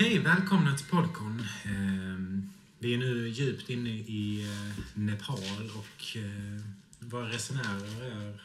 [0.00, 1.46] Okej, välkomna till Podcon.
[1.64, 6.62] Ehm, Vi är nu djupt inne i eh, Nepal och eh,
[6.98, 8.40] våra resenärer är...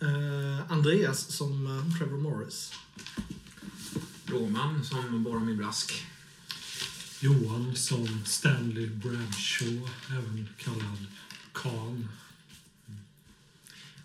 [0.00, 2.72] Eh, Andreas som Trevor Morris.
[4.26, 6.06] Roman som Boromir Brask.
[7.20, 11.06] Johan som Stanley Bradshaw, även kallad
[11.52, 12.08] Khan.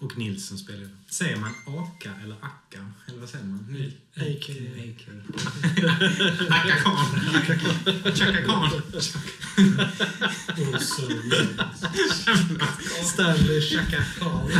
[0.01, 0.89] Och Nils som spelar.
[1.07, 2.91] Säger man Aka eller Akka?
[3.07, 3.91] Eller vad säger man?
[4.15, 4.53] A.k.a.
[4.77, 5.23] Aker.
[6.53, 7.05] Akka Khan.
[8.15, 8.69] Chaka Khan.
[13.03, 14.51] Stanley Chaka Khan.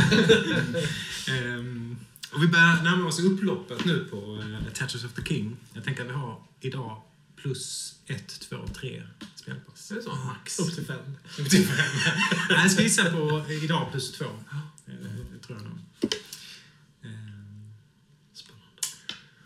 [1.28, 1.96] Ehm,
[2.32, 5.56] och vi börjar närma oss upploppet nu på uh, Tattoos of the King.
[5.72, 7.02] Jag tänker att vi har idag
[7.36, 9.02] plus ett, två, tre
[9.34, 9.90] spelpass.
[9.90, 10.14] Är det så?
[10.14, 10.58] Max.
[10.58, 11.16] Upp till fem.
[11.38, 11.86] Upp till fem.
[12.50, 14.26] Nej, jag ska gissa på idag plus två.
[14.92, 15.78] Eh, det tror jag nog.
[17.02, 17.10] Eh,
[18.34, 18.82] spännande.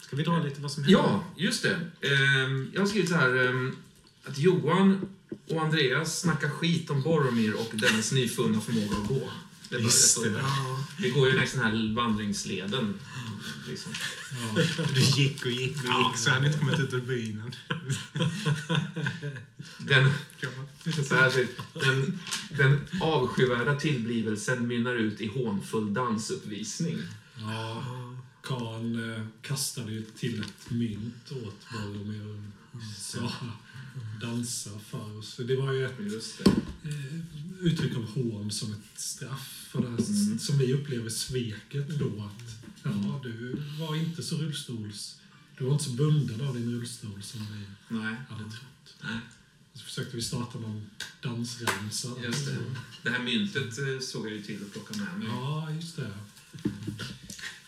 [0.00, 1.00] Ska vi dra lite vad som händer?
[1.00, 1.74] Ja, just det.
[2.00, 3.76] Ehm, jag har skrivit så här ehm,
[4.24, 5.08] att Johan
[5.50, 9.30] och Andreas snackar skit om Boromir och dennes nyfunna förmåga att gå.
[9.68, 10.30] Det börjar Just så det.
[10.38, 10.84] Ja.
[10.98, 12.94] Vi går ju längs den här vandringsleden.
[13.68, 13.92] Liksom.
[14.56, 14.62] ja,
[14.94, 17.42] Du gick och gick och gick så hade inte kommit ut ur byn.
[19.78, 20.12] Den,
[21.08, 22.18] så här, ser- den,
[22.50, 26.98] den avskyvärda tillblivelsen mynnar ut i hånfull dansuppvisning.
[27.40, 27.82] ja,
[28.42, 32.26] Khan eh, kastade ju till ett mynt åt Boromir
[32.72, 33.32] och sa
[34.20, 35.36] dansa för oss.
[35.36, 36.00] Det var ju ett
[36.46, 37.14] eh,
[37.60, 40.38] uttryck av hån som ett straff för det här Mm.
[40.38, 45.20] som vi upplever sveket då att ja, du var inte så rullstols...
[45.58, 47.64] Du var inte så bunden av din rullstol som vi
[47.96, 48.94] Nej, hade trott.
[49.02, 49.18] Nej.
[49.74, 50.90] Så försökte vi starta någon
[51.22, 52.08] dansramsa.
[52.24, 52.56] just det.
[53.02, 55.28] Det här myntet eh, såg jag ju till att plocka med mig.
[55.28, 56.10] Ja, just det.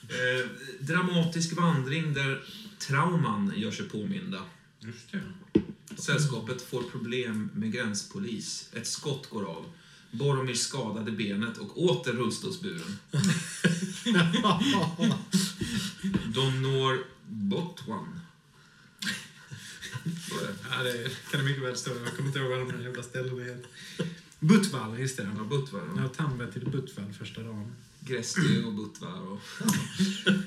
[0.09, 0.49] Eh,
[0.81, 2.43] dramatisk vandring där
[2.79, 4.43] trauman gör sig påminda.
[4.81, 5.23] Just det.
[5.97, 8.69] Sällskapet får problem med gränspolis.
[8.73, 9.65] Ett skott går av.
[10.11, 12.99] Boromir skadade benet och åter rullstolsburen.
[16.35, 18.21] De når Botwan.
[20.71, 21.91] Ja, det kan det mycket väl stå.
[22.05, 23.67] Jag kommer inte ihåg vad de jävla ställena heter.
[24.41, 25.31] Butval, just det.
[25.37, 25.83] Ja, Butvar.
[25.97, 27.73] Jag har Tamba till Butval första dagen.
[28.01, 29.21] Grästy och Butvar.
[29.21, 29.41] Och...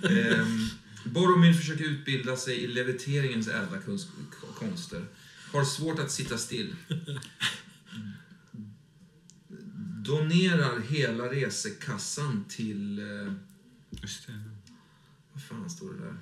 [0.11, 0.69] ehm,
[1.03, 3.77] Boromir försöker utbilda sig i leviteringens ädla
[4.55, 5.05] konster.
[5.51, 6.75] Har svårt att sitta still.
[10.05, 12.99] Donerar hela resekassan till...
[12.99, 13.33] Eh,
[14.01, 14.41] Just det.
[15.33, 16.15] vad fan står det där?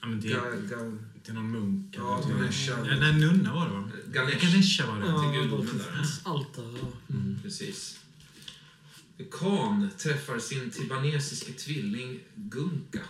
[0.00, 0.40] Ja, men det, Ga,
[0.76, 1.94] ga, till någon munk.
[1.98, 2.72] Ja, Ganesha.
[2.86, 3.90] Ja, nej, nunna var det va?
[4.12, 4.44] Ganesh.
[4.52, 5.06] Ganesha var det.
[5.06, 6.06] Ja, till gudomen det där.
[6.24, 6.92] altare.
[7.10, 7.38] Mm.
[7.42, 8.00] Precis.
[9.30, 13.00] Khan träffar sin tibanesiske tvilling Gunka.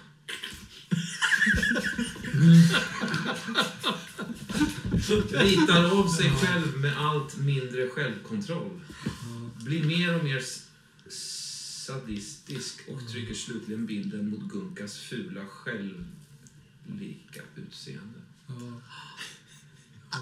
[5.31, 8.81] Ritar av sig själv med allt mindre självkontroll.
[9.57, 10.43] Blir mer och mer
[11.09, 18.21] sadistisk och trycker slutligen bilden mot Gunkas fula självlika utseende.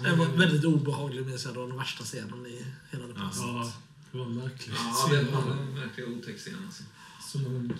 [0.03, 1.53] Den var väldigt obehaglig minns jag.
[1.53, 3.41] Det var den värsta scenen i hela det passet.
[3.41, 3.73] Ja,
[4.11, 6.83] det var en märklig Ja, det var en verkligen otäck scen alltså.
[7.31, 7.73] Som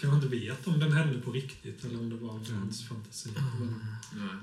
[0.00, 3.30] kanske inte vet om den hände på riktigt eller om det var hans fantasi.
[4.12, 4.40] Men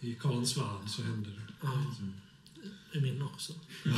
[0.00, 1.42] i Karls värld så hände det.
[1.62, 1.84] Ja.
[2.92, 3.52] I min också.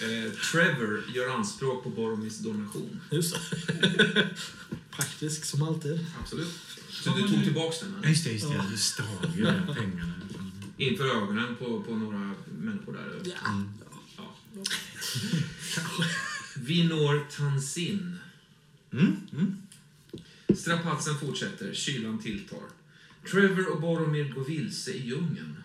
[0.00, 3.00] Eh, Trevor gör anspråk på Boromirs donation.
[3.10, 4.28] Just det.
[4.90, 6.06] Praktisk som alltid.
[6.20, 6.48] Absolut.
[6.90, 7.90] Så du tog tillbaks den?
[7.92, 8.08] Ja, eller?
[8.08, 8.64] Just det, just det.
[8.70, 10.12] Du stal ju de pengarna.
[10.76, 13.22] Inför ögonen på, på några människor där?
[13.24, 13.50] Ja.
[13.50, 13.68] Mm.
[14.16, 14.36] Ja.
[15.74, 16.04] Kanske.
[16.66, 18.18] Vi når Tansin.
[18.92, 19.16] Mm.
[19.32, 19.62] Mm.
[20.56, 22.58] Strapatsen fortsätter, kylan tilltar.
[23.30, 25.56] Trevor och Boromir går vilse i djungeln.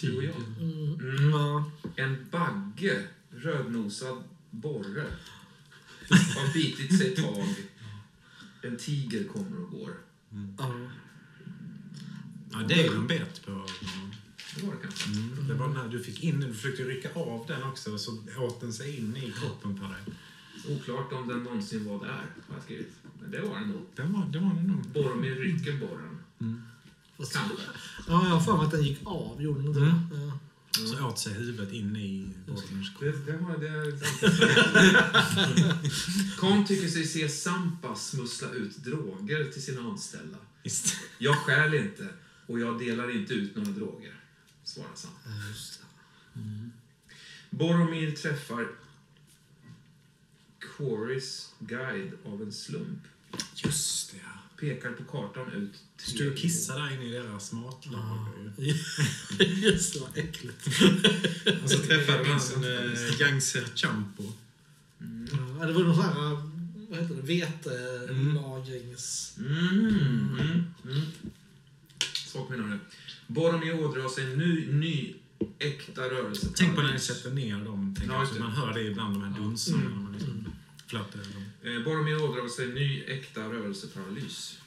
[0.00, 0.36] Du och jag.
[0.36, 0.94] Mm.
[1.00, 1.30] Mm.
[1.30, 1.70] Ja.
[1.96, 5.04] En bagge, rödnosad borre,
[6.10, 7.54] har bitit sig tag.
[8.62, 9.96] En tiger kommer och går.
[10.58, 10.90] Ja.
[12.52, 13.66] Ja, det är ju en bet på.
[14.56, 15.10] Det var det kanske.
[15.10, 15.48] Mm.
[15.48, 16.48] Det var när du fick in den.
[16.48, 19.84] Du försökte rycka av den också och så åt den sig in i kroppen på
[19.84, 20.16] dig.
[20.76, 22.08] Oklart om den någonsin var där,
[22.48, 22.92] har jag skrivit.
[23.20, 23.86] Men det var den nog.
[23.96, 24.80] Det var, det var det nog.
[24.94, 26.18] Boromir rycker borren.
[27.18, 27.38] Kanske.
[28.08, 29.42] Ja, jag har för mig att den gick av.
[29.42, 29.92] Gjorde den inte Mm.
[30.10, 30.16] det?
[30.26, 30.38] Ja.
[30.86, 33.00] Så åt sig huvudet in i Boromirs kropp.
[33.26, 33.98] Det, det var det.
[36.40, 40.38] Khan tycker sig se Sampa smussla ut droger till sina anställda.
[40.64, 40.96] Just.
[41.18, 42.08] Jag stjäl inte
[42.46, 44.14] och jag delar inte ut några droger,
[44.68, 44.90] svarar.
[45.02, 45.08] Ja,
[45.48, 45.86] just det.
[47.50, 48.68] Boromir träffar
[50.58, 52.98] Quarys guide av en slump.
[53.54, 54.42] Just det, ja.
[54.60, 58.52] pekar på kartan ut Står och kissar där inne i deras matlager.
[59.62, 60.66] Just det, vad äckligt.
[61.62, 63.20] Och så träffade vi minns en jag faktiskt.
[63.20, 64.32] Yangtze Champo.
[65.00, 65.28] Mm.
[65.60, 66.12] Ja, det var någon sån här,
[66.88, 69.34] vad heter det, vetelagrings...
[69.38, 69.88] Mm.
[70.40, 70.64] Mm.
[70.84, 71.02] Mm.
[72.26, 72.50] Svagt
[73.26, 73.40] minne.
[73.40, 75.14] Boromir ådrar sig en ny, ny
[75.58, 76.48] äkta rörelse.
[76.56, 77.94] Tänk på när ni sätter ner dem.
[77.98, 78.48] Tänk Ja, alltså, just det.
[78.56, 79.78] man hör det ibland, de här dunsarna.
[79.88, 80.44] när man liksom
[80.86, 81.72] flöter dem.
[81.76, 84.58] Eh, Boromir ådrar sig en ny äkta rörelseparalys.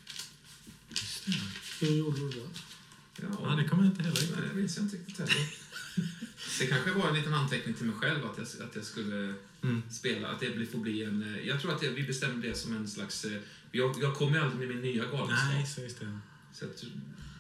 [1.82, 2.48] Hur gjorde du det?
[3.22, 4.50] Ja, det kommer jag inte heller Nej, riktigt.
[4.50, 5.36] det minns jag inte riktigt heller.
[6.60, 9.34] Det kanske var en liten anteckning till mig själv att jag, att jag skulle
[9.64, 9.82] Mm.
[9.92, 11.36] spela, att det får bli en...
[11.36, 13.26] eh, Jag tror att det, vi bestämde det som en slags...
[13.26, 13.42] eh,
[13.72, 15.50] Jag, jag kommer ju aldrig med min nya galenskap.
[15.54, 16.20] Nej, så just det.
[16.54, 16.92] Så jag, tror-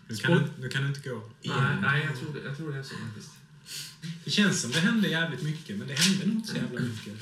[0.10, 1.78] Nu kan, du, nu kan du inte gå nej, igen.
[1.82, 3.39] nej jag, tror det, jag tror det är så faktiskt.
[4.26, 7.14] Det känns som det hände jävligt mycket, men det hände nog inte så jävla mycket.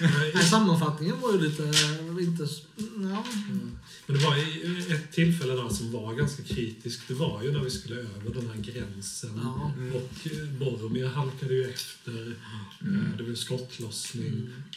[0.34, 1.62] Nej, sammanfattningen var ju lite...
[2.20, 3.24] Inte, s- ja.
[4.06, 4.36] Men det var
[4.94, 7.02] ett tillfälle där som var ganska kritiskt.
[7.08, 9.40] Det var ju när vi skulle över den här gränsen.
[9.42, 9.72] Ja.
[9.94, 12.12] Och eh, Boromir halkade ju efter.
[12.12, 13.06] Mm.
[13.12, 14.26] Eh, Det blev skottlossning.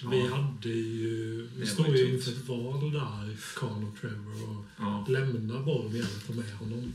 [0.01, 0.11] Mm.
[0.11, 0.35] Vi Ja.
[0.35, 1.47] hade ju...
[1.57, 5.05] Vi stod ju inför ett val där, Karl och Trevor, och Ja.
[5.09, 6.93] lämna Boromir eller ta med honom.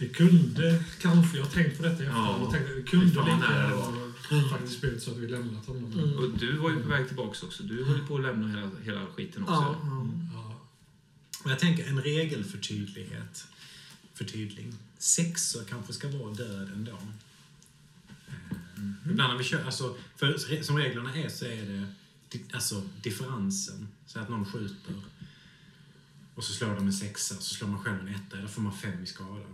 [0.00, 0.08] Mm.
[0.08, 2.50] Det kunde kanske, jag har tänkt på detta i efterhand, Ja.
[2.50, 5.92] tänkte, det kunde lika gärna faktiskt blivit så att vi lämnat honom.
[5.92, 6.18] Mm.
[6.18, 7.62] Och du var ju på väg tillbaka också.
[7.62, 9.54] Du höll ju på att lämna hela, hela skiten också.
[9.54, 10.06] Ja, ja.
[10.34, 10.60] Ja.
[11.44, 13.46] Och jag tänker en regelförtydlighet.
[14.14, 14.74] Förtydling.
[14.98, 16.98] Sexor kanske ska vara döden då.
[18.76, 18.96] Mhm.
[19.10, 21.86] Ibland när vi kör, alltså, för som reglerna är så är det
[22.52, 23.88] alltså, differensen.
[24.06, 24.94] Så att någon skjuter
[26.34, 28.72] och så slår de en sexa, så slår man själv en etta, då får man
[28.72, 29.44] fem i skada.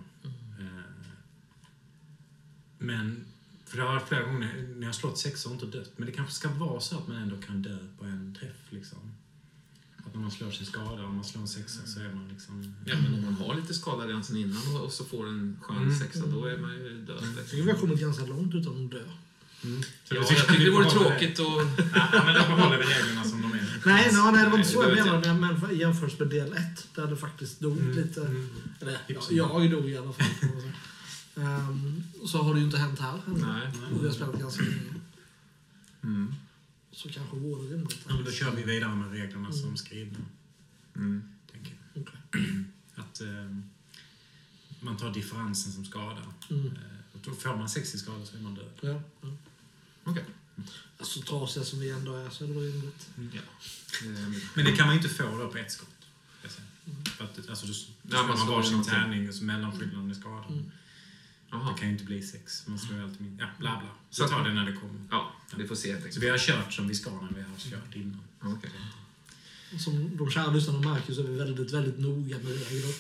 [2.87, 3.25] Men,
[3.67, 6.07] för det har varit flera gånger när jag har slått sexor och inte dött, men
[6.07, 8.99] det kanske ska vara så att man ändå kan dö på en träff liksom.
[10.07, 12.75] Att när man slår sin skada, om man slår en sexa så är man liksom...
[12.85, 15.57] Ja, men om man har lite skada redan sen innan och, och så får en
[15.63, 15.99] skön Mm.
[15.99, 17.25] sexa, då är man ju död.
[17.37, 19.03] Jag tycker vi har kommit ganska långt utan att dö.
[19.65, 19.83] Mm.
[20.05, 21.47] Så Ja, jag tycker det vore tråkigt att...
[22.13, 23.81] Ja, men då behåller vi reglerna som de är.
[23.87, 26.53] Nej, nej, nej det var inte Nej, så jag menade, men för- jämfört med del
[26.53, 28.21] 1 där det faktiskt dog Mm, lite.
[28.21, 28.49] mm.
[28.81, 30.27] Eller, ja, jag dog i alla fall.
[31.37, 33.47] Ehm, så har det ju inte hänt här ännu.
[33.47, 33.69] Nej.
[33.95, 35.01] Och vi har spelat ganska länge.
[36.03, 36.35] Mm.
[36.93, 37.99] Så kanske vore det rimligt.
[38.09, 40.19] Ja, men då kör vi vidare med reglerna som skrivna.
[40.97, 41.23] Mm.
[41.53, 42.03] Tänker jag.
[42.03, 42.43] Okej.
[42.95, 43.57] Att eh,
[44.81, 46.23] man tar differensen som skada.
[46.51, 46.67] Mm.
[46.67, 46.73] Eh,
[47.13, 48.71] och då får man 60 skador så är man död.
[48.81, 49.29] Ja, ja.
[50.05, 50.25] Okej.
[51.01, 53.09] Så trasiga som vi ändå är så är det rimligt.
[53.17, 53.41] Ja.
[54.07, 55.89] Ehm, Men det kan man ju inte få då på ett skott.
[56.43, 56.67] säga.
[57.05, 60.15] För att, alltså, då då Ja, slår man man varsin tärning och så mellanskillnaden är
[60.15, 60.71] skadad.
[61.53, 61.61] Mm.
[61.65, 61.73] Jaha.
[61.73, 62.67] Det kan ju inte bli sex.
[62.67, 63.37] Man slår ju alltid min...
[63.41, 63.89] Ja, bla bla.
[64.11, 65.01] Så att- tar det när det kommer.
[65.11, 67.57] Ja, vi får se helt Så vi har kört som vi ska när vi har
[67.81, 68.21] kört innan.
[68.43, 68.71] Okej.
[69.79, 72.95] Som de kära lyssnarna märker så är vi väldigt, väldigt noga med regler.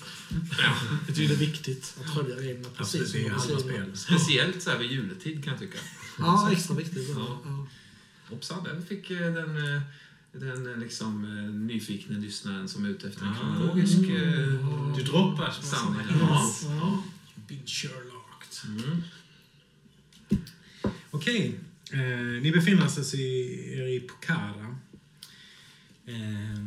[0.62, 0.75] Ja.
[1.06, 3.96] Vi tycker det är viktigt att följa reglerna precis det är som de spel.
[3.96, 5.78] Speciellt så här vid juletid kan jag tycka.
[6.19, 7.08] Ja, extra viktigt.
[7.16, 7.40] Ja.
[7.44, 7.66] Ja.
[8.28, 9.82] Hoppsan, där fick eh, den, eh,
[10.32, 11.22] den eh, liksom,
[11.66, 13.34] nyfikna lyssnaren som är ute efter en Ah.
[13.34, 13.99] kronologisk...
[13.99, 16.00] eh, Du droppar Sanning.
[16.20, 16.52] Ja.
[16.62, 17.02] Ja.
[17.66, 18.05] Sherlocked.
[18.66, 19.02] Mm.
[21.10, 21.60] Okej,
[21.92, 24.76] eh, ni befinner oss alltså i, er i Pokhara.
[26.06, 26.58] Eh,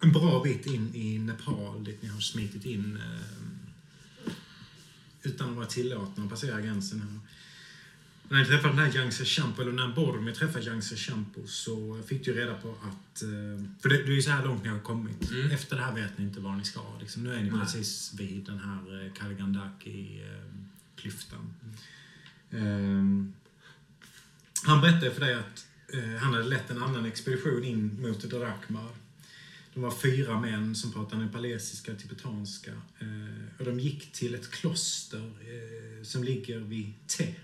[0.00, 4.32] en bra bit in i Nepal, dit ni har smitit in eh,
[5.22, 7.00] utan att vara tillåtna att passera gränsen.
[7.00, 7.18] Här.
[8.32, 12.24] När ni träffade den här Yangtze Champo, eller när Boromir träffade Yangtze Champo, så fick
[12.24, 13.22] du reda på att...
[13.22, 13.28] eh,
[13.82, 15.30] För det, det är ju så här långt ni har kommit.
[15.30, 15.50] Mm.
[15.50, 16.98] Efter det här vet ni inte var ni ska.
[17.00, 17.60] Liksom, nu är ni Nej.
[17.60, 21.54] precis vid den här eh, Kalgandaki-klyftan.
[22.50, 23.32] Ehm,
[24.64, 28.88] han berättade för dig att eh, han hade lett en annan expedition in mot Drakmar.
[29.74, 32.70] De var fyra män som pratade nepalesiska och tibetanska.
[32.98, 37.34] Eh, och de gick till ett kloster eh, som ligger vid Te.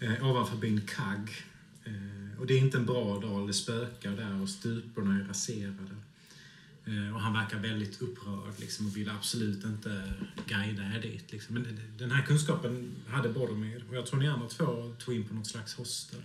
[0.00, 1.44] Eh, ovanför byn Kag.
[1.84, 5.96] Eh, och det är inte en bra dal, det spökar där och stuporna är raserade.
[6.84, 10.12] Eh, och han verkar väldigt upprörd liksom, och vill absolut inte
[10.46, 11.32] guida er dit.
[11.32, 11.54] Liksom.
[11.54, 15.34] Men den här kunskapen hade Boromir och jag tror ni andra två tog in på
[15.34, 16.22] något slags hostel.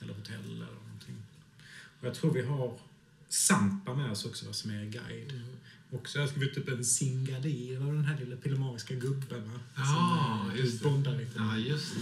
[0.00, 1.16] Eller hotell eller någonting.
[2.00, 2.78] Och jag tror vi har
[3.28, 5.32] Sampa med oss också som är guide.
[5.32, 5.46] Mm.
[5.90, 9.52] Och så har vi typ en Singadir av den här lilla pillemariska gubben.
[9.52, 9.60] va?
[9.76, 10.88] Ja, Som, eh, just det.
[10.88, 11.32] bondar lite.
[11.36, 12.00] Ja, just det.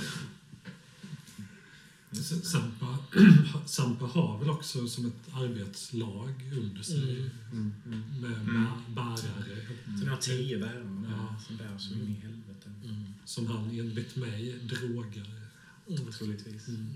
[2.23, 2.99] Sampa,
[3.67, 7.31] Sampa har väl också som ett arbetslag under sig Mm.
[7.53, 8.21] Mm, mm.
[8.21, 8.67] med Mm.
[8.67, 9.67] bä- bärare.
[9.99, 11.37] Så ni har tio bärare Ja.
[11.47, 12.71] som bär så in i helvete.
[12.85, 13.05] Mm.
[13.25, 15.41] Som han enligt mig drogar.
[15.89, 16.13] Mm.
[16.13, 16.69] Troligtvis.
[16.69, 16.89] Mm.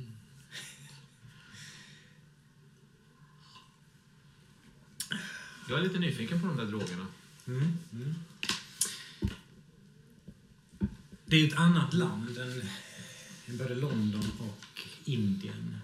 [5.68, 7.06] Jag är lite nyfiken på de där drogerna.
[7.46, 7.78] Mm.
[7.92, 8.14] Mm.
[11.26, 12.62] Det är ju ett annat land än
[13.46, 14.64] än både London och
[15.08, 15.76] Indien.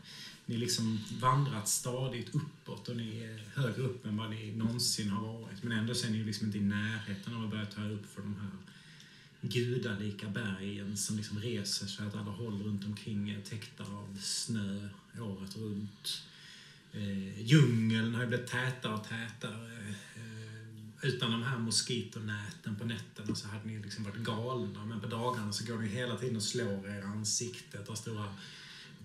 [0.47, 5.11] Ni har liksom vandrat stadigt uppåt och ni är högre upp än vad ni någonsin
[5.11, 5.63] har varit.
[5.63, 8.23] Men ändå så är ni liksom inte i närheten av att börja ta upp för
[8.23, 8.51] de här
[9.41, 14.89] gudalika bergen som liksom reser sig åt alla håll runt omkring er, täckta av snö
[15.21, 16.23] året runt.
[16.93, 19.95] Eh, djungeln har ju blivit tätare och tätare.
[20.17, 20.35] Eh,
[21.03, 24.85] utan de här moskitonäten på nätterna så hade ni liksom varit galna.
[24.85, 28.35] Men på dagarna så går ni hela tiden och slår er i ansiktet av stora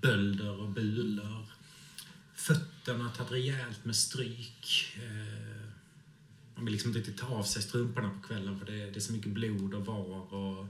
[0.02, 1.46] bölder och bulor.
[2.34, 4.96] Fötterna har tagit rejält med stryk.
[4.96, 5.70] Eh,
[6.56, 8.96] man vill liksom inte riktigt ta av sig strumporna på kvällen för det är, det
[8.96, 10.68] är så mycket blod och var och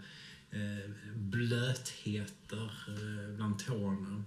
[0.51, 4.23] eh, blötheter eh, bland tårna.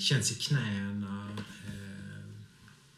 [0.00, 1.36] Känns i knäna.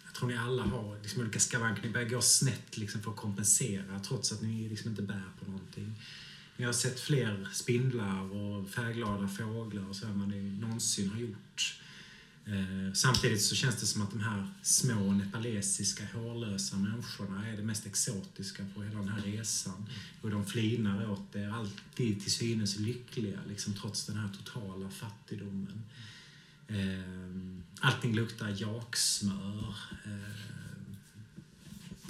[0.04, 1.82] Jag tror ni alla har liksom olika skavanker.
[1.82, 5.50] Ni börjar gå snett liksom för att kompensera trots att ni liksom inte bär på
[5.50, 5.94] någonting.
[6.62, 11.20] Jag har sett fler spindlar och färgglada fåglar och så än vad ni någonsin har
[11.20, 11.80] gjort.
[12.46, 17.62] Eh, samtidigt så känns det som att de här små nepalesiska hårlösa människorna är det
[17.62, 19.88] mest exotiska på hela den här resan.
[20.20, 25.82] Och de flinar åt er, alltid till synes lyckliga, liksom, trots den här totala fattigdomen.
[26.68, 29.74] Eh, allting luktar jaksmör.
[30.04, 30.61] Eh,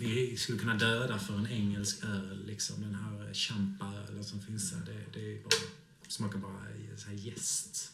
[0.03, 4.83] vi skulle kunna döda för en engelsk öl, liksom, den här champa-ölen som finns här.
[4.87, 5.53] Det, det bara,
[6.09, 6.67] smakar bara
[6.97, 7.93] så här jäst.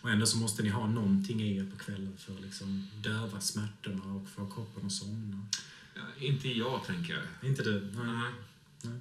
[0.00, 3.40] Och ändå så måste ni ha någonting i er på kvällen för att liksom döva
[3.40, 5.46] smärtorna och få kroppen att somna.
[5.94, 7.50] Ja, inte jag, tänker jag.
[7.50, 7.80] Inte du?
[7.80, 8.06] Nej.
[8.06, 8.32] Nej.
[8.82, 9.00] Nej.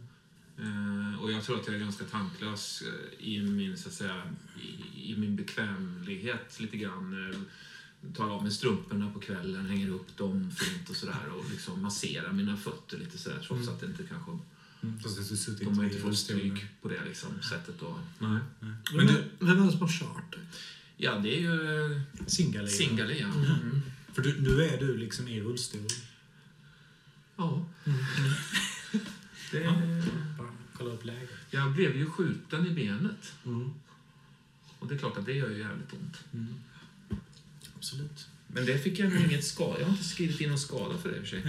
[0.59, 4.21] Eh, och jag tror att jag är ganska tanklös eh, i min, så att säga,
[4.61, 7.31] i, i min bekvämlighet lite grann.
[7.31, 7.39] Eh,
[8.15, 12.31] tar av mig strumporna på kvällen, hänger upp dem fint och sådär och liksom masserar
[12.31, 13.73] mina fötter lite sådär trots Mm.
[13.73, 14.31] att det inte kanske,
[14.83, 14.99] Mm.
[14.99, 17.99] Fast de har inte fått stryk på det liksom, sättet då.
[18.19, 18.39] Nej.
[18.59, 18.71] nej.
[18.93, 20.35] Men Men du, Vem är det som har kört?
[20.97, 22.67] Ja, det är ju Singalea.
[22.67, 23.27] Singali, ja.
[23.27, 23.45] Mm.
[23.45, 23.81] Mm.
[24.13, 25.81] För du, nu är du liksom i rullstol.
[27.35, 27.65] Ja.
[29.51, 29.63] Det,
[30.37, 31.29] Bara kolla upp läget.
[31.49, 33.73] jag blev ju skjuten i benet Mm.
[34.79, 36.17] och det är klart att det gör ju jävligt ont.
[37.79, 38.27] Absolut.
[38.47, 39.79] Men det fick jag nog inget skada.
[39.79, 41.41] Jag har inte skrivit in någon skada för det i och för sig.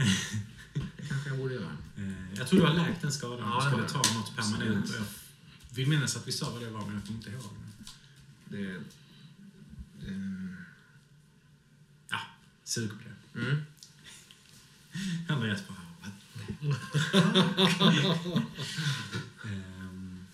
[0.74, 1.76] Det kanske jag borde göra.
[1.96, 3.38] Eh, jag tror du har läkt den skadan.
[3.48, 4.88] Ja, du skulle det ta något permanent.
[4.90, 5.04] Och jag
[5.74, 7.56] vill minnas att vi sa vad det var, men jag kommer inte ihåg.
[8.48, 8.80] Det,
[10.08, 10.56] ehm,
[12.10, 12.18] Ja,
[12.64, 12.96] sug på
[13.32, 13.40] det.
[13.40, 13.62] mm.
[15.28, 15.76] Andreas bara...
[19.44, 20.26] Ehm,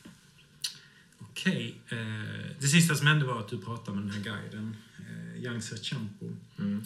[1.19, 1.81] Okej.
[1.89, 1.97] eh,
[2.61, 4.86] det sista som hände var att du pratade med den här guiden, eh,
[5.47, 6.27] Yangtze Champo.
[6.59, 6.83] Mm.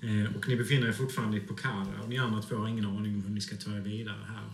[0.00, 3.14] Eh, och ni befinner er fortfarande i Pokhara och ni andra två har ingen aning
[3.14, 4.48] om hur ni ska ta er vidare här.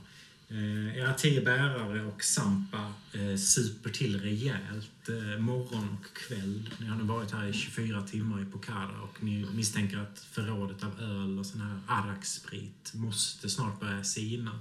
[0.48, 6.70] Eh, era tio bärare och Sampa eh, super till rejält eh, morgon och kväll.
[6.78, 10.84] Ni har nu varit här i 24 timmar i Pokhara och ni misstänker att förrådet
[10.84, 14.58] av öl och sån här arak-sprit måste snart börja sina.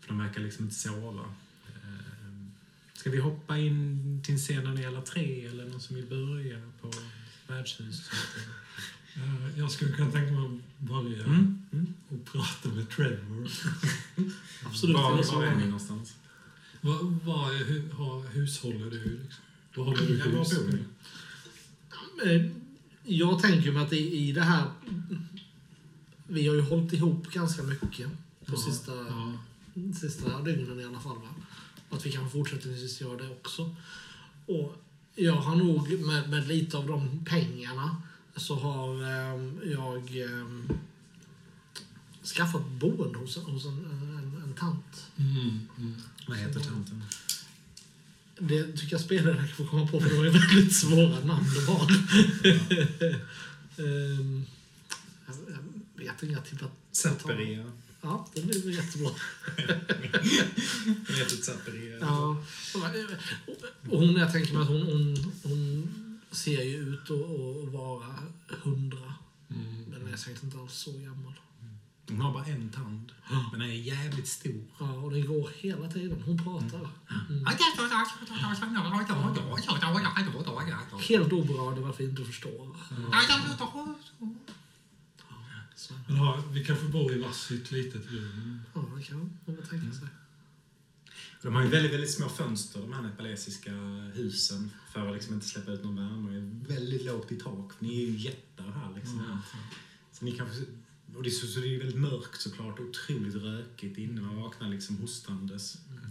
[0.00, 1.24] För de verkar liksom inte sova.
[1.66, 2.46] Eh,
[2.92, 6.06] ska vi hoppa in till en scen där ni alla tre eller någon som vill
[6.06, 6.92] börja på
[7.46, 8.12] värdshuset?
[9.16, 11.62] Eh, Jag skulle kunna tänka mig att börja Mm.
[11.72, 11.94] Mm.
[12.08, 13.50] och prata med Trevor.
[14.64, 14.96] Absolut.
[14.96, 16.14] Var, var är ni någonstans?
[16.80, 19.04] Vad är, hu, har, hushåller du?
[19.22, 19.44] Liksom?
[19.74, 20.52] Vad håller du Ja, var hus?
[22.26, 22.50] Eh,
[23.04, 24.64] Jag tänker mig att i, i det här...
[26.28, 28.08] Vi har ju hållit ihop ganska mycket
[28.46, 29.32] på Ja, sista, Ja.
[30.00, 31.16] sista dygnen i alla fall.
[31.18, 31.28] Va?
[31.90, 33.76] Att vi kan fortsättningsvis göra det också.
[34.46, 34.82] Och
[35.16, 38.02] jag har nog med, med lite av de pengarna
[38.36, 40.68] så har ehm, jag ehm,
[42.24, 45.06] skaffat boende hos, hos en, en, en tant.
[45.16, 45.94] Mm, mm.
[46.28, 47.04] Vad heter tanten?
[48.38, 51.86] Det tycker jag spelare får komma på för var ju väldigt svåra namn det var.
[53.78, 54.44] Ehm,
[55.26, 55.36] jag,
[55.96, 56.70] jag vet inte, jag tippar...
[56.92, 57.64] Zapperia.
[58.00, 59.10] Ja, det blir jättebra.
[61.06, 61.98] Den heter Zapperia.
[62.00, 62.36] Ja.
[63.90, 65.88] Och hon, jag tänker mig att hon, hon, hon
[66.30, 68.14] ser ju ut att vara
[68.48, 69.14] hundra.
[69.50, 69.84] Mm.
[69.88, 71.34] Men är säkert inte alls så gammal.
[72.08, 73.12] Hon har bara en tand.
[73.52, 74.64] Men den är jävligt stor.
[74.78, 76.22] Ja, och det går hela tiden.
[76.26, 76.88] Hon pratar.
[77.30, 77.46] Mm.
[80.98, 82.76] Helt oberörd varför jag inte förstår.
[85.86, 88.60] Så, Men har, vi kanske bor i varsitt litet rum.
[88.74, 90.08] ja, det kan man tänka sig.
[91.42, 93.72] De har ju väldigt, väldigt små fönster, de här nepalesiska
[94.14, 96.30] husen, för att liksom inte släppa ut någon värme.
[96.30, 97.72] Det är väldigt lågt i tak.
[97.78, 99.40] Ni är ju jättar här liksom.
[100.12, 100.64] Så ni kanske
[101.16, 104.20] och det är, så, så det är väldigt mörkt såklart, otroligt rökigt inne.
[104.20, 105.74] Man vaknar liksom hostandes.
[105.74, 106.08] Eh,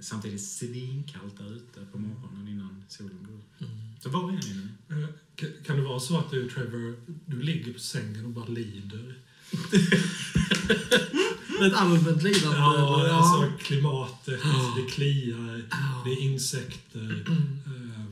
[0.00, 3.60] Samtidigt svinkallt där ute på morgonen innan solen går upp.
[3.60, 3.72] Mm.
[4.00, 4.40] Så var är ni
[4.88, 5.02] nu?
[5.02, 8.46] Eh, ka- Kan det vara så att du, Trevor, du ligger på sängen och bara
[8.46, 9.14] lider?
[11.66, 12.58] Ett allmänt lidande.
[12.58, 14.74] Ja, alltså klimatet, Ja.
[14.76, 16.02] det kliar, Ja.
[16.04, 17.24] det är insekter.
[17.66, 18.04] eh,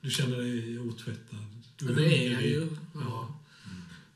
[0.00, 1.38] Du känner dig otvättad.
[1.78, 2.68] Du det är jag ju.
[2.94, 3.40] Ja.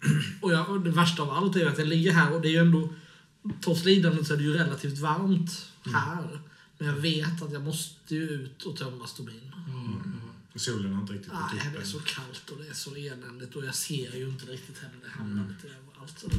[0.43, 2.53] Och, jag, och det värsta av allt är att jag ligger här och det är
[2.53, 2.89] ju ändå...
[3.65, 6.41] Trots lidandet så är det ju relativt varmt här.
[6.79, 9.41] Men jag vet att jag måste ju ut och tömma stubin.
[9.53, 9.61] Ja,
[10.53, 10.59] ja.
[10.59, 12.95] Solen har inte riktigt gått Nej, upp det är så kallt och det är så
[12.95, 14.95] eländigt och jag ser ju inte riktigt heller.
[15.05, 16.19] Det hamnar lite överallt.
[16.19, 16.37] Så det,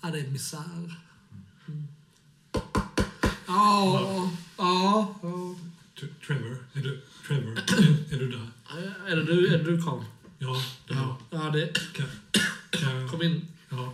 [0.00, 0.94] ja, det är misär.
[1.68, 1.88] Mm.
[3.46, 5.54] Ja, ja, ja.
[5.96, 8.50] Tr- Trevor, är du, Trevor, är, är du där?
[9.06, 10.04] Är det du, är det du Carl?
[10.38, 11.16] Ja, det är jag.
[11.30, 12.06] Ja, ja det, Kan,
[12.70, 13.48] kan, kom in.
[13.68, 13.92] ja.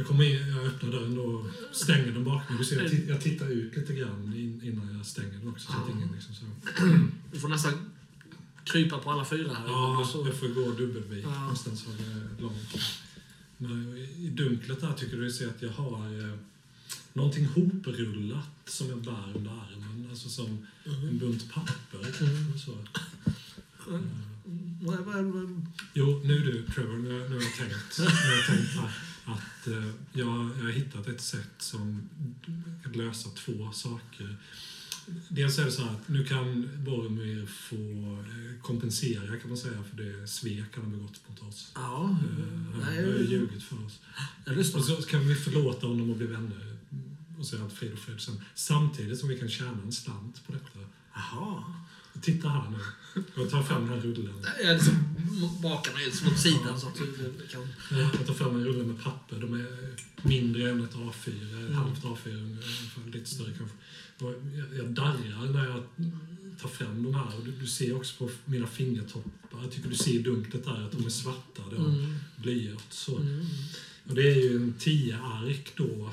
[0.00, 2.58] Jag kommer in, jag öppnar dörren och stänger den bakom mig.
[2.58, 5.72] Du ser, jag, jag tittar ut lite grann in, innan jag stänger den också.
[5.72, 6.44] Så att ingen liksom så.
[7.32, 7.72] Du får nästan
[8.64, 9.66] krypa på alla fyra här.
[9.66, 11.40] Ja, så, jag får gå dubbelvik Ja.
[11.40, 11.86] någonstans
[12.38, 12.74] långt.
[13.56, 16.36] Men i dunklet där tycker du ser att jag har eh,
[17.12, 20.06] någonting hoprullat som jag bär under armen.
[20.10, 22.22] Alltså som en bunt papper.
[22.24, 22.58] Mm.
[22.58, 22.78] Så.
[24.80, 25.60] Vad-
[25.94, 28.90] Jo, nu du Trevor, nu, nu har jag tänkt, nu har jag tänkt här,
[29.32, 32.08] att eh, jag, jag har hittat ett sätt som
[32.82, 34.36] kan lösa två saker.
[35.28, 40.02] Dels är det så att nu kan Boromir få eh, kompensera kan man säga för
[40.02, 41.72] det svek han har begått mot oss.
[41.74, 44.00] Ja, Eh, Han har ju ljugit för oss.
[44.74, 46.76] Och så kan vi förlåta honom och bli vänner
[47.38, 48.40] och säga allt frid och fred sen.
[48.54, 50.78] Samtidigt som vi kan tjäna en slant på detta.
[51.14, 51.64] Jaha.
[52.20, 52.78] Titta här nu.
[53.36, 54.34] Jag tar fram den här rullen.
[54.64, 54.94] Jag liksom
[55.62, 57.68] bakar mig liksom åt sidan så att du kan...
[58.18, 59.36] Jag tar fram en rulle med papper.
[59.40, 59.66] De är
[60.22, 63.76] mindre än ett A4, ett halvt A4 ungefär, lite större kanske.
[64.18, 64.34] Jag,
[64.78, 65.82] jag darrar när jag
[66.60, 67.36] tar fram de här.
[67.38, 69.62] Och du, du ser också på mina fingertoppar.
[69.62, 71.62] Jag tycker du ser dunklet där att de är svarta.
[71.70, 72.14] Det har Mm.
[72.36, 72.84] blyert.
[72.92, 73.16] Så.
[73.16, 73.46] Mm.
[74.08, 76.10] Och det är ju en tio ark då,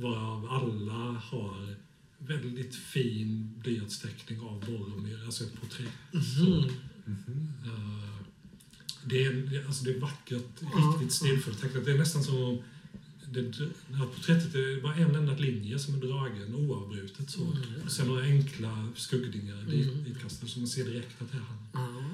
[0.00, 1.76] varav alla har
[2.18, 5.92] väldigt fin blyertsteckning av Boromir, alltså ett porträtt.
[6.12, 6.68] Mhm.
[7.64, 8.18] Eh,
[9.04, 11.64] det, är, alltså det är vackert, riktigt stilfullt.
[11.64, 12.58] Att Det är nästan som om
[13.32, 13.42] det,
[13.88, 17.30] det här porträttet är bara en enda linje som är dragen oavbrutet.
[17.30, 17.40] Så.
[17.44, 17.56] Mm.
[17.84, 20.04] Och sen några enkla skuggningar dit, Mm.
[20.04, 21.58] ditkastade så man ser direkt att det är han.
[21.72, 22.04] Ja.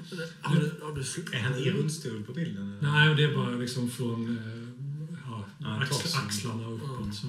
[0.41, 2.77] Har du, har du Är han i rullstol på bilden?
[2.79, 2.91] eller?
[2.91, 5.45] Nej, det är bara liksom från eh, ja,
[5.81, 7.15] axl, axlarna och uppåt.
[7.15, 7.27] Så.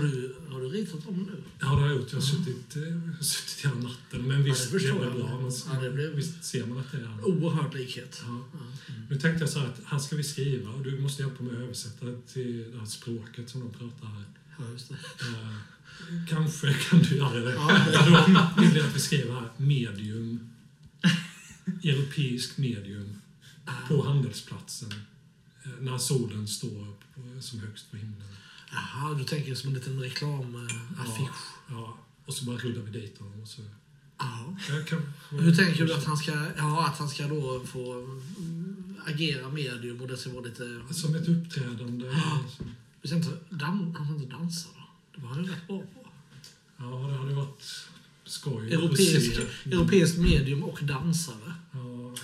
[0.00, 1.42] Har du, har du ritat dem nu?
[1.60, 2.12] Ja, det har jag gjort.
[2.12, 4.22] Jag har suttit, eh, suttit hela natten.
[4.28, 4.96] Men visst, det det, jag.
[5.16, 5.40] bra.
[5.40, 7.24] Men, Ja, det blev- Visst ser man att det är han.
[7.24, 8.22] Oerhörd likhet.
[8.26, 8.44] Ja.
[8.52, 8.58] Ja.
[9.10, 11.52] Nu tänkte jag så här att här ska vi skriva och du måste hjälpa mig
[11.56, 14.24] att översätta till det här språket som de pratar här.
[14.58, 14.94] Ja, just det.
[14.94, 17.52] Eh, kanske kan du göra det.
[17.54, 17.86] Ja.
[18.56, 20.50] Då vill jag att vi skriver här medium,
[21.84, 23.20] europeisk medium
[23.88, 24.92] på handelsplatsen
[25.64, 28.22] eh, när solen står på, som högst på himlen.
[28.70, 31.46] Jaha, du tänker som en liten reklamaffisch.
[31.68, 33.42] Ja, och så bara rullar vi dit honom.
[33.42, 33.62] Och så,
[34.18, 34.56] Ja.
[34.88, 39.48] kan, Hur tänker du att han ska, ja, att han ska då få mm, agera
[39.48, 40.80] medium och det ska vara lite...
[40.90, 42.06] Som ett uppträdande.
[42.06, 42.40] Ja.
[43.14, 44.84] Inte, dan, han inte dansa då?
[45.14, 46.10] Det var han ju rätt bra på.
[46.76, 47.88] Ja, det hade varit
[48.24, 48.72] skoj.
[48.72, 51.54] Europeisk, europeiskt medium och dansare.
[51.72, 52.14] Ja,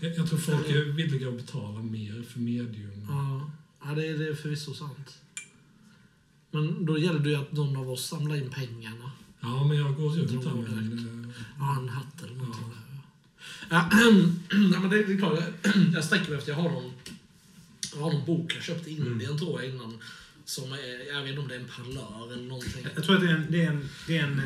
[0.00, 3.06] jag, jag tror folk är villiga att betala mer för medium.
[3.08, 3.50] Ja,
[3.84, 5.18] ja det, är, det är förvisso sant.
[6.54, 9.10] Men då gäller det ju att någon av oss samlar in pengarna.
[9.40, 10.30] Ja, men jag går jag.
[10.30, 11.24] en...
[11.30, 12.64] eh, Ja, en hatt eller någonting.
[13.70, 13.88] Ja.
[13.90, 13.98] Ja.
[14.80, 16.92] Men det, är klart, jag, jag sträcker mig efter jag har någon,
[17.94, 19.98] jag har någon bok jag köpte i Indien tror jag innan.
[20.44, 22.86] Som är, jag vet inte om det är en parlör eller någonting.
[22.94, 24.42] Jag tror att det är en, det är en, det är en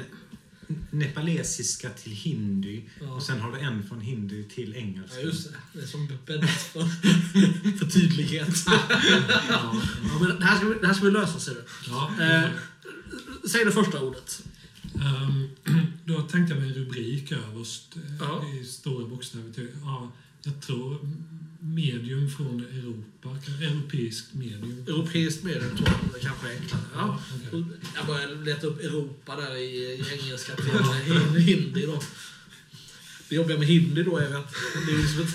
[0.90, 3.06] nepalesiska till hindi Ja.
[3.12, 5.16] och sen har du en från hindi till engelska.
[5.20, 5.56] Ja, just det.
[5.72, 6.80] Det är som bäddat för,
[7.78, 8.48] för tydlighet.
[9.48, 9.82] Ja,
[10.20, 11.64] men det, här ska vi, det här ska vi lösa, ser du.
[11.88, 12.10] ja.
[12.20, 12.50] Eh,
[13.50, 14.42] säg det första ordet.
[14.94, 15.48] Ehm,
[16.04, 18.44] då tänkte jag mig en rubrik överst eh, Ja.
[18.60, 19.52] i stora bokstäver.
[19.52, 20.98] till- Ja, jag tror
[21.60, 23.38] medium från Europa.
[23.60, 24.84] Europeiskt medium.
[24.88, 26.82] Europeiskt medium tror jag det kanske är enklare.
[26.94, 27.20] Ja.
[27.48, 27.64] okej.
[27.94, 32.02] Jag började leta upp Europa där i, i engelska till hindi då.
[33.28, 34.54] Det jobbiga med hindi då är att
[34.86, 35.34] det är liksom ett,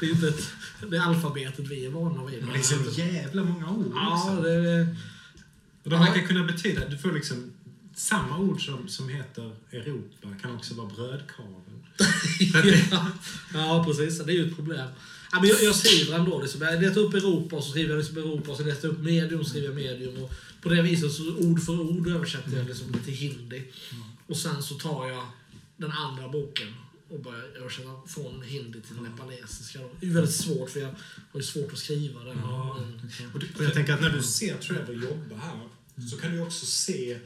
[0.00, 0.50] det är inte ett,
[0.90, 2.44] det är alfabetet vi är vana vid.
[2.44, 4.96] Men det är så jävla många ord Ja, det är...
[5.82, 7.52] Och de verkar kunna betyda, du får liksom
[7.94, 11.62] samma ord som, som heter Europa kan också vara brödkavel.
[12.92, 13.10] ja,
[13.54, 14.18] ja, precis.
[14.18, 14.88] Det är ju ett problem.
[15.32, 16.42] Ja, men jag, jag skriver ändå.
[16.42, 16.62] Liksom.
[16.62, 19.02] Jag letar upp Europa och så skriver jag liksom Europa och så letar jag upp
[19.02, 20.22] medium och skriver jag medium.
[20.22, 20.32] Och
[20.62, 23.64] på det viset så ord för ord översätter jag liksom till hindi.
[24.26, 25.26] Och sen så tar jag
[25.76, 26.74] den andra boken
[27.08, 29.78] och börjar översätta från hindi till nepalesiska.
[29.78, 30.94] Det är ju väldigt svårt för jag
[31.32, 32.36] har ju svårt att skriva det.
[32.42, 32.78] Ja.
[32.80, 35.68] Men, Och, du, och jag tänker att när du ser Trevor jobba här
[36.10, 37.18] så kan du också se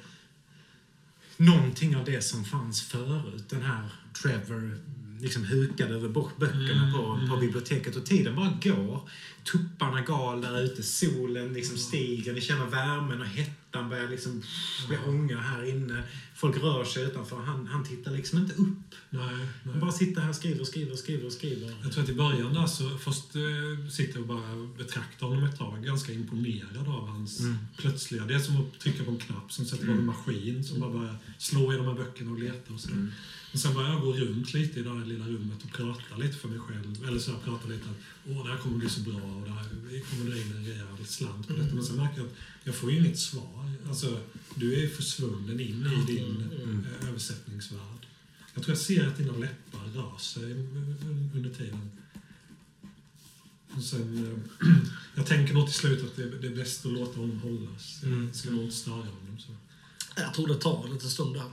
[1.40, 3.48] någonting av det som fanns förut.
[3.48, 3.90] Den här
[4.22, 4.78] Trevor
[5.20, 9.08] liksom hukade över böckerna på, på biblioteket och tiden bara går.
[9.52, 14.42] Tupparna gal där ute, solen liksom stiger, ni känner värmen och hettan börjar liksom
[14.88, 16.02] bli ånga här inne.
[16.40, 18.68] Folk rör sig utanför, han, han tittar liksom inte upp.
[19.10, 19.46] Nej, nej.
[19.64, 21.74] Han bara sitter här och skriver och skriver och skriver och skriver.
[21.82, 25.44] Jag tror att i början där så först eh, sitter jag och bara betraktar honom
[25.44, 25.84] ett tag.
[25.84, 27.56] Ganska imponerad av hans Mm.
[27.76, 28.24] plötsliga...
[28.26, 30.90] Det är som att trycka på en knapp som sätter igång en maskin som bara
[30.90, 32.90] börjar slå i de här böckerna och leta och så.
[32.90, 33.12] Mm.
[33.52, 36.36] Men sen börjar jag gå runt lite i det här lilla rummet och prata lite
[36.36, 37.04] för mig själv.
[37.08, 37.96] Eller så jag pratar lite att
[38.28, 40.64] åh, det här kommer bli så bra och det här vi kommer dra in en
[40.66, 41.74] rejäl slant på detta.
[41.74, 43.72] Men sen märker jag att jag får ju inget svar.
[43.88, 44.20] Alltså,
[44.54, 48.06] du är försvunnen in i din eh, översättningsvärld.
[48.54, 50.52] Jag tror jag ser att dina läppar rör sig
[51.34, 51.90] under tiden.
[53.76, 54.26] Och sen,
[54.62, 54.68] eh,
[55.14, 57.98] jag tänker nog till slut att det, det är bäst att låta honom hållas.
[58.02, 58.32] Jag Mm.
[58.34, 59.38] ska nog inte störa honom.
[59.38, 59.52] Så.
[60.16, 61.44] jag tror det tar lite stund där.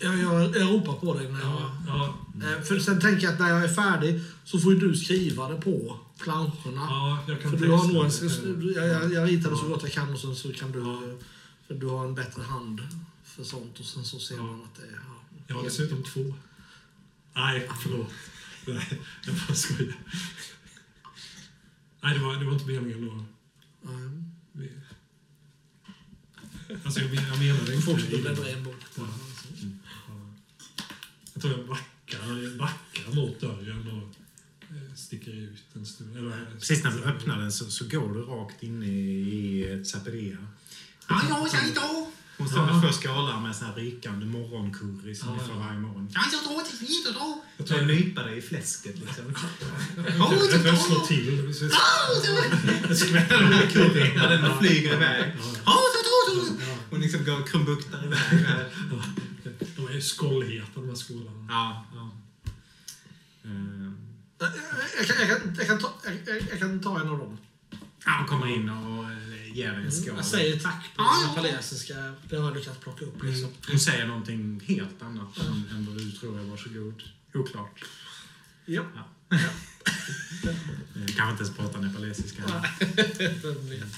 [0.00, 1.70] Jag, jag, jag ropar på dig när jag...
[1.86, 5.48] Ja, Eh, För sen tänker jag att när jag är färdig så får du skriva
[5.48, 6.80] det på planscherna.
[6.88, 8.72] ja, För du har nog en, det.
[8.72, 10.82] jag, jag, jag ritar det så gott jag kan och sen så kan du...
[11.66, 12.82] För du har en bättre hand
[13.24, 14.92] för sånt och sen så ser man att det är...
[14.92, 15.40] Ja.
[15.46, 16.34] Jag har dessutom två.
[17.34, 18.10] Nej, förlåt.
[18.66, 19.94] Nej, jag bara skojar.
[22.00, 23.24] Nej, det var, det var inte meningen då.
[24.52, 24.72] Vi-
[26.84, 27.86] Alltså, jag, jag menade inte...
[27.86, 28.66] Fortsätter bläddra en.
[28.96, 29.02] Ja.
[30.08, 30.14] Ja.
[31.32, 34.08] Jag tror jag backar, backar mot dörren och
[34.96, 36.16] sticker ut en stund.
[36.16, 39.86] Eller, Precis när du öppnar den så, så går du rakt in i, i ett
[39.86, 40.36] Zaperia.
[42.38, 45.60] Hon står med två skålar med sån här rykande morgoncurry som Ja, vi får ja.
[45.66, 46.08] varje morgon.
[47.56, 49.24] Jag tror jag jag, nypar dig i fläsket liksom.
[50.64, 51.54] jag slår till.
[52.96, 55.32] Skvätter Ja, den flyger iväg.
[55.64, 55.78] Ja,
[56.90, 58.18] Hon liksom går och krumbuktar iväg.
[58.90, 59.02] ja.
[59.76, 61.46] De är ju skållheta de här skålarna.
[61.48, 62.10] Ja, ja.
[64.98, 67.38] Jag, kan, jag, kan, jag, kan ta, jag, jag- jag kan ta en av dem.
[68.04, 70.14] ja, hon kommer in och eh, ger en skål.
[70.16, 71.28] Jag säger tack på Ja, ja.
[71.42, 71.94] nepalesiska.
[72.28, 73.22] Det har jag lyckats plocka upp.
[73.22, 73.44] Liksom.
[73.44, 73.56] Mm.
[73.68, 77.02] Hon säger någonting helt annat än, än vad du tror är varsågod.
[77.34, 77.84] Oklart.
[78.66, 78.82] Ja.
[79.30, 79.38] Eh,
[81.16, 82.42] Kanske inte ens pratar nepalesiska.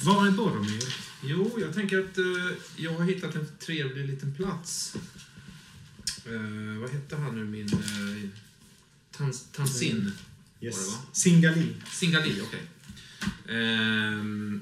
[0.02, 0.94] Var är Boromir?
[1.22, 4.96] Jo, jag tänker att eh, jag har hittat en trevlig liten plats.
[6.26, 7.74] Eh, vad hette han nu, min...
[7.74, 8.28] Uh,
[9.16, 10.04] Tans, Tansin?
[10.04, 10.12] Det,
[10.64, 10.96] Yes.
[11.12, 11.66] Singali.
[11.92, 12.61] Singali, okej.
[13.48, 14.61] Ehm,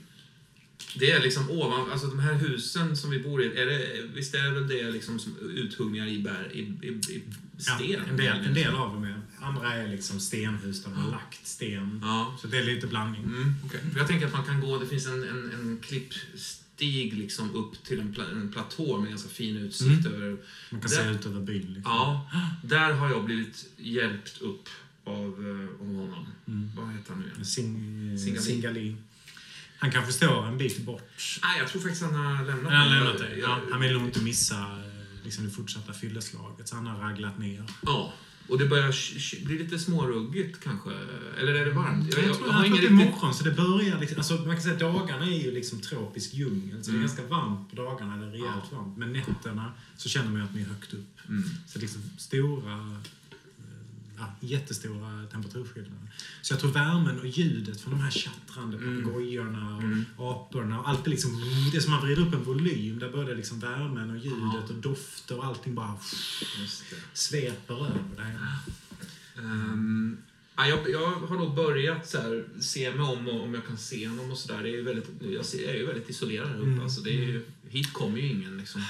[0.95, 4.35] det är liksom ovan, alltså de här husen som vi bor i, är det, visst
[4.35, 7.23] är det väl det liksom som uthuggningar i, bär, i, i, i
[7.67, 8.01] Ja, sten?
[8.11, 9.21] en, del, en del av dem är.
[9.41, 12.01] Andra är liksom stenhus där de har lagt sten.
[12.03, 12.39] Ja.
[12.41, 13.23] Så det är lite blandning.
[13.25, 13.55] Mm.
[13.93, 17.85] För Jag tänker att man kan gå, det finns en, en, en klippstig liksom upp
[17.85, 20.23] till en, pla, en platå med ganska fin utsikt Mm.
[20.23, 20.37] över...
[20.71, 21.61] Man kan Där- se ut över byn.
[21.75, 21.83] Liksom.
[21.85, 22.31] Ja,
[22.65, 24.69] där har jag blivit hjälpt upp
[25.05, 26.27] av, eh, av honom.
[26.49, 26.71] Mm.
[26.77, 27.45] Vad heter han nu igen?
[27.45, 28.43] Sing, Singali.
[28.43, 28.97] Singali.
[29.79, 31.39] Han kanske står en bit bort.
[31.43, 33.21] Nej, jag tror faktiskt han har lämnat Han har lämnat.
[33.21, 36.99] Jag- Ja, han vill nog inte missa eh, liksom, det fortsatta fylleslaget, så han har
[37.09, 37.65] raglat ner.
[37.83, 38.13] Ja,
[38.49, 40.91] och det börjar bli lite småruggigt kanske.
[41.39, 42.05] Eller är det varmt?
[42.05, 44.35] Jag, tror, jag har tror ingen att det är morgon, så det börjar liksom, alltså
[44.35, 47.05] man kan säga dagarna är ju liksom tropisk djungel, så det Mm.
[47.05, 48.77] är ganska varmt på dagarna, det är rejält Ja.
[48.79, 48.97] varmt.
[48.99, 51.19] Men nätterna så känner man ju att ni är högt upp.
[51.29, 51.45] Mm.
[51.67, 52.97] Så liksom stora,
[54.19, 56.13] ja, jättestora temperaturskillnader.
[56.43, 59.03] Så jag tror värmen och ljudet från de här tjattrande Mm.
[59.05, 60.05] papegojorna och Mm.
[60.19, 61.41] aporna och allt blir liksom,
[61.73, 64.75] det är som man vrider upp en volym, där börjar liksom värmen och ljudet och
[64.77, 65.93] dofter och allting bara
[66.61, 66.97] det.
[67.13, 68.37] sveper över dig.
[69.39, 70.17] Ehm,
[70.57, 73.79] ja, jag, jag har nog börjat så här, se mig om och, om jag kan
[73.79, 74.55] se honom och sådär.
[74.57, 76.67] Jag, är ju väldigt isolerad här uppe.
[76.67, 76.81] Mm.
[76.81, 78.83] Alltså, det är ju, hit kommer ju ingen liksom.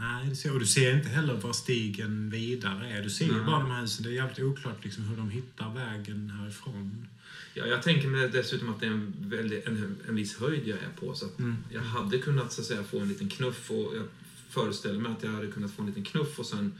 [0.00, 3.02] Nej, det ser, och du ser inte heller var stigen vidare är.
[3.02, 4.02] Du ser ju bara de här husen.
[4.04, 7.06] Det är jävligt oklart liksom hur de hittar vägen härifrån.
[7.54, 10.78] Ja, jag tänker mig dessutom att det är en, väldigt, en, en viss höjd jag
[10.78, 11.14] är på.
[11.14, 11.56] Så att Mm.
[11.72, 14.04] jag hade kunnat så att säga, få en liten knuff och jag
[14.50, 16.72] föreställer mig att jag hade kunnat få en liten knuff och sen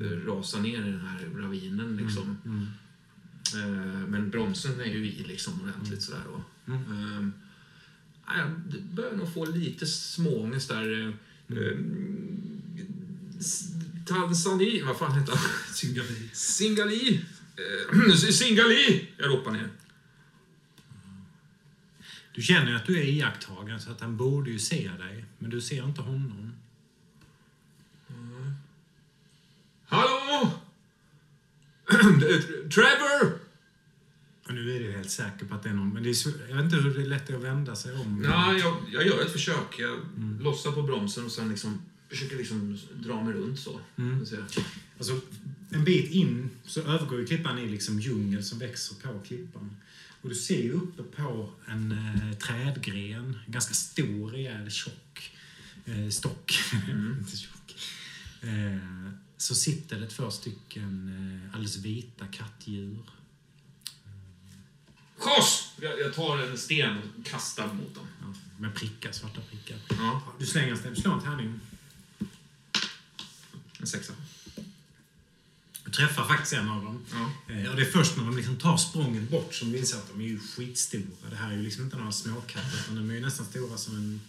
[0.00, 2.36] eh, rasa ner i den här ravinen liksom.
[2.44, 2.66] Mm.
[3.54, 6.22] Eh, men bromsen är ju i liksom ordentligt sådär.
[6.34, 7.32] Och, Mm.
[8.26, 11.00] Ja, jag börjar nog få lite småångest där.
[11.00, 11.12] eh,
[11.48, 11.58] Mm.
[11.58, 12.63] s-
[14.06, 14.82] Tanzani...
[14.82, 15.74] Vad fan heter han?
[15.74, 16.30] Singali.
[16.32, 17.20] Singali!
[17.56, 19.08] Eh, Singali!
[19.16, 19.68] Jag ropar ner.
[22.34, 25.24] Du känner ju att du är iakttagen så att han borde ju se dig.
[25.38, 26.52] Men du ser inte honom.
[29.86, 30.50] Hallå!
[32.74, 33.38] Trevor!
[34.46, 35.92] Och nu är du helt säker på att det är någon.
[35.94, 38.22] Men det är jag vet inte hur det är lätt att vända sig om.
[38.22, 39.78] Nej, jag, jag gör ett försök.
[39.78, 39.98] Jag
[40.40, 41.82] lossar på bromsen och sen liksom
[42.14, 43.80] försöker liksom dra mig runt så.
[43.96, 44.26] Mm.
[44.26, 44.36] Så
[44.98, 45.20] Alltså,
[45.70, 49.76] en bit in så övergår ju klippan i liksom djungel som växer på klippan.
[50.22, 55.32] Och du ser ju uppe på en eh, trädgren, en ganska stor, rejäl, tjock
[55.84, 56.58] eh, stock.
[57.20, 57.76] Inte tjock.
[58.40, 61.08] Eh, så sitter det två stycken
[61.48, 62.98] eh, alldeles vita kattdjur.
[65.16, 65.72] Schas!
[65.80, 68.06] Jag, jag tar en sten och kastar mot dem.
[68.20, 69.78] Ja, med prickar, svarta prickar.
[69.88, 71.60] Ja, Du slänger en sten, du slår en tärning.
[73.84, 74.12] En sexa.
[75.84, 77.04] Du träffar faktiskt en av dem.
[77.12, 77.54] Ja.
[77.54, 80.08] Eh, Och det är först när de liksom tar språnget bort som vi inser att
[80.08, 81.30] de är ju skitstora.
[81.30, 83.96] Det här är ju liksom inte några småkatter utan de är ju nästan stora som
[83.96, 84.20] en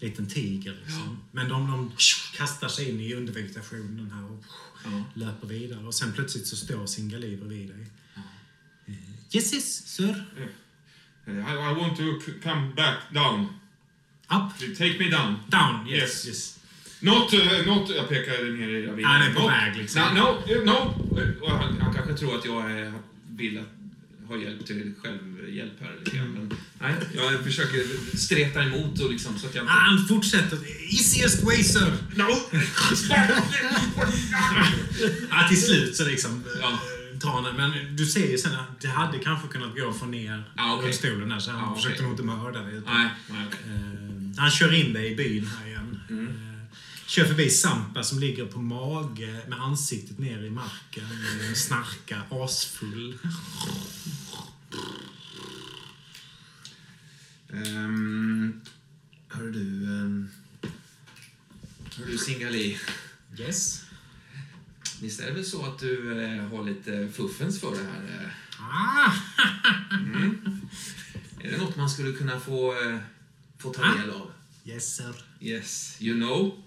[0.00, 0.76] liten tiger.
[0.84, 1.18] Liksom.
[1.32, 1.92] Men de, de
[2.36, 4.44] kastar sig in i undervegetationen här och
[4.84, 5.04] Ja.
[5.14, 5.86] löper vidare.
[5.86, 7.86] Och sen plötsligt så står Singali bredvid dig.
[8.86, 8.94] Eh,
[9.32, 10.24] Yes, yes, sir.
[11.26, 12.02] I, I want to
[12.42, 13.46] come back down.
[14.30, 15.36] Up, Take me down.
[15.48, 16.26] down, yes, Yes.
[16.26, 16.58] yes.
[17.02, 19.10] Not, uh, not, jag pekar ner i ravinen.
[19.10, 20.02] Han är på väg, liksom.
[20.14, 20.78] No, no, no.
[21.40, 22.92] Och han, han kanske tror att jag är,
[23.36, 26.32] vill att, ha hjälp till självhjälp här lite grann.
[26.32, 27.82] Men nej, jag försöker
[28.16, 29.72] streta emot och liksom så att jag inte...
[29.72, 30.58] Han fortsätter.
[30.92, 31.92] Easiest way, sir.
[32.14, 32.28] No!
[35.30, 36.78] Ja, till slut så liksom Ja.
[37.22, 37.52] ja.
[37.56, 40.74] Men du ser ju sen att det hade kanske kunnat gå att få ner Ja,
[40.74, 40.86] okej.
[40.86, 41.82] rullstolen där, så han okej.
[41.82, 42.72] försökte nog inte mörda dig.
[42.86, 43.60] nej, nej, okej.
[43.66, 46.00] eh, han kör in dig i byn här igen.
[46.10, 46.51] Mm.
[47.12, 51.04] Kör förbi Sampa som ligger på mage med ansiktet ner i marken.
[51.04, 53.18] Eh, snarkar asfull.
[57.48, 58.60] Um,
[59.28, 59.86] hör du...
[59.86, 60.30] Um,
[61.96, 62.78] hör du Singali?
[63.38, 63.84] Yes.
[65.00, 68.24] Visst är det väl så att du eh, har lite fuffens för det här?
[68.24, 68.30] eh?
[68.58, 69.12] Ah!
[71.40, 72.98] Är det något man skulle kunna få, eh,
[73.58, 74.30] få ta del av?
[74.64, 75.14] Yes, sir.
[75.40, 76.62] Yes, you know.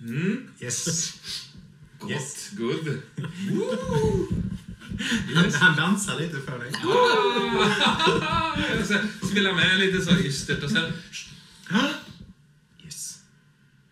[0.00, 0.84] Mm, Yes.
[1.98, 2.50] gott, Yes.
[2.52, 3.02] good.
[5.34, 6.72] Han, han dansar lite för dig.
[9.30, 10.92] Spela med lite så ystert och sen
[12.84, 13.18] Yes.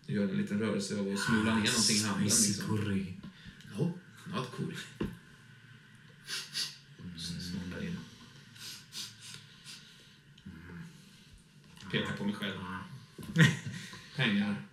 [0.07, 2.23] gör en liten rörelse och smular ner någonting i handen.
[2.23, 2.77] Liksom.
[2.77, 3.13] curry.
[3.77, 3.93] No,
[4.35, 4.73] not cool.
[7.81, 7.97] In.
[11.91, 12.53] Pekar på mig själv.
[14.15, 14.64] Pengar.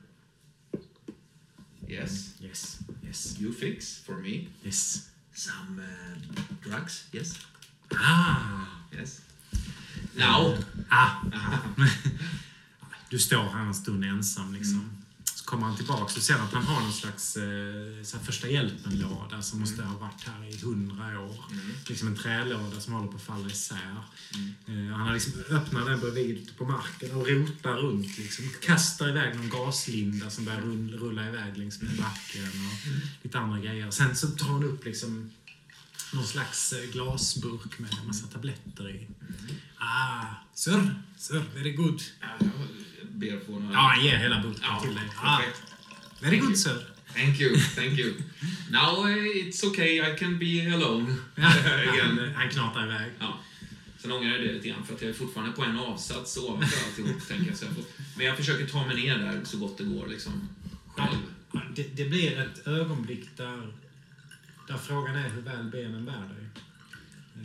[1.92, 2.34] Yes.
[2.40, 2.78] Yes.
[3.02, 3.36] Yes.
[3.38, 4.48] You fix for me.
[4.64, 5.08] Yes.
[5.34, 7.04] Some uh, drugs.
[7.12, 7.38] Yes.
[7.94, 8.82] Ah!
[8.98, 9.20] Yes.
[10.16, 10.54] Now.
[10.90, 11.22] Ah.
[13.12, 15.01] Du står här en stund ensam liksom.
[15.42, 19.60] Så kommer han tillbaka och ser att han har någon slags eh, första hjälpen-låda som
[19.60, 21.44] måste ha varit här i hundra år.
[21.88, 23.96] Liksom en trälåda som håller på att falla isär.
[24.66, 28.18] Eh, han har liksom öppnat den bredvid på marken och rotar runt.
[28.18, 28.44] Liksom.
[28.60, 33.58] Kastar iväg någon gaslinda som börjar rulla, rulla iväg längs med backen och lite andra
[33.58, 33.90] grejer.
[33.90, 35.30] Sen så tar han upp liksom
[36.12, 39.06] någon slags eh, glasburk med en massa tabletter i.
[39.78, 42.02] Ah, sir, sir, very good.
[42.20, 43.74] Ja, Jag ber få några...
[43.74, 45.04] Ja, ger hela burken Ja, till dig.
[45.22, 45.40] Ah,
[46.20, 46.86] very good, sir.
[47.14, 48.14] Thank you, thank you.
[48.70, 51.16] Now uh, it's okay, I can be alone.
[51.36, 53.12] Han, han knatar iväg.
[53.18, 53.38] Ja.
[53.98, 56.86] Sen ångrar jag det lite grann för att jag är fortfarande på en avsats ovanför
[56.86, 57.22] alltihop.
[57.28, 57.56] tänker jag.
[57.56, 57.84] Så jag får,
[58.16, 60.06] men jag försöker ta mig ner där så gott det går.
[60.06, 60.48] Liksom,
[60.86, 61.18] själv.
[61.52, 63.72] Ja, Det, det blir ett ögonblick där,
[64.72, 66.46] där frågan är hur väl benen bär dig.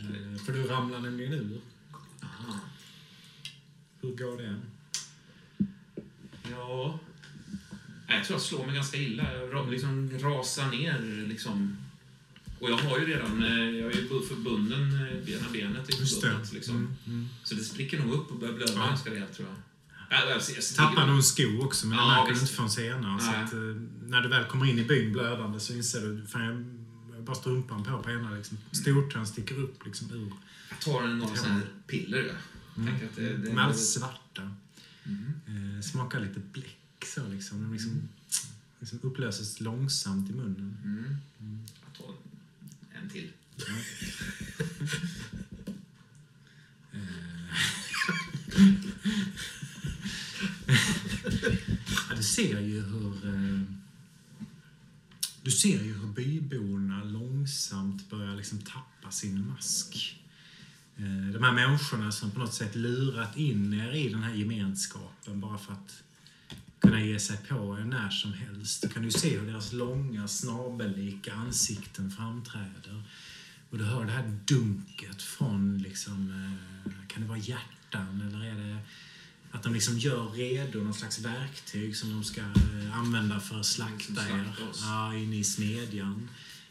[0.00, 1.60] Eh, för du ramlar nämligen ur.
[2.22, 2.58] Aha.
[4.00, 4.54] Hur går det?
[6.50, 6.98] Ja...
[8.10, 9.34] Jag tror jag slår mig ganska illa.
[9.34, 11.26] Jag liksom rasar ner.
[11.28, 11.76] Liksom.
[12.60, 13.42] Och jag har ju redan...
[13.42, 14.82] eh, Jag är ju bu- förbunden.
[14.92, 16.52] eh, Ena benet är förbundet.
[16.52, 16.76] Liksom.
[16.76, 17.28] Mm, mm.
[17.44, 18.86] Så det spricker nog upp och börjar blöda Ja.
[18.86, 19.56] ganska rejält tror jag.
[20.76, 23.20] Tappar någon sko också, men Ja, märker du inte förrän senare.
[23.20, 23.58] Så att, eh,
[24.08, 26.77] när du väl kommer in i byn blödande så inser du fan,
[27.28, 28.30] bara strumpan på på ena.
[28.30, 28.58] Liksom.
[28.72, 30.32] Stortån sticker upp liksom, ur.
[30.70, 32.18] Jag tar en några sådana här piller.
[32.18, 32.36] Jag.
[32.76, 32.88] Mm.
[32.88, 34.54] Tänker att det, det, De är alldeles svarta.
[35.04, 35.32] Mm.
[35.46, 37.62] Eh, smakar lite bläck så liksom.
[37.62, 38.08] De liksom,
[38.80, 40.76] liksom upplöses långsamt i munnen.
[40.84, 41.16] Mm.
[41.84, 42.14] Jag tar
[43.02, 43.32] en till.
[52.10, 53.26] Ja, du ser ju hur...
[53.26, 53.77] Eh,
[55.48, 60.16] du ser ju hur byborna långsamt börjar liksom tappa sin mask.
[60.96, 65.40] Eh, de här människorna som på något sätt lurat in er i den här gemenskapen
[65.40, 66.02] bara för att
[66.78, 68.82] kunna ge sig på er när som helst.
[68.82, 73.02] Du kan ju se hur deras långa snabellika ansikten framträder.
[73.70, 78.54] Och du hör det här dunket från, liksom, eh, kan det vara hjärtan eller är
[78.54, 78.78] det
[79.52, 83.66] att de liksom gör redo någon slags verktyg som de ska eh, använda för att
[83.66, 86.28] slakta er ja, inne i smedjan.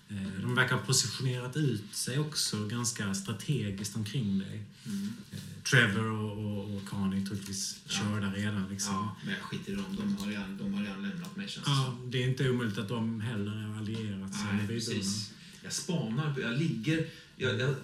[0.09, 4.63] Eh, De verkar ha positionerat ut sig också ganska strategiskt omkring dig.
[4.85, 5.13] Mm.
[5.31, 5.37] Eh,
[5.71, 7.91] Trevor och, och, och Connie troligtvis Ja.
[7.93, 8.69] körda redan.
[8.69, 8.93] Liksom.
[8.93, 9.97] Ja, men jag skiter i dem.
[9.99, 12.87] De har redan, de har redan lämnat mig känns Ja, det är inte omöjligt att
[12.89, 15.31] de heller har allierat sig med Nej, precis.
[15.63, 17.07] Jag spanar, jag ligger...
[17.39, 17.75] Jag, jag,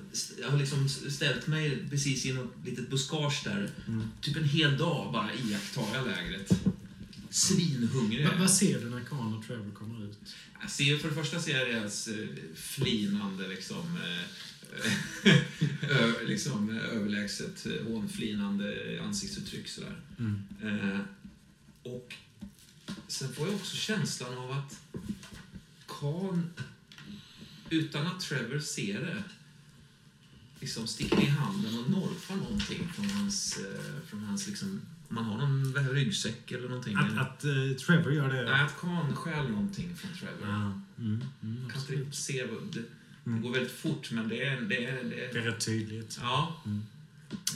[0.41, 3.69] jag har liksom ställt mig precis i något litet buskage där.
[3.87, 4.07] Mm.
[4.21, 6.51] Typ en hel dag bara iakttar lägret.
[7.29, 8.27] Svinhungrig.
[8.27, 10.17] Va, vad ser du när Connie och Trevor kommer ut?
[10.61, 15.33] Jag ser, för det första ser jag deras eh, flinande, liksom, eh,
[15.89, 19.67] ö, liksom eh, överlägset hånflinande ansiktsuttryck.
[19.67, 20.01] Sådär.
[20.19, 20.43] Mm.
[20.63, 20.99] Eh,
[21.83, 22.15] och
[23.07, 24.79] sen får jag också känslan av att
[25.87, 26.49] Khan,
[27.69, 29.23] utan att Trevor ser det,
[30.63, 35.23] liksom sticker i handen och norpar någonting från hans, eh, från hans liksom, om man
[35.25, 36.95] har någon ryggsäck eller någonting.
[36.95, 37.51] Att, att eh,
[37.85, 38.43] Trevor gör det?
[38.51, 40.47] Nej, att Khan stjäl någonting från Trevor.
[40.53, 40.55] Ja.
[40.55, 42.15] Mm, mm, kan inte absolut.
[42.15, 42.45] se.
[42.45, 42.85] vad- Det, det
[43.29, 43.41] Mm.
[43.41, 44.61] går väldigt fort, men det är...
[44.61, 46.19] Det är, det Det är är rätt tydligt.
[46.21, 46.63] ja.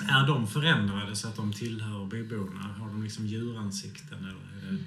[0.10, 2.62] Är de förändrade så att de tillhör byborna?
[2.62, 4.18] Har de liksom djuransikten?
[4.20, 4.78] Eller är det...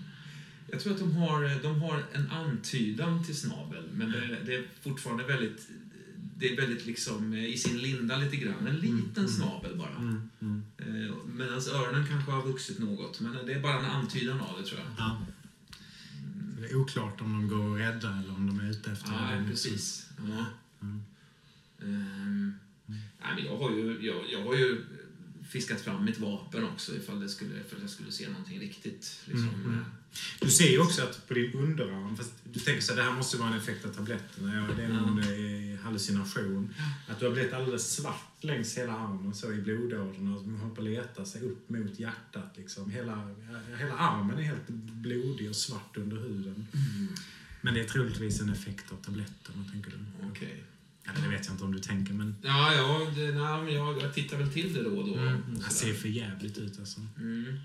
[0.72, 4.64] Jag tror att de har, de har en antydan till snabel, men det, det är
[4.83, 5.68] fortfarande väldigt...
[6.40, 8.66] Det är väldigt liksom eh, i sin linda lite grann.
[8.66, 9.29] En liten mm.
[9.29, 9.96] snabel bara.
[9.96, 10.62] Mm, mm.
[10.79, 14.66] Eh, Medan öronen kanske har vuxit något, men det är bara en antydan av det
[14.66, 14.88] tror jag.
[14.98, 15.22] Ja.
[16.61, 19.37] Det är oklart om de går att rädda eller om de är ute efter Ja,
[19.37, 19.50] det.
[19.50, 20.07] precis.
[20.29, 20.46] Ja.
[20.83, 21.03] Mm.
[21.83, 22.55] Ehm,
[22.87, 24.85] nej, men jag, har ju, jag, jag har ju
[25.50, 29.20] fiskat fram mitt vapen också ifall, det skulle, ifall jag skulle se någonting riktigt.
[29.24, 29.78] Liksom, Mm, mm.
[29.78, 29.84] eh,
[30.40, 33.16] Du ser ju också att på din underarm, fast du tänker så här, det här
[33.16, 36.74] måste vara en effekt av tabletterna, ja, det är någon eh, hallucination.
[37.08, 40.74] Att du har blivit alldeles svart längs hela armen så i blodådrorna och man håller
[40.74, 42.54] på att leta sig upp mot hjärtat.
[42.56, 42.90] Liksom.
[42.90, 43.34] Hela,
[43.78, 46.66] hela armen är helt blodig och svart under huden.
[47.60, 50.26] Men det är troligtvis en effekt av tabletterna, tänker du?
[50.30, 50.64] Okej.
[51.04, 54.02] Eller det vet jag inte om du tänker, men Ja, ja det, nej, men jag,
[54.02, 55.14] jag tittar väl till det då och då.
[55.14, 57.00] mm, och det ser för jävligt ut alltså.
[57.18, 57.58] Mm.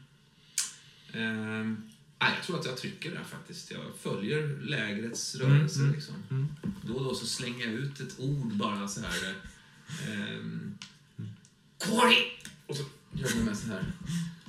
[1.14, 1.78] Ehm,
[2.20, 3.72] nej, jag tror att jag trycker där faktiskt.
[3.72, 5.80] Jag följer lägrets rörelser.
[5.82, 6.16] mm, Liksom.
[6.30, 6.48] mm.
[6.82, 9.36] Då och då så slänger jag ut ett ord bara så här.
[10.12, 10.78] Um,
[11.80, 12.18] Corey!
[12.68, 13.86] Och så gör man med så här.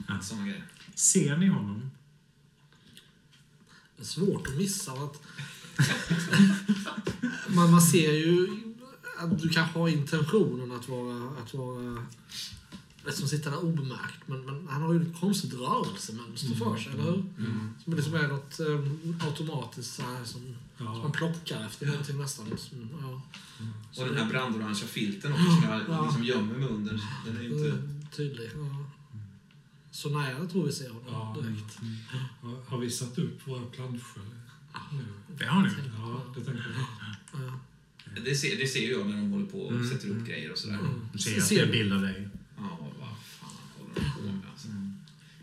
[0.09, 0.21] Ja.
[0.23, 0.65] Såna grejer.
[0.95, 1.91] Ser ni honom?
[3.97, 5.23] Det är svårt att missa att...
[7.49, 8.49] man, man ser ju
[9.19, 12.07] att du kanske har intentionen att vara, att vara
[13.07, 14.21] liksom sitta där obemärkt.
[14.29, 17.15] Men, men han har ju ett konstigt rörelsemönster för sig, eller hur?
[17.39, 17.71] Mm.
[17.85, 20.41] Som liksom är något um, automatiskt så här, som,
[20.77, 22.47] som man Ja, plockar efter någonting nästan.
[22.59, 23.23] Som, ja.
[24.03, 26.05] Och den här brandorangea filten också som jag Ja.
[26.05, 27.01] liksom gömmer mig under.
[27.27, 27.71] Den är ju inte...
[27.71, 28.51] Mm, Tydlig.
[28.55, 28.91] Ja.
[29.91, 30.09] Så
[30.41, 31.79] jag tror vi ser honom Ja, direkt.
[32.43, 34.21] har- har vi satt upp våra planscher
[34.93, 35.05] nu?
[35.39, 35.69] Det har ni.
[35.99, 36.65] Ja, det tänker
[37.33, 37.53] jag.
[38.17, 38.23] Ja.
[38.25, 40.25] Det ser, det ser jag när de håller på och Mm, sätter upp mm.
[40.27, 40.75] grejer och sådär.
[40.79, 40.91] Mm.
[41.13, 41.73] Du ser det Ser du?
[41.73, 42.29] bild av dig.
[42.57, 43.09] Ja, vad
[43.41, 44.69] fan håller de på med alltså.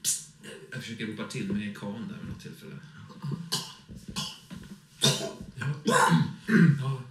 [0.01, 0.29] Psst,
[0.71, 2.75] jag försöker ropa till mig Khan där vid något tillfälle.
[5.55, 7.01] Ja,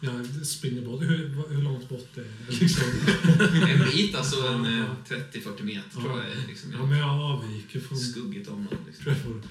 [0.00, 1.02] ja, jag springer bort.
[1.02, 2.82] Hur, hur långt bort det är liksom.
[3.68, 5.16] En bit, alltså en eh, Ja.
[5.32, 8.76] 30-40 meter tror jag är liksom Ja, men jag avviker från skuggigt område.
[8.86, 9.04] Liksom.
[9.04, 9.42] Trevor.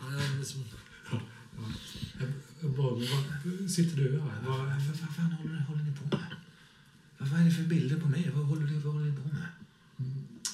[0.00, 0.64] Ja, jag liksom,
[1.10, 1.20] Jag-
[2.20, 2.28] jag
[2.60, 4.42] vad- Sitter du här?
[4.46, 6.26] Vad, Vad- vad, fan håller, håller ni på med?
[7.18, 8.30] Vad, vad är det för bilder på mig?
[8.34, 9.46] Vad håller ni, vad håller ni på med?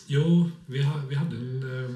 [0.06, 1.90] Jo, vi, ha, vi hade en, eh,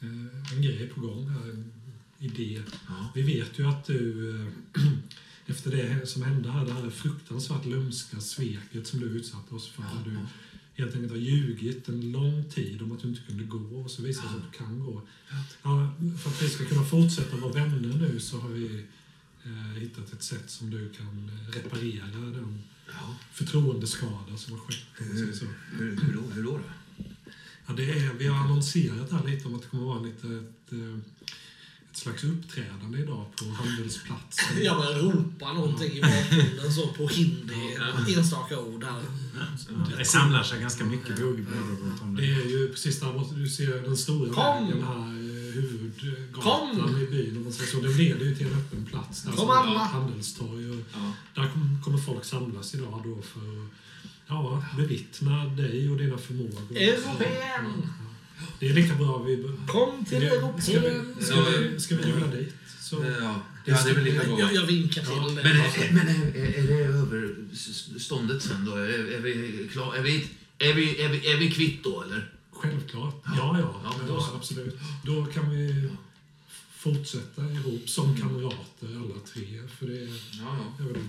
[0.00, 1.72] eh, en grej på gång här, en
[2.18, 2.62] idé.
[2.88, 3.10] Ja.
[3.14, 4.82] Vi vet ju att du, eh,
[5.46, 9.82] efter det som hände här, det här fruktansvärt lömska sveket som du utsatte oss för,
[9.82, 10.16] där du
[10.82, 14.02] helt enkelt har ljugit en lång tid om att du inte kunde gå och så
[14.02, 15.02] visar det sig att du kan gå.
[15.62, 18.84] Ja, för att vi ska kunna fortsätta vara vänner nu så har vi
[19.44, 23.14] eh, hittat ett sätt som du kan eh, reparera den Ja.
[23.32, 24.78] förtroendeskada som har skett.
[24.98, 25.44] säger så.
[25.72, 26.50] Hur, hur, då, hur då?
[26.58, 26.64] då?
[27.66, 30.72] Ja, det är, vi har annonserat här lite om att det kommer vara lite ett,
[30.72, 30.98] eh,
[31.90, 34.64] ett slags uppträdande idag på Handelsplatsen.
[34.64, 38.18] jag börjar ropa någonting i bakgrunden så på hindi, Ja.
[38.18, 39.02] enstaka ord här.
[39.98, 41.20] Det samlar sig ganska mycket
[42.02, 44.66] om Det är ju precis där du ser den stora Kom!
[44.66, 45.23] vägen här.
[45.60, 47.00] Huvudgatan Kom!
[47.02, 47.36] i byn.
[47.36, 47.80] Om man säger så.
[47.80, 49.22] Den leder ju till en öppen plats.
[49.22, 49.78] Där Kom alla!
[49.78, 50.70] Handelstorg.
[50.70, 51.12] Och Ja.
[51.34, 53.68] där kom- kommer folk samlas idag då för att
[54.26, 56.76] ja, bevittna dig och dina förmågor.
[56.76, 57.82] Europén!
[58.60, 59.48] Det är lika bra vi...
[59.68, 61.14] Kom till Ska vi, Europén!
[61.20, 62.54] ska vi, ska vi rulla dit?
[62.80, 64.40] Så, Ja, ja, det är väl lika bra.
[64.40, 65.12] Jag, jag vinkar till.
[65.16, 68.72] Ja, Men, är, men är, är, är det över s- ståndet sen då?
[68.76, 69.94] Är, är vi klar?
[69.96, 70.26] Är vi,
[70.58, 72.32] är, vi, är, vi, är vi kvitt då, eller?
[72.70, 73.22] Självklart.
[73.24, 73.80] Ja, ja.
[73.84, 74.78] Ja, men då, absolut.
[75.04, 75.90] Då kan vi
[76.76, 79.68] fortsätta ihop som kamrater alla tre.
[79.78, 80.10] För det Ja,
[80.40, 80.72] ja.
[80.78, 81.02] jag vet,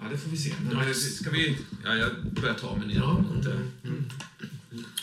[0.00, 0.54] ja det får vi se.
[0.64, 1.16] Men, Dags.
[1.16, 1.58] ska vi...
[1.84, 2.94] Ja, jag börjar ta mig ner.
[2.96, 3.18] Ja.
[3.18, 3.60] mot, eh,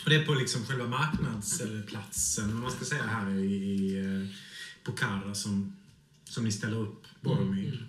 [0.04, 4.36] Och det är på liksom själva marknadsplatsen, vad man ska säga, här i, i eh,
[4.84, 5.76] på Kara som,
[6.24, 7.86] som ni ställer upp Boromir.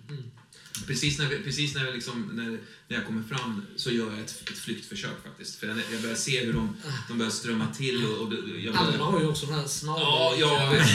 [0.86, 2.44] Precis när, vi, precis när, vi liksom, när,
[2.88, 5.60] när jag kommer fram så gör jag ett, ett flyktförsök faktiskt.
[5.60, 6.76] För jag, jag börjar se hur de,
[7.08, 8.98] de börjar strömma till och, och det- jag börjar...
[8.98, 10.02] har ju också den här snabel...
[10.02, 10.88] Ja, jag vet.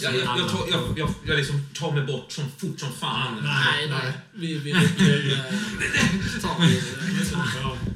[0.00, 3.36] Jag, jag, jag, tar, jag, jag, jag liksom tar mig bort som fort som fan.
[3.44, 4.12] Nej, nej.
[4.34, 4.72] Vi, vi, vi,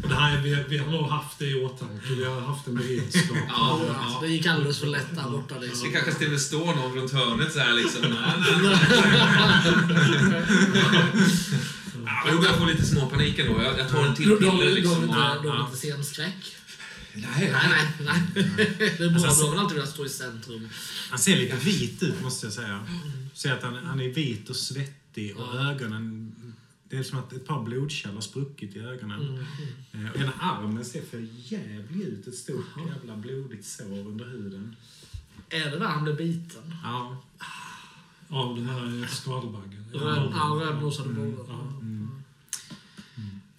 [0.08, 2.06] det här, är- vi, vi har nog haft det i åtanke.
[2.18, 3.36] Vi har haft en beredskap.
[3.48, 3.86] Ja, det.
[3.92, 4.18] ja.
[4.22, 5.54] Det gick alldeles för lätt där borta.
[5.58, 5.92] Det Liksom.
[5.92, 8.02] kanske till och med står någon runt hörnet så här liksom.
[8.02, 8.12] Nej,
[8.62, 8.76] nej,
[10.30, 10.42] nej.
[12.06, 13.62] Ja, börjar jag få lite småpanik ändå.
[13.62, 15.08] Jag, jag tar en till piller liksom.
[15.08, 15.64] Ja, de, ja.
[15.66, 16.56] inte scenskräck.
[17.14, 18.22] Nej, Nej, nej.
[18.98, 19.26] Det är bra.
[19.26, 20.68] Alltså, Du har väl alltid velat stå i centrum.
[21.10, 22.86] Han ser lite vit ut måste jag säga.
[23.34, 26.32] Ser att han, han är vit och svettig och ögonen...
[26.88, 29.20] Det är som att ett par blodkärl har spruckit i ögonen.
[29.92, 30.06] Mm.
[30.06, 32.26] Eh, Och ena armen ser för jävlig ut.
[32.26, 32.64] Ett stort
[32.94, 34.76] jävla blodigt sår under huden.
[35.50, 36.74] Är det där han blev biten?
[36.84, 37.22] Ja.
[38.28, 39.84] Av den här skalbaggen.
[39.92, 41.44] Röd- Ja, rödnosade bågar.
[41.48, 41.72] Ja.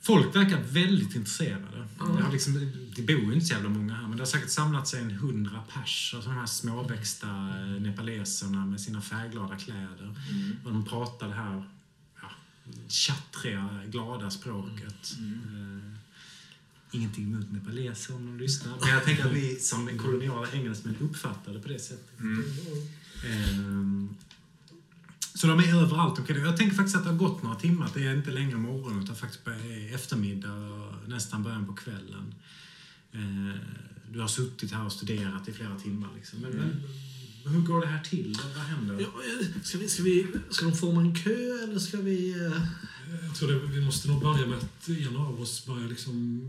[0.02, 1.88] Folk verkar väldigt intresserade.
[2.18, 2.54] Det, har liksom,
[2.96, 5.12] det bor ju inte så jävla många här, men det har säkert samlat sig en
[5.12, 6.14] hundra pers.
[6.16, 10.16] Alltså de här småväxta eh, nepaleserna med sina färgglada kläder.
[10.66, 11.64] Och de pratar det här
[12.22, 12.30] ja,
[12.88, 15.14] tjattriga, glada språket.
[15.20, 15.94] Eh,
[16.92, 18.74] ingenting emot nepaleser om de lyssnar.
[18.80, 22.20] Men jag tänker att vi som koloniala engelsmän uppfattar det på det sättet.
[23.26, 24.10] Ehm,
[25.38, 27.90] så de är överallt Okay, Jag tänker faktiskt att det har gått några timmar.
[27.94, 29.48] Det är inte längre morgon utan faktiskt
[29.94, 32.36] eftermiddag och nästan början på kvällen.
[33.12, 33.60] Eh,
[34.12, 36.10] Du har suttit här och studerat i flera timmar.
[36.16, 36.40] Liksom.
[36.40, 36.52] Men,
[37.44, 38.38] men hur går det här till?
[38.56, 38.94] Vad, händer?
[39.00, 42.46] Ja, eh, ska, vi, ska, vi, ska de forma en kö eller ska vi...
[42.46, 42.62] Eh,
[43.28, 46.42] jag tror det, vi måste nog börja med att en av oss börjar liksom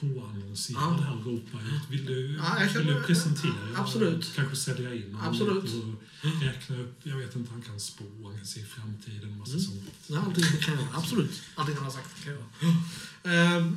[0.00, 0.96] påannonsera Ja.
[0.98, 1.82] det här och ropa ut.
[1.90, 3.52] Vill du, Ja, jag kan- vill du presentera?
[3.76, 4.32] Absolut.
[4.36, 5.64] Kanske sälja in Absolut.
[5.74, 6.02] och
[6.42, 7.00] räkna upp.
[7.02, 9.64] Jag vet inte, han kan spå, han kan se framtiden och massa Mm.
[9.64, 9.82] sånt.
[10.06, 10.96] Nej, allting kan jag göra.
[10.96, 11.42] Absolut.
[11.54, 13.56] Allting han har sagt kan jag göra.
[13.56, 13.76] Ehm,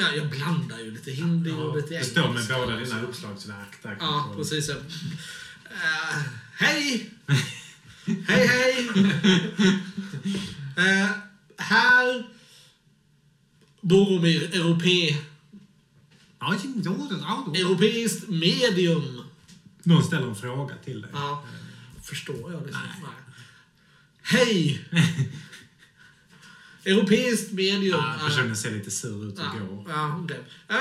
[0.00, 2.20] ja, jag blandar ju lite hindi och lite Det engelska.
[2.20, 3.96] står med båda dina uppslagsverk där.
[4.00, 4.68] Ja, precis.
[4.68, 4.76] Uh,
[6.54, 7.10] hej!
[8.26, 8.88] hej, hej!
[10.78, 11.10] Uh,
[11.56, 12.26] här
[13.80, 15.16] Boromir, europé,
[17.54, 19.24] europeiskt medium.
[19.82, 21.10] Någon ställer en fråga till dig.
[21.14, 21.44] Ja,
[22.02, 22.82] förstår jag liksom.
[23.02, 23.10] Nej.
[24.22, 24.84] Hej!
[26.84, 28.00] Europeiskt medium.
[28.00, 29.84] Ja, personen ser lite sur ut och Ja, går.
[29.88, 30.40] ja, okej.
[30.68, 30.76] Äh,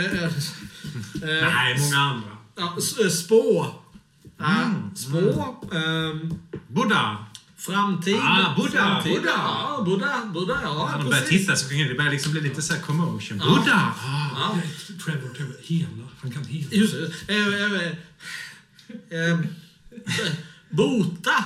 [0.00, 2.36] äh, äh, Nej, många andra.
[2.56, 3.66] Ja, äh, spå.
[4.38, 5.68] Mm, spå.
[5.72, 7.26] ehm, Buddha!
[7.66, 8.16] Framtid.
[8.20, 9.30] Ah, Buddha, Framtid, Buddha.
[9.30, 10.24] Ja, Buddha.
[10.34, 13.38] Buddha, ja, När de börjar titta så det börja liksom bli lite så här commotion.
[13.38, 13.44] Ja.
[13.44, 13.94] Buddha!
[14.36, 14.58] Ja,
[15.04, 15.88] Trevor, Trevor, hela.
[16.20, 16.68] Han kan hela.
[16.70, 16.94] just
[17.26, 17.34] det.
[17.34, 17.92] Äh, äh,
[19.10, 19.38] äh, äh,
[20.70, 21.44] bota.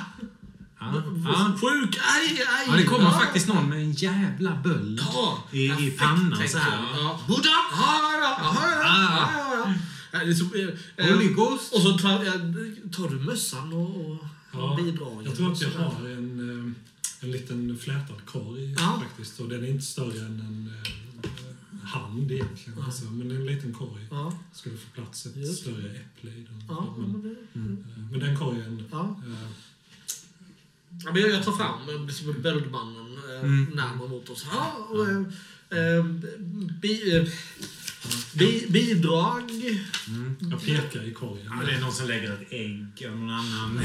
[0.81, 1.59] Ja, ja.
[1.61, 1.97] Sjuk.
[1.97, 2.67] Aj, aj.
[2.67, 3.19] ja, det kommer ja.
[3.19, 6.79] faktiskt någon med en jävla böld Ja, i, i pannan så här.
[6.95, 7.21] Ja.
[7.29, 7.59] Buddha!
[7.73, 9.75] Ja, ja, ja, ja, ja, ja, ja.
[10.11, 11.73] Ja, eh, eh, Holy Ghost!
[11.73, 12.33] Och så tar, eh,
[12.93, 15.25] tar du mössan och, och Ja, bidragen.
[15.25, 16.51] jag tror att jag har en,
[17.21, 19.03] eh, en liten flätad korg Ja.
[19.09, 19.41] faktiskt.
[19.41, 22.83] Och den är inte större än en eh, hand egentligen.
[22.83, 24.07] Alltså, men en liten korg.
[24.11, 26.65] Ja, Skulle få plats ett Just större äpple i den.
[26.69, 28.85] ja, men, men det, eh, men den korgen...
[28.91, 29.21] ja.
[29.27, 29.49] eh,
[31.05, 33.05] Ja, men jag, tar fram liksom böldmannen
[33.43, 33.65] Mm.
[33.65, 34.47] närmare mot oss.
[34.53, 35.09] Ja, och,
[35.77, 36.05] eh,
[36.81, 37.25] bi, eh,
[38.35, 39.51] bi, bidrag.
[40.51, 41.47] Jag pekar i korgen.
[41.61, 43.81] Ja, det är någon som lägger ett ägg och någon annan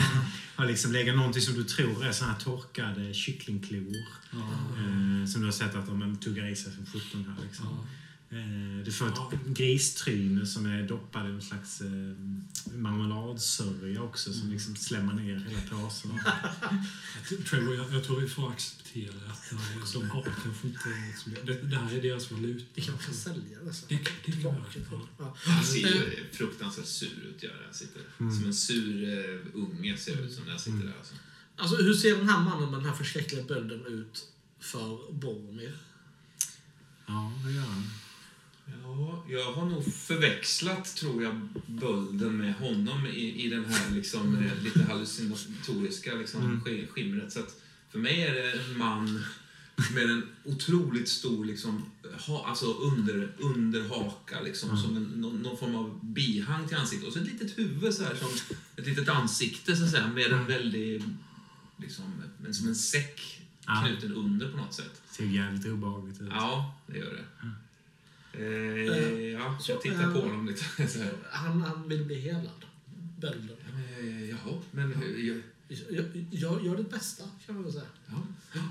[0.63, 4.05] har liksom lägger någonting som du tror är såna här torkade kycklingklor.
[4.31, 4.37] Ja.
[4.77, 7.45] Eh, som du har sett att de tuggar i sig som sjutton här.
[7.45, 7.87] Liksom.
[8.35, 9.31] Eh, Du får ett Ja.
[9.47, 11.87] gristryne som är doppad i en slags eh,
[12.73, 16.11] marmeladsörja också som liksom slämmar ner hela påsen.
[17.49, 20.79] Trevor, jag, jag tror vi får acceptera att det här, de har kanske inte...
[21.07, 22.65] liksom- Det, det här är deras valuta.
[22.73, 23.85] Vi kanske kan sälja det sen.
[23.89, 24.43] Det, det, det, till-
[25.19, 25.35] ja.
[25.45, 27.73] Han ser ju fruktansvärt sur ut, gör han.
[27.73, 28.35] Sitter Mm.
[28.35, 30.93] som en sur uh, unge ser ut som när han sitter där.
[30.99, 31.13] Alltså.
[31.55, 34.27] Alltså, hur ser den här mannen med den här förskräckliga bölden ut
[34.59, 35.77] för Boromir?
[37.07, 37.83] Ja, det gör han.
[38.65, 44.35] Ja, jag har nog förväxlat, tror jag, bölden med honom i, i den här liksom,
[44.37, 46.61] eh, lite hallucinatoriska liksom, Mm.
[46.61, 47.31] sk- skimret.
[47.33, 49.23] Så att för mig är det en man
[49.93, 51.85] med en otroligt stor liksom,
[52.27, 54.81] ha, alltså under, underhaka, liksom, Mm.
[54.81, 57.07] som en, någon, någon form av bihang till ansiktet.
[57.07, 58.29] Och så ett litet huvud, så här, som
[58.77, 60.45] ett litet ansikte, så att säga, med en Mm.
[60.47, 61.03] väldig...
[61.77, 62.05] Liksom,
[62.43, 63.83] men som en säck Ja.
[63.87, 65.01] knuten under på något sätt.
[65.11, 66.27] Ser jävligt obehagligt ut.
[66.31, 67.25] Ja, det gör det.
[67.41, 67.55] Mm.
[68.33, 71.13] Eh, ja, så jag tittar på honom lite så här.
[71.31, 72.65] Han, han vill bli helad.
[73.19, 73.57] Bölden.
[73.99, 75.27] Eh, jaha, men hur...
[75.27, 75.41] Jag,
[76.31, 77.85] Gör, gör, det bästa, kan man väl säga.
[78.53, 78.61] ja.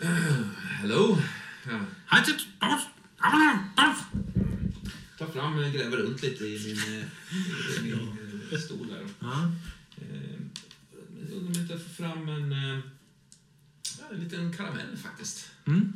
[0.00, 0.46] Eh,
[0.80, 1.18] hello?
[1.66, 1.80] Ja.
[5.18, 7.04] Ta fram och gräver runt lite i min, eh,
[7.78, 8.18] i min
[8.52, 8.94] eh, stol.
[9.20, 9.52] Ja.
[9.96, 10.40] Eh,
[11.32, 12.80] undrar om jag inte får fram en, eh,
[13.98, 15.50] ja, en liten karamell faktiskt.
[15.66, 15.92] Mm.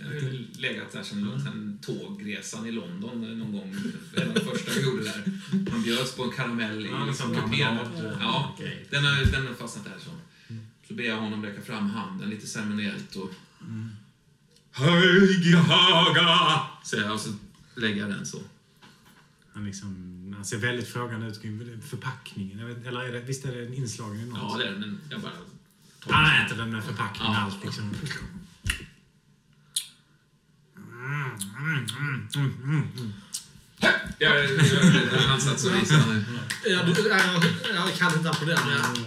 [0.00, 3.74] Jag har ju legat där sen, sen tågresan i London eh, någon gång.
[4.16, 5.22] En av de första vi gjorde där.
[5.70, 7.78] Man bjöds på en karamell i Ja, sån kupén.
[8.20, 8.86] Ja, grej.
[8.90, 9.98] den har, den har fastnat där.
[9.98, 10.10] Så.
[10.88, 13.30] så ber jag honom räcka fram handen lite ceremoniellt och...
[14.74, 16.60] Höj haga!
[16.84, 17.32] Säger jag och så
[17.74, 18.40] lägger jag den så.
[19.52, 22.66] Han, liksom, han ser väldigt frågande ut kring förpackningen.
[22.68, 24.38] Vet, eller är det, visst är det en inslagen i något?
[24.52, 25.32] Ja, det är den, men jag bara...
[26.10, 27.38] Han äter den med förpackningen Ja.
[27.40, 27.84] allt liksom.
[27.84, 28.16] Mm, mm, mm,
[30.76, 31.01] mm, mm, mm.
[34.18, 35.96] Jag gör en ansats och visar
[36.86, 37.44] du, jag,
[37.74, 39.04] jag kan inte applådera, men.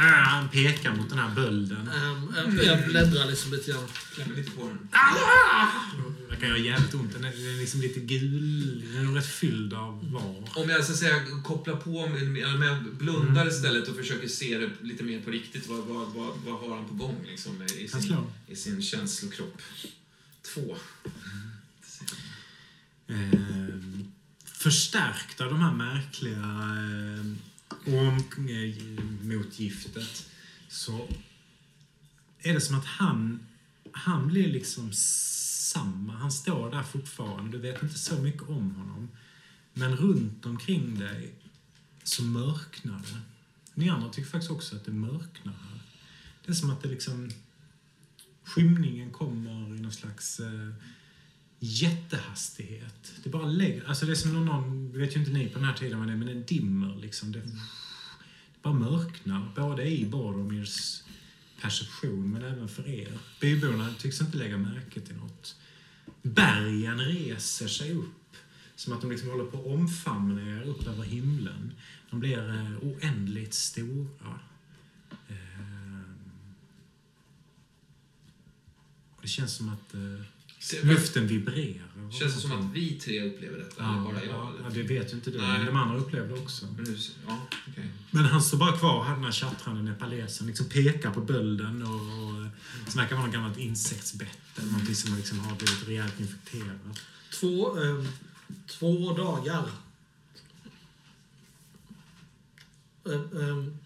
[0.00, 1.90] Ah, han pekar mot den här bölden.
[1.94, 3.84] ähm, jag bläddrar liksom lite grann.
[4.14, 4.88] Klämmer lite på den.
[6.30, 7.12] Det kan göra jävligt ont.
[7.12, 8.84] Den är, den är liksom lite gul.
[8.92, 10.62] Den är nog rätt fylld av var.
[10.62, 11.14] Om jag så att säga
[11.44, 15.68] kopplar på, om jag blundar istället och försöker se det lite mer på riktigt.
[15.68, 18.16] Vad, vad, vad, vad har han på gång liksom, i, sin,
[18.46, 19.62] i sin känslokropp?
[20.42, 20.76] Två.
[23.06, 23.78] Eh,
[24.44, 27.24] förstärkt av de här märkliga eh,
[27.94, 30.02] ormmotgiftet eh,
[30.68, 31.08] så
[32.38, 33.46] är det som att han,
[33.92, 36.12] han blir liksom samma.
[36.12, 37.52] Han står där fortfarande.
[37.52, 39.08] Du vet inte så mycket om honom.
[39.72, 41.34] Men runt omkring dig
[42.02, 43.20] så mörknar det.
[43.74, 45.80] Ni andra tycker faktiskt också att det mörknar här.
[46.44, 47.30] Det är som att det liksom...
[48.48, 50.70] Skymningen kommer i någon slags eh,
[51.58, 53.12] jättehastighet.
[53.24, 53.88] Det bara lägger...
[53.88, 54.92] Alltså det är som när någon...
[54.98, 57.32] Vet ju inte ni på den här tiden vad det är, men den dimmer liksom.
[57.32, 59.52] Det, det bara mörknar.
[59.56, 61.02] Både i Boromirs
[61.62, 63.18] perception, men även för er.
[63.40, 65.56] Byborna tycks inte lägga märke till något.
[66.22, 68.36] Bergen reser sig upp.
[68.74, 71.72] Som att de liksom håller på att omfamna er upp över himlen.
[72.10, 74.40] De blir eh, oändligt stora.
[75.28, 75.58] Eh,
[79.16, 82.10] och det känns som att eh, luften vibrerar.
[82.20, 83.84] Känns det som att vi tre upplever detta?
[83.84, 84.52] eller Ja, bara jag?
[84.64, 85.38] ja, det vet ju inte du.
[85.38, 85.58] Nej.
[85.58, 86.66] Men de andra upplevde det också.
[86.66, 87.88] Men nu, ja, okej.
[88.10, 91.94] Men han står bara kvar, här, den här tjattrande nepalesen, liksom pekar på bölden och,
[91.94, 92.48] och eh,
[92.88, 96.76] så verkar vara något gammalt insektsbett eller någonting som liksom har blivit rejält infekterat.
[97.40, 98.08] Två, ähm,
[98.66, 99.64] två dagar.
[103.06, 103.78] Ähm,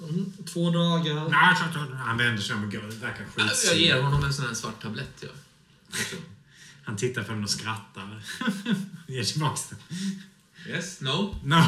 [0.00, 1.28] mm, två dagar.
[1.28, 3.74] Nej, Han vänder sig om och går, verkar Jag skitsur.
[3.74, 5.22] ger honom en sån här svart tablett.
[5.22, 5.28] Ja.
[6.84, 8.22] Han tittar på den och skrattar.
[9.06, 9.78] Ger tillbaks den.
[10.74, 11.00] Yes?
[11.00, 11.36] No?
[11.44, 11.62] No.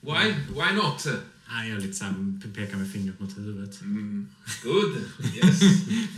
[0.00, 0.32] Why?
[0.54, 1.06] Why not?
[1.44, 2.14] Han gör lite såhär,
[2.54, 3.80] pekar med fingret mot huvudet.
[3.80, 4.28] Mm,
[4.62, 4.96] good.
[5.34, 5.62] Yes.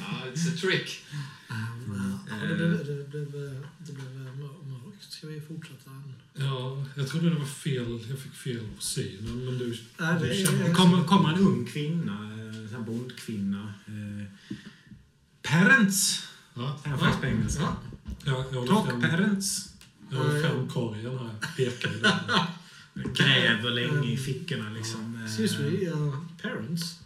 [0.00, 1.04] Ah, it's a trick.
[1.50, 4.81] Ähm, ja, det, blev, det, blev, det blev mör- mörkt.
[5.08, 5.90] Ska vi fortsätta?
[6.34, 8.00] Ja, jag trodde det var fel.
[8.10, 9.78] Jag fick fel på synen, men du...
[9.98, 13.74] Nej, det du känner- kommer, kommer en ung kvinna, en sån här bondkvinna.
[13.86, 14.26] Eh,
[15.42, 17.62] parents, Ja, han faktiskt på engelska.
[17.62, 17.76] Ja.
[18.24, 19.74] jag, jag Talk fram, parents.
[20.10, 21.34] jag håller fram korgen här.
[21.56, 22.12] Pekar i den.
[23.14, 25.16] Gräver länge i fickorna liksom.
[25.16, 26.98] Eh, Excuse me, uh, parents.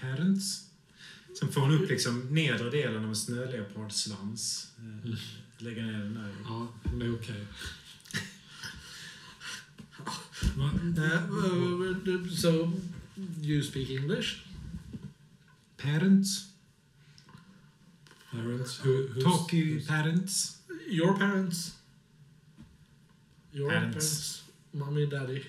[0.00, 0.62] Parents.
[1.38, 4.68] Sen får hon upp liksom nedre delen av en snöleopardssvans.
[4.78, 5.14] Eh,
[5.58, 6.34] lägger ner den där.
[6.44, 7.46] Ja, det är okej.
[10.58, 10.64] Uh,
[12.08, 12.72] uh, so,
[13.42, 14.42] you speak English?
[15.76, 16.48] Parents.
[18.30, 19.14] Parents, hur...
[19.14, 20.58] hur Talky parents.
[20.88, 21.76] Your parents.
[23.52, 23.94] Your Parents.
[23.94, 24.42] parents.
[24.72, 25.44] Mommy, daddy.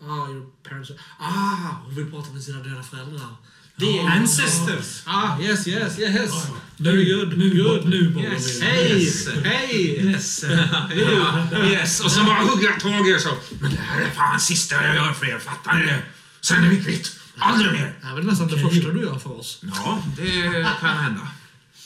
[0.00, 0.90] Ah, your parents.
[1.18, 3.36] Ah, hon vill prata med sina döda föräldrar.
[3.76, 5.02] Det är Ancestors!
[5.04, 6.30] Ah, yes, yes, yes.
[6.30, 6.56] Ja.
[6.76, 7.38] Very good.
[7.38, 7.88] Nu, good.
[7.88, 8.60] nu Yes.
[8.60, 9.02] Hej!
[9.02, 9.28] Yes.
[9.44, 10.06] Hej!
[10.06, 10.44] Yes.
[11.72, 12.00] yes.
[12.00, 12.48] Och så bara han
[12.80, 13.30] tag i er så.
[13.60, 16.02] Men det här är fan sista jag gör för er, fattar ni det?
[16.40, 17.12] Sen är vi kvitt.
[17.38, 17.94] Aldrig mer.
[18.00, 19.62] Det här är väl nästan det första du gör för oss.
[19.62, 21.28] Ja, det kan hända.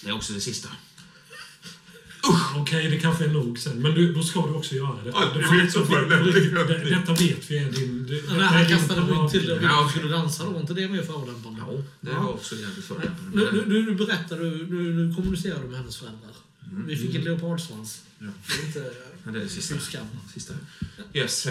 [0.02, 0.68] Det är också det sista.
[2.56, 3.82] Okej, det kanske är nog sen.
[3.82, 5.10] Men du, då ska du också göra det.
[5.10, 6.84] Ja, det, jag vet så det, för det.
[6.84, 8.06] det, Detta vet vi är din...
[8.06, 9.88] Det, Men han är din kastade mig till det och Ja.
[9.90, 10.50] skulle dansa då.
[10.50, 11.60] Var inte det mer förolämpande?
[11.68, 13.30] Ja, det var också jävligt förolämpande.
[13.52, 16.30] nu, nu, nu berättar du, nu, nu kommunicerar du med hennes föräldrar.
[16.86, 18.02] Vi fick en leopardsvans.
[18.18, 18.26] Ja.
[18.46, 18.90] Det är inte
[19.24, 19.78] Men det är det sista.
[19.78, 20.06] skam.
[20.34, 20.54] Sista.
[21.14, 21.46] Yes.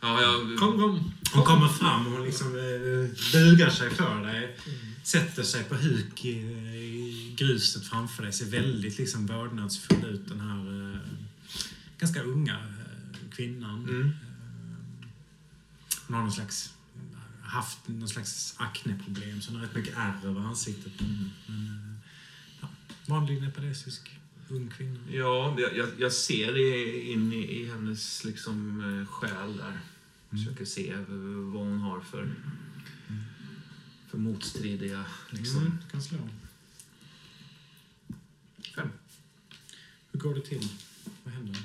[0.00, 0.58] Ja, jag...
[0.58, 1.12] Kom, kom.
[1.32, 4.56] Hon kommer fram och liksom eh, bugar sig för dig.
[5.04, 6.99] Sätter sig på huk i, i
[7.36, 8.32] gruset framför dig.
[8.32, 11.00] Ser väldigt liksom vördnadsfull ut den här eh,
[11.98, 13.88] ganska unga eh, kvinnan.
[13.88, 14.12] Mm.
[16.06, 16.74] Hon har någon slags
[17.42, 20.92] haft någon slags akneproblem, så hon har rätt mycket ärr över ansiktet.
[21.00, 21.96] Men, men eh,
[22.60, 22.68] ja,
[23.06, 24.10] vanlig nepalesisk
[24.48, 25.00] ung kvinna.
[25.10, 26.58] Ja, jag, jag, ser
[27.12, 29.80] in i, i hennes liksom, eh, själ där.
[30.30, 30.94] Försöker se
[31.52, 32.34] vad hon har för,
[34.08, 35.04] för motstridiga...
[35.30, 35.60] Liksom.
[35.60, 36.18] Mm, kan slå.
[38.74, 38.88] Fem.
[40.22, 40.68] Hur går det till?
[41.24, 41.56] Vad händer?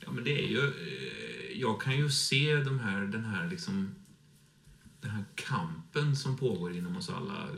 [0.00, 0.66] Ja, men det är ju...
[0.66, 3.94] Eh, jag kan ju se de här, den här liksom...
[5.00, 7.48] Den här kampen som pågår inom oss alla.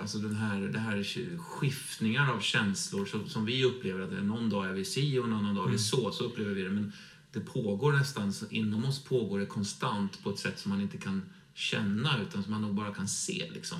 [0.00, 4.66] Alltså den här, det här skiftningar av känslor som, som vi upplever att någon dag
[4.66, 6.12] är vi si och annan dag är vi så.
[6.12, 6.70] Så upplever vi det.
[6.70, 6.92] Men
[7.32, 11.22] det pågår nästan, inom oss pågår det konstant på ett sätt som man inte kan
[11.58, 13.50] känna utan som man nog bara kan se.
[13.54, 13.78] Liksom.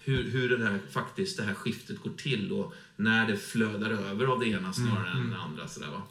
[0.00, 4.26] Hur, hur det, där, faktiskt, det här skiftet går till och när det flödar över
[4.26, 5.68] av det ena snarare än det andra.
[5.68, 6.02] Sådär, va?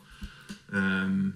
[0.78, 1.34] Ehm,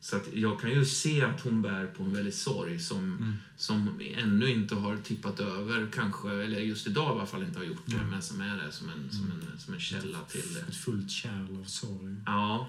[0.00, 4.00] så att jag kan ju se att hon bär på en väldig sorg som, som
[4.16, 7.82] ännu inte har tippat över kanske, eller just idag i alla fall inte har gjort
[7.86, 10.56] det, men som är där som en, som en, som en källa till...
[10.68, 12.16] Ett fullt kärl av sorg.
[12.26, 12.68] Ja.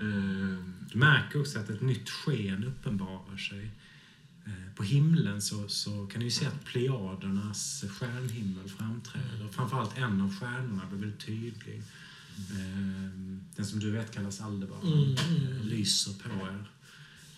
[0.00, 3.70] Ehm, Du märker också att ett nytt sken uppenbarar sig.
[4.76, 9.48] På himlen så, så kan ju se att plejadernas stjärnhimmel framträder.
[9.52, 11.82] Framförallt en av stjärnorna blir väldigt tydlig.
[12.50, 13.10] Eh,
[13.56, 14.86] Den som du vet kallas Aldebaran.
[14.92, 15.12] Mm,
[15.56, 16.70] eh, Lyser på er.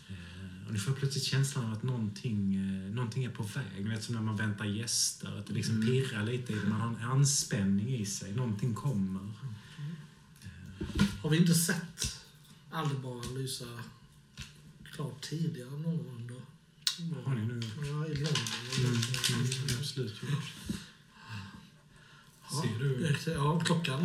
[0.09, 3.85] Eh, Och ni får plötsligt känslan av att någonting, eh, någonting är på väg.
[3.85, 5.39] Ni vet som när man väntar gäster.
[5.39, 6.69] Att det liksom pirrar lite i det.
[6.69, 8.33] Man har en anspänning i sig.
[8.33, 9.33] Någonting kommer.
[11.23, 12.21] Har vi inte sett
[12.71, 13.65] Aldebaran lysa
[14.93, 16.27] klart tidigare någon gång
[17.01, 17.23] under...
[17.23, 17.61] Har ni nu?
[17.77, 18.45] Ja, i London.
[18.79, 20.53] Mm, mm, absolut gjort.
[22.51, 23.17] Ja, Ser du?
[23.33, 24.01] Ja, klockan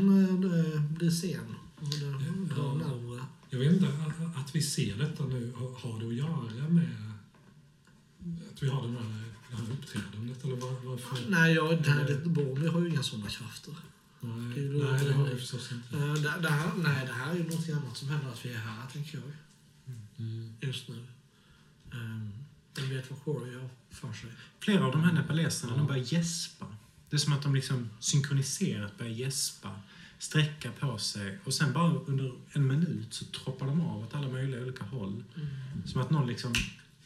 [0.76, 1.56] eh, blir sen.
[1.76, 2.74] Och det drar Ja.
[2.74, 3.26] närmare.
[3.50, 6.90] Jag vet inte, att, att vi ser detta nu, har- har det att göra med
[8.54, 10.44] att vi har den här, det här uppträdandet?
[10.44, 11.18] Eller var, varför?
[11.30, 13.74] Nej, jag, nej det, Boromir har ju inga sådana krafter.
[14.22, 15.98] Nej, nej, det har vi förstås inte.
[15.98, 18.54] Eh, Det, det här, nej, det här är ju något annat som händer att vi
[18.54, 19.32] är här, tänker jag.
[20.20, 20.54] Mm.
[20.62, 21.06] Just nu.
[21.92, 22.32] Um,
[22.76, 24.30] jag vet vad Corey har för sig.
[24.60, 26.66] Flera av de här nepaleserna de börjar gäspa.
[27.10, 29.70] Det är som att de liksom synkroniserat börjar gäspa,
[30.20, 34.28] sträcka på sig och sen bara under en minut så troppar de av åt alla
[34.28, 35.24] möjliga olika håll.
[35.86, 36.54] Som att någon liksom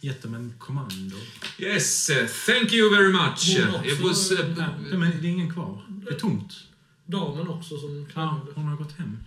[0.02, 1.16] gett dem en kommando.
[1.60, 3.58] yes, eh, thank you very much.
[3.66, 4.32] Hon också- It was...
[4.58, 5.82] Ja, de är, det är ingen kvar.
[5.90, 6.54] Det är tomt.
[7.06, 8.52] Damen också som Ja, klarade.
[8.56, 9.18] hon har gått hem.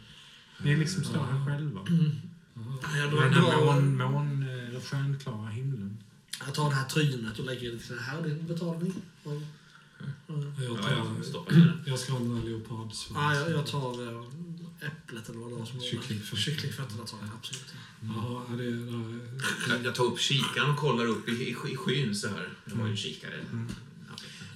[0.63, 1.81] Ni liksom står här själva.
[2.97, 5.80] Jag, På drar, den här mån, mån, eller stjärnklara himlen.
[6.47, 8.01] Jag tar det här trynet och lägger det så här.
[8.03, 8.95] Här är din betalning.
[9.23, 9.43] Och, och,
[10.27, 11.07] Jag, Ja, tar, jag
[11.85, 11.99] det.
[11.99, 13.07] ska ha den här leopardsvans.
[13.15, 14.27] ja, jag, jag tar eh,
[14.87, 15.91] äpplet eller vad det var som var där.
[15.91, 16.37] Kycklingfötter.
[16.43, 17.75] Kycklingfötterna tar jag absolut.
[18.03, 19.19] Ja, det, det,
[19.69, 22.49] Jag, jag tar upp kikaren och kollar upp i, i, i skyn så här.
[22.65, 23.35] Jag har ju en kikare.
[23.53, 23.59] Ja.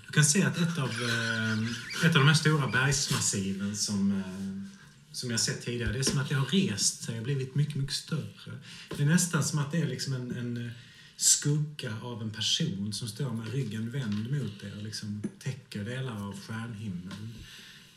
[0.06, 5.12] Du kan se att ett av, eh, ett av de här stora bergsmassiven som, eh,
[5.12, 7.74] som jag sett tidigare, det är som att det har rest sig och blivit mycket,
[7.74, 8.58] mycket större.
[8.96, 10.70] Det är nästan som att det är liksom en, en
[11.16, 16.22] skugga av en person som står med ryggen vänd mot er och liksom täcker delar
[16.28, 17.34] av stjärnhimlen.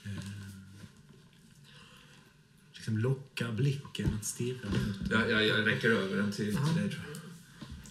[0.04, 0.12] Eh,
[2.74, 5.16] liksom lockar blicken att stirra mot er.
[5.16, 7.18] Jag, jag, jag räcker över den till, till dig tror jag.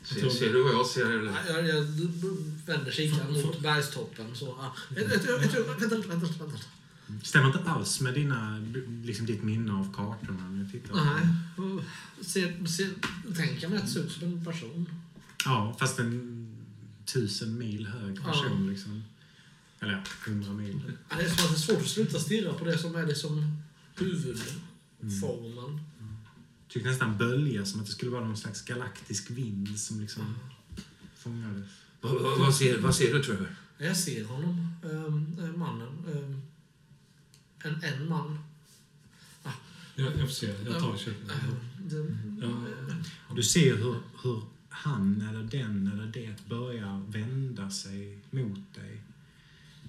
[0.06, 1.10] Ser, ser du vad jag ser?
[1.10, 1.32] Eller?
[1.48, 1.84] Ja, Jag, jag
[2.66, 4.34] vänder kikaren mot bergstoppen.
[4.36, 4.76] Så, ja.
[4.96, 6.58] Ett- ett- ett- Vänta vänta vänta.
[7.22, 8.58] Stämmer inte alls med dina,
[9.04, 11.04] liksom ditt minne av kartorna när jag tittar på
[11.64, 11.84] Nej.
[12.24, 12.90] Ser, ser,
[13.36, 14.86] tänker mig att det ser ut som en person.
[15.46, 16.42] Ja, fast en
[17.04, 18.70] tusen mil hög person.
[18.70, 19.04] Liksom.
[19.80, 20.80] Eller ja, 100 mil.
[21.10, 23.06] Ja, Det är som att det är svårt att sluta stirra på det som är
[23.06, 23.62] liksom
[23.94, 25.80] huvudformen.
[26.68, 30.34] Tycker nästan bölja som att det skulle vara någon slags galaktisk vind som liksom
[31.16, 31.66] fångades.
[32.00, 33.56] Vad, vad, vad, ser, vad ser du, Trevor?
[33.78, 35.88] Jag ser honom, ähm, äh, mannen.
[36.14, 36.42] Ähm,
[37.64, 38.38] en, en man.
[39.94, 41.30] Jag, jag får se, jag tar kikaren.
[41.30, 41.56] Äh,
[42.40, 42.48] Ja.
[43.28, 44.42] Och du ser hur, hur
[44.76, 49.00] han eller den eller det börjar vända sig mot dig.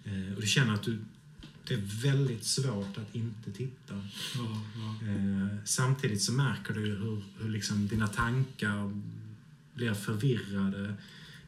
[0.04, 1.00] Eh, och du känner att du,
[1.68, 3.94] det är väldigt svårt att inte titta.
[4.36, 5.08] Ja, ja.
[5.08, 9.02] Eh, samtidigt så märker du hur, hur liksom dina tankar
[9.74, 10.94] blir förvirrade.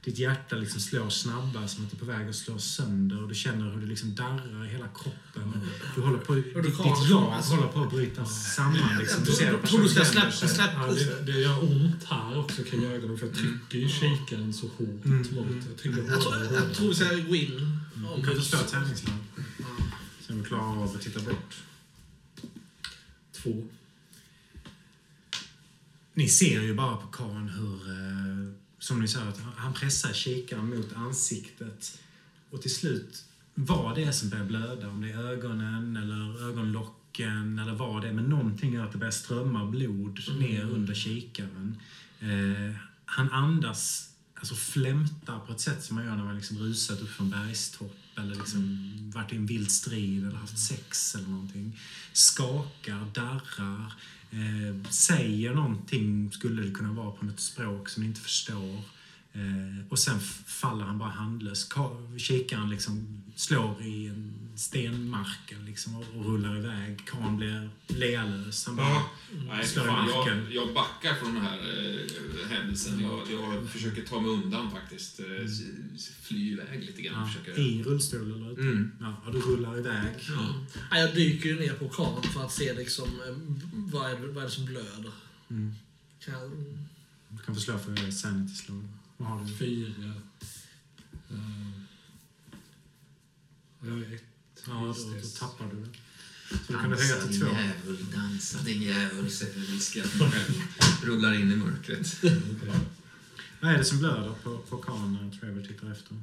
[0.10, 3.30] Ditt hjärta liksom slår snabbare som att det är på väg att slå sönder och
[3.30, 5.62] du känner hur det liksom darrar i hela kroppen.
[5.96, 8.98] Du håller på, ditt, ditt kan- jag alltså- håller på att bryta samman.
[9.00, 9.24] Liksom.
[9.24, 10.50] Du Jag ser tror- du ska släppa- sig.
[10.50, 14.54] släppa- Ja, det, det gör ont här också kring ögonen för jag trycker ju kikaren
[14.54, 15.18] så hårt Mm.
[15.18, 17.80] mot Jag trycker jag, tror, jag tror vi ska gå in.
[18.18, 19.16] Du kan få slå ett tärningslag.
[19.60, 19.66] Ja.
[20.28, 21.56] Se om du klarar av att titta bort.
[23.32, 23.68] Två.
[26.14, 30.70] Ni ser ju bara på karln hur, eh, som ni sa, att han pressar kikaren
[30.70, 32.00] mot ansiktet.
[32.50, 33.26] Och till slut,
[33.56, 38.08] vad det är som börjar blöda, om det är ögonen eller ögonlocken eller vad det
[38.08, 41.78] är, men någonting gör att det börjar strömma blod ner under kikaren.
[42.20, 42.76] Eh,
[43.06, 47.10] han andas, alltså flämtar på ett sätt som man gör när man liksom rusat upp
[47.10, 51.80] från bergstopp eller liksom varit i en vild strid eller haft sex eller någonting.
[52.14, 53.94] Skakar, darrar,
[54.32, 58.76] eh, säger någonting, skulle det kunna vara på något språk som ni inte förstår.
[59.34, 61.70] Eh, och sen faller han bara handlös.
[62.18, 67.06] Kikaren liksom slår i en stenmarken liksom och, rullar iväg.
[67.06, 68.66] Karln blir lealös.
[68.66, 69.02] Han bara
[69.48, 70.38] Nej, slår i fan, marken.
[70.44, 73.00] jag, jag backar från den här eh, händelsen.
[73.00, 75.20] Jag, jag försöker ta mig undan faktiskt.
[75.20, 77.20] Eh, s- Fly iväg lite grann.
[77.22, 77.60] Ja, Försöker.
[77.62, 78.50] I rullstol eller?
[78.52, 78.92] Mm.
[79.00, 80.16] Ja, du rullar iväg.
[80.92, 83.36] Ja, jag dyker ju ner på kameran för att se liksom, eh,
[83.74, 85.12] vad, är det, vad är det som blöder.
[85.50, 85.74] Mm.
[86.26, 86.52] Kan jag,
[87.30, 88.88] Du kan få slå för sanity slag.
[89.18, 89.54] Vad har du?
[89.54, 90.14] Fyra.
[91.32, 91.82] Uh,
[93.82, 94.24] jag ett.
[94.68, 95.40] Ja, då, Just då det.
[95.40, 95.90] tappar du det.
[96.50, 97.56] Så du kan höja Dansa till din två.
[97.56, 100.62] jävel, dansa din jävel, säger viskar jag själv.
[101.04, 102.24] Rullar in i mörkret.
[103.62, 106.18] Vad är det som blöder på, på karln när Trevor tittar efter?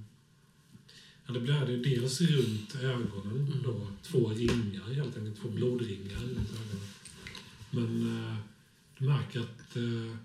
[1.27, 3.47] Ja, det blöder ju dels runt ögonen.
[3.47, 3.63] Mm.
[3.65, 5.41] Då, två ringar, helt enkelt.
[5.41, 6.87] Två blodringar runt ögonen.
[7.71, 8.37] Men eh,
[8.99, 10.17] du märker att eh,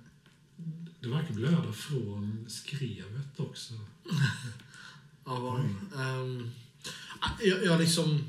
[1.00, 3.74] det verkar blöda från skrevet också.
[5.26, 5.60] ja, vad,
[6.06, 6.52] ehm,
[7.44, 8.24] jag, jag liksom...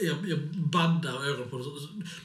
[0.00, 1.64] Jag, jag baddar ögonen på det.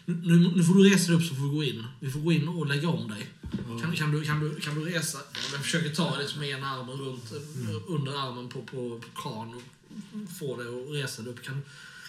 [0.06, 1.86] Nu, nu får du resa dig upp så får vi gå in.
[2.00, 3.30] Vi får gå in och lägga om dig.
[3.42, 3.80] Ja.
[3.80, 5.18] Kan, kan, du, kan, du, kan du resa?
[5.52, 9.64] Jag försöker ta det med ena armen runt, eh, under armen på, på, karln och
[10.40, 11.44] få dig att resa dig upp.
[11.44, 11.62] Kan,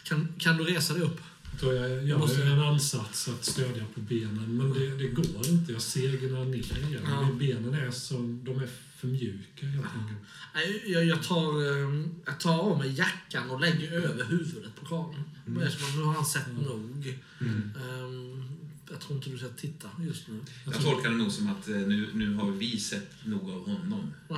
[0.05, 1.21] kan, kan du resa dig upp?
[1.61, 5.73] Då jag gör Måste- en ansats att stödja på benen, men det, det går inte.
[5.73, 7.03] Jag segnar ner igen.
[7.07, 7.29] Ja.
[7.39, 8.69] Benen är som, de är
[9.03, 10.19] för mjuka helt enkelt.
[10.55, 14.87] Nej, Jag, jag, tar, eh, jag tar av mig jackan och lägger över huvudet på
[14.87, 15.23] karln.
[15.47, 17.19] Det är som att nu har han sett nog.
[17.41, 18.49] Ehm,
[18.91, 20.41] jag tror inte du ska titta just nu.
[20.65, 24.15] Jag tolkar det nog som att eh, nu, nu har vi sett nog av honom.
[24.29, 24.37] Ja.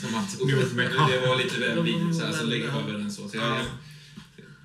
[0.00, 3.12] Som att, usch, det var lite väl likt, så, här, så lägger jag över den
[3.12, 3.28] så.
[3.28, 3.64] så jag, jag,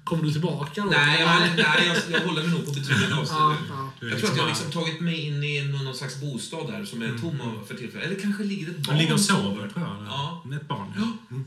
[0.03, 0.89] Kommer du tillbaka då?
[0.89, 3.86] nej, jag, nej jag, jag håller mig nog på betryggande Ja, avstånd.
[3.99, 4.05] Ja.
[4.05, 6.67] Du Jag tror att jag har bara- liksom tagit mig in i någon, slags bostad
[6.67, 8.07] där som är tom av- för tillfället.
[8.07, 10.05] Eller kanske ligger ett barn Han ligger och sover, tror jag.
[10.07, 10.43] Ja.
[10.61, 11.17] Ett barn, ja.
[11.31, 11.45] Mm.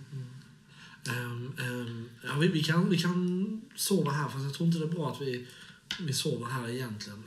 [1.08, 4.84] Ehm, ehm, ja, vi, vi, kan, vi kan sova här, fast jag tror inte det
[4.84, 5.46] är bra att vi,
[6.00, 7.22] vi sover här egentligen.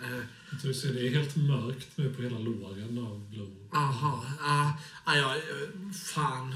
[0.52, 3.58] Jag tror så det är helt mörkt nu på hela låren av blod.
[3.74, 4.72] Aha, ah,
[5.04, 6.56] ah, ja, eh, fan.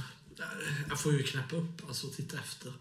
[0.89, 2.71] Jag får ju knäppa upp, alltså titta efter.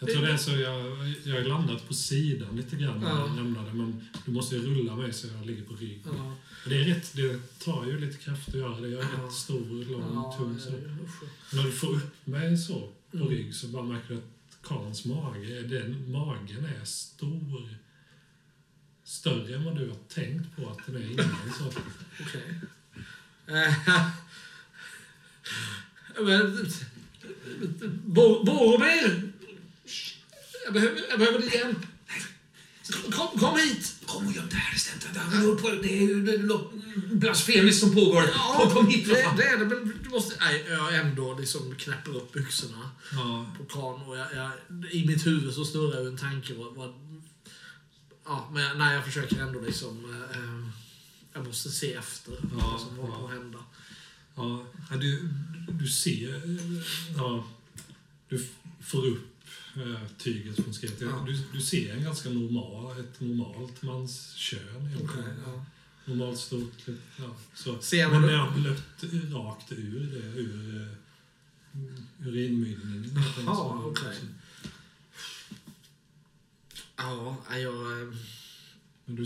[0.00, 3.26] Jag tror det är så jag, jag har landat på sidan lite grann när Ja.
[3.26, 6.02] jag lämnade, men du måste ju rulla mig så jag ligger på rygg.
[6.04, 6.36] Ja,
[6.66, 8.88] Det är rätt, det tar ju lite kraft att göra det.
[8.88, 9.24] Jag är Ja.
[9.24, 10.58] rätt stor, lång, ja, tung.
[10.60, 10.70] Så.
[11.56, 13.28] När du får upp mig så på Mm.
[13.28, 17.68] rygg så bara märker du att Karls mage, den magen är stor.
[19.04, 21.52] Större än vad du har tänkt på att den är innan.
[21.58, 21.64] Så.
[22.22, 22.60] Okej.
[23.46, 23.74] Eh,
[26.24, 26.66] Men...
[28.04, 29.32] Bo- Boromir!
[30.64, 31.78] Jag behöver, jag behöver din hjälp.
[33.10, 33.94] Kom, kom hit!
[34.06, 35.06] Kom och göm dig här istället.
[35.82, 36.72] Det är ju- Det det något
[37.12, 38.22] blasfemiskt som pågår.
[38.56, 39.36] Kom, kom hit för det, fan.
[39.36, 40.34] det är det, men du måste...
[40.40, 44.50] Nej, jag ändå liksom knäpper upp byxorna Ja, på karln och jag, jag,
[44.92, 46.74] i mitt huvud så snurrar ju en tanke vad...
[46.74, 46.94] vad
[48.26, 50.04] ja, men jag, nej, jag försöker ändå liksom...
[50.04, 50.68] Eh, eh,
[51.32, 53.18] jag måste se efter Ja, vad som håller ja.
[53.20, 53.58] på att hända.
[54.36, 54.66] ja.
[54.90, 55.28] Ja, Du,
[55.80, 56.34] du ser...
[56.34, 56.82] eh,
[57.16, 57.48] Ja,
[58.28, 58.48] du
[58.84, 59.29] får upp
[60.18, 61.00] tyget från skrevet.
[61.00, 61.24] Ja.
[61.26, 64.98] Du, du ser en ganska normal, ett normalt manskön.
[65.04, 65.64] Okej, ja.
[66.04, 66.72] Normalt stort.
[67.16, 67.78] Ja, så.
[67.80, 69.04] Ser man Men det- har blött
[69.34, 73.22] rakt ur det, ur eh, urinmynningen.
[73.46, 74.16] Jaha, okej.
[76.96, 78.02] Ja, nej, jag...
[78.02, 78.08] eh,
[79.04, 79.24] Men du,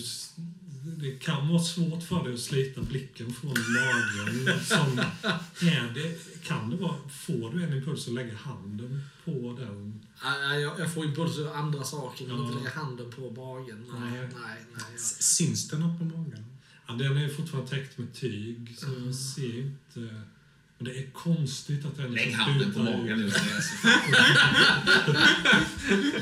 [0.97, 4.61] det kan vara svårt för dig att slita blicken från magen.
[4.65, 4.99] Som
[5.69, 10.07] är det, kan det vara, får du en impuls att lägga handen på den?
[10.61, 12.43] Jag, jag får impulser av andra saker, men Ja.
[12.45, 13.85] inte lägga handen på magen.
[13.93, 14.21] Nej, Nej.
[14.21, 14.85] nej, nej.
[14.93, 16.45] jag- Syns det något på magen?
[16.87, 19.05] Ja, den är fortfarande täckt med tyg, så Mm.
[19.05, 20.01] man ser inte...
[20.79, 23.27] Men det är konstigt att den Lägg handen på magen nu.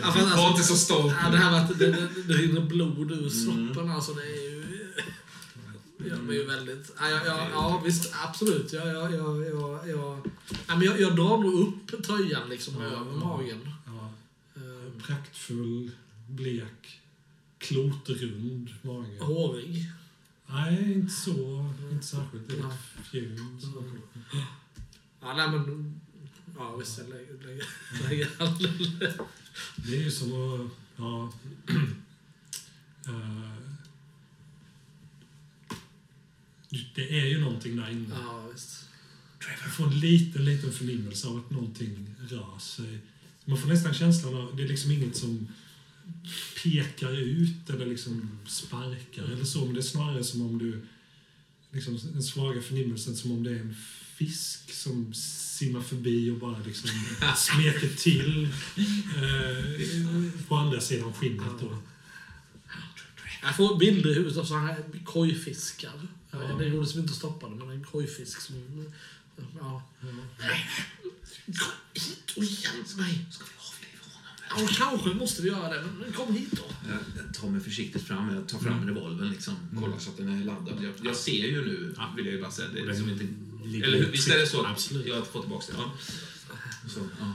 [0.02, 1.14] Att Var alltså- inte så stolt.
[1.24, 3.30] Ja, det här med att det, det, det rinner blod ur Mm.
[3.30, 4.62] snoppen, alltså det är ju...
[6.10, 6.92] Jag blir ju väldigt...
[7.00, 8.72] Ja, ja, ja, ja visst, absolut.
[8.72, 10.26] Jag, jag, jag, jag, jag,
[10.66, 13.26] ja, men jag, jag drar nog upp tröjan liksom Ja, över ja.
[13.28, 13.58] magen.
[14.98, 15.90] Praktfull,
[16.28, 17.00] blek,
[17.58, 19.18] klotrund mage.
[19.20, 19.90] hårig.
[20.46, 21.70] Nej, inte så.
[21.92, 22.48] Inte särskilt.
[22.48, 23.60] Det är fjun.
[23.60, 23.84] så.
[25.20, 26.00] Ja, nej men...
[26.58, 26.98] Ja, visst,
[28.08, 28.78] lägger handen...
[29.76, 30.70] Det är ju som att...
[30.96, 31.32] Ja,
[33.08, 33.62] Eh,
[36.94, 38.14] det är ju någonting där inne.
[38.20, 38.88] Ja, visst.
[39.40, 42.98] Jag får en liten, liten förnimmelse av att någonting rör sig.
[43.44, 45.48] Man får nästan känslan av det är liksom inget som
[46.62, 50.82] pekar ut eller liksom sparkar eller så, men det är snarare som om du
[51.70, 53.76] liksom den svaga förnimmelsen som om det är en
[54.16, 56.90] fisk som simmar förbi och bara liksom
[57.36, 58.48] smeker till
[59.16, 61.60] eh, på andra sidan skinnet.
[61.60, 61.78] Då.
[63.42, 66.08] Jag får bilder i huvudet av såna här kojfiskar.
[66.30, 66.38] Ja.
[66.38, 68.86] Det gjorde som inte stoppade, men en kojfisk som...
[69.58, 69.82] Ja.
[71.46, 73.26] Kom hit och hjälp mig!
[73.30, 74.68] Ska vi avliva honom?
[74.68, 76.64] Ja, kanske måste vi göra det, men kom hit då.
[77.16, 78.34] Jag tar mig försiktigt fram.
[78.34, 79.54] Jag tar fram revolvern liksom.
[79.80, 80.78] Kollar så att den är laddad.
[80.82, 82.68] Jag, jag ser ju nu, vill jag ju bara säga.
[82.68, 83.26] Det är liksom inte,
[83.64, 84.10] ligger eller hur?
[84.10, 84.66] Visst är det så?
[84.66, 85.06] Absolut.
[85.06, 85.78] Jag får tillbaka det.
[85.78, 85.92] Ja.
[86.88, 87.34] Så, ja.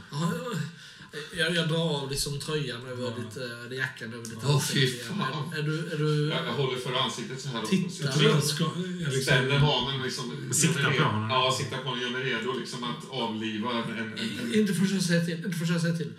[1.31, 3.37] Ja, jag, jag drar av liksom tröjan över ditt,
[3.71, 5.05] äh, jackan över ditt fy ansikte.
[5.05, 5.53] fan.
[5.53, 5.89] Är, är du...
[5.91, 7.63] Är du Jag, jag håller för ansiktet så här.
[7.63, 8.03] och- Titta.
[8.05, 8.63] Jag Jag jag ska,
[9.03, 10.53] jag ställer liksom, hanen liksom.
[10.53, 11.29] Sikta på honom.
[11.29, 12.01] Ja, sikta på honom.
[12.01, 13.97] Gör mig redo liksom att avliva en...
[13.97, 14.13] en,
[14.43, 15.37] en, inte först jag säger till.
[15.45, 16.13] Inte först jag säger till.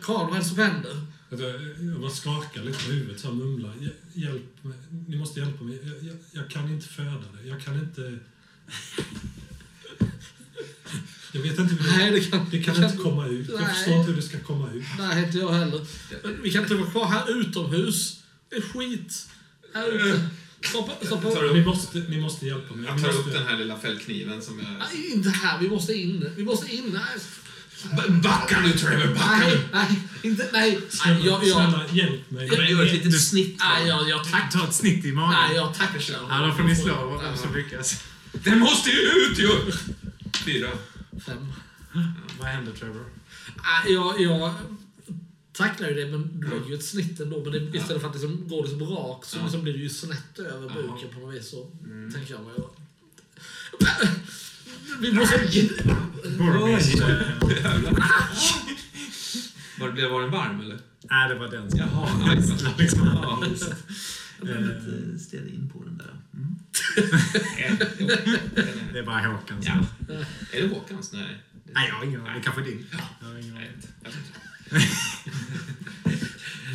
[0.00, 1.06] Karl, vad är det som händer?
[1.30, 1.40] jag,
[1.92, 3.70] jag bara skakar lite på huvudet så här mumlar.
[3.80, 4.78] "Hj- Hjälp mig.
[5.08, 5.78] Ni måste hjälpa mig.
[5.82, 7.48] Jag, jag, jag kan inte föda det.
[7.48, 8.18] Jag kan inte...
[11.32, 13.48] Jag vet inte hur Nej, det kan, Det kan inte komma ut.
[13.50, 13.74] Jag Nej.
[13.74, 14.84] förstår inte hur det ska komma ut.
[14.98, 15.86] Nej, inte jag heller.
[16.22, 18.20] Men vi kan inte vara kvar här utomhus.
[18.50, 19.28] Det är skit.
[19.74, 20.28] Här ute.
[20.68, 21.28] Stoppa, stoppa.
[21.28, 22.86] Jag tar Ni upp, måste, ni måste hjälpa mig.
[22.86, 24.68] jag tar upp den här lilla fällkniven som jag...
[24.68, 25.58] Nej, inte här.
[25.60, 26.30] Vi måste in.
[26.36, 26.90] Vi måste in.
[26.92, 27.18] Nej,
[28.22, 29.60] Backa nu Trevor, backa nej, nu!
[29.72, 29.98] nej.
[30.22, 30.70] Inte, nej.
[30.70, 32.46] nej snälla, jag, jag, snälla, hjälp mig.
[32.46, 33.56] Jag gör ett litet snitt.
[33.58, 34.52] nej, jag, jag tack.
[34.52, 35.30] Ta ett snitt i magen.
[35.30, 36.20] Nej, jag tacklar.
[36.28, 38.02] Ja, då får ni slå vem som lyckas.
[38.32, 39.48] Den måste ju ut ju!
[40.44, 40.68] Fyra.
[41.20, 41.52] Fem.
[42.38, 43.04] Vad händer Trevor?
[43.56, 44.54] Nej, jag, jag
[45.52, 47.42] tacklar ju det, men du lägger ju ett snitt ändå.
[47.44, 49.42] Men det, istället för att liksom gå liksom rakt så Ja.
[49.42, 50.74] liksom blir det ju snett över Ja.
[50.82, 51.50] buken på något vis.
[51.50, 52.12] Så Mm.
[52.12, 52.54] tänker jag mig.
[55.00, 55.38] Vi måste...
[56.38, 56.80] Boromir.
[59.80, 60.78] Var, blev, var den varm eller?
[61.10, 61.70] Nej, det var den.
[61.74, 63.76] Jaha, nice.
[64.46, 64.52] Det.
[64.52, 66.16] Jag behöver inte ställa in på den där.
[66.34, 66.48] Mm.
[68.92, 69.86] Det är bara Håkan Ja.
[70.52, 71.12] Är det Håkans?
[71.12, 71.36] Nej.
[71.74, 72.34] Nej, jag har ingen aning.
[72.34, 72.86] Det kanske är din.
[73.20, 73.68] Jag har ingen aning.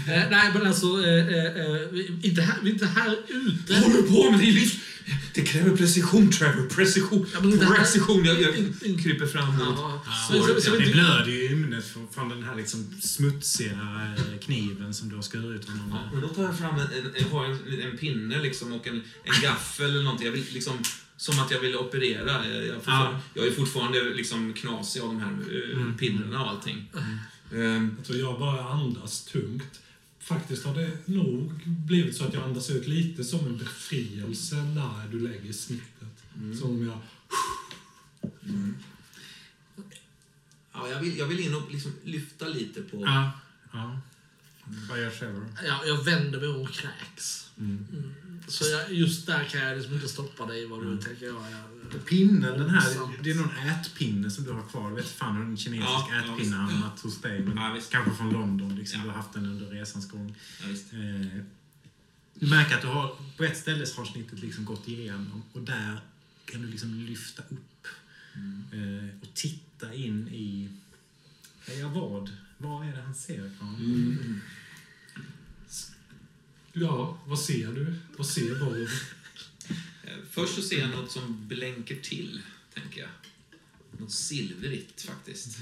[0.07, 1.05] Eh, nej, men alltså...
[1.05, 3.74] Eh, eh, eh, vi, inte, här, vi är inte här ute.
[3.74, 4.39] Vad håller du på med?
[4.39, 4.74] Det, är livs...
[5.34, 6.70] det kräver precision, Trevor.
[6.70, 7.26] Precision.
[7.34, 8.26] Ja, här- Precision.
[8.26, 8.53] Jag, jag
[9.03, 9.60] kryper fram.
[9.60, 13.72] Ja, Ja, så, så, så, det blöder ju i ymnet från, den här liksom smutsiga
[14.18, 17.76] eh, kniven som du har skurit honom Ja, men då tar jag fram en, en,
[17.76, 20.26] en, en pinne liksom och en, en gaffel eller någonting.
[20.26, 20.74] Jag vill liksom,
[21.18, 22.47] som att jag vill operera.
[22.47, 23.20] Jag, Ja.
[23.34, 25.97] jag är fortfarande liksom knasig av de här uh, Mm.
[25.97, 26.91] pinnarna och allting.
[27.53, 29.80] Ehm, Jag tror jag bara andas tungt.
[30.28, 35.07] Faktiskt har det nog blivit så att jag andas ut lite som en befrielse när
[35.11, 36.23] du lägger snittet.
[36.59, 36.99] Som om jag...
[40.73, 43.01] ja, jag, vill, jag vill in och liksom lyfta lite på...
[43.01, 43.32] Ja.
[43.73, 43.99] ja.
[44.89, 45.47] Vad gör Trevor?
[45.65, 47.49] ja, jag vänder mig om och kräks.
[47.57, 47.88] Mm.
[47.91, 48.13] Mm.
[48.47, 51.63] Så jag, just där kan jag liksom inte stoppa dig vad du tänker göra.
[52.05, 52.83] Pinnen, den här,
[53.23, 54.91] det är någon ätpinne som du har kvar.
[54.91, 57.39] Vet fan en kinesisk Ja, ja, ätpinne har hamnat hos dig.
[57.39, 58.75] Men Ja, kanske från London.
[58.75, 58.99] Liksom.
[58.99, 59.03] Ja.
[59.03, 60.35] Du har haft den under resans gång.
[60.61, 60.69] Ja.
[60.69, 61.43] Eh,
[62.33, 65.99] du märker att du har, på ett ställe har snittet liksom gått igenom och där
[66.45, 67.77] kan du liksom lyfta upp
[68.71, 70.69] Eh, och titta in i...
[71.79, 72.31] Ja, vad?
[72.57, 73.51] Vad är det han ser?
[73.61, 74.41] Mm.
[76.73, 77.95] Ja, vad ser du?
[78.17, 78.88] Vad ser Bob?
[80.08, 82.41] Eh, Först så ser jag något som blänker till,
[82.74, 83.10] tänker jag.
[83.99, 85.58] Något silvrigt faktiskt.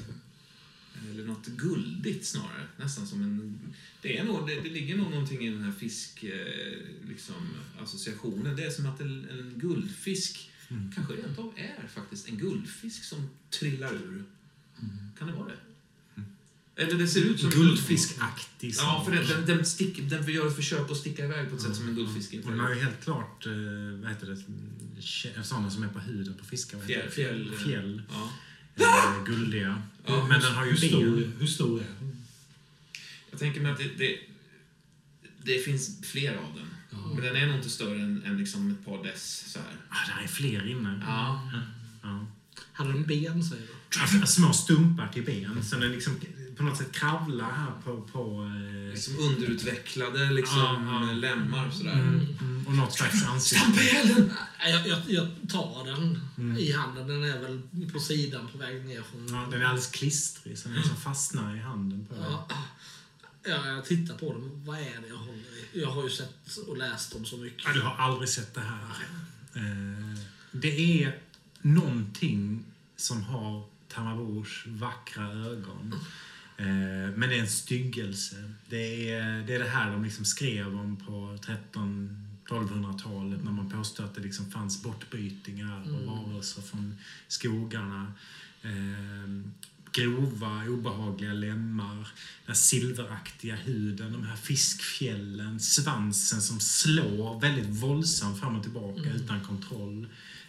[1.11, 2.67] Eller något guldigt snarare.
[2.77, 3.59] Nästan som en...
[4.01, 6.23] Det, är nog, det, det ligger nog någonting i den här fisk...
[6.23, 6.77] eh,
[7.09, 7.35] Liksom,
[7.79, 8.55] associationen.
[8.55, 10.49] Det är som att en, en guldfisk
[10.95, 14.23] kanske rent av är faktiskt en guldfisk som trillar ur.
[15.19, 15.57] Kan det vara det?
[16.77, 18.73] Eller det ser ut som en Guldfiskaktig.
[18.77, 21.61] Ja, för den, den, den, stick, den gör ett försök att sticka iväg på ett
[21.61, 22.75] sätt som en guldfisk inte Och den har gör.
[22.75, 23.51] ju helt klart, eh,
[24.01, 26.79] vad heter det, sådana som är på huden på fiskar.
[26.79, 27.11] Fjäll, det?
[27.11, 28.01] fjäll, Fjäll.
[28.09, 28.31] Ja.
[28.85, 29.81] Eh, guldiga.
[30.05, 31.33] Ja, Men den har ju Hur stor, ben.
[31.39, 32.15] hur stor är den?
[33.31, 34.19] Jag tänker mig att det, det,
[35.43, 36.67] det finns fler av den.
[36.91, 36.97] Ja.
[37.13, 39.77] Men den är nog inte större än, än liksom ett par dess så här.
[39.89, 41.01] Ah, där är fler inne.
[41.07, 41.51] Ja.
[42.03, 42.27] Ja.
[42.73, 43.99] Hade den ben, säger du?
[44.01, 45.63] Alltså, små stumpar till ben.
[45.63, 46.13] Så den liksom
[46.57, 48.01] på något sätt kravlar här på...
[48.01, 51.13] på eh, Liksom underutvecklade liksom, Ja, ja.
[51.13, 51.93] lemmar sådär.
[51.93, 53.63] mm, och något slags ansikte.
[53.63, 54.33] Stampa ihjäl den!
[54.69, 57.07] Jag, jag, jag tar den i handen.
[57.07, 57.61] Den är väl
[57.93, 59.27] på sidan på väg ner från...
[59.27, 62.47] Ja, den är alldeles klistrig, så den liksom fastnar i handen på Ja,
[63.47, 64.65] ja, jag tittar på den.
[64.65, 65.33] Vad är det jag håller
[65.73, 65.81] i?
[65.81, 67.63] Jag har ju sett och läst om så mycket.
[67.65, 68.79] Ja, du har aldrig sett det här.
[69.55, 70.19] Eh,
[70.51, 71.19] det är
[71.61, 72.63] någonting
[72.95, 75.95] som har Tamabors vackra ögon.
[76.57, 76.65] Eh,
[77.15, 78.51] men det är en styggelse.
[78.69, 84.05] Det är, det är det här de liksom skrev om på 1300-1200-talet när man påstod
[84.05, 86.95] att det liksom fanns bortbytingar och varelser från
[87.27, 88.13] skogarna.
[88.61, 89.29] Eh,
[89.95, 92.07] grova, obehagliga lemmar,
[92.45, 99.43] den silveraktiga huden, de här fiskfjällen, svansen som slår väldigt våldsamt fram och tillbaka utan
[99.43, 100.07] kontroll.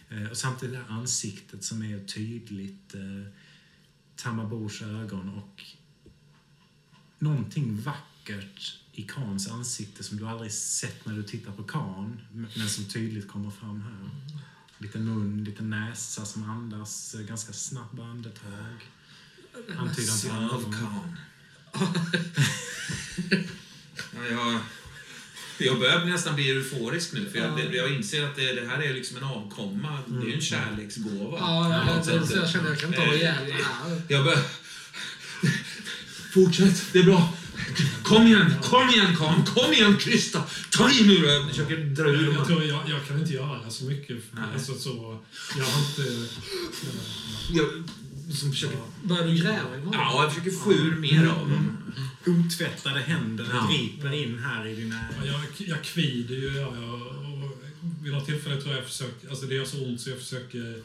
[0.09, 3.33] Eh, och samtidigt det här ansiktet som är tydligt eh,
[4.15, 5.63] Tamabors ögon och
[7.19, 12.69] någonting vackert i Kans ansikte som du aldrig sett när du tittar på Kan, men
[12.69, 14.09] som tydligt kommer fram här.
[14.77, 18.91] Lite mun, lite näsa som andas ganska snabba andetag.
[19.77, 20.73] Antydan till ögon.
[20.73, 21.17] Khan.
[24.13, 24.59] ja, jag,
[25.57, 28.93] jag börjar nästan bli euforisk nu, för jag, jag inser att det, det här är
[28.93, 29.99] liksom en avkomma.
[30.07, 31.37] Det är ju en kärleksgåva.
[31.37, 34.01] Ja, på jag, något jag, känner jag kan ta ihjäl det här.
[34.07, 34.37] Jag.
[36.45, 37.33] Fortsätt, det är bra.
[38.03, 40.43] Kom igen, kom igen Khan, kom igen Krista!
[40.71, 41.25] Ta i nu!
[41.25, 44.17] Jag försöker dra ur Jag, tror jag, jag kan inte göra så mycket.
[44.53, 45.19] Alltså, så,
[45.57, 46.27] jag har inte...
[47.49, 47.67] Jag,
[48.35, 49.89] som försöker, Börjar du gräva i magen?
[49.93, 51.77] ja, jag försöker få ur mer av dem.
[52.25, 53.69] Otvättade händer Ja.
[53.71, 54.95] griper in här i dina...
[55.19, 56.47] Ja, jag, jag kvider ju.
[56.55, 57.01] Ja, jag,
[57.43, 57.57] och
[58.03, 59.29] vid något tillfälle tror jag jag försöker...
[59.29, 60.83] Alltså det gör så ont så jag försöker eh,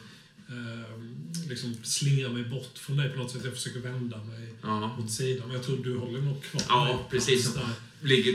[1.49, 3.41] liksom slingra mig bort från dig på något sätt.
[3.45, 4.97] Jag försöker vända mig Ja.
[5.05, 5.47] åt sidan.
[5.47, 7.57] Men jag tror du håller nog kvar Ja, precis.
[8.05, 8.33] Ligger...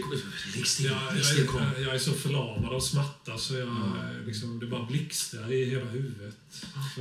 [0.55, 1.61] Ligg still, Jag, ligg jag, still Khan.
[1.75, 3.69] är, jag är så förlamad av smärta så jag,
[4.25, 6.37] liksom, det bara blixtrar i hela huvudet.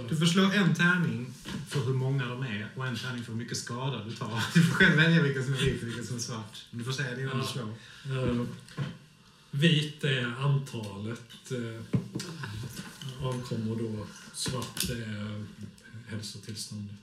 [0.09, 1.35] Du får slå en tärning
[1.69, 4.43] för hur många de är och en tärning för hur mycket skada du tar.
[4.55, 6.65] Du får själv välja vilken som är vit och vilken som är svart.
[6.71, 7.53] Du får säga det innan du Ja.
[7.53, 8.39] slår.
[8.41, 8.47] eh,
[9.51, 11.83] vit är antalet eh,
[13.27, 14.07] avkommor då.
[14.37, 15.45] Svart är
[16.09, 16.97] hälsotillståndet.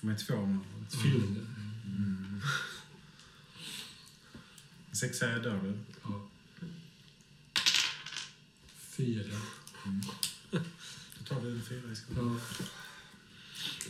[0.00, 0.58] De är två.
[1.02, 1.40] Fyllde.
[4.92, 5.78] Sexa är dör du.
[6.02, 6.28] Ja.
[8.78, 9.36] Fyra.
[10.50, 12.20] Då tar du en fyra i skada.
[12.20, 12.64] Ja.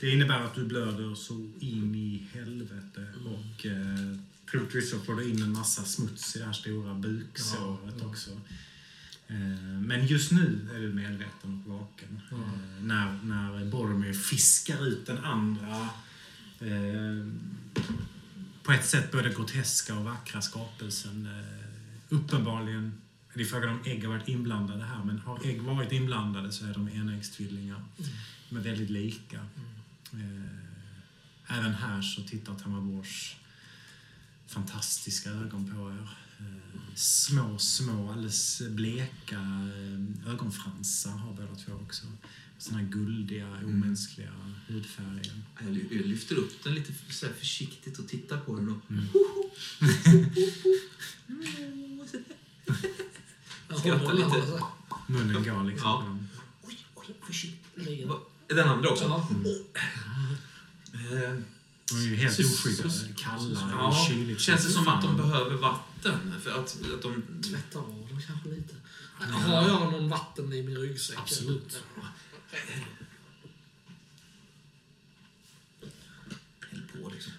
[0.00, 4.18] Det innebär att du blöder så in i helvete och eh,
[4.50, 8.06] troligtvis så får du in en massa smuts i det här stora buksåret Ja, ja.
[8.06, 8.30] också.
[9.28, 9.36] Eh,
[9.80, 12.20] men just nu är du medveten och vaken.
[12.32, 15.88] Eh, när, när Boromir fiskar ut den andra
[16.60, 17.26] eh,
[18.62, 21.28] på ett sätt både groteska och vackra skapelsen.
[22.08, 22.94] Uppenbarligen,
[23.34, 26.66] det är frågan om ägg har varit inblandade här, men har ägg varit inblandade så
[26.66, 27.84] är de enäggstvillingar.
[28.48, 29.36] De är väldigt lika.
[30.12, 33.36] Eh, även här så tittar Tamabors
[34.46, 36.08] fantastiska ögon på er.
[36.94, 42.06] Små, små, alldeles bleka eh, ögonfransar har båda två också.
[42.58, 44.30] Såna här guldiga, omänskliga
[44.68, 45.40] hudfärger.
[45.60, 48.68] Jag ly- jag lyfter upp den lite så här försiktigt och tittar på den.
[48.68, 48.78] Och,
[53.68, 54.60] Jag Skrattar lite.
[55.06, 56.18] Munnen går liksom Ja.
[56.62, 58.08] oj, oj, försiktigt.
[58.48, 59.04] Den andra också?
[59.04, 59.28] Ja.
[60.92, 61.34] Eh,
[61.90, 64.40] De är ju helt oskyddade, kalla, Ja, kyligt.
[64.40, 65.82] känns det som att de behöver vatten?
[66.42, 66.58] För att,
[66.94, 67.22] att de...
[67.42, 68.74] Tvättar av dem kanske lite.
[69.18, 71.18] Har jag någon vatten i min ryggsäck?
[71.18, 71.82] Absolut.
[76.70, 77.32] Häll på liksom.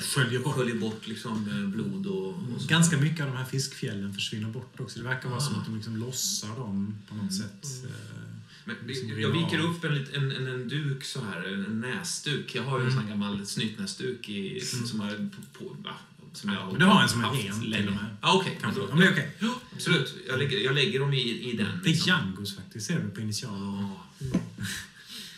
[0.00, 0.54] Sköljer bort.
[0.54, 2.68] Sköljer bort liksom eh, blod och, och så.
[2.68, 4.98] Ganska mycket av de här fiskfjällen försvinner bort också.
[4.98, 7.66] Det verkar vara som att de liksom lossar dem på något sätt.
[7.84, 7.90] Eh,
[8.64, 9.64] Men Liksom jag viker av.
[9.64, 12.54] upp en, en, en, en duk så här, en, näsduk.
[12.54, 15.76] Jag har ju en sån här gammal snytnäsduk i, som har på, på,
[16.32, 18.16] va, som jag Men du har en som är ren, till och med.
[18.22, 18.58] Ja, okej.
[18.60, 18.80] Kanske.
[18.80, 19.36] Ja, men det är okej.
[19.38, 20.14] Ja, absolut.
[20.28, 21.80] Jag lägger, jag lägger dem i, i den.
[21.82, 22.08] Det är liksom.
[22.08, 23.88] Djangos faktiskt, ser du på initialen.
[24.20, 24.40] Ja,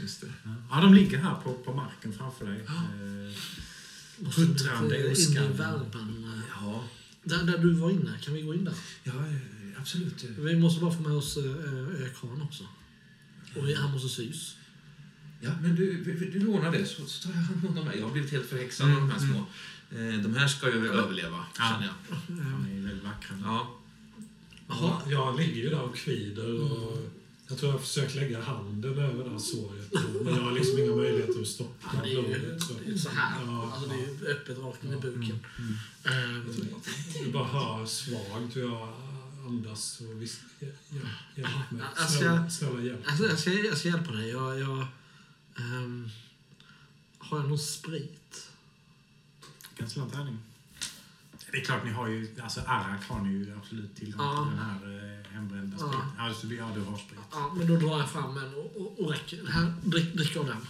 [0.00, 0.32] just det.
[0.70, 2.60] Ja, de ligger här på, på marken framför dig.
[2.60, 5.42] Eh, Puttrande i eh,
[6.60, 6.84] Ja,
[7.24, 8.74] Där, där du var inne, kan vi gå in där?
[9.02, 10.24] ja eh, absolut.
[10.38, 11.42] Vi måste bara få med oss äh,
[12.20, 12.64] kran också.
[13.56, 14.56] Och han måste sys.
[15.40, 17.94] Ja, men du, du, du ordnar det så, så tar jag hand om de här.
[17.94, 19.46] Jag har blivit helt förhäxad av de här små.
[19.92, 21.64] Eh, De här ska ju överleva, Ja.
[21.70, 21.94] känner jag.
[22.26, 23.36] De är väldigt vackra.
[23.44, 23.78] Ja.
[24.68, 25.00] Jaha.
[25.10, 26.98] Jag ligger ju där och kvider och
[27.48, 29.92] jag tror jag har försökt lägga handen över det här såret.
[30.24, 32.62] Men jag har liksom inga möjligheter att stoppa Ja, det är ju blodet.
[32.62, 32.74] Så.
[32.84, 33.44] det är så här.
[33.46, 35.38] Ja, alltså, det är ju öppet rakt in i buken.
[35.58, 35.76] Mm.
[36.04, 36.54] Ehm,
[37.24, 38.92] Du bara hör svagt hur jag
[39.46, 40.48] andas och viskar.
[41.34, 41.82] Hjälp, mig.
[42.50, 43.00] Snälla, hjälp.
[43.06, 44.28] alltså, jag, ska, jag ska hjälpa dig.
[44.30, 44.86] Jag, jag,
[45.58, 46.08] ehm,
[47.18, 48.18] har jag någon sprit?
[49.78, 50.38] En tärning.
[51.52, 54.44] Det är klart, ni har ju, alltså Arak har ni ju absolut tillgång Ja.
[54.44, 55.86] till den här eh, hembrända Ja.
[55.88, 56.08] spriten.
[56.18, 57.18] Alltså, du- ja, du har sprit.
[57.32, 59.46] Ja, men då drar jag fram en och, och, och räcker.
[59.46, 60.66] Här, drick, drick av den.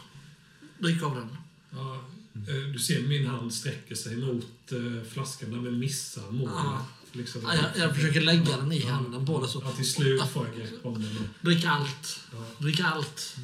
[0.79, 1.37] Drick av den.
[1.71, 1.95] Ja,
[2.35, 6.55] eh, du ser min hand sträcker sig mot eh, flaskan men missar målet.
[6.57, 6.87] Ja.
[7.13, 7.43] Liksom.
[7.43, 9.49] Ja, jag, jag försöker lägga den i handen på det.
[9.49, 9.61] Så.
[9.65, 11.29] Ja, till slut får jag grepp om den.
[11.41, 12.21] Drick allt.
[12.33, 13.37] ja, Drick allt.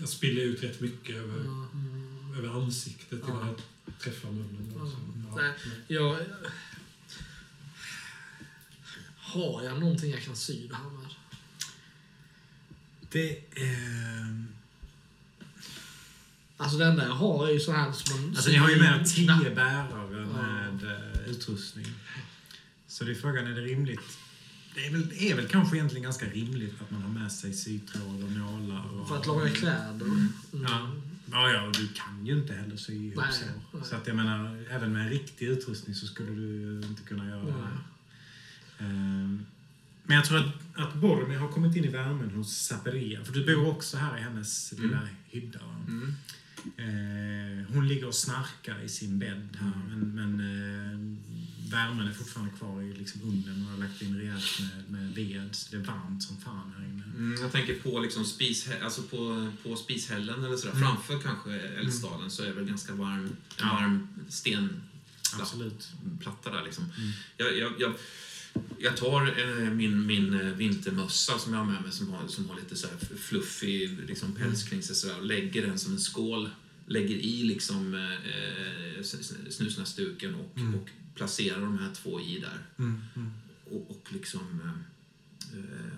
[0.00, 1.68] jag spiller ut rätt mycket över, Ja.
[2.38, 3.34] över ansiktet Ja.
[3.34, 3.56] innan jag
[4.02, 4.72] träffar munnen.
[4.76, 4.90] Ja.
[5.30, 5.42] Ja.
[5.42, 5.52] Nej.
[5.88, 6.16] Jag,
[9.16, 11.06] har jag någonting jag kan sy det här med?
[13.10, 14.44] Det är...
[16.56, 18.28] Alltså det enda jag har är ju så här som man...
[18.30, 20.42] Alltså, ni har ju med tio bärare Ja.
[20.42, 21.86] med eh, utrustning.
[22.86, 24.18] Så det är frågan, är det rimligt?
[24.74, 27.52] Det är väl, det är väl kanske egentligen ganska rimligt att man har med sig
[27.52, 29.00] sytråd och nålar.
[29.00, 30.06] Och, För att laga kläder.
[30.06, 30.32] Mm.
[30.52, 30.90] Ja.
[31.32, 33.44] Ja, ja, och du kan ju inte heller sy ihop Nej, så.
[33.76, 33.84] nej.
[33.84, 37.44] Så att jag menar, även med en riktig utrustning så skulle du inte kunna göra
[37.44, 37.52] det.
[37.52, 37.78] Nej.
[38.78, 39.46] Ehm,
[40.04, 43.24] Men jag tror att, att Boromir har kommit in i värmen hos Zaperia.
[43.24, 45.60] För du bor också här i hennes lilla hydda.
[45.88, 46.14] Mm.
[46.76, 49.72] Eh, hon ligger och snarkar i sin bädd här.
[49.88, 51.18] Men, men eh,
[51.72, 55.48] värmen är fortfarande kvar i liksom ugnen och har lagt in rejält med, med ved.
[55.54, 57.02] Så det är varmt som fan här inne.
[57.16, 60.74] Mm, jag tänker på, liksom spis, alltså på, på spishällen eller sådär.
[60.74, 63.64] Framför kanske eldstaden så är det väl ganska varm, en Ja.
[63.72, 66.64] varm stenplatta där.
[66.64, 66.84] Liksom.
[66.84, 67.10] Mm.
[67.36, 67.94] Jag, jag, jag,
[68.78, 72.48] jag tar eh, min, min eh, vintermössa som jag har med mig som har, som
[72.48, 76.00] har lite så här fluffig liksom, päls kring sig sådär, och lägger den som en
[76.00, 76.50] skål.
[76.92, 80.74] Lägger i liksom, eh, s- snusnäsduken och, Mm.
[80.74, 82.58] och placerar de här två i där.
[82.78, 83.30] Mm, mm.
[83.70, 85.92] Och, och liksom eh, eh,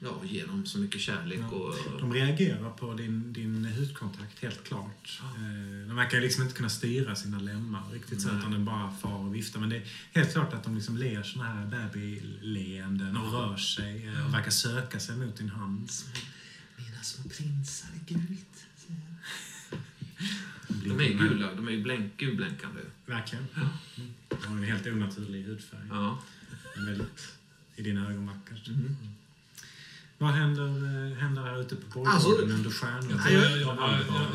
[0.00, 1.38] ja, ger dem så mycket kärlek.
[1.40, 1.48] Ja.
[1.56, 5.20] Och, De reagerar på din, din hudkontakt, helt klart.
[5.22, 9.18] Eh, De verkar liksom inte kunna styra sina lemmar riktigt så, utan den bara far
[9.18, 9.60] och viftar.
[9.60, 14.06] Men det är helt klart att de liksom ler såna här babyleenden och rör sig
[14.08, 15.90] eh, och verkar söka sig mot din hand.
[16.76, 18.51] Mina små prinsar i gult.
[20.82, 22.80] De De är ju gula, de är ju blänk, gulblänkande.
[23.06, 23.46] Verkligen.
[23.56, 23.68] Mm.
[24.28, 25.80] De har en helt onaturlig hudfärg.
[25.90, 26.22] Ja.
[26.76, 27.28] En väldigt,
[27.76, 28.68] I dina ögon vackert.
[28.68, 28.96] Mm.
[30.18, 33.30] Vad händer, eh, händer här ute på borggården Alltså- under stjärnorna?
[33.30, 33.76] Jag, jag, jag, jag,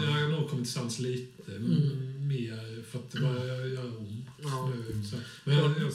[0.03, 2.27] jag, jag har nog kommit till sans lite Mm.
[2.27, 4.73] mer för att det börjar göra ont Ja.
[5.11, 5.17] Så.
[5.43, 5.93] Men jag, jag,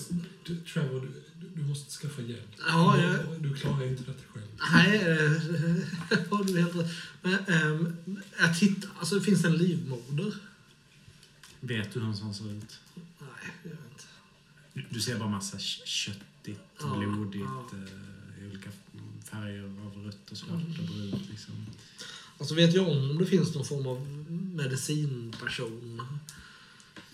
[0.73, 1.09] Trevor,
[1.55, 2.49] du, måste skaffa hjälp.
[2.69, 4.47] Ja, du, jag- du klarar inte detta själv.
[4.73, 6.91] Nej, eh, har du helt rätt.
[7.23, 7.97] Men ehm,
[8.39, 10.35] jag tittar, alltså finns det en livmoder?
[11.61, 12.79] Vet du hur en sån ser ut?
[12.95, 13.29] Nej,
[13.63, 14.05] jag vet inte.
[14.75, 17.71] Du- Du ser bara massa köttigt, Ja, blodigt, ja.
[17.79, 18.71] eh, i olika
[19.25, 21.29] färger av rött och svart och brunt.
[21.31, 21.67] Liksom.
[22.39, 24.07] Alltså vet jag om det finns någon form av
[24.55, 26.03] medicinperson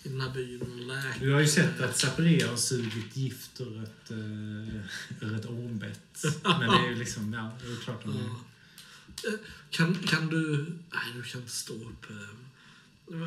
[0.03, 0.87] i den här byn?
[0.87, 1.15] Läkare?
[1.21, 4.77] Du har ju sett att Zaperia har sugit gift ur ett, uh,
[5.21, 6.25] ur ett ormbett.
[6.45, 8.41] Men det är ju liksom, ja, det är klart att Ja.
[9.31, 9.35] Eh,
[9.71, 10.67] Kan, kan du...
[10.93, 12.11] Nej, du kan inte stå upp.
[12.11, 13.19] eh.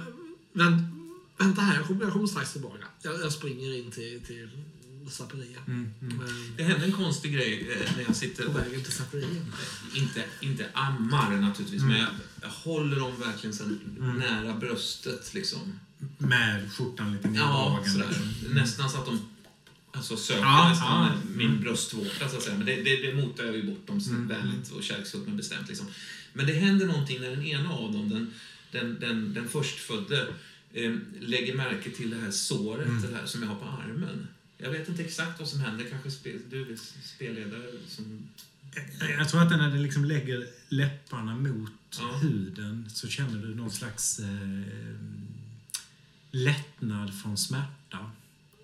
[0.53, 0.93] Vänt,
[1.37, 2.85] vänta här, jag kommer, jag kommer strax tillbaka.
[3.01, 4.49] Jag, jag springer in till, till
[5.09, 5.59] Zaperia.
[5.67, 6.23] mm, mm.
[6.57, 9.27] Det händer en konstig grej eh, när jag sitter på och vägen till Zaperia.
[9.95, 12.09] inte, inte ammar naturligtvis, men jag,
[12.41, 14.17] jag håller dem verkligen så Mm.
[14.19, 15.33] nära bröstet.
[15.33, 15.79] Liksom.
[16.17, 17.91] Med skjortan lite Ja, neddragen.
[17.93, 18.07] sådär.
[18.09, 18.53] liksom.
[18.55, 19.19] Nästan så att de
[19.93, 21.11] Alltså söker Ja, nästan ja.
[21.35, 21.61] min Mm.
[21.61, 22.57] bröstvårta så att säga.
[22.57, 24.27] Men det, det, det motar jag ju bort dem Mm.
[24.27, 25.67] vänligt och kärleksfullt men bestämt.
[25.67, 25.87] Liksom.
[26.33, 28.33] Men det händer någonting när den ena av dem, den,
[28.71, 30.27] den, den, den förstfödde,
[30.73, 33.01] eh, lägger märke till det här såret Mm.
[33.01, 34.27] det här som jag har på armen.
[34.57, 35.85] Jag vet inte exakt vad som händer.
[35.89, 38.23] Kanske spe, du är spelledare som...
[39.17, 42.17] Jag tror att när du liksom lägger läpparna mot Ja.
[42.17, 44.27] huden så känner du någon slags eh,
[46.31, 48.11] lättnad från smärta.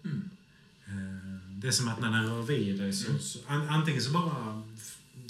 [0.04, 0.30] Mm.
[0.86, 4.12] Eh, det är som att när den rör vid dig så, så an, antingen så
[4.12, 4.64] bara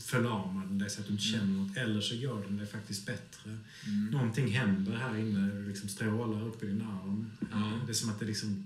[0.01, 3.05] förlamar den dig så att du inte känner något eller så gör den dig faktiskt
[3.05, 3.57] bättre.
[3.85, 4.05] Mm.
[4.05, 7.31] Någonting händer här inne, det liksom strålar upp i din arm.
[7.51, 7.79] Ja.
[7.85, 8.65] Det är som att det liksom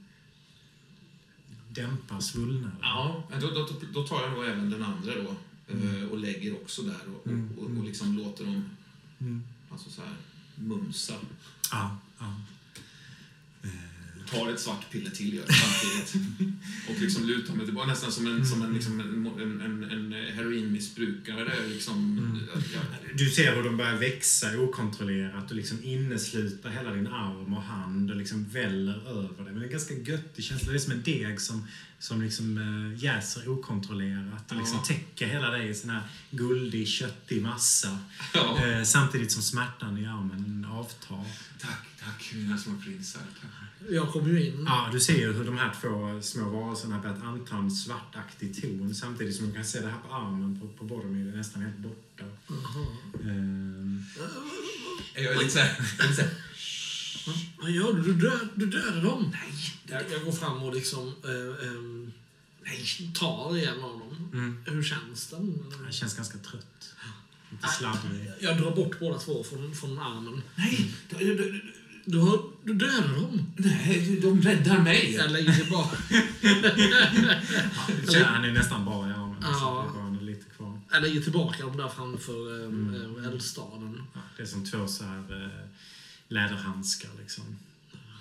[1.69, 2.77] dämpar svullnaden.
[2.81, 5.35] Ja, då, då, då tar jag nog även den andra då
[5.68, 7.80] eh, och lägger också där och, Mm, och, och, mm.
[7.81, 8.69] och liksom låter dem
[9.19, 9.43] Mm.
[9.72, 10.15] alltså så här,
[10.56, 11.14] mumsa.
[11.72, 12.41] Ja, ja.
[14.32, 16.28] Tar ett svart piller till gör samtidigt.
[16.90, 21.68] och liksom lutar mig tillbaka nästan som en, som en, liksom en, en, en, heroinmissbrukare.
[21.68, 22.40] Liksom, Mm.
[22.74, 22.80] ja,
[23.18, 28.12] Du ser hur de börjar växa okontrollerat och liksom innesluta hela din arm och hand
[28.12, 29.53] och liksom väller över dig.
[29.53, 30.72] Men det är ganska göttig känsla.
[30.72, 31.68] Det är som en deg som,
[31.99, 34.84] som liksom äh, jäser okontrollerat och liksom Ja.
[34.86, 36.02] täcker hela dig i sån här
[36.32, 37.99] guldig, köttig massa.
[38.34, 38.66] ja.
[38.68, 41.26] Eh, samtidigt som smärtan i armen avtar.
[41.62, 43.22] Tack, tack mina små prinsar.
[43.41, 43.52] Tack.
[43.90, 44.64] Jag kom ju in.
[44.66, 48.95] Ja, du ser ju hur de här två små varelserna börjat anta en svartaktig ton
[48.95, 51.78] samtidigt som du kan se det här på armen på, på Boromir är nästan helt
[51.78, 52.24] borta.
[53.24, 54.03] Ehm,
[55.16, 55.78] Jag är lite såhär...
[56.10, 56.30] lite
[57.62, 58.02] Vad gör du?
[58.02, 59.32] Du, död, du dödade dem.
[59.32, 59.53] Nej.
[59.88, 61.72] Jag, jag går fram och liksom eh,
[62.64, 63.12] nej.
[63.20, 64.30] tar i en av dem.
[64.34, 64.64] mm.
[64.66, 65.64] Hur känns den?
[65.84, 66.95] Han känns ganska trött.
[67.52, 68.32] Lite sladdrig.
[68.40, 70.41] Jag drar bort båda två från, från armen.
[70.56, 71.74] Nej, du, du, du,
[72.06, 73.52] Du, har, du dödade dem.
[73.57, 75.14] nej, de räddar mig.
[75.14, 75.98] Jag lägger tillbaka,
[78.11, 79.36] Ja, han är nästan bara i armen.
[79.41, 79.91] Ja.
[79.95, 80.80] Bara lite kvar.
[80.91, 82.95] jag lägger tillbaka dem där framför Mm.
[82.95, 84.03] um, eldstaden.
[84.14, 85.68] Ja, det är som två så här eh,
[86.28, 87.44] läderhandskar liksom.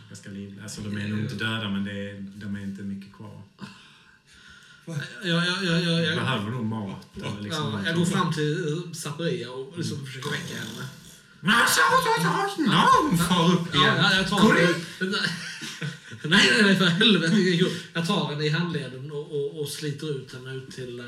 [0.09, 0.63] Ganska livliga.
[0.63, 3.43] Alltså de är nog inte döda men det är, de är inte mycket kvar.
[4.87, 8.33] Jag, jag, jag, jag, Du jag, behöver nog mat eller liksom ja, jag går fram
[8.33, 10.89] till Saperia och liksom försöker väcka henne.
[11.43, 13.95] Någon far upp igen.
[13.99, 14.75] ja, jag tar in.
[16.25, 17.37] Nej, nej, nej, för helvete.
[17.93, 21.07] Jag tar henne i handleden och, och, och sliter ut henne ut till uh,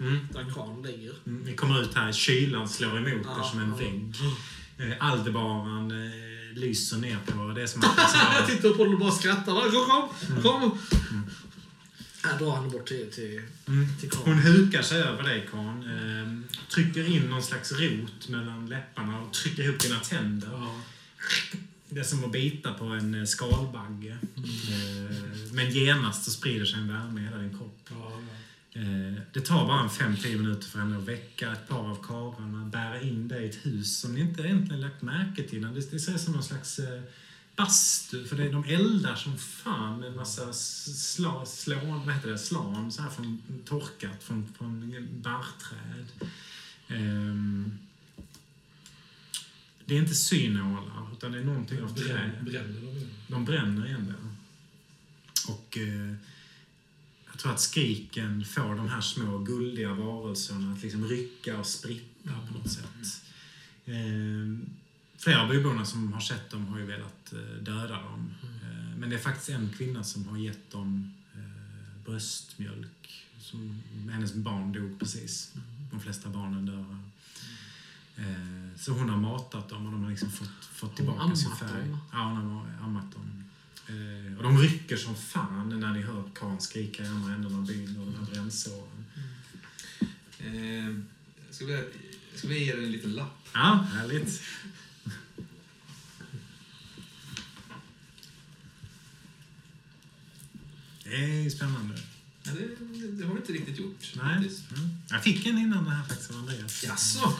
[0.00, 0.28] Mm.
[0.32, 1.12] där Kran ligger.
[1.26, 3.76] Mm, Ni kommer ut här, kylan slår emot er Ja, som en ja.
[3.76, 4.14] vägg.
[4.92, 7.54] Eh, Aldebaran eh, lyser ner på er.
[7.54, 9.70] Det är som att Jag tittar på honom och bara skrattar.
[9.70, 10.08] Kom,
[10.42, 10.78] kom, kom!
[12.22, 13.88] Jag drar henne bort till, till, mm.
[14.00, 14.22] till Kran.
[14.24, 15.82] Hon hukar sig över dig, Karn.
[15.82, 20.48] Eh, trycker in någon slags rot mellan läpparna och trycker ihop dina tänder.
[20.52, 20.80] Ja.
[21.88, 24.18] Det är som att bita på en eh, skalbagge.
[24.36, 27.88] Eh, men genast så sprider sig en värme i hela din kropp.
[27.90, 28.22] Ja,
[28.74, 32.64] Eh, det tar bara en 5-10 minuter för henne att väcka ett par av karlarna,
[32.66, 35.62] bära in dig i ett hus som ni inte egentligen lagt märke till.
[35.62, 37.02] Det, det ser ut som någon slags eh,
[37.62, 42.38] bastu, för det, de eldar som fan med en massa sla, slån, vad heter det,
[42.38, 46.30] slan så här från, torkat från, från barrträd.
[46.88, 47.78] Ehm,
[49.84, 52.30] det är inte synålar, utan det är någonting av trä.
[52.40, 53.08] Bränner, de.
[53.28, 54.32] De bränner igen det.
[55.52, 56.14] Och eh,
[57.30, 62.30] jag tror att skriken får de här små guldiga varelserna att liksom rycka och spritta
[62.48, 63.22] på något sätt.
[63.84, 64.72] Eh,
[65.22, 68.34] flera byborna som har sett dem har ju velat eh, döda dem.
[68.42, 73.28] Eh, men det är faktiskt en kvinna som har gett dem eh, bröstmjölk.
[73.40, 73.82] Som,
[74.12, 75.52] hennes barn dog precis.
[75.90, 76.96] De flesta barnen dör.
[78.76, 81.88] Så hon har matat dem och de har liksom fått, fått tillbaka sin ammat färg.
[81.88, 81.98] dem?
[82.12, 83.44] Ja, hon har ammat dem.
[84.36, 88.00] Och de rycker som fan när ni hör Karin skrika i andra änden av byn
[88.00, 89.04] och de här brännsåren.
[90.38, 90.96] Eh,
[91.46, 91.54] jag
[92.34, 93.48] ska vilja ge dig en liten lapp.
[93.52, 94.42] Ja, härligt.
[101.12, 101.98] Det är spännande.
[102.42, 104.12] Ja, det, det har vi inte riktigt gjort.
[104.16, 104.36] Nej.
[104.36, 104.90] Mm.
[105.10, 106.84] Jag fick en innan det här faktiskt av Andreas.
[106.84, 107.18] Jaså?
[107.20, 107.34] Så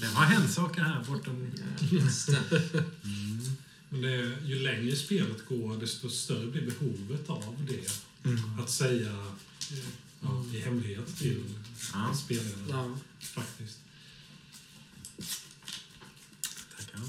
[0.00, 1.46] Det har hänt saker här bortom...
[1.56, 2.84] Ja, just det.
[3.88, 7.90] Men det är, ju längre spelet går, desto större blir behovet av det.
[8.30, 8.60] Mm.
[8.60, 9.10] Att säga
[9.72, 9.78] eh,
[10.20, 11.44] ja, i hemlighet till
[11.92, 12.14] Ja.
[12.14, 12.66] spelaren.
[12.68, 12.98] Ja.
[13.20, 13.78] Faktiskt.
[16.76, 17.00] Tackar.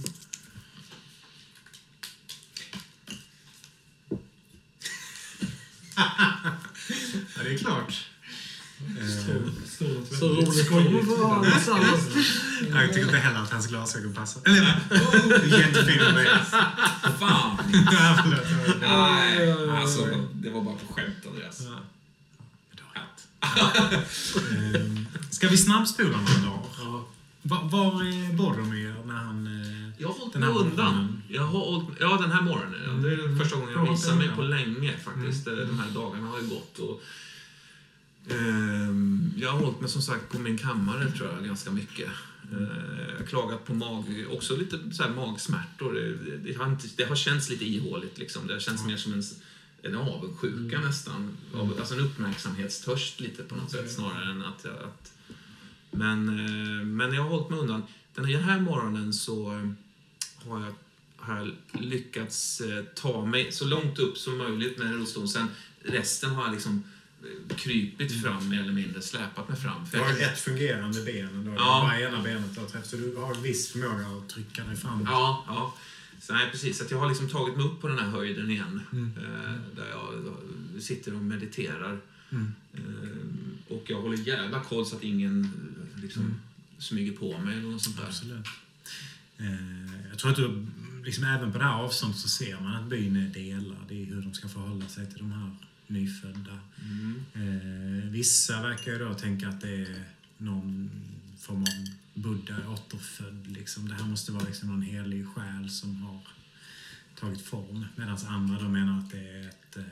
[5.98, 8.06] Ja, det är klart.
[8.99, 9.07] Eh,
[10.19, 12.02] Så roligt kommer det vara tillsammans.
[12.74, 14.41] Jag tycker inte heller att hans glasögon passar.
[14.45, 14.80] Eller,
[15.60, 16.49] jättefin Andreas.
[17.19, 17.57] Fan!
[18.82, 19.52] Nej,
[19.82, 21.61] alltså det var bara på skämt Andreas.
[21.61, 21.80] Ja.
[24.76, 27.03] Ehm, Ska vi snabbspola några dagar?
[27.44, 29.56] Var är Boromir när han...
[29.98, 31.22] eh, Jag har hållit mig undan.
[31.28, 32.82] Jag har hållit, ja, den här morgonen.
[32.86, 32.91] Ja.
[32.91, 35.48] Det är första gången jag visar mig på länge faktiskt.
[35.48, 35.68] Mm.
[35.68, 36.80] De här dagarna har ju gått.
[36.80, 37.02] Och,
[38.34, 42.10] ehm, jag har hållit mig som sagt på min kammare tror jag ganska mycket.
[42.52, 45.94] Eh, Jag har klagat på mag, också lite så här magsmärtor.
[45.94, 48.48] Det, det, har inte, det har känts lite ihåligt liksom.
[48.48, 49.24] Det har känts mer som en,
[49.82, 51.38] en avundsjuka nästan.
[51.53, 55.14] Av, alltså en uppmärksamhetstörst lite på något sätt snarare än att, att
[55.91, 57.84] men, eh, men jag har hållit mig undan.
[58.15, 59.69] Den här, morgonen så eh,
[60.48, 60.74] har jag,
[61.18, 65.28] har jag lyckats eh, ta mig så långt upp som möjligt med rullstolen.
[65.30, 65.48] Sen
[65.84, 66.84] resten har jag liksom
[67.24, 69.86] eh, krypit fram mer eller mindre, släpat mig fram.
[69.86, 71.52] För Du jag, har ett fungerande ben ändå.
[71.52, 71.88] Ja.
[71.90, 75.03] Bara ena benet har träff, så du har en viss förmåga att trycka dig fram.
[75.06, 75.76] Ja, ja.
[76.22, 76.82] Så, nej, precis.
[76.82, 78.82] Att jag har liksom tagit mig upp på den här höjden igen.
[78.91, 80.36] Eh, där jag
[80.82, 81.99] sitter och mediterar.
[82.30, 82.53] Mm.
[83.68, 85.52] Och jag håller jävla koll så att ingen
[86.02, 86.36] liksom,
[86.78, 88.06] smyger på mig eller något sånt där.
[88.06, 88.45] Absolut.
[90.18, 90.68] Jag tror att du,
[91.03, 94.22] liksom även på det här avståndet så ser man att byn är delad i hur
[94.22, 95.52] de ska förhålla sig till de här
[95.88, 96.60] nyfödda.
[96.81, 97.23] Mm.
[97.34, 100.03] Eh, vissa verkar ju då tänka att det är
[100.38, 100.89] någon
[101.39, 103.48] form av Buddha återfödd.
[103.48, 103.88] Liksom.
[103.88, 106.19] Det här måste vara liksom någon helig själ som har
[107.19, 107.85] tagit form.
[107.95, 109.84] Medan andra då menar att det är, ett, eh,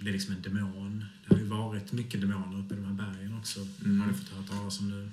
[0.00, 1.04] det är liksom en demon.
[1.26, 3.60] Det har ju varit mycket demoner uppe i de här bergen också.
[3.84, 4.00] Mm.
[4.00, 5.10] Har ni fått höra talas om nu.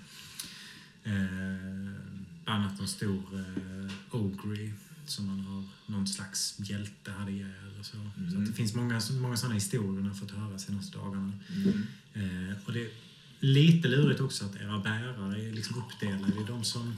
[1.04, 2.11] Eh,
[2.52, 4.72] annat en stor eh, Ogre
[5.06, 7.98] som man har någon slags hjälte hade ihjäl och så.
[8.32, 11.34] Så att det finns många, många sådana historier man har fått höra de senaste dagarna.
[11.50, 12.50] Mm.
[12.50, 12.90] Eh, och det är
[13.40, 16.96] lite lurigt också att era bärare är liksom uppdelade i de som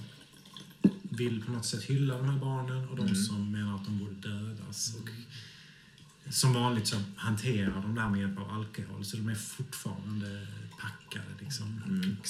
[1.01, 3.15] vill på något sätt hylla de här barnen och de Mm.
[3.15, 4.95] som menar att de borde dödas.
[4.95, 5.09] Och
[6.33, 10.47] som vanligt så hanterar de det här med hjälp av alkohol så de är fortfarande
[10.79, 11.25] packade.
[11.39, 11.81] Liksom.
[11.87, 12.17] Mm.
[12.19, 12.27] Och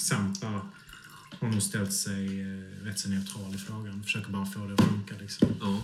[1.40, 4.02] Sampa har ställt sig eh, rätt så neutral i frågan.
[4.02, 5.14] Försöker bara få det att funka.
[5.20, 5.48] Liksom.
[5.60, 5.82] Ja.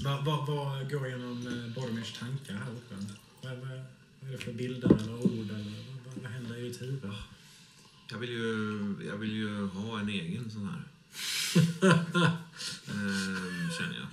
[0.00, 2.94] Vad vad- vad går genom eh, Boromirs tankar här uppe?
[3.42, 3.68] Vad, vad,
[4.20, 5.50] vad är det för bilder eller ord?
[5.50, 5.72] Eller,
[6.04, 7.12] vad, vad händer i ditt huvud?
[8.10, 10.82] Jag vill ju, jag vill ju ha en egen sån här.
[12.90, 14.06] Ehm, känner jag.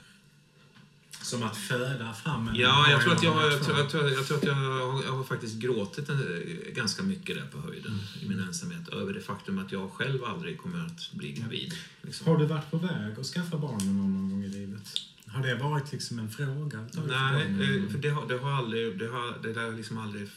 [1.24, 4.28] Som att föda fram en Ja, jag tror att jag, jag, tror, jag, tror, jag,
[4.28, 8.30] tror att jag, har, jag har faktiskt gråtit en, ganska mycket där på höjden i
[8.30, 11.74] min ensamhet över det faktum att jag själv aldrig kommer att bli gravid.
[12.02, 12.28] Liksom.
[12.28, 14.94] Har du varit på väg att skaffa barn med någon, någon gång i livet?
[15.28, 16.86] Har det varit liksom en fråga?
[17.08, 20.30] Nej, för eh, för det har, det har aldrig, det har, det har liksom aldrig,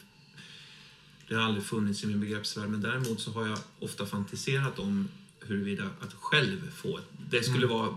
[1.27, 2.69] det har aldrig funnits i min begreppsvärld.
[2.69, 5.07] Men däremot så har jag ofta fantiserat om
[5.39, 7.77] huruvida att själv få ett, det skulle Mm.
[7.77, 7.95] vara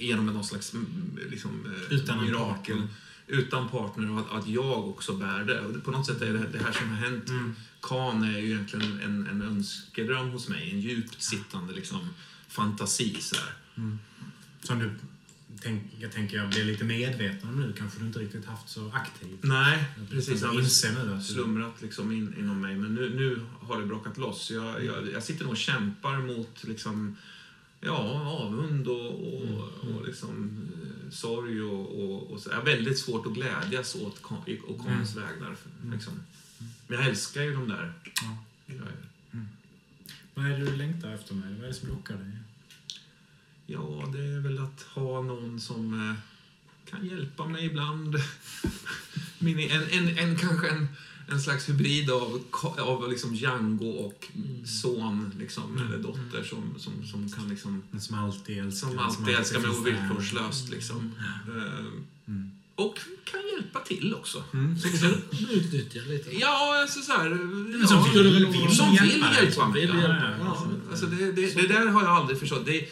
[0.00, 2.76] genom någon slags mm, liksom, eh, Utan mirakel.
[2.76, 2.88] partner.
[3.26, 5.60] Utan partner och att, att jag också bär det.
[5.60, 7.54] Och på något sätt är det, det här som har hänt Mm.
[7.80, 10.70] Kan är ju egentligen en, en önskedröm hos mig.
[10.70, 12.08] En djupt sittande liksom,
[12.48, 13.16] fantasi.
[13.20, 13.54] Så här.
[14.62, 14.90] Som du
[15.62, 17.72] tänk, jag tänker jag blir lite medveten om nu.
[17.78, 19.38] Kanske du inte riktigt haft så aktiv.
[19.40, 20.42] Nej, precis.
[20.42, 21.22] Jag du...
[21.22, 22.76] slumrat liksom in, inom mig.
[22.76, 24.50] Men nu, nu har det brakat loss.
[24.50, 27.16] Jag, jag, jag sitter nog och kämpar mot liksom,
[27.82, 27.96] ja,
[28.42, 30.50] avund och, och, och liksom,
[30.82, 31.62] eh, sorg.
[31.62, 32.50] Och, och, och så.
[32.50, 35.56] Jag har väldigt svårt att glädjas åt i- och Karins vägnar.
[35.92, 36.12] Liksom.
[36.86, 37.92] Men jag älskar ju de där.
[38.22, 38.36] Ja.
[38.66, 39.40] Jag-
[40.34, 41.54] Vad är det du längtar efter mig?
[41.54, 42.30] Vad är det som lockar dig?
[43.66, 46.16] Ja, det är väl att ha någon som eh,
[46.90, 48.16] kan hjälpa mig ibland.
[49.42, 50.88] Min, en, en, en, kanske en,
[51.28, 52.40] en slags hybrid av,
[52.78, 54.26] av liksom Django och
[54.66, 58.88] son liksom, eller dotter som, som, som kan liksom, som alltid älskar.
[58.88, 60.70] som alltid älskar mig ovillkorslöst.
[60.70, 61.12] Liksom.
[61.56, 61.84] Eh,
[62.26, 62.50] Mm.
[62.74, 64.44] Och kan hjälpa till också.
[64.52, 64.78] Mm.
[64.78, 66.38] Så kan du utnyttja lite.
[66.38, 69.80] Ja, alltså så här, Men som ja, vill- vill som vill hjälpa hjälpa mig.
[69.80, 70.00] vill ja.
[70.00, 70.30] hjälpa.
[70.40, 72.66] Ja, alltså det, det, det där har jag aldrig förstått.
[72.66, 72.88] Det,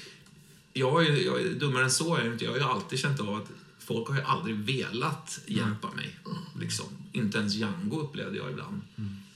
[0.73, 2.17] jag, är, jag är dummare än så.
[2.17, 2.45] är jag inte.
[2.45, 3.49] Jag har ju alltid känt av att
[3.91, 6.17] folk har ju aldrig velat hjälpa mig.
[6.61, 6.87] Liksom.
[7.13, 8.81] Inte ens Django upplevde jag ibland.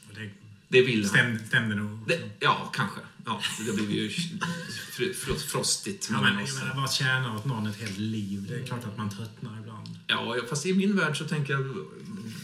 [0.09, 0.31] Och det
[0.69, 1.09] Det vill
[1.49, 2.09] stämde, nog.
[2.09, 3.01] Det, ja, kanske.
[3.25, 6.59] Ja, det blev ju fr, fr, frostigt Ja, men, oss.
[6.59, 8.47] menar, vad tjänar åt någon ett helt liv?
[8.49, 9.99] Det är klart att man tröttnar ibland.
[10.07, 11.77] Ja, fast i min värld så tänker jag...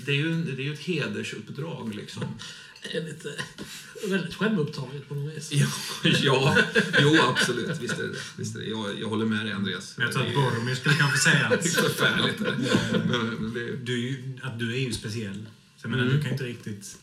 [0.07, 2.25] Det är ju, det är ju ett hedersuppdrag liksom.
[2.83, 3.35] Det är lite,
[4.09, 5.53] väldigt självupptaget på något vis.
[5.53, 5.67] Ja,
[6.23, 6.57] ja
[7.01, 7.79] jo absolut.
[7.81, 8.67] Visst är det Visst är det.
[8.67, 9.95] Jag, jag håller med dig Andreas.
[9.97, 12.39] Men jag tror att Boromir skulle kanske säga att förfärligt.
[13.85, 15.47] Du, är ju- att du är ju speciell.
[15.77, 16.17] Så jag menar, Mm.
[16.17, 16.99] du kan ju inte riktigt...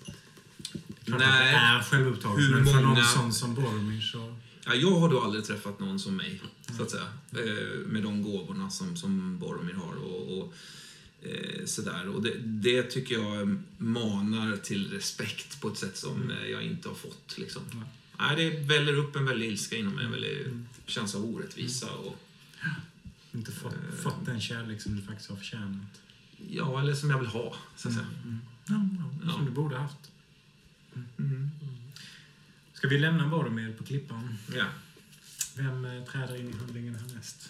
[1.06, 1.28] Klart Nej.
[1.30, 4.36] att det är självupptaget, Hur men för någon många- sån som Boromir så...
[4.66, 6.42] Ja, jag har då aldrig träffat någon som mig,
[6.78, 7.04] så att säga.
[7.32, 9.96] Eh, med de gåvorna som, som Boromir har.
[9.96, 10.54] Och, och,
[11.22, 12.08] eh, sådär.
[12.08, 16.90] och det, det tycker jag manar till respekt på ett sätt som eh, jag inte
[16.90, 17.38] har fått.
[17.38, 17.62] Liksom.
[17.74, 17.84] Nej.
[18.20, 20.48] Nej, det väller upp en väldig ilska inom mig, en väldig
[20.86, 21.92] känsla av orättvisa.
[21.94, 22.16] Och,
[23.32, 23.96] Inte fått, Eh.
[24.04, 26.02] fått den kärlek som du faktiskt har förtjänat.
[26.50, 28.08] ja, eller som jag vill ha, så att säga.
[28.24, 28.40] Mm.
[28.68, 28.76] Ja,
[29.26, 29.46] ja, som Ja.
[29.46, 30.12] du borde ha haft.
[31.18, 31.50] Mm.
[32.74, 34.38] Ska vi lämna Boromir på klippan?
[34.56, 34.66] Ja.
[35.56, 37.50] Vem eh, träder in i handlingen härnäst?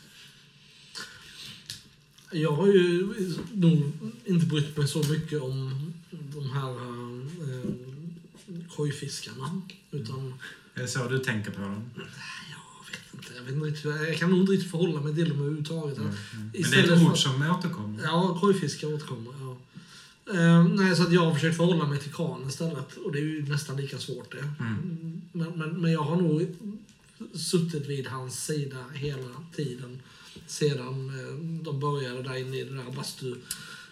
[2.32, 3.14] Jag har ju
[3.54, 3.91] nog
[4.26, 7.72] inte brytt mig så mycket om de här eh,
[8.76, 9.62] kojfiskarna.
[9.91, 10.34] Utan
[10.74, 11.90] Är det så du tänker på dem?
[11.95, 13.34] jag vet inte.
[13.36, 15.98] Jag, vet inte riktigt, jag kan nog inte riktigt förhålla mig till dem överhuvudtaget.
[15.98, 16.12] Mm.
[16.34, 18.04] Men det är ett ord som återkommer.
[18.04, 19.34] Ja, kojfiskar återkommer.
[19.40, 19.58] Ja.
[20.34, 22.98] Eh, nej, så att jag har försökt förhålla mig till Khan istället.
[22.98, 24.64] Och det är ju nästan lika svårt det.
[24.64, 25.22] Mm.
[25.32, 26.56] Men, men, men jag har nog
[27.34, 29.99] suttit vid hans sida hela tiden.
[30.48, 32.84] Sedan eh, de började där inne i det där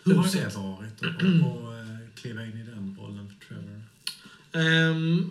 [0.04, 3.84] Hur har det varit att eh, kliva in i den rollen för Trevor?
[4.52, 5.30] Ehm,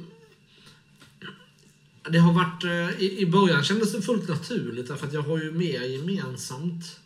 [2.10, 2.64] det har varit...
[2.64, 7.00] eh, I, I början kändes det fullt naturligt därför att jag har ju mer gemensamt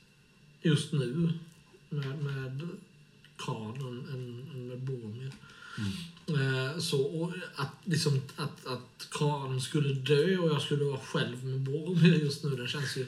[0.62, 1.32] just nu
[1.89, 2.69] med, med
[3.36, 5.32] Khan än, än, med Boromir.
[6.81, 11.61] Så och att, liksom, att, att Khan skulle dö och jag skulle vara själv med
[11.61, 13.07] Boromir just nu, det känns ju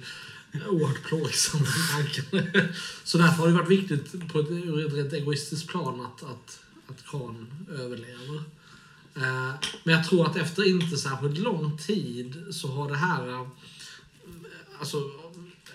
[0.68, 1.60] oerhört plågsam, liksom,
[1.92, 2.68] tanken.
[3.04, 6.60] Så därför har det varit viktigt på ett, ur ett rent egoistiskt plan att, att,
[6.86, 8.36] att Khan överlever.
[9.16, 9.54] Eh,
[9.84, 13.28] Men jag tror att efter inte särskilt lång tid så har det här...
[13.28, 13.46] Eh,
[14.78, 15.10] alltså,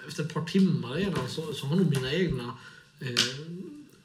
[0.07, 2.53] efter ett par timmar redan så, så har nog mina egna
[2.99, 3.15] eh,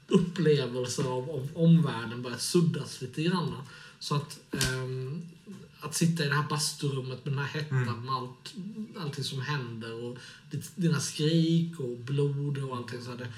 [0.08, 3.54] upplevelser av, av omvärlden börjat suddas lite grann.
[3.98, 4.86] Så att, eh,
[5.80, 8.54] att sitta i det här basturummet med den här hettan med allt,
[8.98, 10.18] allting som händer och
[10.74, 13.28] dina skrik och blod och allting så här, det,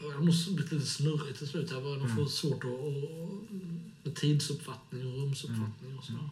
[0.00, 1.70] jag har nog blivit lite snurrigt till slut.
[1.70, 3.50] Jag börjar nog få svårt att, att,
[4.04, 6.28] med tidsuppfattning och rumsuppfattning och sådär.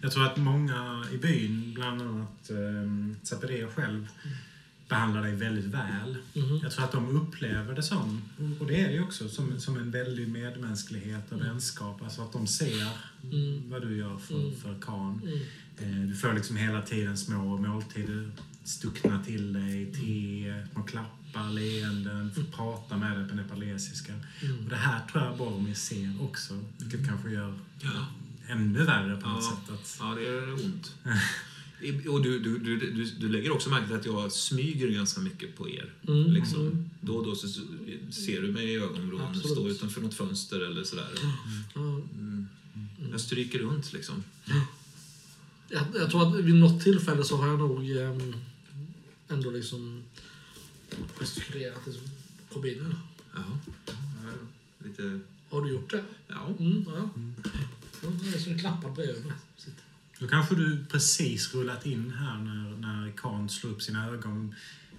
[0.00, 4.08] Jag tror att många i byn, bland annat eh, Zapatero själv,
[4.88, 6.16] behandlar dig väldigt väl.
[6.34, 6.60] Mhm.
[6.62, 8.22] Jag tror att de upplever det som,
[8.60, 12.02] och det är det ju också, som, som en väldig medmänsklighet och vänskap.
[12.02, 12.88] Alltså att de ser
[13.32, 13.70] Mm.
[13.70, 14.60] vad du gör för, Mm.
[14.60, 15.20] för Khan.
[15.22, 15.38] Mm.
[16.02, 18.30] Eh, Du får liksom hela tiden små måltider
[18.64, 24.12] stuckna till dig, te, små klappar, leenden, får prata med dig på nepalesiska.
[24.42, 24.58] Mm.
[24.64, 27.54] Och det här tror jag Boromir ser också, vilket kanske gör
[28.48, 29.50] ännu värre på något Ja.
[29.66, 29.74] sätt.
[29.74, 30.94] Att, Ja, det gör ont.
[32.08, 35.56] Och du, du, du, du, du lägger också märke till att jag smyger ganska mycket
[35.56, 35.92] på er.
[36.08, 36.32] Mm.
[36.32, 36.60] Liksom.
[36.60, 36.90] Mm.
[37.00, 37.48] Då och då så
[38.10, 41.08] ser du mig i ögonvrån, står utanför något fönster eller sådär.
[41.74, 42.46] Mm.
[43.10, 44.24] Jag stryker runt liksom.
[45.68, 48.34] Jag, jag tror att vid något tillfälle så har jag nog ehm,
[49.28, 50.02] ändå liksom
[51.18, 52.04] gestikulerat liksom,
[52.52, 52.94] kom in.
[53.34, 53.58] Ja.
[54.84, 55.20] Lite...
[55.50, 56.04] Har du gjort det?
[56.28, 56.54] Ja.
[56.58, 57.10] Mm, ja.
[58.02, 59.34] Ja, Det är som en klappad bredvid mig.
[60.18, 64.54] Då kanske du precis rullat in här när, när Khan slår upp sina ögon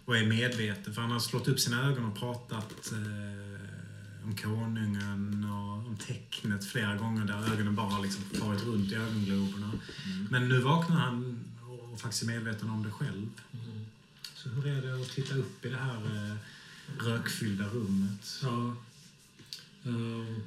[0.06, 0.94] och är medveten.
[0.94, 6.66] För han har slått upp sina ögon och pratat eh, om konungen och om tecknet
[6.66, 9.72] flera gånger där ögonen bara liksom farit runt i ögongloberna.
[10.30, 11.46] Men nu vaknar han
[11.92, 13.30] och faktiskt är medveten om det själv.
[14.36, 16.36] Så hur är det att titta upp i det här eh,
[17.06, 18.40] rökfyllda rummet?
[18.44, 18.76] Ja.
[19.84, 20.42] Ehm,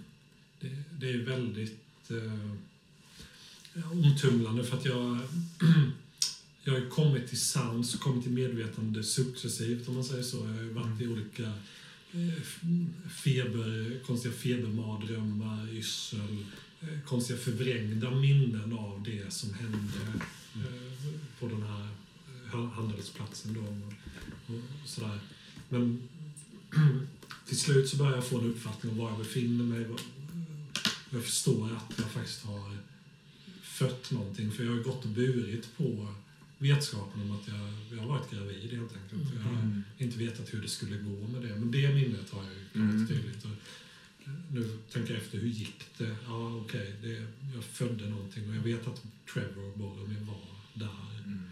[0.60, 2.54] det, det är väldigt uh,
[3.74, 5.18] omtumlande för att jag,
[6.64, 10.36] jag har kommit till sans och kommit till medvetande successivt om man säger så.
[10.36, 11.52] Jag har ju varit i olika
[12.12, 12.42] eh,
[13.24, 16.44] feber, konstiga febermardrömmar, yrsel,
[16.80, 20.22] eh, konstiga förvrängda minnen av det som hände
[20.54, 21.88] eh, på den här
[22.74, 23.54] handelsplatsen.
[23.54, 23.60] Då
[24.54, 25.18] och, sådär.
[25.68, 26.08] Men
[27.46, 29.86] till slut så börjar jag få en uppfattning om var jag befinner mig.
[31.10, 32.76] Jag förstår att jag faktiskt har
[33.72, 34.52] fött någonting.
[34.52, 36.08] För jag har gått och burit på
[36.58, 37.58] vetskapen om att jag,
[37.96, 39.34] jag har varit gravid helt enkelt.
[39.36, 41.48] Jag har inte vetat hur det skulle gå med det.
[41.56, 43.08] Men det minnet har jag ju klart Mm.
[43.08, 43.44] tydligt.
[43.44, 43.50] Och
[44.52, 46.16] nu tänker jag efter, hur gick det?
[46.26, 50.40] Ja, okej, det jag födde någonting och jag vet att Trevor och Boromir var
[50.74, 51.22] där.
[51.26, 51.42] Mm.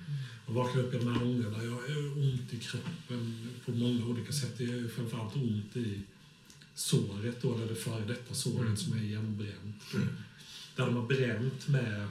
[0.47, 1.65] Jag vaknar upp i de här ångorna.
[1.65, 4.55] Jag har ont i kroppen på många olika sätt.
[4.59, 6.01] Det är framförallt ont i
[6.75, 9.83] såret, då, eller det före detta såret som är igenbränt.
[10.81, 12.03] Där de har bränt med...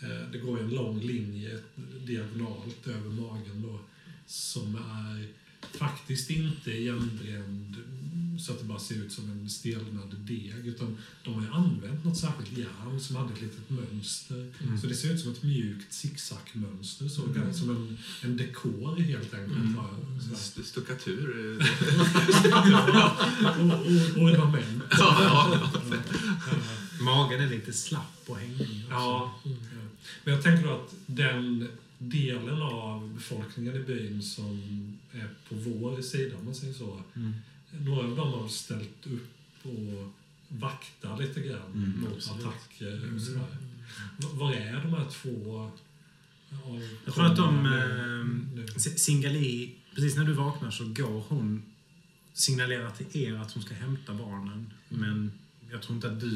[0.00, 1.58] Eh, det går en lång linje
[2.06, 3.80] diagonalt över magen då,
[4.26, 5.28] som är
[5.78, 7.76] faktiskt inte igenbränd
[8.40, 10.66] så att det bara ser ut som en stelnad deg.
[10.66, 14.52] Utan de har använt något särskilt järn som hade ett litet mönster.
[14.80, 17.08] Så det ser ut som ett mjukt zigzag-mönster.
[17.08, 17.54] Så mm.
[17.54, 19.58] Som en, en dekor helt enkelt.
[19.58, 19.78] Mm.
[20.32, 21.58] St- Stuckatur.
[21.60, 21.66] eh,
[23.60, 23.80] och, och,
[24.16, 24.82] och ornament.
[24.90, 25.70] ja, ja.
[27.00, 28.84] Magen är lite slapp och hängig.
[28.90, 29.34] Ja.
[30.24, 31.68] Men jag tänker då att den
[31.98, 34.58] delen av befolkningen i byn som
[35.12, 37.02] är på vår sida, om man säger så.
[37.16, 37.32] Mm.
[37.70, 39.30] Några av dem har ställt upp
[39.62, 40.12] och
[40.48, 42.46] vaktar lite grann Mm, mot absolut.
[42.46, 43.46] attacker och sådär.
[44.18, 45.70] V- Var är de här två?
[47.04, 47.66] Jag tror att de...
[47.66, 51.62] Eh, Singali, precis när du vaknar så går hon
[52.32, 54.72] signalerar till er att hon ska hämta barnen.
[54.88, 55.32] Men
[55.74, 56.30] jag tror inte att du...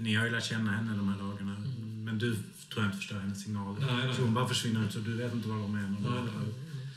[0.00, 1.56] Ni har ju lärt känna henne de här dagarna.
[2.04, 3.86] Men du tror jag inte förstår hennes signaler.
[3.86, 4.14] Nej, nej.
[4.16, 5.80] Så hon bara försvinner ut så du vet inte var de är.
[5.80, 6.54] Nej, nej.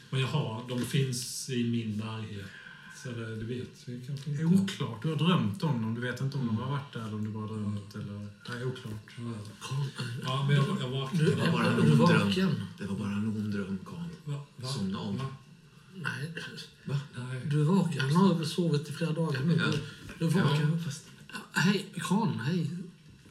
[0.10, 2.46] Men jaha, de finns i min närhet.
[3.04, 4.56] Så det, det vet vi kanske Det inte.
[4.56, 5.02] är oklart.
[5.02, 5.96] Du har drömt om dem.
[5.96, 7.96] Du vet inte om de har varit där eller om du bara har drömt.
[7.96, 8.28] Eller...
[8.48, 9.12] Det är oklart.
[9.18, 9.34] Ja.
[10.24, 11.36] Ja, men jag, jag Du, vaknade.
[11.36, 12.56] Det var bara en du ond dröm.
[12.78, 14.10] Det var bara en ond dröm, Karl.
[14.34, 14.46] Va?
[14.56, 14.68] Va?
[14.68, 15.18] Somna om.
[15.18, 15.26] Va?
[15.94, 16.34] Nej,
[16.86, 17.42] Nej.
[17.46, 18.02] du är vaken.
[18.02, 19.56] Han har sovit i flera dagar nu.
[19.58, 19.66] Ja.
[19.72, 19.80] Du,
[20.20, 20.72] du är vaken.
[20.72, 21.07] Ja, fast
[21.54, 22.30] Hej, Karl.
[22.46, 22.70] Hej.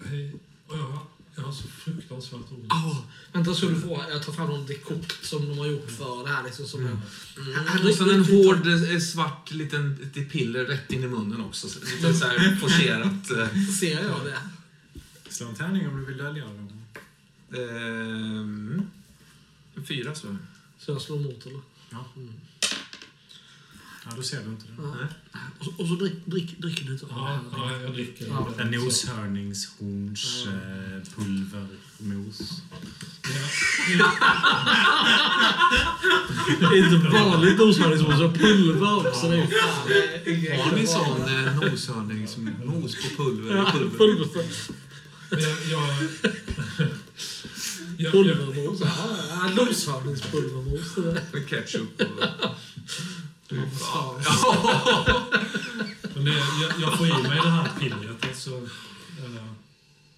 [0.05, 0.35] Hej.
[0.69, 0.99] Jag,
[1.35, 2.67] jag har så fruktansvärt ont.
[2.69, 2.97] Ah,
[3.33, 4.05] vänta så du får.
[4.11, 6.45] Jag tar fram någon dekokt som de har gjort för det här.
[6.45, 6.99] Liksom, som mm.
[7.89, 11.69] Och sen en hård eh, svart liten ett piller rätt in i munnen också.
[11.69, 13.31] Så Lite så här forcerat.
[13.31, 14.39] eh, Ser jag det?
[15.29, 16.83] Slå en tärning om du vill dölja dem.
[17.55, 18.83] ehm,
[19.89, 20.37] fyra så.
[20.79, 21.61] Så jag slår emot eller?
[21.91, 22.05] Ja.
[24.09, 24.73] Ja, då ser du inte det.
[24.83, 25.09] Ja.
[25.59, 28.27] Och så, och så drick, drick, dricker du av Ja, ja, jag dricker.
[28.27, 28.49] Ja.
[28.59, 32.39] En noshörningshorns eh, pulvermos.
[36.61, 39.27] Det är inte vanligt noshörningsmos, utan pulver också.
[39.27, 43.57] Är Har ni inte sån eh, noshörningsmos på pulver?
[43.57, 44.29] Ja, pulver?
[45.31, 45.83] jag, jag,
[47.99, 48.81] jag, Pulvermos.
[48.81, 50.97] Ja, noshörningspulvermos.
[51.33, 52.07] Med ketchup och...
[53.49, 55.23] Får svara.
[56.15, 56.31] men det,
[56.63, 58.25] jag, jag får i mig det här pillret.
[58.29, 59.47] Alltså, eh,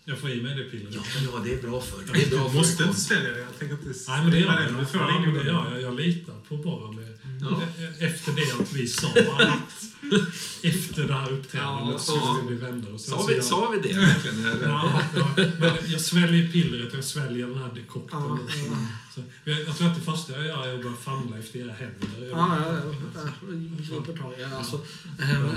[0.05, 0.95] jag får i mig det pillret.
[0.95, 1.03] Ja,
[1.33, 2.07] ja, det är bra för dig.
[2.13, 3.39] Det är bra Du måste inte svälja det.
[3.41, 4.65] Jag tänker inte Nej, men det gör det.
[4.71, 4.81] jag.
[4.81, 5.83] Du får Ja, gör jag.
[5.83, 7.63] Jag litar på bara med, Ja.
[7.79, 9.85] e- Efter det att vi sa att
[10.63, 13.05] efter det här uppträdandet Ja, skulle vi vända oss.
[13.07, 14.43] Sa vi, jag- sa vi det verkligen?
[14.63, 18.19] Ja, ja, men jag sväljer pillret, jag sväljer den här dekokten.
[18.23, 18.39] Ja,
[18.71, 18.77] ja.
[19.15, 21.73] Så, jag, jag tror att det första jag gör är att börja famla efter era
[21.73, 22.09] händer.
[22.21, 22.59] Jag- Ja,
[23.15, 23.21] ja.
[23.79, 24.57] Griper tag i det.
[24.59, 24.81] Alltså,
[25.21, 25.53] eh, eh,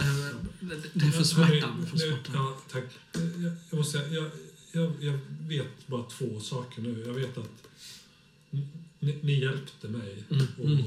[0.93, 1.85] det- är för smärtan.
[2.34, 2.84] Ja, tack.
[3.13, 4.30] Jag, jag, måste säga, jag,
[4.72, 7.03] jag, jag vet bara två saker nu.
[7.07, 7.68] Jag vet att
[8.99, 10.23] ni, ni hjälpte mig.
[10.30, 10.84] Mm, Och, mm.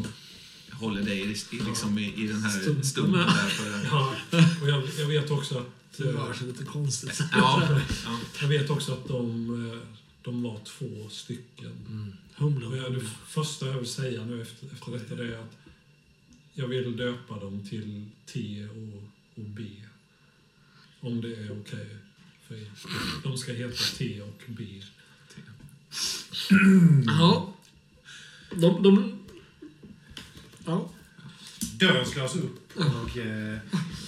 [0.81, 3.13] Håller dig i, i, liksom, i, i den här stunden.
[3.13, 4.15] Där för, ja,
[4.63, 5.67] och jag, jag vet också att...
[5.97, 7.21] Det rör sig lite konstigt.
[7.33, 7.69] ja,
[8.05, 8.19] ja.
[8.41, 9.79] Jag vet också att de, eh,
[10.23, 11.73] de var två stycken.
[11.89, 12.13] Mm.
[12.35, 12.77] Humlan.
[12.77, 15.57] jag, det första jag vill säga nu efter, efter detta det är att
[16.55, 19.03] jag vill döpa dem till T och,
[19.35, 19.63] och B.
[21.01, 21.97] Om det är okej
[22.49, 22.71] för er.
[23.23, 24.83] De ska heta T och B.
[27.07, 27.55] Ja.
[28.51, 29.24] De, de,
[30.65, 30.89] ja.
[31.61, 33.59] Dörren slås upp och eh,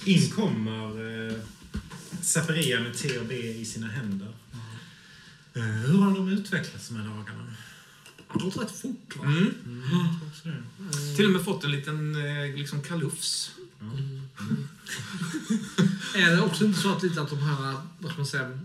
[0.05, 1.33] in kommer eh,
[2.21, 4.33] Zacharia med T och B i sina händer.
[5.53, 7.53] Eh, hur har de utvecklats de här dagarna?
[8.17, 9.25] Det har gått rätt fort va?
[9.25, 9.53] Mm.
[10.29, 10.63] Också det.
[11.15, 13.51] Till och med fått en liten eh, liksom kalufs.
[16.15, 18.59] Är det också inte så att, lite att de här, vad ska man säga,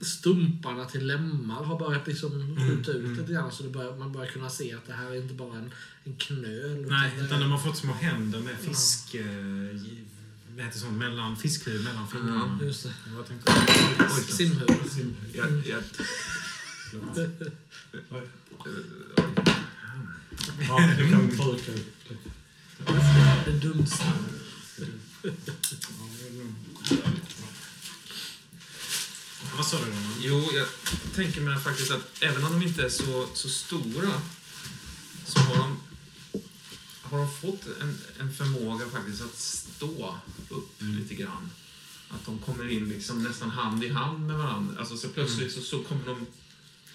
[0.00, 3.20] stumparna till lemmar har börjat liksom skjuta ut mm.
[3.20, 5.58] lite grann så det börjar, man börjar kunna se att det här är inte bara
[5.58, 5.70] en,
[6.04, 6.86] en knöl.
[6.88, 9.14] Nej, det utan de har fått små händer med fisk...
[9.14, 9.22] Eh,
[9.76, 10.04] gi-
[10.56, 10.98] vad heter sånt?
[10.98, 12.58] Mellan fiskhuvud mellan fingrarna.
[12.62, 12.92] Just det.
[13.16, 13.52] Jag tänkte,
[13.98, 15.14] Oj, Simhuvud.
[15.32, 15.82] jag, jag,
[20.68, 22.08] Ja, det kan vi torka upp.
[23.46, 23.52] det.
[23.52, 24.04] Det dumsta.
[29.56, 29.92] Vad sa du?
[30.20, 30.66] Jo, jag
[31.14, 34.20] tänker mig faktiskt att även om de inte är så, så stora
[35.26, 35.80] så har de,
[37.02, 40.18] har de fått en, en förmåga faktiskt att stå
[40.48, 41.50] upp lite grann.
[42.08, 44.78] Att de kommer in liksom nästan hand i hand med varandra.
[44.78, 46.26] Alltså så plötsligt så, så kommer de...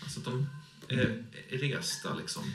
[0.03, 0.49] Alltså de
[0.87, 2.53] är, är resta liksom.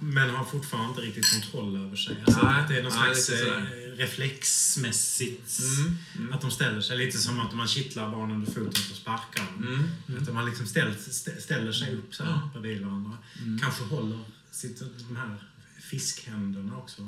[0.00, 2.24] Men har fortfarande inte riktigt kontroll över sig.
[2.26, 3.62] Alltså, Nej, det är någon nej, slags eh.
[3.98, 5.58] Reflexmässigt.
[5.60, 6.32] Mm, mm.
[6.32, 9.66] Att de ställer sig lite som att man kittlar barn under foten så sparkar de.
[9.66, 10.22] Mm.
[10.22, 13.18] Att man liksom ställer, stä- ställer sig upp så här bredvid varandra.
[13.42, 13.58] Mm.
[13.58, 14.18] Kanske håller
[14.50, 15.36] sitt, de här
[15.80, 17.02] fiskhänderna också.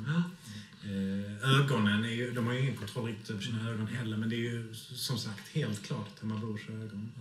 [0.83, 4.29] Eh, ögonen, är ju, de har ju ingen kontroll riktigt över sina ögon heller, men
[4.29, 7.11] det är ju som sagt helt klart Tamabors ögon.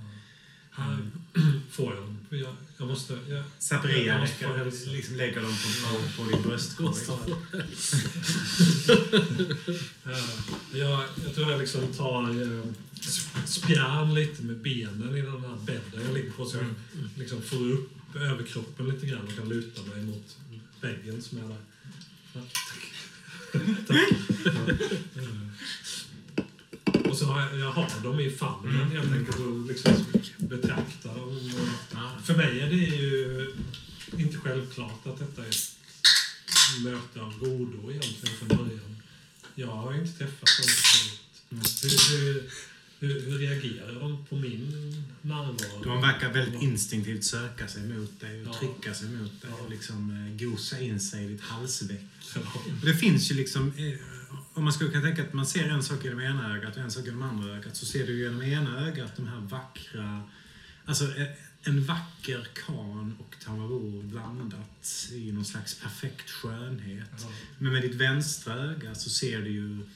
[0.70, 0.98] Här
[1.70, 2.18] får jag dem.
[2.30, 3.18] Jag, jag måste...
[3.28, 4.90] Jag, Zaperia jag måste hälsa.
[4.90, 6.94] liksom lägger dem på, på din bröstkorg.
[10.72, 12.64] Jag, jag tror jag liksom tar eh,
[12.94, 16.66] sp- spjärn lite med benen i den här bädden jag ligger på så jag
[17.16, 20.36] liksom får upp överkroppen lite grann och kan luta mig mot
[20.80, 21.56] väggen som är där.
[22.32, 22.56] Tack.
[23.86, 24.08] tack.
[27.10, 29.92] Och så har jag, jag har dem i famnen helt enkelt och liksom
[30.38, 31.28] betraktar dem.
[32.18, 33.54] Och för mig är det ju
[34.16, 35.76] inte självklart att detta är ett
[36.84, 39.02] möte av godo egentligen från början.
[39.54, 41.20] Jag har ju inte träffat dem förut.
[41.82, 42.50] Hur, hur,
[43.00, 44.72] hur, hur reagerar de på min
[45.22, 45.84] närvaro?
[45.84, 48.58] De verkar väldigt instinktivt söka sig mot dig och Ja.
[48.58, 49.64] trycka sig mot dig Ja.
[49.64, 52.00] och liksom eh, gosa in sig i ditt halsveck.
[52.34, 52.40] Ja.
[52.84, 53.92] Det finns ju liksom, eh,
[54.60, 56.90] om man skulle kunna tänka att man ser en sak genom ena ögat och en
[56.90, 60.22] sak genom andra ögat, så ser du ju genom ena ögat de här vackra,
[60.84, 61.28] alltså eh,
[61.62, 67.10] en vacker kan och tamabor blandat i någon slags perfekt skönhet.
[67.20, 67.32] Ja.
[67.58, 69.86] Men med ditt vänstra öga så ser du ju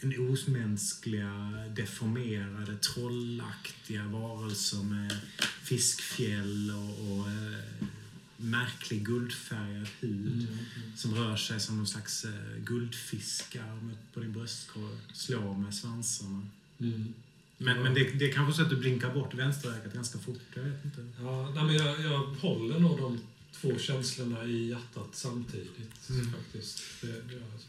[0.00, 5.18] en osmänskliga, deformerade, trollaktiga varelser med
[5.62, 7.88] fiskfjäll och, och eh,
[8.36, 10.96] märklig guldfärgad hud Mm.
[10.96, 12.30] som rör sig som någon slags eh,
[12.64, 13.78] guldfiskar
[14.14, 14.96] på din bröstkorg.
[15.12, 16.46] Slår med svansarna.
[16.78, 17.14] Mm.
[17.58, 20.40] Men, men det, det är kanske så att du blinkar bort vänsterögat ganska fort.
[20.54, 21.06] Jag vet inte.
[21.20, 23.20] Ja, nej, men jag, jag håller nog de
[23.52, 26.08] två känslorna i hjärtat samtidigt.
[26.10, 26.32] Mm.
[26.32, 26.82] faktiskt.
[27.00, 27.68] Det, det alltså.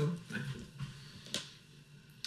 [0.00, 0.08] Ja.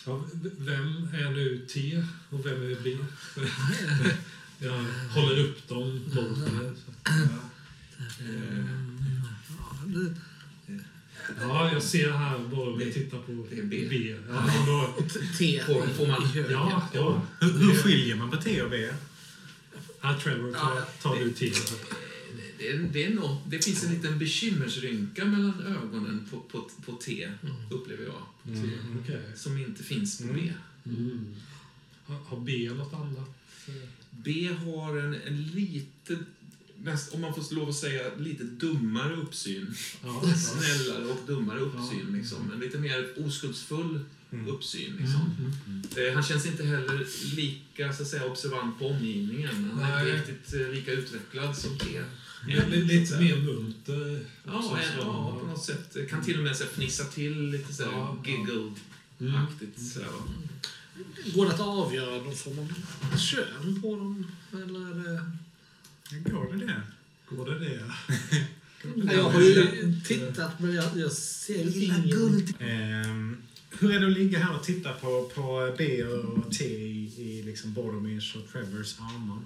[0.06, 0.26] Ja,
[0.58, 2.98] vem är nu T och vem är B?
[4.64, 4.84] jag
[5.22, 6.72] håller upp dem mot mig.
[6.86, 7.38] så att, ja.
[10.68, 10.76] Ja,
[11.42, 13.88] Ja, jag ser här bara om vi tittar på Det är B.
[13.90, 14.16] B.
[14.30, 15.04] Ja, då,
[15.38, 17.22] T Får- får man- ja, ja.
[17.40, 18.90] Hur, hur skiljer man på T och B?
[20.02, 21.52] Här Trevor, tar, Ja, tar du det- T.
[22.58, 26.92] Det, är, det, är nå det finns en liten bekymmersrynka mellan ögonen på, på, på
[26.92, 27.30] T,
[27.72, 28.54] upplever jag.
[28.56, 28.70] T,
[29.04, 29.22] Okej.
[29.36, 30.54] Som inte finns på B.
[30.86, 31.36] Mm.
[32.06, 33.30] Har, har B något annat?
[34.18, 36.18] B har en, en lite,
[36.84, 39.76] näst, om man får lov att säga, lite dummare uppsyn.
[40.04, 40.34] Ja, ja.
[40.36, 42.08] Snällare och dummare uppsyn.
[42.12, 42.18] Ja.
[42.18, 42.52] Liksom.
[42.54, 44.00] En lite mer oskuldsfull
[44.34, 44.48] Mm.
[44.48, 44.96] uppsyn.
[45.00, 45.36] Liksom.
[45.68, 46.08] Mm.
[46.08, 49.72] Eh, Han känns inte heller lika så att säga, observant på omgivningen.
[49.82, 51.86] Han är inte riktigt eh, lika utvecklad som T.
[52.48, 54.20] Ja, li- lite mer munter.
[54.46, 55.98] Ja, ja, på något sätt.
[56.10, 58.32] Kan till och med så fnissa till lite så här, Ja, ja.
[58.32, 59.98] giggle-aktigt.
[61.36, 64.28] Går det att avgöra någon form av kön på dem?
[64.52, 66.30] Eller är det...
[66.30, 66.82] Går det det?
[67.30, 67.92] Går det det?
[68.96, 72.48] Nej, jag har ju tittat men jag, jag ser ju ingen...
[72.60, 73.38] Ehm,
[73.80, 77.44] hur är det att ligga här och titta på, på B och T i, i
[77.44, 79.40] liksom Boromirs och Trevors armar?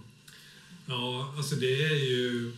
[0.85, 2.51] Ja, alltså det är ju...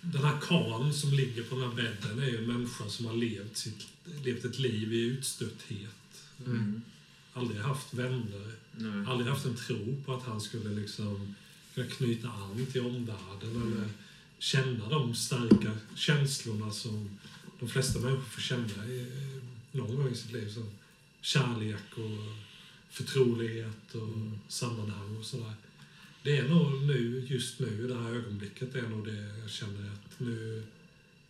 [0.00, 3.14] Den här karln som ligger på den här bädden är ju en människa som har
[3.14, 3.86] levt, sitt,
[4.24, 6.01] levt ett liv i utstötthet.
[6.46, 6.82] Mm.
[7.32, 8.52] Aldrig haft vänner.
[8.72, 9.06] Nej.
[9.06, 11.34] Aldrig haft en tro på att han skulle liksom
[11.74, 13.88] kunna knyta an till omvärlden eller
[14.38, 17.18] känna de starka känslorna som
[17.60, 19.06] de flesta människor får känna i,
[19.72, 20.50] någon gång i sitt liv.
[20.50, 20.70] Som
[21.20, 22.36] kärlek och
[22.90, 25.54] förtrolighet och sammanhang och sådär.
[26.22, 29.50] Det är nog nu, just nu, i det här ögonblicket, det är nog det jag
[29.50, 30.62] känner att nu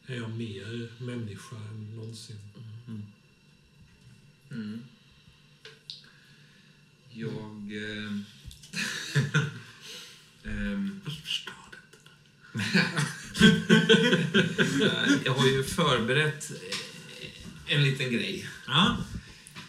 [0.06, 2.38] är jag mer människa än någonsin.
[4.50, 4.82] Mm.
[7.14, 7.72] Jag...
[7.76, 8.12] Eh,
[10.44, 11.00] ehm,
[15.24, 18.46] jag har ju förberett eh, en liten grej.
[18.66, 18.96] Ja,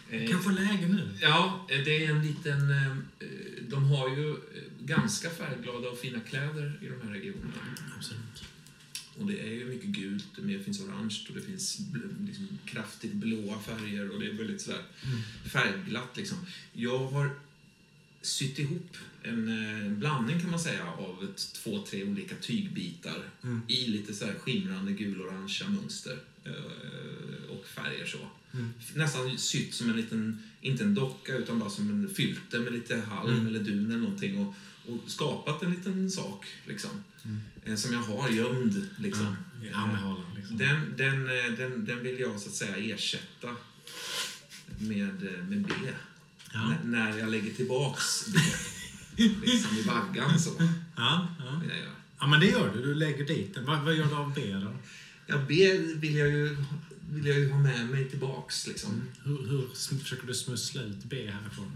[0.09, 1.09] Eh, kanske läge nu.
[1.21, 2.71] Ja, det är en liten...
[2.71, 2.95] eh,
[3.61, 4.37] De har ju eh,
[4.79, 7.53] ganska färgglada och fina kläder i de här regionerna.
[7.97, 8.43] Absolut.
[9.19, 11.79] Och det är ju mycket gult, det finns orange och det finns
[12.27, 14.83] liksom kraftigt blåa färger och det är väldigt sådär
[15.51, 16.37] färgglatt liksom.
[16.73, 17.35] Jag har
[18.21, 23.61] sytt ihop en eh, blandning kan man säga av ett, två, tre olika tygbitar Mm.
[23.67, 28.17] i lite så skimrande gul-orangea mönster eh, och färger så.
[28.53, 28.69] Mm.
[28.95, 33.01] Nästan sytt som en liten, inte en docka utan bara som en filter med lite
[33.09, 33.47] halm Mm.
[33.47, 34.55] eller dun eller någonting och,
[34.91, 36.89] och skapat en liten sak liksom.
[37.25, 37.39] Mm.
[37.65, 39.35] Eh, som jag har gömd liksom.
[39.61, 40.57] Ja, i armhålan liksom.
[40.57, 43.55] Den, den, eh, den, den vill jag så att säga ersätta
[44.79, 45.73] med, eh, med B.
[46.53, 46.63] Ja.
[46.71, 48.39] N- när jag lägger tillbaks B.
[49.43, 50.49] liksom i vaggan så.
[50.95, 51.61] Ja, ja.
[51.69, 51.77] jag.
[52.19, 52.81] Ja, men det gör du.
[52.83, 53.65] Du lägger dit den.
[53.65, 54.75] Vad, vad gör du av B då?
[55.27, 56.57] Ja, B vill jag ju,
[57.09, 59.01] vill jag ju ha med mig tillbaks liksom.
[59.23, 61.71] Hur, hur sm- försöker du smussla ut B härifrån?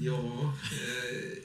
[0.00, 1.38] Ja, eh,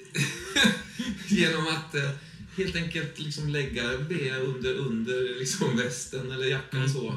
[1.27, 2.11] genom att eh,
[2.57, 6.93] helt enkelt liksom lägga B under, under liksom västen eller jackan Mm.
[6.93, 7.07] så.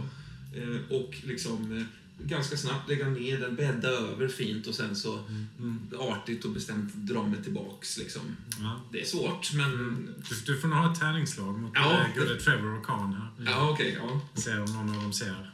[0.57, 1.85] Eh, och liksom eh,
[2.25, 5.25] ganska snabbt lägga ner den, bädda över fint och sen så
[5.59, 5.79] Mm.
[5.99, 8.23] artigt och bestämt dra mig tillbaks liksom.
[8.61, 8.81] Ja.
[8.93, 10.09] Det är svårt, men...
[10.29, 12.07] Du, du får nog ha ett tärningslag mot Ja.
[12.17, 12.21] ja.
[12.23, 13.53] gode Trevor och Khan här.
[13.53, 14.21] Ja, okej, ja.
[14.35, 15.51] Se om någon av dem ser.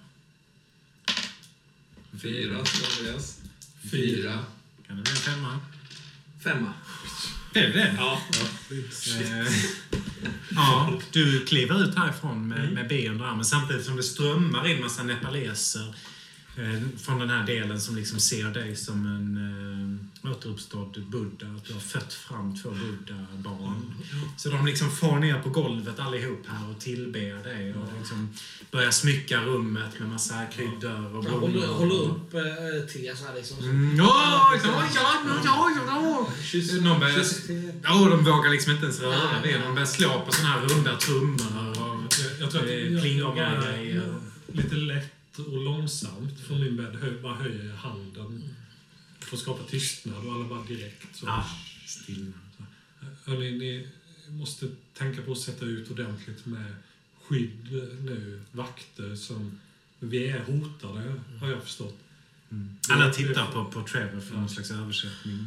[2.23, 2.57] Fyra,
[2.99, 3.39] Andreas.
[3.91, 4.45] Fyra.
[4.87, 5.61] Kan det bli en femma?
[6.43, 6.73] Femma.
[7.53, 7.95] Blev det?
[7.99, 8.21] Ja.
[8.71, 9.53] Eh,
[10.51, 14.81] ja, du kliver ut härifrån med, med B under armen samtidigt som det strömmar in
[14.81, 15.95] massa nepaleser eh,
[16.99, 19.37] från den här delen som liksom ser dig som en
[20.25, 21.47] eh, återuppstådd Buddha.
[21.57, 23.95] Att du har fött fram två Buddha-barn.
[24.37, 28.29] Så de liksom far ner på golvet allihop här och tillber dig och liksom
[28.71, 31.75] börjar smycka rummet med massa kryddor och Jag håller, blommor.
[31.75, 33.59] håller upp eh, te så här liksom.
[33.59, 36.81] Mm, ja, ja, ja, ja, ja.
[36.83, 37.25] Någon börjar,
[37.83, 40.97] ja, de vågar liksom inte ens röra vid De börjar slå på såna här runda
[40.97, 44.15] trummor och Jag, jag tror att eh, jag, plingar grejer.
[44.53, 48.55] lite lätt och långsamt från min bädd hö, bara höjer jag handen
[49.21, 51.29] för att skapa tystnad och alla bara direkt så.
[51.29, 51.45] Ah,
[51.87, 52.33] stilla.
[53.25, 53.89] Hörrni, ni
[54.29, 54.69] måste
[54.99, 56.75] tänka på att sätta ut ordentligt med
[57.23, 59.61] skydd nu, vakter som...
[59.99, 61.99] Vi är hotade, har jag förstått.
[62.51, 62.77] Mm.
[62.91, 65.47] Alla tittar på, på Trevor för någon slags översättning.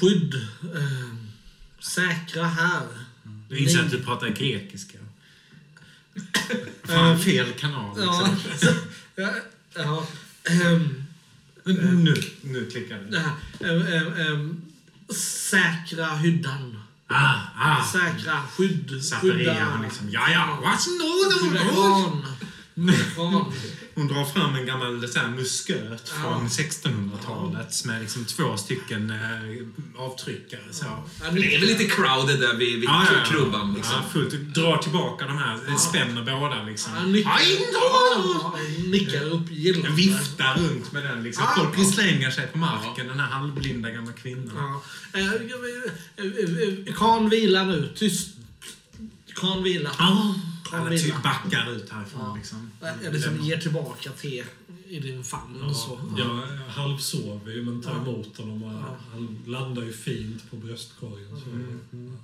[0.00, 0.34] Skydd.
[0.74, 1.14] Eh,
[1.78, 2.86] säkra här.
[3.48, 4.98] Du inser att du pratar grekiska.
[6.84, 8.36] Fan, fel kanal liksom.
[9.16, 9.30] ja,
[9.74, 10.06] ja.
[10.44, 11.04] ehm,
[11.64, 13.18] Nu, nu klickar det.
[13.66, 14.62] Ehm, ehm, ehm,
[15.50, 16.76] säkra hyddan.
[17.06, 17.84] Ah, ah.
[17.92, 18.90] Säkra skydd.
[19.60, 21.74] Han liksom, ja, ja, what's no, Skydda no, no.
[21.74, 22.22] kran.
[23.14, 23.52] Kran.
[23.98, 26.22] Hon drar fram en gammal så här, musköt Ja.
[26.22, 30.60] från 1600-talet med liksom två stycken eh, avtryckare.
[30.70, 30.84] Så.
[30.84, 33.30] Ja, Det är väl lite crowded där vid, vid Ja, ja, ja.
[33.30, 33.94] krubban liksom.
[33.94, 34.54] Ja, fullt.
[34.54, 35.76] Drar tillbaka de här, ja.
[35.78, 36.92] spänner båda liksom.
[36.92, 37.40] Han nickar,
[37.72, 38.54] ja,
[38.86, 39.90] nickar upp gillande.
[39.90, 41.44] Viftar runt med den liksom.
[41.56, 41.62] Ja.
[41.74, 44.52] Folk slänger sig på marken, den här halvblinda gamla kvinnan.
[44.56, 44.82] Ja.
[45.20, 45.32] Eh, eh,
[46.16, 47.92] eh, eh, Kran vilar nu.
[47.96, 48.28] Tyst.
[49.34, 49.92] Kran vilar.
[50.72, 50.78] Ja.
[50.78, 52.34] Alla typ backar ut härifrån Ja.
[52.36, 52.70] liksom.
[53.04, 54.44] Eh, Liksom ger tillbaka te
[54.88, 55.74] i din famn.
[55.74, 56.00] så.
[56.18, 57.96] Jag halvsover ju men tar Ja.
[58.12, 58.96] emot honom och Ja.
[59.12, 61.40] han landar ju fint på bröstkorgen.
[61.44, 61.50] Så.
[61.50, 62.16] Mm.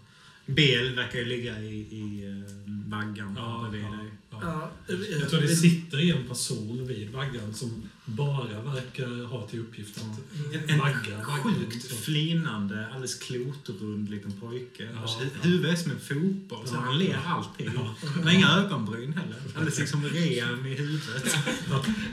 [0.47, 2.45] Bel verkar ju ligga i, i uh,
[2.91, 4.07] vaggan Ja, bredvid ja, dig.
[4.31, 4.39] ja.
[4.43, 9.61] Ja, eh, Jag tror det sitter en person vid vaggan som bara verkar ha till
[9.61, 11.25] uppgift att En vagga vaggan.
[11.43, 14.85] sjukt flinande, alldeles klotrund liten pojke.
[14.95, 15.01] Ja.
[15.01, 16.81] Vars hu- huvud är som en fotboll, så Ja.
[16.81, 17.71] han ler alltid.
[17.75, 17.95] Ja.
[18.15, 19.37] Han har inga ögonbryn heller.
[19.55, 21.37] Alldeles liksom ren i huvudet.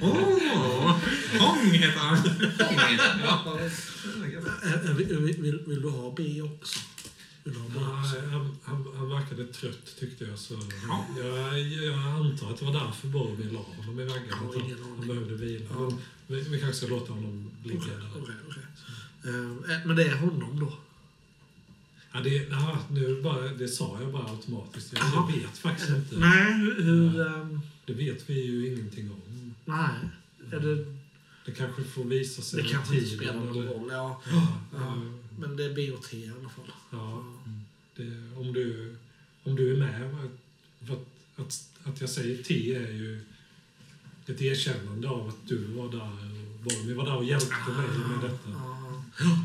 [0.01, 0.95] Åh!
[1.39, 2.17] Hong heter han.
[3.23, 3.59] Ja.
[4.63, 6.79] Eh, eh, Vill, vill, vill du ha B också?
[7.45, 10.39] Han, han, han verkade trött tyckte jag.
[10.39, 10.53] Så
[10.87, 11.05] Ja.
[11.17, 14.23] jag, jag antar att det var därför Boromir la honom i vaggan.
[14.49, 15.65] Att han, han behövde vila.
[15.69, 15.91] Ja.
[16.27, 18.35] Vi, vi kanske ska låta honom ligga Okej, där.
[18.49, 18.63] okej.
[19.25, 20.73] Eh, eh, Men det är honom då?
[22.13, 24.93] Ja, det, ja, nu bara, det sa jag bara automatiskt.
[24.93, 26.15] Jag, jag vet faktiskt inte.
[26.19, 27.27] Nej, hur...
[27.27, 29.53] ehm, Det vet vi ju ingenting om.
[29.65, 29.89] nej.
[30.51, 30.85] Är det,
[31.45, 33.89] Det kanske får visa sig det kanske inte spelar någon roll.
[33.91, 34.21] Ja.
[34.31, 34.95] Ja, Ja.
[35.41, 36.71] Men det är B och T i alla fall.
[36.91, 37.23] ja,
[37.95, 38.95] det, om, du,
[39.43, 40.15] om du är med.
[40.87, 43.25] För att, att, att jag säger T är ju
[44.27, 46.01] ett erkännande av att du var där
[46.51, 48.49] och Boromir var där och hjälpte mig med detta.
[48.49, 49.01] Ja,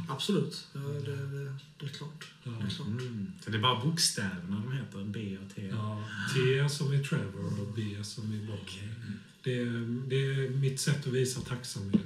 [0.09, 0.67] absolut.
[0.73, 2.27] Ja, det, det, det är klart.
[2.45, 2.51] Ja.
[2.51, 2.89] Det är klart.
[2.89, 3.33] Mm.
[3.45, 5.69] Så det är bara bokstäverna de heter, B och T.
[5.73, 6.05] Ja,
[6.35, 8.95] T som i Trevor och B som i Boromir.
[9.43, 12.03] Det, är- det är mitt sätt att visa tacksamhet.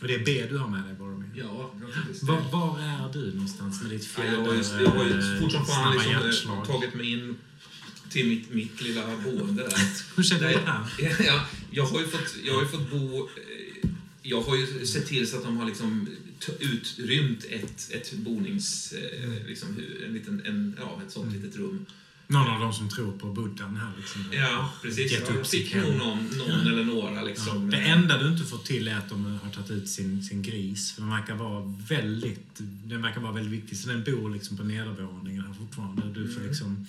[0.00, 1.28] Och det är B du har med dig, Boromir.
[1.34, 1.74] Ja.
[2.22, 5.40] Var, var är du någonstans med ditt Ja, fjärde jag har ju, jag har ju
[5.40, 7.36] fort som fan liksom, eh, tagit mig in
[8.08, 9.78] till mitt, mitt lilla boende där.
[10.16, 10.84] Hur känner du här?
[11.26, 13.18] Ja, jag, har ju fått, jag har fått bo...
[13.18, 13.90] eh,
[14.22, 16.08] Jag har ju sett till så att de har liksom
[16.60, 18.92] utrymt ett, ett bonings...
[18.92, 21.86] eh, Liksom, hu- en liten, en, ja, ett sånt litet rum.
[22.30, 24.24] Någon av dem som tror på buddhan här liksom.
[24.32, 25.12] Ja, precis.
[25.12, 27.22] Gett upp fick nog någon, någon eller några Ja.
[27.22, 27.70] liksom.
[27.70, 30.92] Det enda du inte får till är att de har tagit ut sin, sin gris.
[30.92, 33.78] För den verkar vara väldigt, den verkar vara väldigt viktig.
[33.78, 36.02] Så den bor liksom på nedervåningen här fortfarande.
[36.20, 36.86] Du får liksom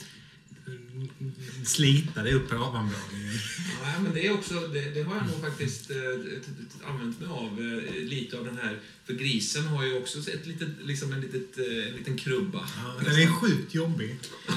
[1.66, 3.40] slita dig upp på ovanvåningen.
[3.84, 7.60] Ja, men det, är också, det, det har jag nog faktiskt eh, använt mig av.
[7.88, 8.80] eh, lite av den här...
[9.06, 12.68] För grisen har ju också ett litet, liksom en, litet, eh, en liten krubba.
[12.78, 14.20] Ja, den är sjukt jobbig.
[14.48, 14.54] Ja.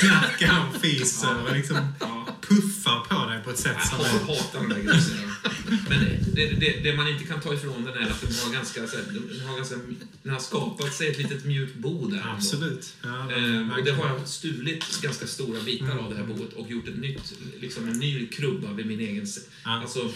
[0.00, 2.38] Snackar han fiser och liksom Ja.
[2.48, 5.27] puffar på dig på ett sätt som Jag hatar de där grisen.
[5.88, 6.00] Men
[6.34, 8.96] det, det, det man inte kan ta ifrån den är att den har ganska, så
[8.96, 9.76] här, den har, ganska,
[10.22, 12.22] den har skapat sig ett litet mjukt bo där.
[12.36, 12.94] Absolut.
[13.02, 16.70] Ja, Ehm, och det har jag stulit ganska stora bitar av det här boet och
[16.70, 19.26] gjort ett nytt, liksom en ny krubba vid min egen...
[19.64, 19.80] Ja.
[19.80, 20.12] Alltså,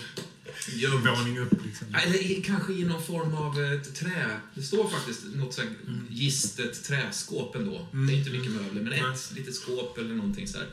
[0.75, 1.07] gömt.
[1.07, 1.87] Våning upp liksom.
[1.95, 4.41] Eller kanske i någon form av ett trä.
[4.55, 5.71] Det står faktiskt något sånt
[6.09, 7.89] gistet träskåp ändå.
[7.93, 8.07] Mm.
[8.07, 9.03] Det är inte mycket möbler, men Nej.
[9.15, 10.67] ett litet skåp eller någonting så här.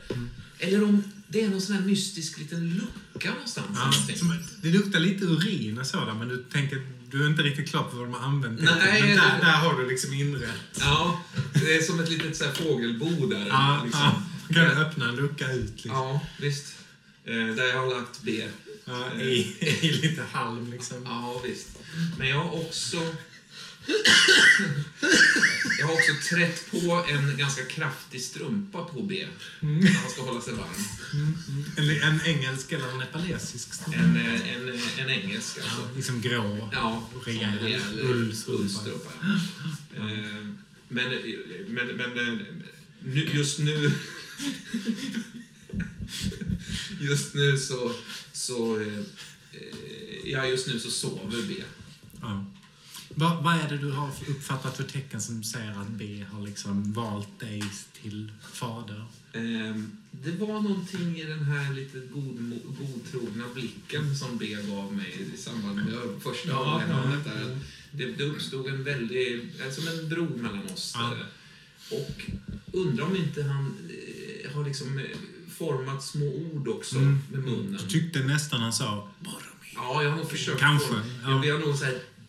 [0.60, 2.68] Eller om det är någon sån här mystisk liten
[3.14, 3.78] lucka någonstans.
[4.08, 7.68] Ja, som, det luktar lite urin och sådär, men du tänker du är inte riktigt
[7.70, 9.08] klar på vad de har använt det Nej, till.
[9.08, 10.78] Men där, det- där har du liksom inrätt.
[10.80, 11.20] Ja,
[11.54, 13.46] det är som ett litet så här fågelbo där.
[13.48, 14.00] Ja, liksom.
[14.02, 14.22] ja.
[14.48, 15.90] Du kan öppna en lucka ut liksom.
[15.90, 16.74] Ja, visst.
[17.24, 18.48] Eh, där jag har lagt B.
[18.84, 20.96] Ja, i, I lite halm liksom.
[21.04, 21.68] Ja, visst.
[22.18, 22.96] Men jag har också...
[25.78, 29.26] Jag har också trätt på en ganska kraftig strumpa på B.
[29.60, 30.84] När man ska hålla sig varm.
[31.76, 33.98] En, en engelsk eller en nepalesisk strumpa.
[33.98, 34.68] En, en,
[34.98, 35.96] en engelsk Ja, alltså.
[35.96, 36.68] liksom grå.
[36.72, 38.80] Ja, Rejäl ullstrumpa.
[39.96, 40.10] ja.
[40.10, 40.46] Eh,
[40.88, 41.10] Men,
[41.68, 42.46] men, men eh,
[43.04, 43.92] nu, just nu...
[47.00, 47.92] Just nu så...
[48.32, 49.04] så eh,
[50.24, 51.54] ja, just nu så sover B.
[52.20, 52.46] Ja.
[53.14, 56.92] Vad, vad är det du har uppfattat för tecken som säger att B har liksom
[56.92, 57.62] valt dig
[58.02, 59.04] till fader?
[59.32, 65.28] Ehm, Det var någonting i den här lite god, godtrogna blicken som B gav mig
[65.34, 65.86] i samband med
[66.22, 67.20] första Ja, avlämnandet.
[67.26, 67.56] ja.
[67.92, 70.92] Det, det uppstod en väldig, eh, som en bro mellan oss.
[70.96, 71.16] Ja.
[71.90, 72.30] Och
[72.72, 73.74] undrar om inte han
[74.44, 75.04] eh, har liksom eh,
[75.58, 77.18] format små ord också Mm.
[77.32, 77.72] med munnen.
[77.82, 79.72] Du tyckte nästan han sa Boromir.
[79.74, 80.60] Ja, jag har nog försökt.
[80.60, 81.30] Kanske, ja.
[81.30, 81.94] Jag, jag har nog såhär...
[81.94, 82.19] Bo,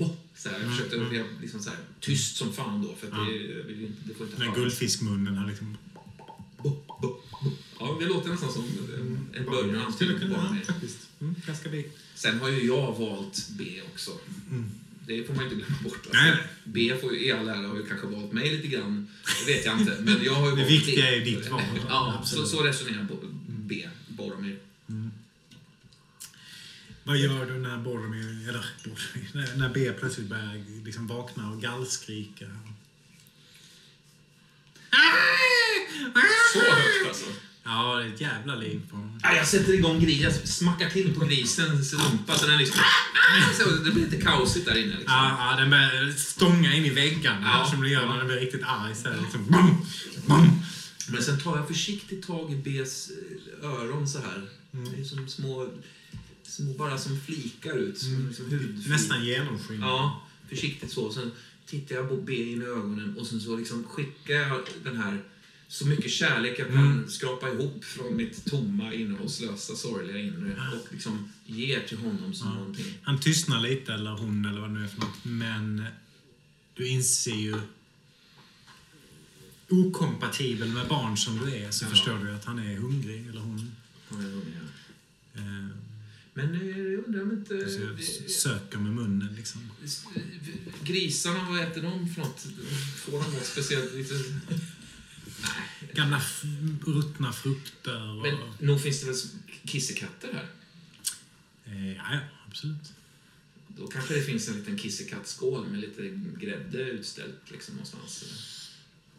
[0.00, 1.26] bo, så här, jag Mm, försökte mm.
[1.42, 3.24] liksom så här, tyst som fan då, för att Ja.
[3.24, 5.76] det, vill inte, det får inte Den guldfiskmunnen har liksom...
[6.62, 6.70] Bo,
[7.02, 7.50] bo, bo.
[7.80, 8.64] Ja, det låter nästan som
[8.94, 9.92] en, en början.
[9.92, 10.98] Skulle kunna, faktiskt.
[11.20, 11.98] Mm, ganska likt.
[12.14, 14.10] Sen har ju jag valt B också.
[14.50, 14.70] Mm.
[15.06, 16.06] Det får man inte glömma bort.
[16.06, 16.36] Alltså, Nej.
[16.64, 19.06] B får ju, i all ära har ju kanske valt mig lite grann.
[19.46, 19.96] Det vet jag inte.
[20.00, 21.16] Men jag har ju Det viktiga B.
[21.16, 21.62] är ditt val.
[21.88, 23.06] Ja, så, så resonerar
[23.46, 24.56] B, Boromir.
[27.10, 31.62] Vad gör du när Boromir, eller Boromir, när, när B plötsligt börjar liksom vakna och
[31.62, 32.46] gallskrika?
[36.52, 37.26] Så högt alltså.
[37.64, 39.20] Ja, det är ett jävla liv på honom.
[39.22, 42.80] Ja, jag sätter igång grisen, jag smackar till på grisens rumpa så den liksom...
[43.58, 44.96] Så det blir lite kaosigt där inne.
[44.98, 45.04] Liksom.
[45.06, 47.70] Ja, ja, den börjar stånga in i väggarna Ja.
[47.70, 48.94] som det gör när den blir riktigt arg.
[48.94, 49.86] Så här, liksom, bum,
[50.26, 50.62] bum.
[51.08, 53.10] Men sen tar jag försiktigt tag i Bs
[53.62, 54.48] eh, öron så här.
[54.74, 54.92] Mm.
[54.92, 55.68] Det är som små,
[56.50, 57.98] små bara som flikar ut.
[57.98, 58.28] Som, Mm.
[58.28, 58.88] liksom hudflik.
[58.88, 59.86] Nästan genomskinlig.
[59.86, 61.12] Ja, försiktigt så.
[61.12, 61.30] Sen
[61.66, 65.22] tittar jag på B in i ögonen och sen så liksom skickar jag den här
[65.68, 67.08] så mycket kärlek jag kan Mm.
[67.08, 72.54] skrapa ihop från mitt tomma, innehållslösa, sorgliga inre och liksom ger till honom som Ja.
[72.54, 72.98] någonting.
[73.02, 75.24] Han tystnar lite, eller hon, eller vad det nu är för något.
[75.24, 75.84] Men
[76.74, 77.56] du inser ju...
[79.68, 81.88] Okompatibel med barn som du är så Ja.
[81.88, 83.72] förstår du att han är hungrig, eller hon.
[84.10, 84.40] Ja, jag undrar.
[84.62, 84.69] Eh,
[86.42, 87.70] Men eh, jag undrar om inte...
[87.70, 89.70] så jag s- söker med munnen liksom.
[90.84, 92.46] Grisarna, vad äter de för något?
[92.96, 93.94] Får de något speciellt?
[93.94, 94.14] Lite...
[95.94, 96.22] Gamla
[96.86, 98.22] ruttna frukter och...
[98.22, 99.16] Men nog finns det väl
[99.64, 100.48] kissekatter här?
[101.64, 102.92] Eh, ja, ja, absolut.
[103.68, 108.24] Då kanske det finns en liten kissekattskål med lite grädde utställt liksom någonstans.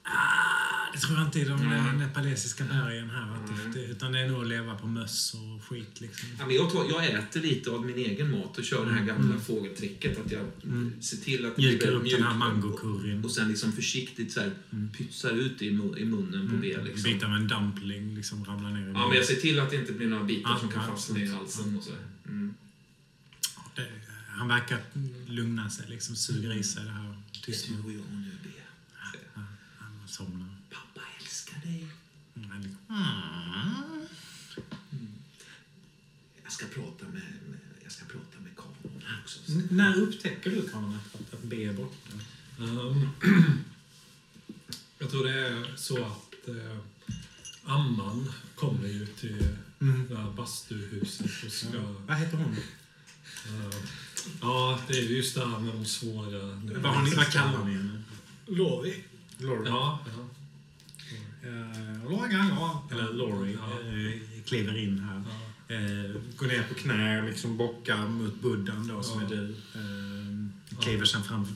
[0.03, 1.93] Ah, det tror jag inte i de Nej.
[1.95, 3.37] nepalesiska bergen här.
[3.73, 6.29] Det, utan det är nog att leva på möss och skit liksom.
[6.39, 9.05] Ja, men jag, tar, jag äter lite av min egen mat och kör det här
[9.05, 9.41] gamla Mm.
[9.41, 11.01] fågeltricket att jag Mm.
[11.01, 13.23] ser till att det blir upp mjukt den här och- mangocurryn.
[13.25, 14.89] Och sen liksom försiktigt så här, Mm.
[14.89, 16.73] pytsar ut det i, i munnen på B.
[16.73, 17.03] En Liksom.
[17.03, 19.75] bit av en dumpling liksom ramlar ner i Ja, men jag ser till att det
[19.75, 21.91] inte blir några bitar Ja, som kan fastna i halsen och så.
[22.25, 22.53] Mm.
[23.75, 23.87] det,
[24.27, 24.79] Han verkar
[25.27, 27.15] lugna sig, liksom suger i sig det här
[27.45, 27.51] Det
[32.91, 34.05] Mm.
[36.43, 37.13] Jag ska prata med,
[37.49, 39.39] med, jag ska prata med kanon också.
[39.45, 39.51] Så.
[39.51, 42.11] N- När upptäcker du Karin att, att B är borta?
[42.59, 43.09] Ehm,
[44.99, 46.77] jag tror det är så att eh,
[47.65, 49.47] Amman kommer ju till
[49.81, 50.07] Mm.
[50.09, 51.67] det här bastuhuset och ska...
[52.07, 52.51] Vad heter hon?
[53.47, 53.75] eh,
[54.41, 56.39] ja, det är just det här med de svåra...
[56.81, 58.03] Vad, har ni, vad kallar ni henne?
[58.45, 59.03] Lovi.
[59.37, 60.29] Ja, ja.
[61.43, 62.87] Eh, ja.
[62.91, 63.79] Eller Laurie Ja.
[63.89, 65.23] eh, kliver in här.
[65.29, 65.75] Ja.
[65.75, 69.27] Eh, går ner på knä och liksom bockar mot Buddhan då, som Ja.
[69.27, 69.49] är du.
[69.75, 71.47] Eh, kliver sen fram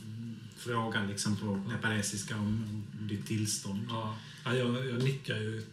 [0.57, 3.85] frågar liksom på nepalesiska om, om ditt tillstånd.
[3.89, 5.63] Ja, ja, jag, jag nickar ju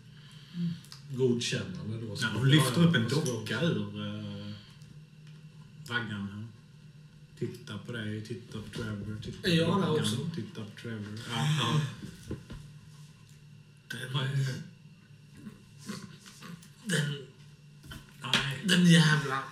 [1.17, 2.17] godkännande då.
[2.21, 4.53] Ja, hon lyfter upp en docka ur uh,
[5.89, 6.47] vaggan här.
[7.39, 9.17] Tittar på dig, tittar på Trevor.
[9.23, 10.17] Tittar Är jag på där vaggan, också?
[10.35, 11.19] Tittar på Trevor.
[11.31, 11.81] Ja, ja.
[14.13, 14.63] Vad är-
[16.85, 17.19] Den,
[18.23, 19.43] Nej, den jävla...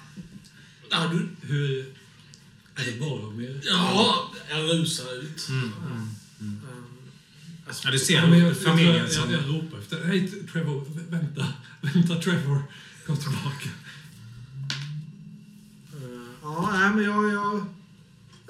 [0.90, 1.28] Ja, du...
[1.46, 1.94] hur...
[2.74, 3.60] Är det Boromir?
[3.64, 5.48] Ja, jag rusar ut.
[5.48, 6.08] Mm, mm.
[6.40, 6.86] Um,
[7.66, 9.30] alltså, ja, du Ja, ser men jag, familjen jag, som...
[9.32, 10.04] jag, jag ropar efter.
[10.04, 11.46] Hej Trevor, vä- vänta.
[11.80, 12.62] Vänta Trevor.
[13.06, 13.68] Kom tillbaka.
[15.92, 17.66] eh, ja, nej, men jag, jag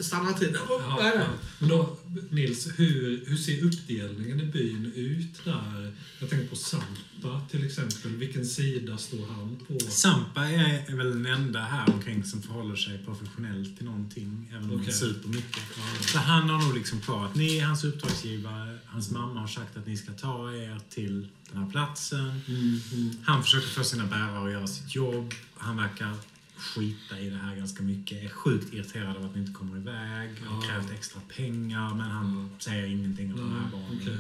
[0.05, 0.33] stannar.
[0.33, 1.27] Oh, vad är det?
[1.59, 1.97] Men då,
[2.31, 5.93] Nils, hur, hur ser uppdelningen i byn ut där?
[6.21, 8.17] Jag tänker på Sampa till exempel.
[8.17, 9.79] Vilken sida står han på?
[9.91, 14.71] Sampa är, väl den enda här omkring som förhåller sig professionellt till någonting, även om
[14.71, 14.85] Okej.
[14.85, 15.63] han super mycket.
[16.01, 19.77] Så han har nog liksom kvar att ni är hans uppdragsgivare, hans mamma har sagt
[19.77, 22.41] att ni ska ta er till den här platsen.
[22.49, 23.11] Mm, mm.
[23.25, 25.35] Han försöker få sina bärare att göra sitt jobb.
[25.57, 26.15] Han verkar
[26.61, 28.23] skita i det här ganska mycket.
[28.25, 30.31] Är sjukt irriterad av att ni inte kommer iväg.
[30.47, 30.63] Har Ja.
[30.69, 33.99] krävt extra pengar, men han säger ingenting om de här Nej, barnen.
[34.03, 34.19] okej.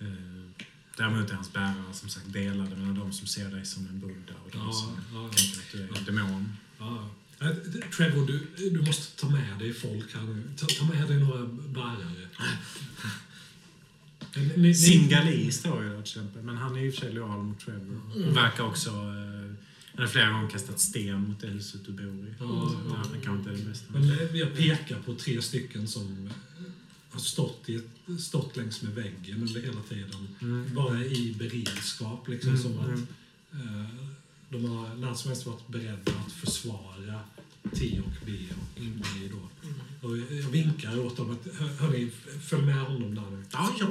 [0.00, 0.06] Eh,
[0.96, 4.34] Däremot är hans bärare som sagt delade mellan de som ser dig som en buddha
[4.44, 5.30] och de Ja, som ja.
[5.36, 6.52] tänker att du är en demon.
[7.40, 7.48] Eh,
[7.96, 10.42] Trevor, du, du måste ta med dig folk här nu.
[10.56, 12.28] Ta, ta med dig några bärare.
[14.74, 17.42] Singali står ju där till exempel, men han är ju i och för sig lojal
[17.42, 18.00] mot Trevor.
[18.28, 18.90] Och verkar också...
[19.96, 22.34] Han har flera gånger kastat sten mot det huset du bor i.
[22.38, 22.94] Ja, Så, ja.
[22.96, 23.92] han kanske inte är det bästa.
[23.92, 26.30] Men jag pekar på tre stycken som
[27.10, 30.28] har stått, i ett, stått längs med väggen under hela tiden.
[30.42, 30.74] Mm.
[30.74, 32.28] Bara i beredskap.
[32.28, 33.06] Liksom, Mm, som att, mm.
[33.52, 33.90] eh,
[34.48, 37.20] de har när som helst varit beredda att försvara
[37.74, 38.32] T och B
[38.76, 39.68] och mig då.
[40.06, 42.10] Och jag vinkar åt dem att hör, hörni,
[42.48, 43.44] följ med honom där nu.
[43.52, 43.86] Ja, ja.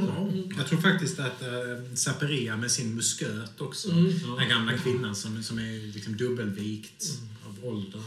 [0.57, 1.47] Jag tror faktiskt att äh,
[1.95, 4.13] Zaperia med sin musköt också, Mm.
[4.37, 8.01] den gamla kvinnan som, som är liksom dubbelvikt av ålder,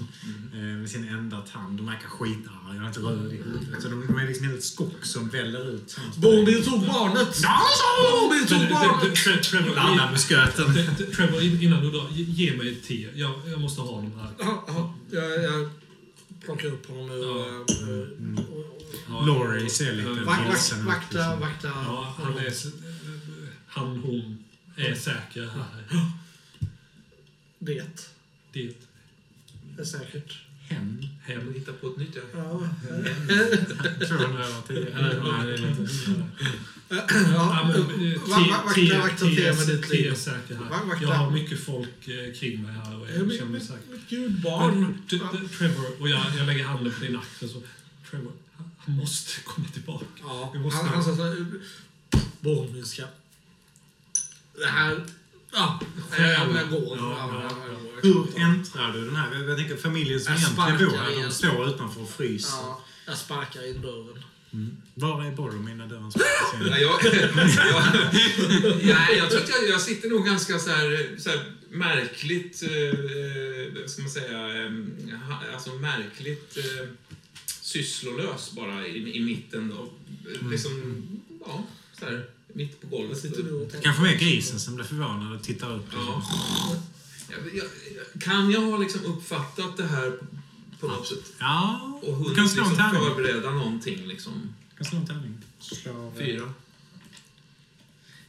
[0.52, 0.70] Mm.
[0.72, 1.76] eh, med sin enda tand.
[1.76, 3.82] De verkar skitarga, inte röd i huvudet.
[3.82, 5.96] Så de, de är liksom helt skock som väller ut.
[6.16, 7.42] Boromir tog barnet!
[8.02, 9.76] Boromir Men, tog barnet!
[9.76, 10.74] Ladda musköten.
[11.16, 13.08] Trevor, in- innan du drar, ge- mig ett te.
[13.14, 14.30] Jag, jag måste ha honom här.
[14.38, 14.64] Ja,
[15.12, 15.70] ja, jag
[16.48, 17.22] plockar upp honom ur...
[17.22, 17.64] Ja.
[18.18, 18.40] Mm.
[19.08, 21.68] Ja, Laurie ser lite Vak, vak, vakta, vakta.
[21.68, 22.52] Ja, han är...
[23.66, 24.44] Han, hon
[24.76, 25.84] är säker här.
[27.58, 27.84] Det.
[28.52, 28.74] Det
[29.78, 30.47] är säkert.
[30.68, 31.08] Hen.
[31.22, 31.54] Hem.
[31.54, 32.16] Hitta på ett nytt.
[32.16, 32.28] Ja.
[32.34, 32.66] Ja.
[34.06, 34.72] 210.
[34.94, 36.24] Eller, nej, det är lite...
[36.90, 37.80] Ja, eh,
[40.70, 41.02] Vakta.
[41.02, 44.00] Jag har mycket folk eh, kring mig här och Ja, jag känner mig säker.
[44.08, 45.02] Gud, barn.
[45.10, 45.18] T-
[45.58, 47.62] Trevor, och jag, jag lägger handen på din axel så...
[48.10, 50.04] Trevor, han- måste komma tillbaka.
[50.20, 51.46] Ja, han, han sa såhär...
[52.40, 53.02] Boromir ska...
[54.60, 55.04] Det här...
[55.52, 55.80] Ja,
[56.18, 56.96] jag, jag, går.
[56.96, 57.50] Ja, Ja, ja,
[58.02, 59.44] Hur äntrar du den här?
[59.48, 62.50] Jag, tänker familjen som egentligen bor här, de står utanför och fryser.
[62.56, 64.24] ja, jag sparkar in dörren.
[64.52, 64.76] Mm.
[64.94, 66.80] Var är Boromir när dörren sparkas igen?
[66.80, 67.04] jag,
[68.82, 72.62] jag, ja, jag tror att jag, jag sitter nog ganska så här, så här märkligt,
[72.62, 74.72] eh, eh, ska man säga, eh,
[75.54, 76.88] alltså märkligt eh,
[77.46, 79.72] sysslolös bara i, i mitten.
[79.72, 79.88] Av,
[80.40, 80.50] Mm.
[80.50, 81.02] liksom,
[81.46, 81.64] ja,
[81.98, 82.26] så här,
[82.58, 83.18] mitt på golvet.
[83.18, 83.72] sitter du och?
[83.82, 85.86] Kanske mer grisen som blir förvånad och tittar upp.
[85.92, 86.22] Ja.
[87.30, 90.18] Jag, jag, kan jag ha liksom uppfattat det här
[90.80, 91.32] på, något sätt?
[91.38, 93.08] Ja, Och du hunnit kan slå en liksom tärning.
[93.08, 94.54] förbereda någonting liksom?
[94.70, 95.34] Du kan slå en tärning.
[95.60, 96.52] Slå, Fyra.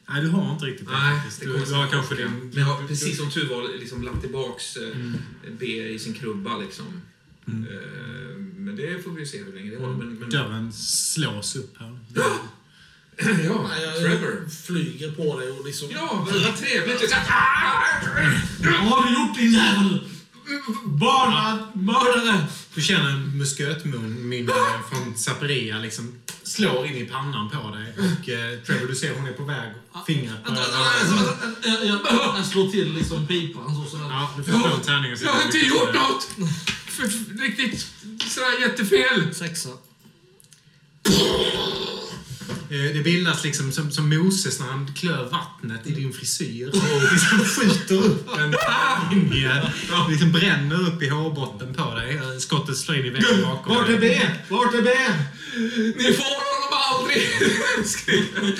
[0.09, 2.51] Nej, du har inte riktigt det Nej, det Du, du har kanske din...
[2.53, 5.17] Men jag har precis som tur var liksom lagt tillbaks eh, Mm.
[5.59, 7.01] B i sin krubba liksom.
[7.47, 7.63] Mm.
[7.63, 9.95] Eh, men det får vi se hur länge det håller.
[9.95, 11.99] Men, men, Dörren slås upp här.
[13.45, 13.69] ja,
[13.99, 14.49] Trevor.
[14.65, 15.87] flyger på dig och liksom...
[15.91, 17.13] Ja, vad, vad trevligt.
[18.61, 20.09] Vad har du gjort din jävel?
[20.85, 21.59] Barnad!
[21.73, 22.45] Mördare!
[22.73, 24.49] Du känner en muskötmynning
[24.89, 26.19] från Zaperia liksom
[26.49, 27.93] slår in i pannan på dig.
[27.97, 29.73] Och eh, Trevor, du ser hon är på väg.
[30.07, 30.53] Fingret på
[31.63, 31.99] Jag, jag,
[32.37, 34.05] jag slår till liksom pipan så sådär.
[34.09, 35.11] Ja, du får slå en tärning.
[35.11, 36.29] och se Jag har inte gjort något
[37.41, 37.87] riktigt
[38.27, 39.35] sådär jättefel.
[39.35, 39.69] Sexa.
[42.69, 46.67] Eh, Det bildas liksom som, som Moses när han klöv vattnet i din frisyr.
[46.73, 48.55] Och liksom skjuter upp en
[49.11, 49.71] linje.
[50.09, 52.15] Liksom bränner upp i hårbotten på dig.
[52.15, 53.99] Eh, Skottet slår in i väggen bakom Vart är dig.
[53.99, 54.55] B?
[54.55, 54.89] Vart är B?
[55.97, 57.27] Ni får honom aldrig.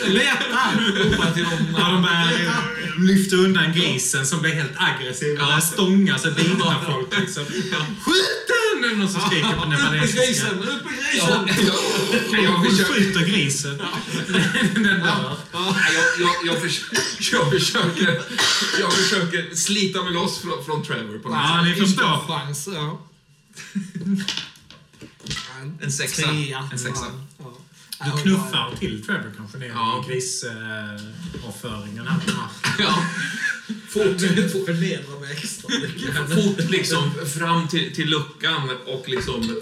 [0.14, 0.62] Leta!
[0.78, 1.76] Ropa till dem.
[1.78, 5.46] Ja, de börjar lyfta undan grisen som blir helt aggressiv och Ja.
[5.46, 7.20] börjar stånga sig bita folk.
[7.20, 7.46] Liksom.
[7.46, 8.48] Skjut
[8.82, 8.90] den!
[8.92, 10.22] Är det någon som skriker på Ut med nepalesiska.
[10.26, 10.60] grisen!
[10.60, 11.66] Ut med Ja, grisen!
[12.32, 13.82] jag, jag, Hon försöker, skjuter grisen.
[14.76, 15.36] Den dör.
[16.46, 16.62] Jag,
[17.52, 18.22] försöker,
[18.80, 22.28] jag, försöker, slita mig loss från, från Trevor på något Ja, ni Inte förstår.
[22.28, 23.06] chans, ja.
[25.82, 26.22] En sexa.
[26.22, 26.70] Trea.
[26.72, 27.06] En sexa.
[28.06, 30.06] Du knuffar till Trevor kanske ner Ja.
[30.08, 32.74] i grisavföringen här på marken.
[32.80, 33.04] Ja.
[33.90, 34.22] Fort,
[34.52, 36.44] fort, Förnedra mig extra mycket.
[36.44, 39.62] fort liksom fram till, till luckan och liksom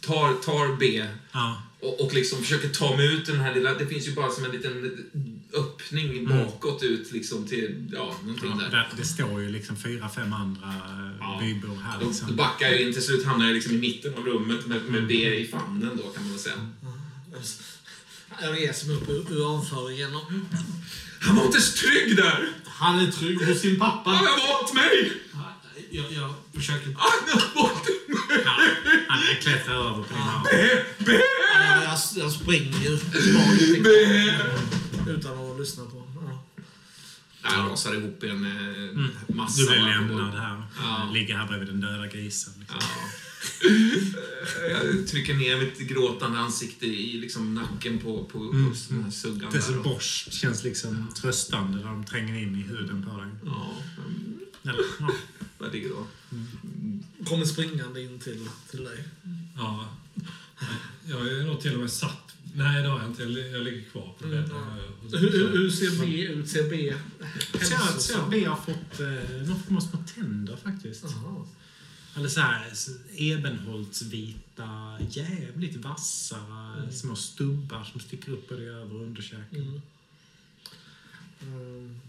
[0.00, 1.62] tar, tar B Ja.
[1.80, 3.74] och, och liksom försöker ta mig ut den här lilla...
[3.74, 5.06] Det finns ju bara som en liten
[5.54, 8.70] öppning bakåt ut liksom till, ja, någonting Ja, där.
[8.70, 11.38] där, det står ju liksom fyra, fem andra eh, Ja.
[11.42, 11.98] bybor här.
[11.98, 12.36] Då, då Liksom.
[12.36, 15.14] backar jag in, till slut hamnar jag liksom i mitten av rummet med, med B
[15.36, 16.70] i famnen då kan man väl säga.
[18.40, 20.14] Jag reser mig upp ur, ur avföringen.
[20.16, 20.30] och-
[21.20, 22.48] Han var inte trygg där!
[22.66, 24.10] Han är trygg hos sin Han pappa.
[24.10, 25.12] har valt mig!
[25.90, 26.86] Jag, jag försöker...
[26.86, 28.42] Han har valt mig!
[28.44, 28.60] Ja,
[29.08, 30.44] han klättrar över på din arm.
[31.66, 36.02] Jag, jag, jag springer tillbaka utan att lyssna på.
[36.20, 36.44] Ja.
[37.42, 39.60] Jag rasar ihop i en eh, massa.
[39.60, 40.62] Du blir lämnad här.
[40.82, 41.10] Ja.
[41.12, 42.52] Ligger här bredvid den döda grisen.
[42.60, 42.78] Liksom.
[42.80, 42.86] Ja.
[44.70, 49.38] Jag trycker ner mitt gråtande ansikte i liksom nacken på, på, på den här suggan
[49.52, 49.60] Det är där.
[49.60, 53.28] så borst känns liksom tröstande när de tränger in i huden på dig.
[53.44, 55.10] Ja, mm, Eller, ja.
[55.58, 56.06] vad ligger då?
[57.24, 59.04] Kommer springande in till, till dig.
[59.56, 59.96] Ja.
[61.08, 62.22] Jag är nog till och med satt...
[62.54, 63.22] Nej, det har jag inte.
[63.22, 64.56] Jag li- jag ligger kvar på Mm, bädden.
[65.10, 65.18] ja.
[65.18, 66.48] Hur, ser B ut?
[66.48, 66.94] Ser B
[67.52, 68.30] hälsosam?
[68.30, 71.04] B har fått eh, någon form av små tänder faktiskt.
[71.04, 71.46] Jaha.
[72.16, 72.66] Eller så här
[73.16, 76.36] ebenholtsvita, jävligt vassa
[76.92, 79.80] små stubbar som sticker upp både över och underkäken.
[81.42, 81.54] Mm.
[81.54, 82.00] Um,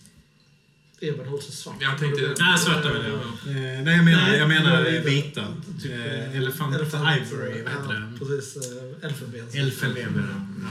[1.00, 1.76] Ebenholts är svart.
[1.82, 3.20] Jag tänkte- Nej, svarta menar jag.
[3.20, 5.42] Eh, nej, jag menar, jag menar Nej, vita.
[5.86, 8.18] Eh, elefant, ivory, vad heter det?
[8.20, 8.58] Precis.
[9.02, 9.48] Elfenben.
[9.54, 10.70] Elfenben.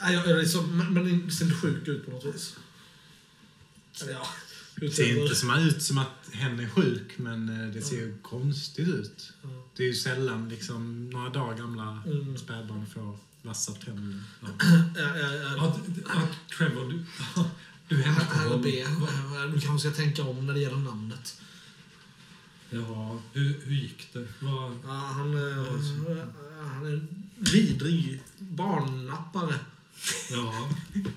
[0.00, 2.56] Ja, jag liksom, men, men det ser inte sjuk ut på något vis.
[4.02, 4.26] Eller ja.
[4.86, 8.18] Det ser inte som ut som att hen är sjuk, men eh, det ser ju
[8.22, 9.32] konstigt ut.
[9.42, 9.48] Ja.
[9.76, 12.38] Det är ju sällan liksom, några dagar gamla Mm.
[12.38, 14.22] spädbarn får vassa tänder.
[14.40, 14.48] Ja.
[14.96, 15.68] Ja, ja, ja.
[15.68, 15.76] Att,
[16.16, 17.04] att Trevor, du,
[17.88, 18.08] du är
[18.44, 18.62] honom.
[18.62, 18.84] B.
[19.54, 21.40] Du kanske ska tänka om när det gäller namnet.
[22.70, 24.28] Ja, hur, hur gick det?
[24.40, 25.66] Vad, Ja, han, eh,
[26.74, 29.54] han är en vidrig barnnappare.
[30.30, 30.68] Ja,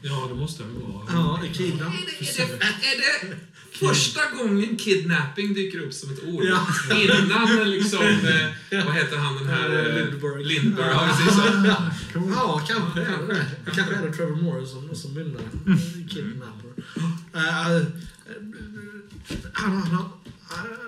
[0.02, 1.06] ja, det måste jag väl vara.
[1.10, 1.86] Ja, i Kina.
[1.86, 2.58] Är det,
[2.88, 3.36] är det
[3.72, 6.44] första gången kidnapping dyker upp som ett ord?
[6.46, 6.68] Ja.
[6.96, 8.02] Innan liksom,
[8.72, 9.70] eh, vad heter han den här?
[9.90, 10.42] eh, Lindbergh.
[10.48, 11.36] Lindbergh, ja precis.
[11.36, 12.22] så.
[12.36, 13.46] Ja, kanske är det det.
[13.66, 15.42] Det kanske är det Trevor Morrison som myndar
[16.10, 16.74] Kidnapper.
[17.34, 17.84] Eh,
[19.54, 20.10] han, han, han,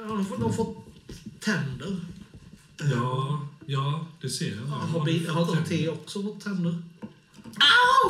[0.07, 0.85] han har fått- de har fått
[1.39, 1.97] tänder.
[2.91, 4.63] Ja, ja, det ser jag.
[4.65, 6.81] Har, bi, har, har T också fått tänder?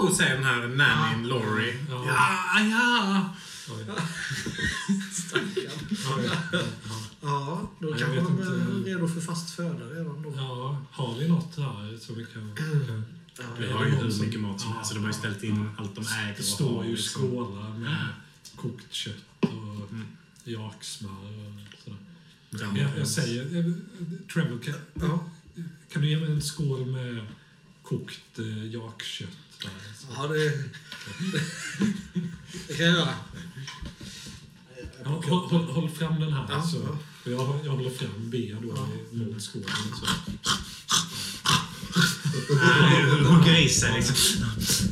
[0.01, 1.77] Och säger den här nannyn Laurie.
[1.89, 2.03] Ja.
[2.07, 3.33] Ja, ja.
[5.13, 5.97] Stackarn.
[6.51, 6.59] Ja,
[7.21, 8.89] Ja, då de är inte.
[8.89, 10.33] redo för fast föda redan då.
[10.35, 12.55] ja, har vi något här som vi kan...
[12.55, 13.03] kan
[13.39, 14.75] Ja, Vi Är har ju hur mycket mat som Ja.
[14.75, 17.21] helst, så de har ju ställt in allt de äger det står ju liksom.
[17.29, 18.07] skålar med
[18.55, 19.89] kokt kött och
[20.43, 21.97] jaksmör och sådär.
[22.49, 23.73] Ja, Jag, jag säger, eh,
[24.33, 25.25] Trevor, kan, Ja.
[25.91, 27.25] kan du ge mig en skål med
[27.89, 29.27] kokt eh, jakkött?
[29.61, 29.69] där?
[30.15, 30.49] Ja, det,
[32.67, 33.13] det kan jag göra.
[35.03, 36.45] Ja, håll, håll, håll fram den här.
[36.49, 36.97] Ja, så, ja.
[37.23, 38.87] för jag, jag håller fram B då Ja.
[39.11, 39.67] i- mot skålen.
[39.99, 40.05] Så.
[42.55, 44.43] Nej, sig liksom.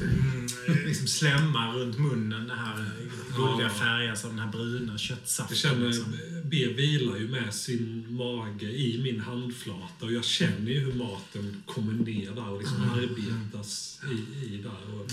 [0.02, 2.48] Mm, liksom slämmar runt munnen.
[2.48, 2.92] Det här
[3.38, 3.70] guldiga Ja.
[3.70, 5.58] färgas av den här bruna Jag köttsaften.
[5.58, 6.18] känner, liksom.
[6.44, 11.64] B vilar ju med sin mage i min handflata och jag känner ju hur maten
[11.66, 15.00] kommer ner där och liksom arbetas i, i där.
[15.02, 15.12] Och,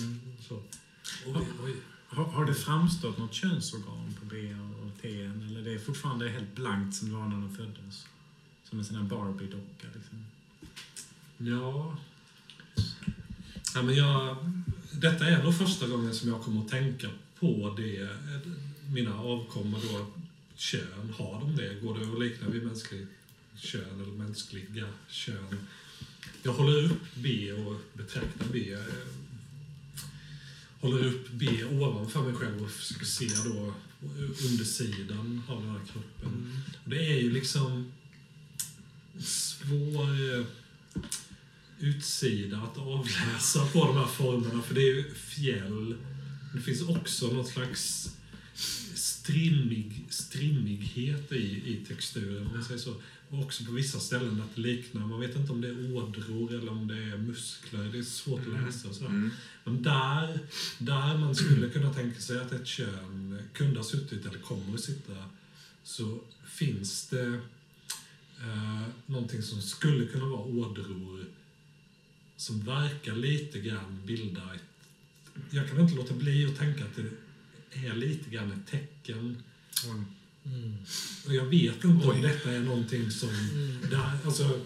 [0.49, 0.63] så.
[1.27, 1.75] Oj, oj.
[2.07, 4.55] Har, har det framstått något könsorgan på B
[4.85, 5.09] och T?
[5.23, 8.07] Eller det är fortfarande helt blankt som det var när de föddes?
[8.71, 10.25] Som en sån här Barbie-docka liksom.
[11.39, 11.97] Ja.
[13.75, 14.37] ja men jag,
[15.03, 17.09] detta är nog första gången som jag kommer att tänka
[17.41, 18.09] på det.
[18.95, 20.07] Mina avkommor då,
[20.57, 21.75] kön, har de det?
[21.75, 23.07] Går det att likna vid mänsklig
[23.57, 25.67] kön eller mänskliga kön?
[26.43, 28.73] Jag håller upp B och betraktar B.
[28.73, 28.79] eh,
[30.81, 33.75] Håller upp B ovanför mig själv och försöker se då
[34.51, 36.63] undersidan av den här kroppen.
[36.85, 37.93] Och Det är ju liksom
[39.21, 40.62] svår...
[41.83, 44.63] utsida att avläsa på de här formerna.
[44.63, 45.97] För det är ju fjäll.
[46.55, 48.11] Det finns också något slags
[48.95, 52.95] strimmig, strimmighet i, i texturen, om man säger så.
[53.29, 56.55] Och också på vissa ställen att det liknar, man vet inte om det är ådror
[56.55, 57.85] eller om det är muskler.
[57.93, 59.07] Det är svårt att läsa och så.
[59.07, 59.31] Mm.
[59.65, 60.39] Men där,
[60.79, 64.81] där man skulle kunna tänka sig att ett kön kunde ha suttit eller kommer att
[64.81, 65.13] sitta,
[65.85, 67.41] så finns det
[68.41, 71.25] eh, någonting som skulle kunna vara ådror
[72.37, 74.63] som verkar lite grann bilda ett...
[75.51, 79.43] Jag kan inte låta bli att tänka att det är lite grann ett tecken.
[80.45, 80.77] Mm.
[81.27, 82.15] Och jag vet inte Oj.
[82.17, 83.29] om detta är någonting som...
[83.29, 83.79] Mm.
[83.91, 84.61] Där, alltså,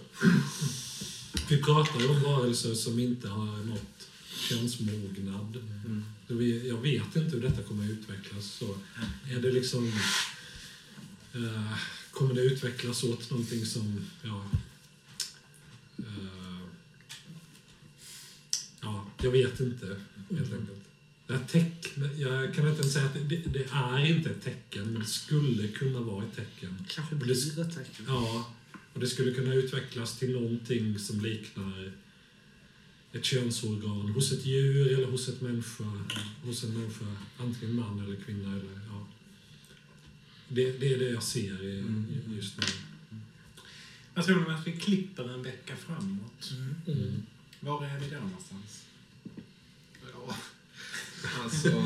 [1.49, 4.09] vi pratar ju om varelser som inte har nått
[4.49, 5.57] könsmognad.
[5.87, 6.05] Mm.
[6.69, 8.45] Jag vet inte hur detta kommer att utvecklas.
[8.45, 8.77] Så
[9.31, 9.93] är det liksom...
[11.33, 11.79] Eh,
[12.11, 14.07] kommer det utvecklas åt någonting som...
[14.23, 14.51] Ja,
[15.97, 16.05] ja,
[19.23, 19.87] jag vet inte,
[20.31, 20.83] helt enkelt.
[21.27, 24.43] Det här tecken, jag kan inte ens säga att det, det, det är inte ett
[24.43, 26.85] tecken, men det skulle kunna vara ett tecken.
[26.89, 28.05] Kanske blir ett tecken.
[28.09, 28.55] Ja,
[28.93, 31.93] och det skulle kunna utvecklas till någonting som liknar
[33.13, 36.05] ett könsorgan hos ett djur eller hos, ett människa,
[36.43, 38.53] hos en människa, antingen man eller kvinna.
[38.53, 39.07] Eller, ja.
[40.49, 42.07] det, det är det jag ser i, Mm.
[42.37, 42.65] just nu.
[44.15, 46.53] Vad tror ni om att vi klipper en vecka framåt?
[46.87, 47.23] Mm.
[47.61, 48.85] Var är vi då någonstans?
[51.45, 51.85] Alltså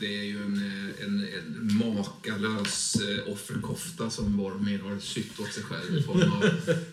[0.00, 5.52] det är ju en, eh, en, en makalös eh, offerkofta som Boromir har sytt åt
[5.52, 6.44] sig själv i form av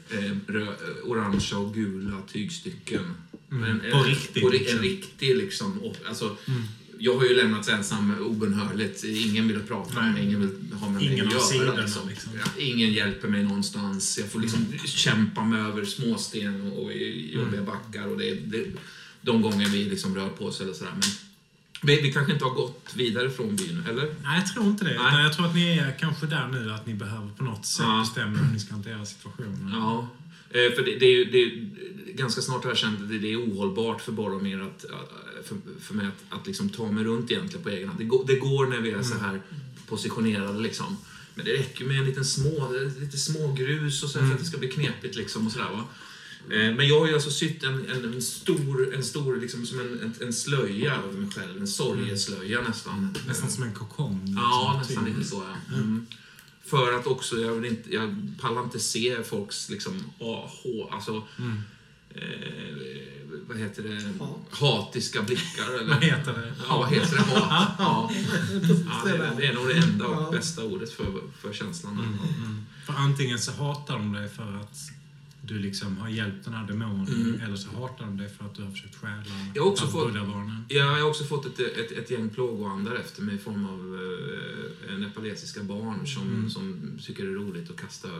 [0.09, 0.71] eh, rö, eh,
[1.03, 3.05] orangea och gula tygstycken.
[3.51, 4.77] Eh, På riktigt, På, ri- liksom.
[4.77, 5.80] En riktig liksom.
[6.07, 6.61] Alltså, Mm.
[6.99, 9.03] Jag har ju lämnats ensam obönhörligt.
[9.03, 11.81] Ingen vill prata med mig, ingen vill ha med mig Ingen att göra.
[11.81, 12.09] Liksom.
[12.09, 12.31] liksom.
[12.59, 14.17] Ingen hjälper mig någonstans.
[14.19, 17.65] Jag får liksom kämpa mig över småsten och, och jobbiga Mm.
[17.65, 18.07] backar.
[18.07, 18.65] Och det, det,
[19.21, 20.91] de gånger vi liksom rör på oss eller sådär.
[20.93, 21.01] Men
[21.84, 24.15] vi, vi kanske inte har gått vidare från byn, eller?
[24.23, 24.97] Nej, jag tror inte det.
[25.03, 25.23] Nej.
[25.23, 27.99] Jag tror att ni är kanske där nu, att ni behöver på något sätt Ja.
[27.99, 29.72] bestämma hur ni ska hantera situationen.
[29.73, 30.07] Ja.
[30.49, 31.73] Eh, För det, det är ju, det är,
[32.14, 35.11] ganska snart har jag känt att det, är ohållbart för Boromir att, att-
[35.47, 37.99] för, för mig att, att liksom ta mig runt egentligen på egen hand.
[37.99, 39.41] Det går, det går när vi är så här
[39.88, 40.97] positionerade liksom.
[41.35, 42.69] Men det räcker med en liten små,
[42.99, 45.69] lite små grus och så här för att det ska bli knepigt liksom och sådär
[45.72, 45.84] va.
[46.49, 49.80] Eh, Men jag har ju alltså sytt en, en, en stor, en stor liksom som
[49.80, 51.57] en, en, en slöja över mig själv.
[51.61, 53.18] En sorgeslöja nästan.
[53.28, 54.20] Nästan som en kokong.
[54.26, 54.90] liksom, Ja, typ.
[54.90, 55.76] nästan lite så ja.
[55.78, 56.06] Mm.
[56.65, 60.53] För att också, jag, vill inte, jag pallar inte se folks liksom AH,
[60.91, 61.61] alltså Mm.
[62.10, 62.22] eh,
[63.48, 64.24] vad heter det?
[64.26, 64.40] Hat.
[64.52, 65.94] Hatiska blickar eller?
[65.94, 66.53] Vad heter det?
[66.68, 67.22] Ja, vad heter det?
[67.22, 67.70] Hat.
[67.80, 68.11] Ja.
[68.90, 71.94] Ja, det, är- det är nog det enda och bästa ordet för, för känslan.
[71.94, 72.06] Mm,
[72.44, 72.65] mm.
[72.86, 74.78] För antingen så hatar de dig för att
[75.45, 77.41] du liksom har hjälpt den här demonen, Mm.
[77.41, 79.24] eller så hatar de dig för att du har försökt stjäla
[79.56, 80.15] Jag har också fått-.
[80.15, 83.80] Ja, jag har också fått ett, ett, ett gäng plågoandar efter mig i form av
[84.90, 86.49] eh, nepalesiska barn som, Mm.
[86.49, 88.15] som tycker det är roligt att kasta eh,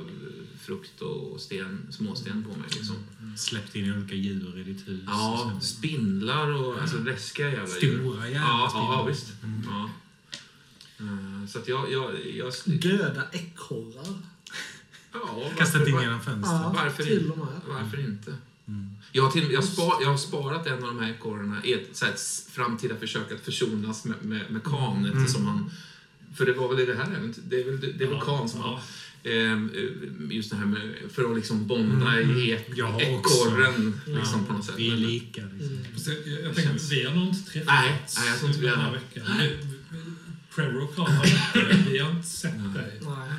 [0.62, 2.70] frukt och sten, småsten på mig.
[2.72, 2.96] Liksom.
[3.38, 5.04] Släppt in olika djur i ditt hus.
[5.08, 5.68] Ja, och så.
[5.68, 8.00] spindlar och alltså läskiga jävla djur.
[8.00, 8.94] Stora jävla Ja, spindlar.
[8.98, 9.44] ja visst.
[9.44, 9.62] Mm.
[9.70, 9.90] Ja.
[11.00, 11.92] Eh, Så att jag...
[11.92, 14.33] jag, jag Döda ekorrar.
[15.14, 16.46] Ja, Kastat in genom fönstret.
[16.64, 17.32] Ja, varför till inte?
[17.32, 17.48] och med.
[17.68, 18.34] varför inte?
[18.68, 18.90] Mm.
[19.12, 21.90] Jag har, till, jag, spar, jag har sparat en av de här ekorrarna i ett,
[21.94, 25.06] så här, ett framtida försök att försonas med, med, med Khan.
[25.06, 25.18] Mm.
[25.18, 25.72] Eftersom han,
[26.36, 28.48] för det var väl i det här äventyret, det är väl, det är väl Ja,
[28.48, 28.66] som ja.
[29.24, 32.38] har ehm, eh, just det här med, för att liksom bonda Mm.
[32.38, 33.02] i också.
[33.02, 34.76] ekorren liksom Ja, på något sätt.
[34.78, 35.42] Vi är Men- lika.
[35.42, 35.68] Liksom.
[35.70, 35.84] Mm.
[36.26, 38.68] Jag, jag, tänker, känns- vi har nog inte träffats Nej, nej, jag tror inte vi
[38.68, 39.20] den har här det.
[39.20, 39.48] veckan.
[40.56, 43.00] Trevor och Carl har inte, vi har inte sett dig.
[43.02, 43.30] Nej.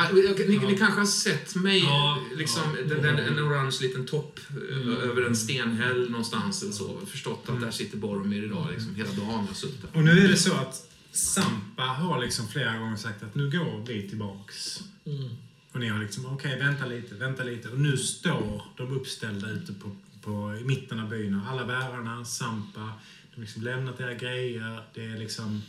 [0.00, 0.68] Ah, Ni, Ja.
[0.68, 2.94] ni kanske har sett mig, Ja, liksom, ja.
[2.94, 4.88] den, den, en orange liten topp Mm.
[4.96, 7.00] över en stenhäll någonstans eller så.
[7.06, 7.62] Förstått att Mm.
[7.62, 9.90] där sitter Boromir idag, liksom, hela dagen har suttit där.
[9.98, 13.84] Och nu är det så att Sampa har liksom flera gånger sagt att nu går
[13.86, 14.80] vi tillbaks.
[15.06, 15.28] Mm.
[15.72, 17.68] Och ni har liksom, okej, vänta lite, vänta lite.
[17.68, 21.34] Och nu står de uppställda ute på, på, i mitten av byn.
[21.40, 24.82] Och Alla bärarna, Sampa, de har liksom lämnat era grejer.
[24.94, 25.62] Det är liksom,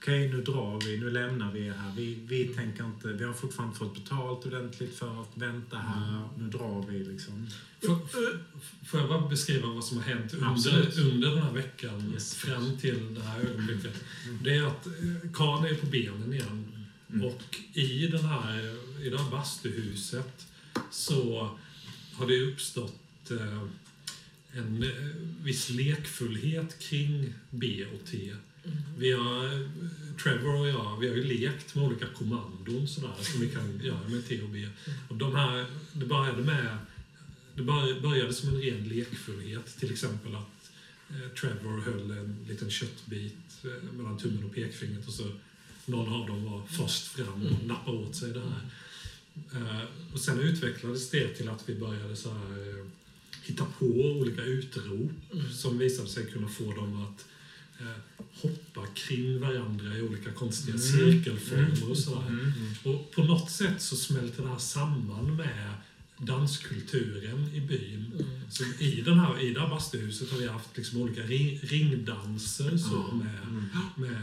[0.00, 1.92] okej, nu drar vi, nu lämnar vi er här.
[1.96, 6.28] Vi, vi tänker inte, vi har fortfarande fått betalt ordentligt för att vänta här.
[6.38, 7.48] Nu drar vi liksom.
[7.80, 7.98] Får,
[8.86, 10.98] får jag bara beskriva vad som har hänt under, Absolut.
[10.98, 12.34] under den här veckan Yes.
[12.34, 14.04] fram till det här ögonblicket?
[14.44, 16.86] Det är att eh, Khan är på benen igen.
[17.12, 17.26] Mm.
[17.26, 20.46] Och i, den här, i det här bastuhuset
[20.90, 21.50] så
[22.12, 23.62] har det uppstått eh,
[24.52, 24.88] en eh,
[25.42, 28.32] viss lekfullhet kring B och T.
[28.98, 29.68] Vi har,
[30.22, 34.08] Trevor och jag, vi har ju lekt med olika kommandon sådär, som vi kan göra
[34.08, 34.68] med T och B.
[35.08, 36.76] Och de här, det började med
[37.54, 39.76] det bör- började som en ren lekfullhet.
[39.78, 40.70] Till exempel att
[41.10, 45.24] eh, Trevor höll en liten köttbit eh, mellan tummen och pekfingret och så
[45.86, 48.66] någon av dem var först fram och nappade åt sig det här.
[49.54, 52.86] Eh, och sen utvecklades det till att vi började så här,
[53.42, 55.10] hitta på olika utrop
[55.52, 57.26] som visade sig kunna få dem att
[58.42, 62.52] hoppa kring varandra i olika konstiga cirkelformer och sådär.
[62.84, 65.74] Och på något sätt så smälter det här samman med
[66.18, 68.26] danskulturen i byn.
[68.50, 72.76] Så i, den här, I det här bastuhuset har vi haft liksom olika ring, ringdanser
[72.76, 73.62] så med,
[73.96, 74.22] med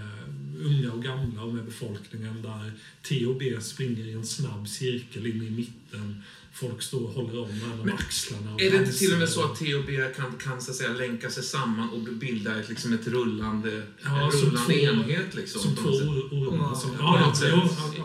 [0.60, 2.72] unga och gamla och med befolkningen där.
[3.02, 6.24] T och B springer i en snabb cirkel in i mitten.
[6.60, 8.54] Folk står och håller om varandra med axlarna.
[8.54, 10.72] Och Är det inte till och med så att T och B kan, kan så
[10.72, 14.74] att säga, länka sig samman och bilda ett, liksom ett rullande, Ja, en som rullande
[14.74, 15.36] två- enhet?
[15.36, 16.78] Liksom, Som två ormar.
[17.00, 17.34] Ja,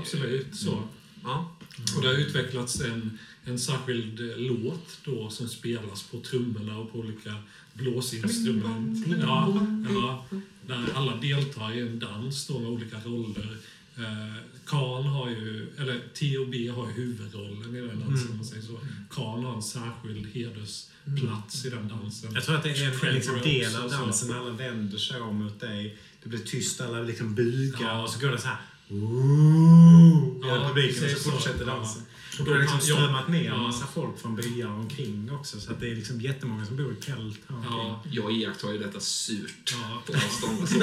[0.00, 0.46] absolut.
[0.56, 0.82] Så.
[1.24, 1.56] Ja.
[1.96, 6.92] Och det har utvecklats en, en särskild eh, låt då som spelas på trummorna och
[6.92, 7.34] på olika
[7.74, 9.06] blåsinstrument.
[9.22, 10.26] Ja, ja,
[10.66, 13.56] där alla deltar i en dans då med olika roller.
[13.98, 14.34] Eh,
[14.66, 16.68] Khan har ju, eller T.O.B.
[16.68, 18.78] har ju huvudrollen i den dansen om man säger så.
[19.10, 22.34] Khan har en särskild hedersplats i den dansen.
[22.34, 25.36] Jag tror att det är en liksom, del av dansen när alla vänder sig om
[25.44, 25.98] mot dig.
[26.22, 28.02] Det blir tyst, alla liksom bugar Ja.
[28.02, 28.56] och så går det så här.
[28.90, 31.72] Ooh, Ja, ja, publiken och så fortsätter Ja.
[31.76, 32.02] dansen.
[32.02, 33.54] Och Och då har det liksom strömmat ner ja.
[33.54, 35.60] en massa folk från byar omkring också.
[35.60, 37.72] Så att det är liksom jättemånga som bor i tält här omkring.
[37.72, 40.02] Ja, Jag iakttar ju detta surt ja.
[40.06, 40.68] på avstånd.
[40.68, 40.78] Så.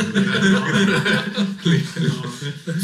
[2.01, 2.31] Ja,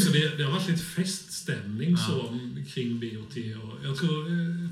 [0.04, 1.96] så det, det har varit lite feststämning Ja.
[1.96, 2.38] så
[2.74, 3.36] kring BOT.
[3.36, 4.66] Och jag tror eh,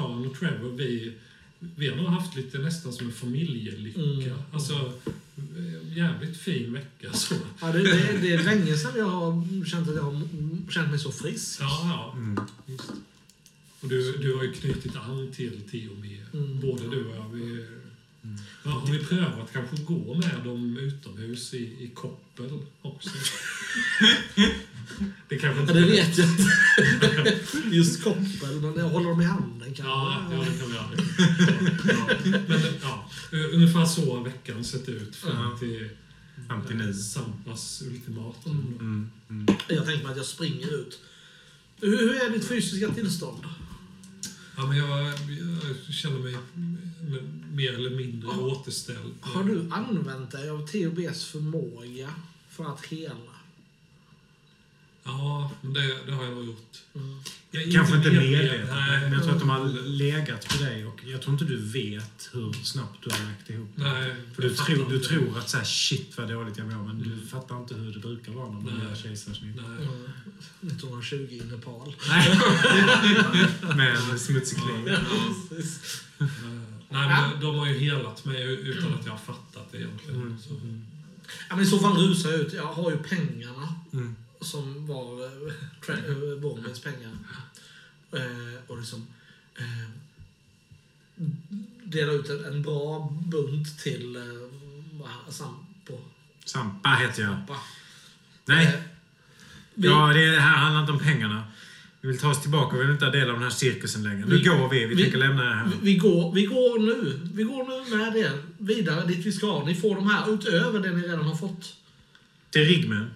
[0.00, 1.12] och Trevor, vi,
[1.58, 4.00] vi har nog haft lite nästan som en familjelycka.
[4.00, 4.38] Mm.
[4.52, 4.92] Alltså,
[5.36, 7.34] eh, jävligt fin vecka så.
[7.60, 10.22] Ja, det, det, det är länge sedan jag har känt att jag har
[10.70, 11.60] känt mig så frisk.
[11.60, 12.12] Ja, ja.
[12.16, 12.40] Mm.
[12.66, 12.92] Just.
[13.80, 16.04] Och du, du har ju knutit an till TOB.
[16.34, 16.60] Mm.
[16.60, 17.28] Både du och jag.
[17.28, 17.66] Vi,
[18.64, 23.10] ja, har vi prövat kanske att gå med dem utomhus i, i koppel också?
[25.28, 27.38] det kanske Ja, inte det vet jag inte.
[27.76, 29.82] Just koppel, men jag håller dem i handen kanske.
[29.82, 30.90] Ja, ja, det kan vi göra.
[32.28, 32.38] Ja.
[32.48, 33.08] Men ja,
[33.52, 35.58] ungefär så har veckan sett ut fram Ja.
[35.58, 35.88] till
[36.48, 36.94] Fram till nu.
[36.94, 38.76] Sampas ultimatum.
[38.80, 39.10] Mm.
[39.30, 39.46] Mm.
[39.68, 41.00] Jag tänker mig att jag springer ut.
[41.80, 43.44] Hur, hur är ditt fysiska tillstånd?
[44.60, 46.36] Ja, men jag, jag känner mig
[47.52, 48.40] mer eller mindre Ja.
[48.46, 49.14] återställd.
[49.20, 52.10] Har du använt dig av THBs förmåga
[52.48, 53.29] för att hela?
[55.10, 56.76] Ja, det, det har jag nog gjort.
[56.94, 57.18] Mm.
[57.50, 61.00] Jag Kanske inte medvetet, Nej, men jag tror att de har legat på dig och
[61.06, 63.82] jag tror inte du vet hur snabbt du har lagt ihop det.
[63.82, 66.98] Nej, För du, tror, du tror att så här, shit vad dåligt jag mår, men
[67.02, 67.26] du Mm.
[67.26, 68.86] fattar inte hur det brukar vara när man Nej.
[68.88, 69.56] gör kejsarsnitt.
[69.56, 69.64] Nej.
[69.86, 70.10] Mm.
[70.60, 71.94] 1920 i Nepal.
[73.76, 74.88] Med en smutsig kniv.
[74.88, 74.98] Eh,
[76.92, 80.20] Nej, men de har ju helat mig utan att jag har fattat det egentligen.
[80.22, 80.36] Mm.
[80.38, 80.50] Så.
[81.48, 82.52] Ja, men I så fall rusar jag ut.
[82.52, 84.16] Jag har ju pengarna Mm.
[84.40, 85.04] Som var
[86.40, 87.10] Vormins pengar.
[88.12, 89.06] Eh, och liksom
[89.58, 89.90] eh,
[91.84, 94.22] dela ut en, en bra bunt till eh,
[95.28, 96.00] Sampo.
[96.44, 97.30] Sampa heter jag.
[97.32, 97.56] Sampa.
[98.44, 98.82] Nej,
[99.74, 101.44] vi, ja, det här handlar inte om pengarna.
[102.00, 104.26] Vi vill ta oss tillbaka, vi vill inte ha del av den här cirkusen längre.
[104.26, 105.64] Nu Vi- går vi, vi, vi- tänker lämna det här.
[105.66, 107.20] vi, vi, går, vi går nu.
[107.34, 109.64] Vi går nu med det vidare dit vi ska.
[109.64, 111.76] Ni får de här utöver det ni redan har fått.
[112.50, 113.10] Till Rigmen.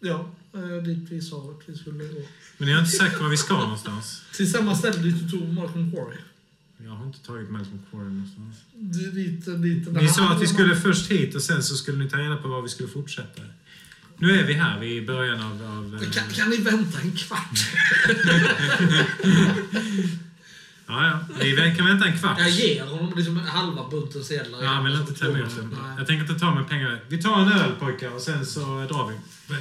[0.00, 2.20] Ja, eh, dit vi sa att vi skulle gå.
[2.58, 4.22] Men ni har inte sagt var vi ska någonstans.
[4.36, 6.16] Till samma ställe dit du tog Malcolm Quarry.
[6.84, 8.56] Jag har inte tagit Malcolm Quarry någonstans.
[8.74, 12.10] Dit, dit, dit, Ni sa att vi skulle först hit och sen så skulle ni
[12.10, 13.42] ta reda på var vi skulle fortsätta.
[14.16, 15.52] Nu är vi här, vi är i början av...
[15.52, 17.58] av eh, Kan, kan ni vänta en kvart?
[20.88, 21.34] ja, ja.
[21.40, 22.38] Vi kan vänta en kvart.
[22.38, 24.62] Jag ger honom liksom halva bunten sedlar.
[24.64, 25.50] Ja, men inte ta emot.
[25.56, 25.78] Nej.
[25.98, 27.04] Jag tänker inte ta med pengar.
[27.08, 29.14] Vi tar en öl pojkar och sen så drar vi.
[29.54, 29.60] Eh,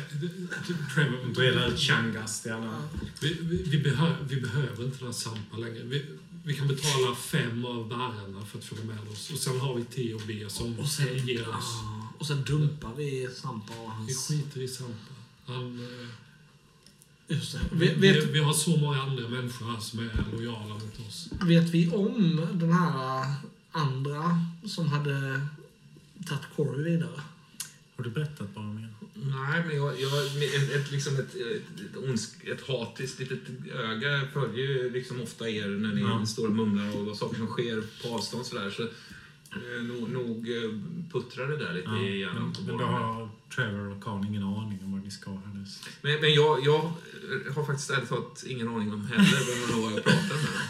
[0.94, 2.74] Trevor, Breda ut Changas till alla.
[3.22, 5.84] Vi, vi, vi, behö, vi behöver inte den Sampa längre.
[5.84, 6.06] Vi,
[6.44, 9.30] vi kan betala fem av bärarna för att få med oss.
[9.30, 11.74] Och sen har vi T och B som Och sen, ger oss.
[12.18, 14.28] och sen dumpar vi Sampa och Vi hans...
[14.28, 15.14] skiter i Sampa.
[15.46, 16.08] Han, eh,
[17.28, 17.60] Just det.
[17.72, 21.30] vi, Vet, vi, vi har så många andra människor här som är lojala mot oss.
[21.42, 23.26] vet vi om den här
[23.72, 25.42] andra som hade
[26.28, 27.22] tagit Corey vidare?
[27.98, 28.94] Har du berättat bara om er?
[29.14, 33.40] Nej, men jag, jag ett, ett, liksom ett, ett, ett, ondsk, ett hatiskt litet
[33.76, 36.26] öga följer ju liksom ofta er när ni Ja.
[36.26, 38.70] står och mumlar och vad saker som sker på avstånd sådär.
[38.70, 38.90] Så, eh,
[39.84, 40.72] nog, nog eh,
[41.12, 41.98] puttrar det där lite Ja.
[41.98, 45.32] i hjärnan på Men då har Trevor och Karl ingen aning om vad ni ska
[45.32, 45.90] härnäst.
[46.02, 46.92] Men, men jag, jag
[47.56, 50.62] har faktiskt ärligt talat ingen aning om heller vem man har att prata med.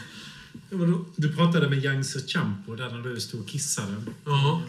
[0.69, 4.03] Ja, men Du pratade med Yangtze Champo där när du stod och kissade.
[4.26, 4.61] Ja.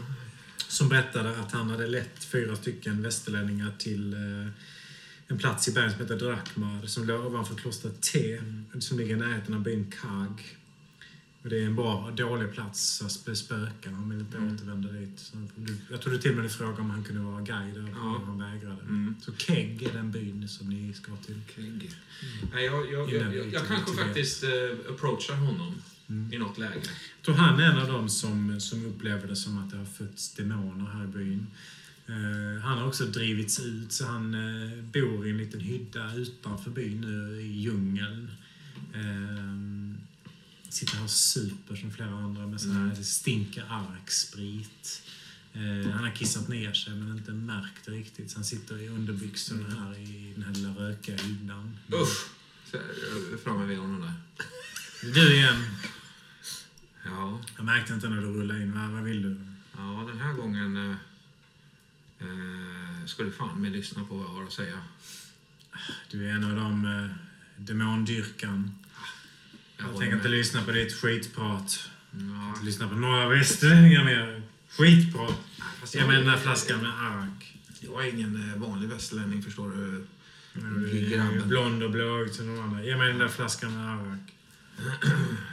[0.69, 4.49] Som berättade att han hade lett fyra stycken västerlänningar till eh,
[5.27, 8.41] en plats i bergen som heter Drakmar som låg ovanför klostret T
[8.81, 10.58] som ligger i närheten av byn Kag.
[11.49, 13.91] Det är en bra, dålig plats så sp- spökar.
[13.91, 15.33] Han vill inte återvända dit.
[15.91, 18.23] Jag tror du till och med frågade om han kunde vara guide och Ja.
[18.27, 18.81] han vägrade.
[18.83, 19.15] Mm.
[19.21, 21.41] Så Keg är den byn som ni ska till.
[21.57, 21.91] Kegg.
[22.55, 24.51] Nej, jag, jag, jag, jag, jag kanske faktiskt eh,
[24.95, 25.75] approachar honom
[26.33, 26.75] i något läge.
[26.75, 29.85] Jag tror han är en av dem som, som upplever det som att det har
[29.85, 31.47] fötts demoner här i byn.
[32.07, 36.71] Eh, han har också drivits ut, så han eh, bor i en liten hydda utanför
[36.71, 38.31] byn nu i djungeln.
[38.95, 39.88] Eh,
[40.69, 45.03] sitter här och super som flera andra med så här, det stinker arksprit.
[45.53, 48.31] Eh, han har kissat ner sig men inte märkt det riktigt.
[48.31, 51.79] Så han sitter i underbyxorna här i den här lilla rökiga hyddan.
[51.93, 52.27] Usch!
[53.33, 54.13] Är framme vid honom där.
[55.15, 55.65] Du igen.
[57.05, 58.73] Ja, Jag märkte inte när du rullade in.
[58.73, 59.41] Vad, vad vill du?
[59.77, 60.97] ja den här gången eh,
[62.19, 64.81] eh, du fan med lyssna på vad jag har att säga.
[66.11, 67.11] Du är en av de eh,
[67.57, 68.75] demondyrkan.
[69.79, 71.91] Jag tänker inte lyssna på ditt skitprat.
[72.11, 74.43] Ja, Inte lyssna på några västerlänningar mer.
[74.69, 75.35] Skitprat.
[75.81, 77.55] fast Ge mig den där flaskan med arak.
[77.81, 80.07] Jag är ingen eh, vanlig västerlänning, förstår du.
[80.55, 81.49] Är Grabben.
[81.49, 82.85] blond och blåögd som de andra.
[82.85, 84.21] Ge mig den där flaskan med arak.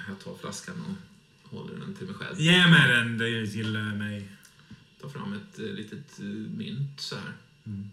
[0.08, 0.76] Jag tar flaskan
[1.44, 2.40] och håller den till mig själv.
[2.40, 3.20] Ge mig den
[3.52, 4.28] till eh, mig.
[5.02, 6.20] Tar fram ett eh, litet
[6.58, 7.34] mynt så här.
[7.66, 7.90] Mm.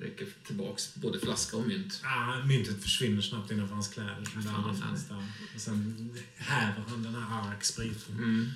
[0.00, 2.00] Räcker tillbaks både flaska och mynt.
[2.04, 4.24] Ah, myntet försvinner snabbt innanför hans kläder.
[4.32, 4.98] Som det Fan.
[5.08, 5.24] där.
[5.54, 8.14] Och sen häver han den här arak-spriten.
[8.18, 8.50] Mm.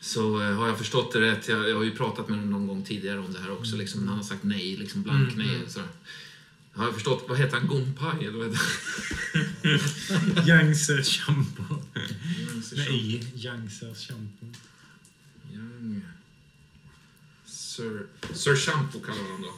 [0.00, 2.66] Så eh, har jag förstått det rätt, jag, jag har ju pratat med honom någon
[2.66, 5.46] gåg tidigare om det här också, liksom, men han har sagt nej, liksom blank Mm,
[5.46, 5.56] nej.
[5.56, 5.68] mm.
[5.68, 5.80] Så.
[6.72, 8.24] Har jag förstått, vad heter han, Gonpai?
[8.26, 8.60] Eller vad heter
[10.48, 11.64] Yangtze shampoo.
[11.94, 12.62] han?
[12.76, 13.26] Med i.
[13.34, 14.52] Yangtze shampoo.
[15.52, 16.00] Young.
[17.72, 19.52] Sir, Sir Shampoo kallar honom då.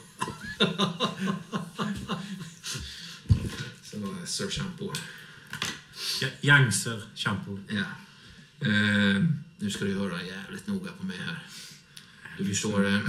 [3.83, 4.93] Så Sir Shampoo.
[6.21, 7.59] Ja, Yangtze shampoo.
[7.67, 7.83] Ja.
[8.59, 9.23] Eh,
[9.57, 11.47] nu ska du höra jävligt noga på mig här.
[12.37, 12.99] Du förstår, eh,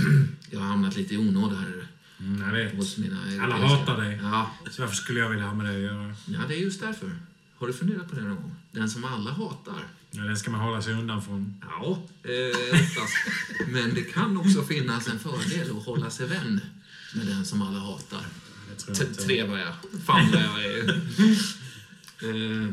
[0.51, 1.89] jag har hamnat lite i onåd här
[2.21, 2.75] Mm, jag vet.
[3.41, 4.21] Alla hatar dig.
[4.23, 6.15] Ja, Så varför skulle jag vilja ha med dig att göra?
[6.27, 7.19] ja, det är just därför.
[7.57, 8.55] Har du funderat på det någon gång?
[8.73, 9.85] Den som alla hatar.
[10.11, 11.55] Ja, den ska man hålla sig undan från.
[11.63, 13.15] Ja, eh, oftast.
[13.69, 16.61] Men det kan också finnas en fördel att hålla sig vän
[17.15, 18.27] med den som alla hatar.
[19.27, 19.75] Trevar jag.
[20.07, 20.89] Famlar jag.
[22.31, 22.69] Eh,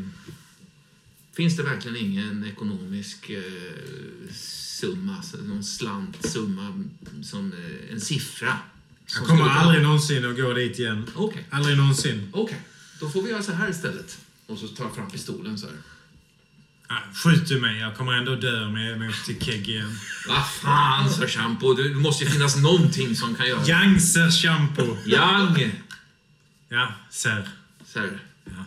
[1.36, 3.42] finns det verkligen ingen ekonomisk eh,
[4.34, 6.84] summa, någon slant, summa,
[7.22, 8.58] som, eh, en siffra?
[9.18, 11.10] Jag kommer aldrig någonsin att gå dit igen.
[11.14, 12.28] Okej, Aldrig någonsin.
[12.32, 12.60] okej.
[13.00, 14.18] Då får vi göra så här istället.
[14.46, 15.76] Och så tar jag fram pistolen så här.
[16.94, 19.98] Ah, skjut du mig, jag kommer ändå dö med jag åker till kegg igen.
[20.28, 21.74] Vad fan, Sir Shampoo.
[21.74, 23.66] Det måste ju finnas någonting som kan göra...
[23.66, 24.96] Yangtze shampoo.
[25.06, 25.72] Young!
[26.68, 27.48] Ja, sir.
[27.84, 28.64] Ser Ja.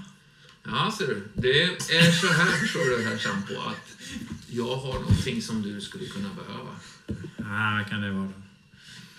[0.63, 1.27] Ja, ser du.
[1.33, 3.97] Det är så här, förstår du, här Shampoo, att
[4.49, 6.75] jag har någonting som du skulle kunna behöva.
[7.39, 8.33] Ah, kan det vara då.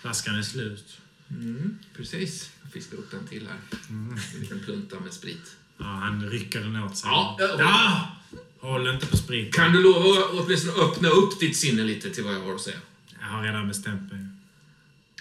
[0.01, 0.97] Flaskan är slut.
[1.29, 2.49] Mm, precis.
[2.63, 3.79] Jag fiskar upp en till här.
[3.89, 5.55] En liten plunta med sprit.
[5.77, 7.09] Ja, han rycker den åt sig.
[7.09, 8.15] Ja, ja.
[8.59, 9.51] Håll inte på spriten.
[9.51, 12.61] Kan du lova att åtminstone öppna upp ditt sinne lite till vad jag har att
[12.61, 12.79] säga?
[13.19, 14.25] Jag har redan bestämt mig.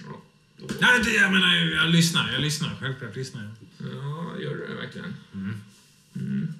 [0.01, 0.23] Ja,
[0.81, 2.33] Nej, det, jag menar, jag lyssnar.
[2.33, 2.77] Jag lyssnar.
[2.81, 3.53] Självklart lyssnar jag.
[3.79, 5.15] ja gör du det verkligen?
[5.35, 5.61] Mm.
[6.17, 6.55] Mm.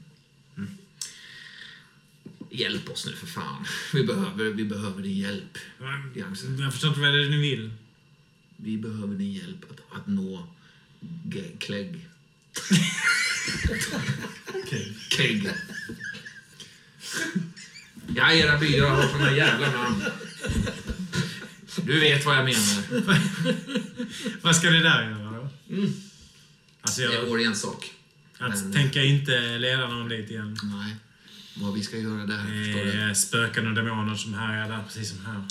[2.51, 3.65] Hjälp oss nu för fan.
[3.95, 5.59] Vi behöver, vi behöver din hjälp.
[6.17, 6.47] Yangtze.
[6.47, 7.71] Jag förstår inte vad det är ni vill.
[8.57, 10.47] Vi behöver din hjälp att, att nå
[11.59, 12.09] Klegg.
[15.11, 15.51] Kegg.
[18.17, 20.03] Ja, era byar har såna jävla namn.
[21.87, 22.83] Du vet vad jag menar.
[24.43, 25.49] Vad ska det där göra då?
[25.75, 25.93] Mm.
[26.83, 27.91] Alltså, Det är jag, vår ensak.
[28.39, 30.57] att men- tänka inte leda någon dit igen.
[30.63, 30.97] Nej,
[31.57, 33.15] vad vi ska göra där, förstår du.
[33.15, 35.45] spöken och demoner som härjar där, precis som här.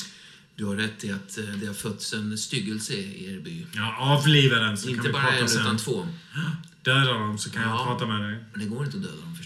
[0.56, 3.66] Du har rätt i att eh, det har fötts en styggelse i er by.
[3.74, 5.62] Ja, avliva den så Inte kan vi bara prata en, sen.
[5.62, 6.08] utan två.
[6.82, 7.70] Döda dem så kan Ja.
[7.70, 8.44] jag prata med dig.
[8.52, 9.37] Men det går inte att döda dem.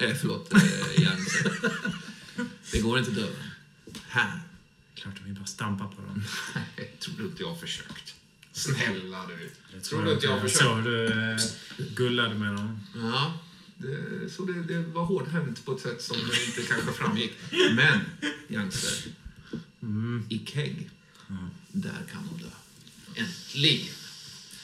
[0.00, 1.52] Eh, förlåt, eh, Jansen.
[2.72, 3.34] Det går inte att dem.
[4.08, 4.40] Här.
[4.94, 6.24] Klart att vi bara stampar på dem.
[6.76, 8.14] Nej, tror du inte jag har försökt?
[8.52, 9.50] Snälla du.
[9.74, 10.62] Det Tror du inte jag har försökt?
[10.64, 11.38] såg du eh,
[11.94, 12.80] gullade med dem.
[12.96, 13.38] Ja,
[13.76, 17.32] det, så det, det var hårdhänt på ett sätt som inte kanske framgick.
[17.76, 18.00] Men,
[18.48, 19.12] Jansen,
[19.82, 20.26] Mm.
[20.28, 20.90] i Kegg,
[21.72, 22.50] där kan de dö.
[23.14, 23.94] Äntligen!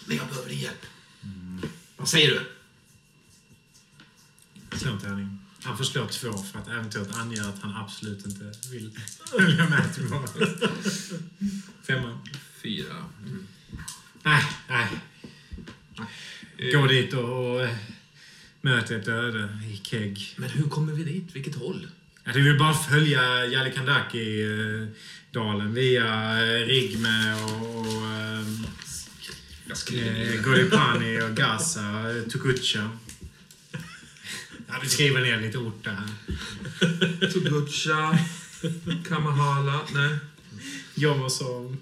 [0.07, 0.87] Men jag behöver din hjälp.
[1.97, 2.41] Vad säger du?
[4.73, 5.39] Slå tärning.
[5.63, 8.99] Han får slå två för att äventyret anger att han absolut inte vill
[9.31, 10.47] följa med tillbaka.
[11.87, 12.19] Femman.
[12.63, 12.95] Fyra.
[13.23, 13.47] Mm.
[14.23, 14.87] Nej, nej.
[16.73, 17.77] Gå dit och, och eh,
[18.61, 20.35] möt ett öde i kegg.
[20.37, 21.29] Men hur kommer vi dit?
[21.33, 21.89] Vilket håll?
[22.25, 26.05] Ja, det vill bara följa Jalikandaki-dalen via
[26.45, 28.41] eh, Rigme och, och eh,
[29.93, 30.41] eh.
[30.43, 32.91] Golipani och Gaza, eh, Tukucha.
[34.67, 36.09] Ja, du skriver ner lite orter här.
[37.33, 38.19] Tugucha,
[39.09, 40.19] Kamahala, nej.
[40.95, 41.77] Jag var som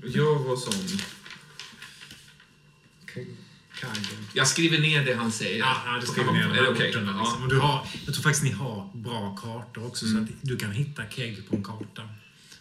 [4.34, 5.58] Jag skriver ner det han säger.
[5.58, 6.88] Ja, ja, du skriver ner de här okej?
[6.90, 7.12] orterna.
[7.12, 7.20] Ja.
[7.20, 7.42] Liksom.
[7.42, 10.26] Och du har, jag tror faktiskt ni har bra kartor också, Mm.
[10.26, 12.08] så att du kan hitta kegg på en karta.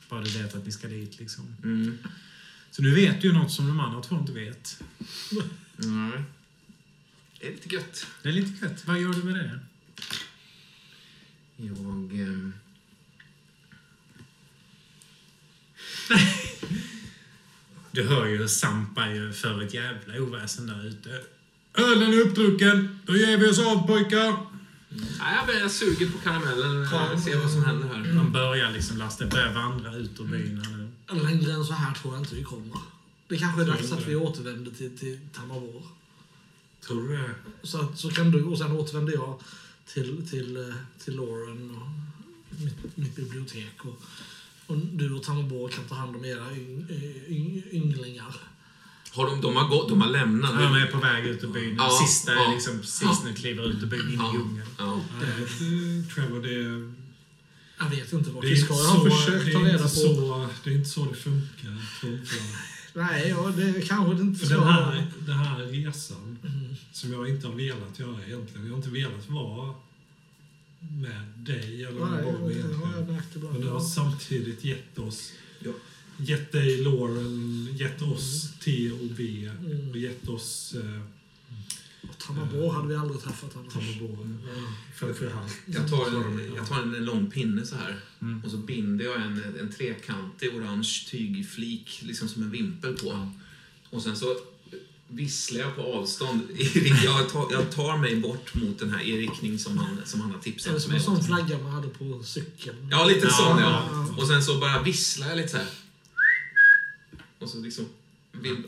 [0.10, 1.20] Bara du vet att ni ska dit.
[1.20, 1.56] Liksom.
[1.64, 1.98] Mm.
[2.72, 4.82] Så nu vet du ju något som de andra två inte vet.
[5.76, 6.24] Nej.
[7.40, 8.08] Det är lite gött.
[8.24, 8.84] Det är lite gött.
[8.88, 9.60] Vad gör du med det?
[11.68, 12.20] Jag...
[12.22, 12.54] ehm,
[17.92, 21.22] Du hör ju hur Sampa ju för ett jävla oväsen där ute.
[21.74, 23.00] Ölen är uppdrucken.
[23.06, 24.36] Då ger vi oss av pojkar.
[24.90, 26.88] Nej, jag börjar suget på karamellen.
[27.20, 28.14] Se vad som händer här.
[28.16, 30.64] De börjar liksom lasta, börjar vandra ut ur byn
[31.10, 31.20] nu.
[31.20, 32.78] Längre än så här tror jag inte vi kommer.
[33.28, 35.84] Det kanske är dags att vi återvänder till, till Tamavår.
[36.88, 37.30] Tror du det?
[37.64, 39.42] Så, att, så kan du, och sen återvänder jag
[39.88, 41.88] till, till, eh, till Lauren och
[42.62, 43.76] mitt, mitt bibliotek.
[43.86, 44.02] Och,
[44.68, 46.86] och du och Tamavår kan ta hand om era yng,
[47.28, 48.36] yng, ynglingar.
[49.12, 50.52] Har de, de, har gått, de har lämnat.
[50.60, 51.76] De är på väg ut ur byn.
[51.76, 52.52] Ja, Sista ja.
[52.54, 54.34] liksom precis nu kliver ut ur byn in i Ja.
[54.34, 54.68] djungeln.
[54.78, 55.02] Ja.
[55.20, 56.94] Det- Trevor, det är...
[57.80, 58.74] Jag vet inte vart vi ska.
[58.74, 59.90] Jag så, har det försökt ta är reda inte på...
[59.90, 62.22] så, det är inte så det funkar, tror jag.
[62.96, 66.38] Nej, ja, det kanske det inte För ska den här, den här resan,
[66.94, 68.66] som jag inte har velat göra egentligen.
[68.66, 69.74] Jag har inte velat vara
[70.80, 73.52] med dig eller Nej, har jag egentligen.
[73.52, 75.72] Men det har samtidigt gett oss, Ja.
[76.18, 79.90] gett dig Lauren, gett oss T och B Mm.
[79.90, 81.02] och gett oss eh,
[82.18, 83.74] Tamavår hade vi aldrig träffat annars.
[83.74, 84.38] Tamabor.
[84.96, 85.50] För, för han.
[85.66, 88.42] Jag tar, en, jag tar en, en lång pinne så här Mm.
[88.46, 93.32] och så binder jag en, en trekantig orange tygflik liksom som en vimpel på.
[93.90, 94.26] Och sen så
[95.16, 96.42] visslar jag på avstånd.
[97.04, 100.32] Jag tar, jag tar mig bort mot den här i riktning som han, som han
[100.32, 101.24] har tipsat som mig en sån om.
[101.24, 102.88] flagga man hade på cykeln.
[102.92, 103.88] Ja, lite Ja, sån ja.
[103.92, 104.16] ja.
[104.22, 105.68] Och sen så bara visslar jag lite så här.
[107.40, 107.86] Och så liksom...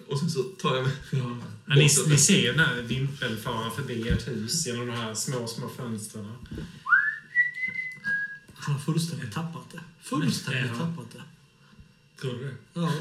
[0.08, 0.94] Och sen så tar jag mig...
[1.12, 1.38] Ja.
[1.68, 5.48] Ja, ni, ni ser den här vimpeln fara förbi ert hus genom de här små,
[5.48, 6.32] små fönstren.
[8.56, 9.80] Han har fullständigt tappat det.
[10.04, 10.78] Fullständigt Ja.
[10.80, 11.22] tappat det.
[12.22, 12.56] Tror du det?
[12.74, 12.92] Ja,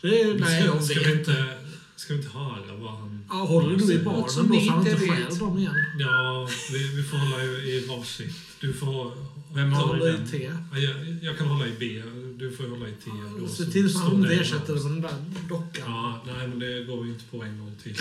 [0.00, 0.34] det är...
[0.38, 1.58] Nej, jag vet inte.
[1.98, 3.24] Inte, ska vi inte höra vad han...
[3.28, 5.74] Ja, håller du i barnen som då så han inte stjäl dem igen.
[5.98, 8.36] Ja, vi, vi får hålla i, i varsitt.
[8.60, 9.12] Du får...
[9.54, 10.50] Vem håller i T.
[10.72, 12.02] Ja, Jag, jag kan hålla i B,
[12.38, 13.10] du får hålla i T.
[13.40, 15.14] då, Se till så han står inte ersätter den där
[15.48, 15.84] dockan.
[15.86, 17.96] Ja, nej men det går vi inte på en gång till.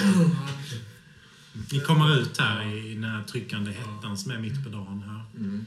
[1.71, 5.23] Ni kommer ut här i den här tryckande hettan som är mitt på dagen här.
[5.35, 5.65] Mm.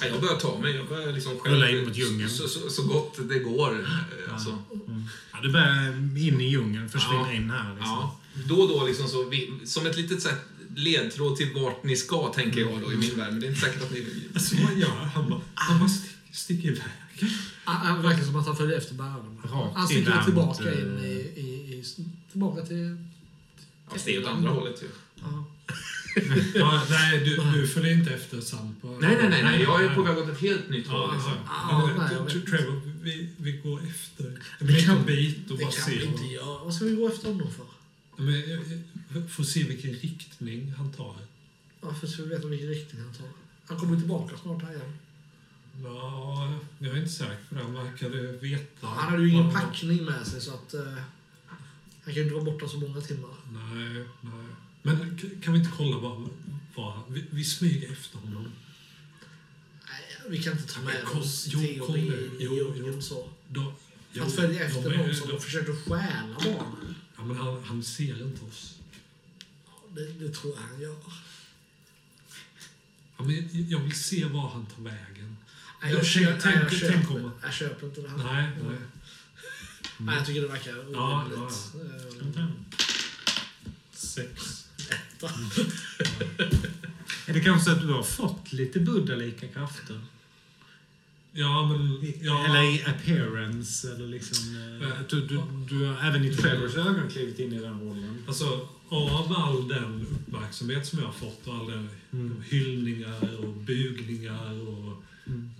[0.00, 0.74] Ja, jag börjar ta mig.
[0.76, 2.30] Jag börjar liksom Rulla in mot djungeln.
[2.30, 3.80] Så, så, så gott det går.
[3.80, 4.58] eh, Alltså.
[5.32, 5.88] Ja, du börjar
[6.18, 7.32] in i djungeln, försvinner Ja.
[7.32, 7.74] in här.
[7.74, 7.92] Liksom.
[7.92, 8.20] Ja.
[8.48, 10.38] Då och då, liksom så, vi, som ett litet så här,
[10.76, 13.30] ledtråd till vart ni ska, tänker jag då i min värld.
[13.32, 14.06] Men det är inte säkert att ni...
[14.34, 15.08] Alltså vad gör han?
[15.08, 16.82] Han bara, han bara stick, sticker iväg.
[17.64, 19.40] Han han verkar som att han följer efter bärarna.
[19.74, 21.84] Han in sticker tillbaka mot, eh, in i, i, i...
[22.30, 22.96] Tillbaka till...
[23.92, 24.88] Fast det är åt andra hållet ju.
[25.22, 25.44] Ja.
[26.54, 28.88] Ja, nej, du, du följer inte efter Sampa.
[28.88, 29.62] Nej, nej, nej, nej.
[29.62, 31.08] Jag är på väg åt ett helt nytt håll.
[31.10, 31.32] Ja, Liksom.
[31.46, 35.64] Ja, men, vet Trevor, vi, vi går efter en Det liten kan- bit och Det
[35.64, 36.64] bara kan vi inte göra.
[36.64, 37.66] Vad ska vi gå efter honom för?
[38.22, 38.82] Men, jag-
[39.14, 41.16] jag får se vilken riktning han tar.
[41.80, 43.26] Varför ska vi veta vilken riktning han tar?
[43.66, 44.92] Han kommer tillbaka snart här igen.
[45.84, 47.62] Ja, jag är inte säker på det.
[47.62, 48.86] Han verkade veta.
[48.86, 50.74] Han hade ju ingen packning med sig så att...
[50.74, 50.80] Eh,
[52.04, 53.30] han kan ju inte vara borta så många timmar.
[53.52, 54.43] Nej, nej.
[54.86, 56.28] Men kan vi inte kolla vad,
[56.74, 58.42] vad vi, vi smyger efter honom.
[59.88, 62.00] Nej, vi kan inte ta med kom- oss jo, Theo kom nu.
[62.00, 63.02] i Jo, djungeln jo.
[63.02, 63.28] så.
[63.48, 63.74] Då,
[64.20, 66.94] Att följa efter de är- någon som de- försöker stjäla barnen.
[67.16, 68.74] Ja, men han, han ser inte oss.
[69.94, 70.96] Det, det tror jag han gör.
[73.16, 75.36] Ja, men jag vill se var han tar vägen.
[75.82, 78.08] Nej, Jag jag, tänk- köper, nej, jag, tänk- tänk köper, om- jag köper inte det
[78.08, 78.16] här.
[78.16, 78.78] Nej, nej.
[79.98, 81.38] Nej, jag tycker det verkar Ja, orimligt.
[81.74, 82.48] ja, Eh,
[87.26, 90.00] Är det kanske så att du har fått lite buddhalika krafter?
[91.32, 92.12] Ja, men...
[92.20, 94.56] Ja, Eller i appearance, eller liksom...
[94.56, 94.94] eh, Ja.
[94.94, 98.24] att du, du, du har även i Trevors ögon klivit in i den rollen.
[98.28, 102.42] Alltså, av all den uppmärksamhet som jag har fått och alla Mm.
[102.50, 105.50] hyllningar och bugningar och Mm.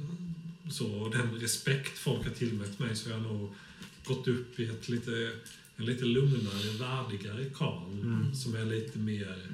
[0.71, 3.55] så, och den respekt folk har tillmätt mig så har jag nog
[4.05, 5.31] gått upp i ett lite,
[5.77, 8.35] en lite lugnare, värdigare Karl Mm.
[8.35, 9.47] som är lite mer...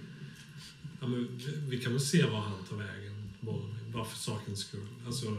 [1.00, 1.28] Ja, men,
[1.68, 4.86] vi- kan väl se var han tar vägen, bara, för sakens skull.
[5.06, 5.36] Alltså,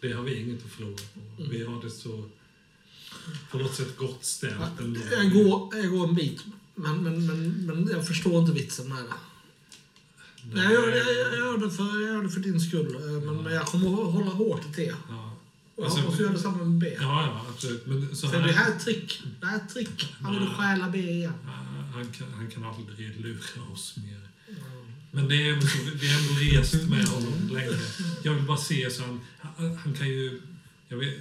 [0.00, 1.42] det har vi inget att förlora på.
[1.50, 2.28] Vi har det så
[3.50, 5.00] på något sätt gott ställt ändå.
[5.12, 8.98] Jag går, jag går en bit, men, men, men, men jag förstår inte vitsen med
[9.04, 9.14] det.
[10.52, 10.64] Nej.
[10.64, 13.02] Jag gör, det, jag, jag, gör det för, jag gör det för din skull, eh,
[13.26, 14.92] men, men jag kommer att hålla hårt i T.
[15.08, 15.35] Ja.
[15.76, 16.96] Och jag Alltså, hoppas du gör detsamma med B.
[17.00, 17.86] Ja, ja, absolut.
[17.86, 19.22] Men så här, det här är ett trick.
[19.40, 20.14] Det här är ett trick.
[20.22, 21.32] Han vill stjäla B igen.
[21.94, 24.20] han, kan, han kan aldrig lura oss mer.
[25.10, 27.76] Men det är ändå så, vi har ändå rest med honom länge.
[28.22, 29.20] Jag vill bara se så han,
[29.56, 30.40] han, han kan ju...
[30.88, 31.14] Vet,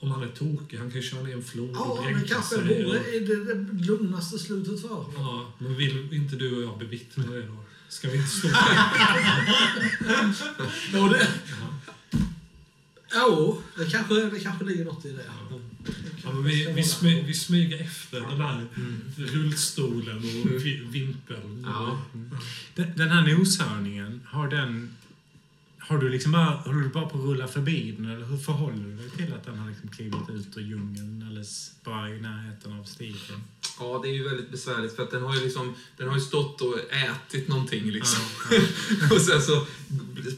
[0.00, 2.34] om han är tokig, han kan ju köra ner en flod och Ja, men dränka
[2.34, 2.84] kanske sig.
[2.84, 5.12] vore och- det, det lugnaste slutet för honom.
[5.16, 7.56] Ja, men vill inte du och jag bevittna det då?
[7.88, 8.48] Ska vi inte stå
[10.92, 11.28] Jo, det...
[13.14, 15.24] Jo, det kanske, det kanske ligger något i det.
[16.24, 18.66] Ja, men vi, vi, smy, vi smyger efter den här
[19.16, 21.66] rullstolen och vi, vimpeln.
[21.68, 22.02] Ja.
[22.74, 24.96] Den, den här noshörningen, har den...
[25.88, 28.84] Har du liksom bara, håller du bara på att rulla förbi den eller hur förhåller
[28.84, 31.44] du dig till att den har liksom klivit ut ur djungeln eller
[31.84, 33.42] bara i närheten av stigen?
[33.78, 36.20] Ja, det är ju väldigt besvärligt för att den har ju, liksom, den har ju
[36.20, 38.24] stått och ätit någonting liksom.
[39.10, 39.66] och sen så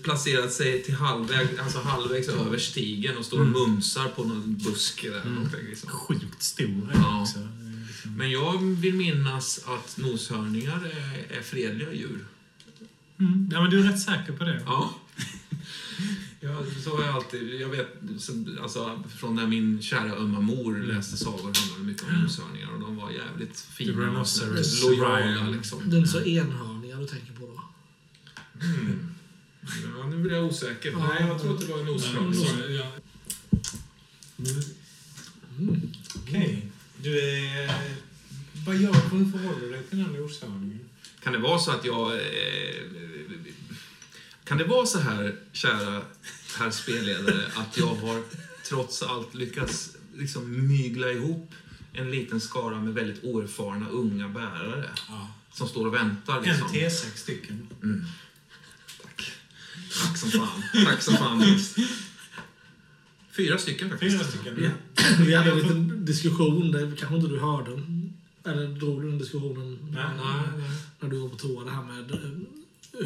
[0.02, 5.10] placerat sig till halvväg, alltså halvvägs över stigen och står och mumsar på någon buske
[5.10, 5.24] där.
[5.24, 5.90] Någonting, liksom.
[5.90, 7.22] Sjukt stor är Ja.
[7.22, 7.38] också.
[7.86, 8.16] Liksom.
[8.16, 12.24] Men jag vill minnas att noshörningar är, är fredliga djur.
[13.20, 13.50] Mm.
[13.52, 14.62] Ja, men du är rätt säker på det?
[14.66, 14.94] Ja.
[16.40, 17.88] Ja, så har jag alltid, jag vet,
[18.18, 22.80] så- alltså, från när min kära ömma mor läste sagor handlade mycket om noshörningar och
[22.80, 24.26] de var jävligt fina och
[24.82, 25.90] lojala liksom.
[25.90, 27.60] Den så enhörniga du tänker på då.
[28.66, 29.14] Mm.
[29.98, 30.90] Ja, nu blir jag osäker.
[30.90, 31.08] Ja.
[31.08, 32.74] Nej, jag tror att det var en noshörning.
[32.76, 32.92] ja.
[36.16, 36.66] Okej.
[37.02, 37.72] Du är...
[38.66, 39.16] Vad gör du?
[39.16, 40.80] Hur förhåller du dig till den här noshörningen?
[41.22, 42.12] Kan det vara så att jag...
[42.14, 42.20] Eh,
[44.48, 46.02] kan det vara så här, kära
[46.58, 48.22] herr spelledare, att jag har
[48.68, 51.54] trots allt lyckats liksom mygla ihop
[51.92, 55.28] en liten skara med väldigt oerfarna unga bärare Ja.
[55.52, 56.36] som står och väntar?
[56.38, 56.68] En Liksom.
[56.68, 57.68] T6 stycken.
[57.82, 58.04] Mm.
[59.02, 59.32] Tack.
[60.02, 60.62] Tack som fan.
[60.84, 61.42] Tack som fan.
[63.36, 64.16] Fyra stycken faktiskt.
[64.16, 64.54] Fyra stycken.
[64.56, 64.70] Vi,
[65.24, 67.82] vi hade en liten diskussion, det kanske inte du hörde.
[68.44, 70.70] Eller drog du den diskussionen Nej, nej, nej.
[71.00, 71.64] när du var på toa?
[71.64, 72.04] Det här med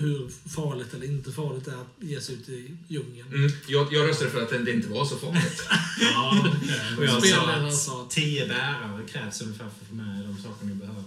[0.01, 3.29] hur farligt eller inte farligt det är att ge sig ut i djungeln.
[3.35, 5.63] Mm, jag, jag röstade för att det inte var så farligt.
[6.01, 6.47] Ja.
[6.99, 10.67] Och jag sa sa att tio bärare krävs ungefär för att få med de saker
[10.67, 11.03] ni behöver.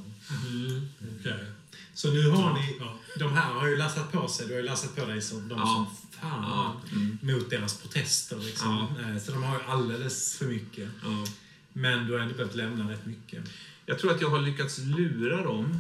[0.51, 0.88] Mm,
[1.19, 1.45] okej.
[1.93, 2.76] Så nu har ni...
[2.80, 2.98] Ja.
[3.19, 4.48] De här har ju lassat på sig.
[4.48, 5.66] Du har ju lassat på dig som de Ja.
[5.66, 8.38] som fan Ja, mm, mot deras protester.
[8.38, 8.88] Liksom.
[9.00, 10.90] Eh, Så de har ju alldeles för mycket.
[11.03, 11.26] ja.
[11.74, 13.43] Men du har ändå behövt lämna rätt mycket.
[13.85, 15.80] Jag tror att jag har lyckats lura dem.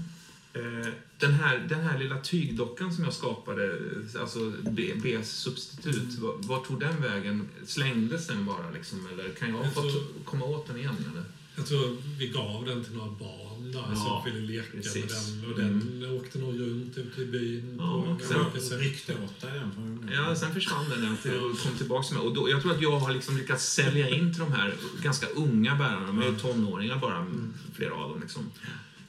[0.55, 0.87] Eh,
[1.19, 3.77] Den här, den här lilla tygdockan som jag skapade,
[4.19, 4.53] alltså
[4.95, 7.49] Bs substitut, var, var tog den vägen?
[7.65, 9.07] Slängdes den bara liksom?
[9.13, 10.95] Eller kan jag Jag tror- komma åt den igen?
[11.11, 11.23] Eller?
[11.55, 14.95] Jag tror vi gav den till några barn där Ja, som ville leka precis.
[15.03, 15.81] med den.
[15.81, 17.75] Och den åkte nog runt ute i byn.
[17.79, 18.17] Ja,
[18.53, 18.79] på sen-.
[18.79, 20.09] Ryckte åt dig den.
[20.13, 22.23] Ja, sen försvann den jag kom tillbaka med.
[22.23, 25.27] Och då, jag tror att jag har liksom lyckats sälja in till de här ganska
[25.27, 26.05] unga bärarna.
[26.07, 27.27] De är tonåringar bara,
[27.73, 28.21] flera av dem.
[28.21, 28.51] Liksom.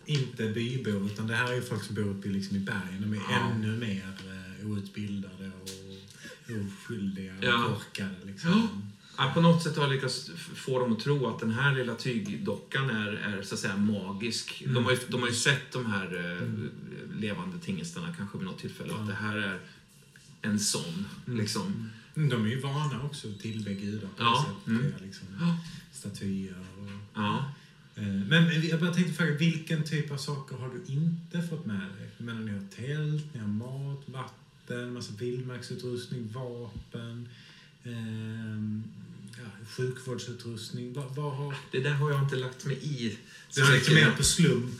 [0.06, 3.00] Inte bybor, utan det här är ju folk som bor uppe liksom i bergen.
[3.00, 3.38] De är Ja.
[3.50, 4.12] ännu mer
[4.60, 5.70] eh, outbildade och
[6.66, 7.64] oskyldiga och Ja.
[7.68, 8.14] korkade.
[8.26, 8.68] Liksom.
[9.18, 11.94] Ja, på något sätt har jag lyckats få dem att tro att den här lilla
[11.94, 14.62] tygdockan är, är så att säga magisk.
[14.66, 16.48] De, har ju, de har ju sett de här eh,
[17.20, 18.94] levande tingestarna kanske vid något tillfälle.
[18.94, 19.60] Att det här är
[20.42, 21.04] en sån.
[21.26, 21.90] Liksom.
[22.16, 24.66] Mm, De är ju vana också till det gudar på Ja, sättet.
[24.66, 24.92] mm.
[25.02, 25.58] Liksom, Ja.
[25.92, 26.88] statyer och...
[27.14, 27.52] Ja.
[27.96, 31.80] Eh, Men jag bara tänkte fråga, vilken typ av saker har du inte fått med
[31.80, 32.10] dig?
[32.16, 37.28] Jag menar, ni har tält, ni har mat, vatten, massa vildmarksutrustning, vapen,
[37.84, 38.84] ehm,
[39.38, 40.92] ja, sjukvårdsutrustning.
[40.92, 41.54] Vad, vad har...
[41.70, 43.18] Det där har jag inte lagt mig i.
[43.54, 44.72] Du har lite mer på slum.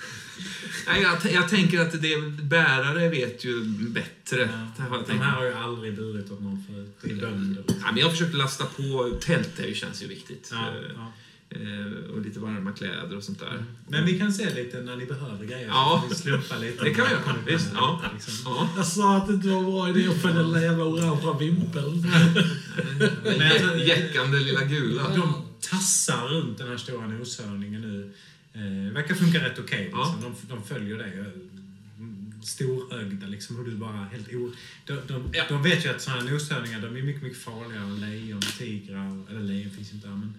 [0.86, 4.36] Nej, jag, jag tänker att det, bärare vet ju bättre.
[4.76, 6.98] Det jag De här har ju aldrig burit åt någon förut.
[7.02, 7.64] Det är bönder.
[7.68, 9.18] Ja, men jag försökte lasta på.
[9.20, 10.48] Tält ju, känns ju viktigt.
[10.52, 11.12] Ja, Eh, ja.
[11.50, 13.64] Eh, och lite varma kläder och sånt där.
[13.88, 15.66] Men vi kan se lite när ni behöver grejer.
[15.68, 16.04] Ja.
[16.08, 16.84] Vi slumpar lite.
[16.84, 17.70] Det kan vi göra, visst.
[17.74, 18.02] Ja.
[18.14, 18.32] Liksom.
[18.44, 18.68] Ja.
[18.76, 21.32] Jag sa att det inte var en bra idé att följa den där jävla orangea
[21.38, 22.04] vimpeln.
[23.24, 25.08] Jä- jäckande lilla gula.
[25.16, 28.12] De tassar runt den här stora noshörningen nu.
[28.52, 29.84] Eh, verkar funka rätt okej.
[29.84, 30.00] liksom.
[30.22, 30.32] Ja.
[30.48, 31.24] de, de följer dig.
[32.42, 33.58] Storögda liksom.
[33.58, 34.50] Och du bara helt o...
[34.86, 35.44] De, de, Ja.
[35.48, 39.22] de vet ju att sådana här noshörningar de är mycket, mycket farligare än lejon, tigrar.
[39.30, 40.34] Eller lejon finns inte där, men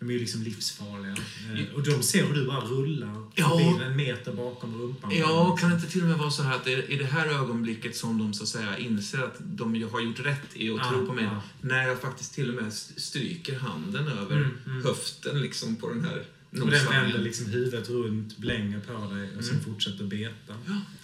[0.00, 1.12] de är ju liksom livsfarliga.
[1.12, 3.80] Eh, och de ser hur du bara rullar Ja.
[3.84, 5.10] en meter bakom rumpan.
[5.16, 7.04] Ja, kan det inte till och med vara så här att det är i det
[7.04, 10.76] här ögonblicket som de så att säga inser att de har gjort rätt i att
[10.76, 11.24] Ja, tro på mig.
[11.24, 11.42] ja.
[11.60, 14.82] När jag faktiskt till och med st- stryker handen över Mm, mm.
[14.84, 16.24] höften liksom på den här
[16.62, 19.64] Och den vänder liksom huvudet runt, blänger på dig och sen Mm.
[19.64, 20.54] fortsätter beta.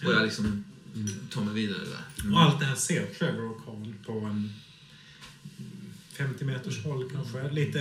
[0.05, 0.63] Och jag liksom
[1.29, 2.23] tar mig vidare där.
[2.23, 2.33] Mm.
[2.33, 4.53] Och allt det här ser Trevor och Carl på en
[6.13, 7.51] 50 meters håll kanske.
[7.51, 7.79] Lite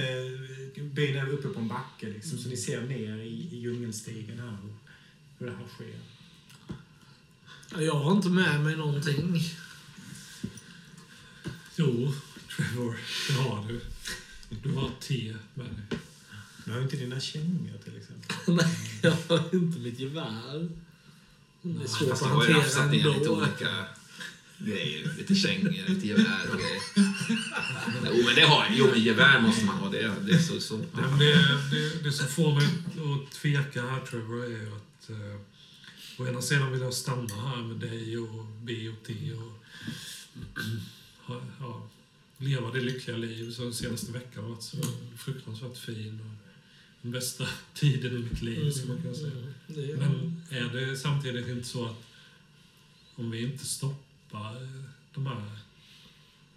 [0.82, 4.56] byn är uppe på en backe liksom, så ni ser ner i, i djungelstigen här
[4.62, 4.74] hur,
[5.38, 6.00] hur det här sker.
[7.84, 9.40] Jag har inte med mig någonting.
[11.76, 12.12] Jo,
[12.56, 13.80] Trevor, det har du.
[14.62, 15.98] Du har te med dig.
[16.64, 18.36] Du har inte dina kängor till exempel.
[18.54, 20.68] Nej, jag har inte mitt gevär.
[21.62, 23.36] Det är svårt att hantera lite ändå.
[23.36, 23.84] olika
[24.64, 25.10] grejer.
[25.18, 26.82] Lite kängor, lite gevär och grejer.
[28.16, 28.74] Jo, men det har jag.
[28.76, 29.88] Jo, men gevär måste man ha.
[29.90, 30.76] Det, det är så, så.
[30.76, 30.84] Det,
[31.70, 35.40] det, det som får mig att tveka här, Trevor, är ju att eh,
[36.18, 39.64] å ena sidan vill jag stanna här med dig och B och T och
[41.26, 41.88] ha, ja,
[42.38, 44.76] leva det lyckliga liv som den senaste veckan har varit så
[45.18, 46.20] fruktansvärt fin.
[46.20, 46.50] Och
[47.02, 49.30] den bästa tiden i mitt liv, skulle man kunna säga.
[49.66, 52.02] Det är- Men är det samtidigt inte så att
[53.16, 55.58] om vi inte stoppar eh, de här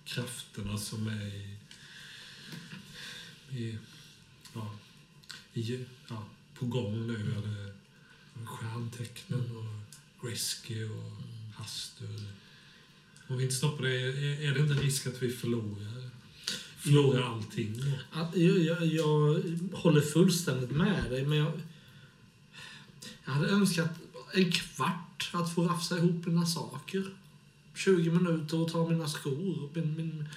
[0.05, 1.57] krafterna som är i,
[3.51, 3.77] i,
[4.53, 4.71] ja,
[5.53, 7.73] i, ja, på gång nu, eller
[8.45, 11.11] stjärntecknen och Grisky och
[11.55, 12.21] Hastur.
[13.27, 14.01] Om vi inte stoppar det,
[14.45, 16.09] är, det inte risk att vi förlorar,
[16.77, 17.83] förlorar allting?
[18.11, 19.41] Att, jag, jag, jag
[19.73, 21.51] håller fullständigt med dig, men jag,
[23.25, 23.89] jag hade önskat
[24.33, 27.15] en kvart att få rafsa ihop mina saker.
[27.77, 30.27] 20 minuter och ta mina skor, min, min,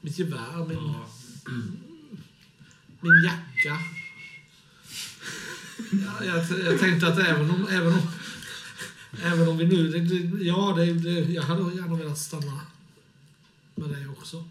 [0.00, 1.08] mitt gevär, min, Ja,
[3.00, 3.78] min jacka.
[5.92, 8.00] Ja, jag, jag tänkte att även om, även om,
[9.22, 9.88] även om vi nu...
[9.88, 12.60] Det, det, ja, det, det, jag hade gärna velat stanna
[13.74, 14.44] med dig också.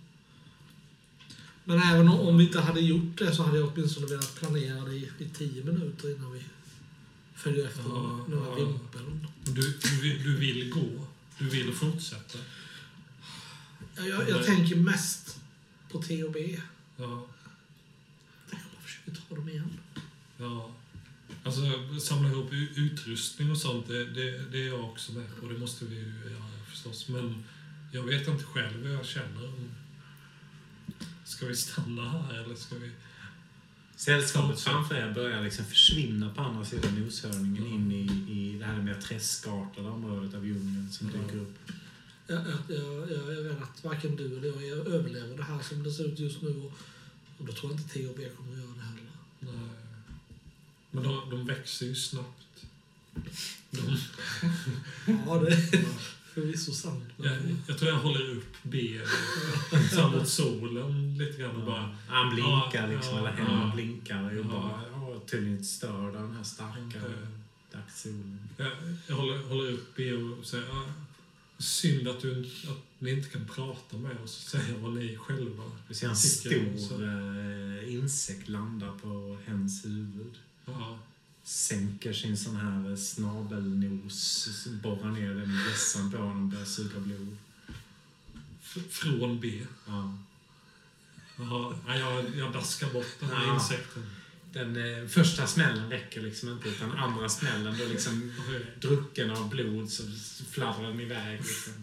[1.63, 4.85] Men även om, om vi inte hade gjort det så hade jag åtminstone velat planera
[4.85, 6.43] det i, i tio minuter innan vi
[7.35, 8.55] följer efter Ja, några ja.
[8.55, 9.27] vimpeln.
[9.43, 11.06] du, du, du vill gå,
[11.37, 12.37] du vill fortsätta.
[13.95, 15.39] Jag, jag, jag tänker mest
[15.91, 16.61] på T och B.
[16.97, 17.27] Ja.
[18.51, 19.79] Jag försöker ta dem igen.
[20.37, 20.71] Ja.
[21.43, 21.61] Alltså
[21.99, 25.47] samla ihop utrustning och sånt, det, det, det är jag också med på.
[25.47, 27.07] Det måste vi ju göra förstås.
[27.07, 27.43] Men
[27.91, 29.53] jag vet inte själv hur jag känner.
[31.25, 32.91] Ska vi stanna här eller ska vi...
[33.97, 38.81] Sällskapet framför er börjar liksom försvinna på andra sidan noshörningen in i, i det här
[38.81, 41.21] mer träskartade området av djungeln som Ja.
[41.21, 41.55] dyker upp.
[42.27, 45.91] Jag, jag, jag, jag rädd att varken du eller jag överlever det här som det
[45.91, 46.49] ser ut just nu.
[46.49, 46.71] Och,
[47.37, 49.11] och då tror jag inte T och B kommer att göra det heller.
[49.39, 49.69] Nej.
[50.91, 52.65] Men de, de växer ju snabbt.
[53.71, 53.97] De,
[55.27, 55.71] Ja, det
[56.41, 57.03] förvisso sant.
[57.17, 58.99] jag, Men, jag tror jag håller upp B
[60.13, 61.95] mot solen lite grann och bara...
[62.07, 63.75] Han blinkar Ja, liksom, ja, eller händerna ja.
[63.75, 64.49] blinkar och Ja.
[64.51, 66.99] bara ja, tydligen störd av den här starka
[67.71, 68.39] dagssolen.
[68.57, 68.71] Jag,
[69.07, 70.91] jag håller, håller upp B och säger ah,
[71.57, 75.17] synd att, du, inte- att ni inte kan prata med oss och säga vad ni
[75.17, 80.33] själva Du ser en stor eh, insekt landa på hens huvud.
[80.65, 80.99] Ja,
[81.47, 86.99] Sänker sin sån här snabelnos, borrar ner den i vässan på honom och börjar suga
[86.99, 87.37] blod.
[88.89, 89.61] från B.
[89.85, 90.17] Ja.
[91.87, 93.53] Nej, jag, jag daskar bort den här Ja.
[93.53, 94.03] insekten.
[94.53, 98.33] Den eh, första smällen räcker liksom inte, utan andra smällen, då liksom
[98.81, 100.03] drucken av blod så
[100.51, 101.39] fladdrar den iväg.
[101.39, 101.73] Liksom.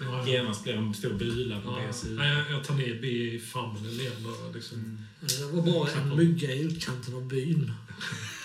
[0.00, 3.06] Ja, Genast blir det en stor bula på ja, nej, jag, jag tar ner B
[3.34, 4.78] i famnen igen och liksom...
[4.78, 4.98] Mm.
[5.20, 7.72] det var bara en mygga i utkanten av byn.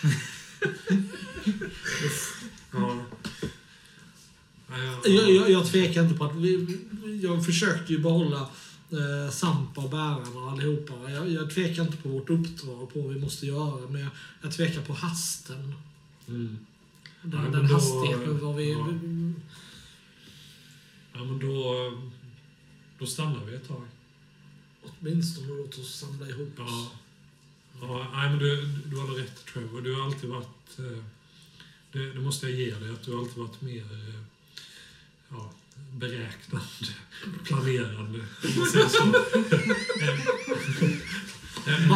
[2.72, 3.06] Ja.
[5.06, 6.77] Jag, jag, jag tvekar inte på att vi,
[7.24, 8.50] jag försökte ju behålla
[8.92, 11.11] eh, Sampa och bärarna och allihopa.
[11.11, 14.10] Jag, jag tvekar inte på vårt uppdrag, på vad vi måste göra, men jag,
[14.42, 15.74] jag tvekar på hasten.
[16.27, 16.58] Mm.
[17.22, 18.72] Den, Ja, den då- hastigheten var vi...
[18.72, 18.88] ja.
[21.14, 21.74] Ja, men då,
[23.00, 23.82] då stannar vi ett tag.
[24.84, 26.69] Åtminstone låt oss samla ihop oss.
[26.69, 26.92] Ja.
[27.82, 29.82] Ja, nej, men du, du har rätt Trevor.
[29.82, 30.48] Du har alltid varit...
[30.80, 31.03] eh,
[31.92, 34.19] Det, det måste jag ge dig, att du alltid varit mer eh,
[35.30, 35.52] ja,
[35.94, 36.66] beräknande,
[37.44, 39.03] planerande, om man säger så.
[41.68, 41.90] Än-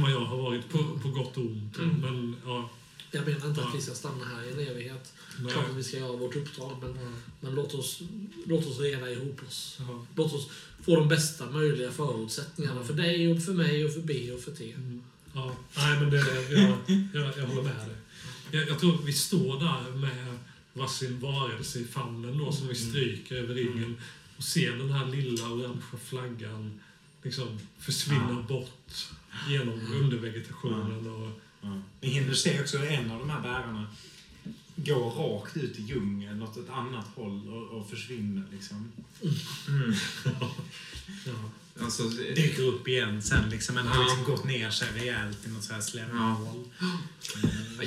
[0.00, 1.78] vad jag- ja, har varit, på, på gott och ont.
[1.78, 1.96] Mm.
[2.00, 2.70] Men, ja,
[3.10, 5.12] Jag menar inte att vi ska stanna här i en evighet.
[5.40, 6.98] nej, Klart att vi ska göra vårt uppdrag, men,
[7.40, 8.00] men låt, oss,
[8.46, 9.76] låt oss reda ihop oss.
[9.88, 10.06] ja.
[10.16, 10.48] Låt oss
[10.84, 14.52] få de bästa möjliga förutsättningarna för dig, och för mig, och för B och för
[14.52, 14.72] T.
[14.76, 15.02] Mm.
[15.34, 16.16] Ja, nej, men det,
[16.50, 16.78] jag,
[17.12, 17.96] jag, jag håller med dig.
[18.50, 20.38] Jag, jag tror vi står där med
[20.72, 23.96] varsin varelse i famnen då, som vi stryker över ryggen
[24.36, 26.80] och ser den här lilla orangea flaggan
[27.22, 28.54] liksom försvinna Ja.
[28.54, 29.06] bort
[29.48, 31.06] genom undervegetationen.
[31.06, 31.82] Och, Ja.
[32.00, 33.86] Ni hinner se också en av de här bärarna
[34.76, 38.92] går rakt ut i djungeln åt ett annat håll och, och försvinner liksom.
[39.68, 39.94] Mm.
[41.26, 41.32] ja.
[41.84, 44.02] Alltså, det- Dyker upp igen sen liksom, men har Ja.
[44.08, 46.64] liksom gått ner sig rejält i något så här slemhål.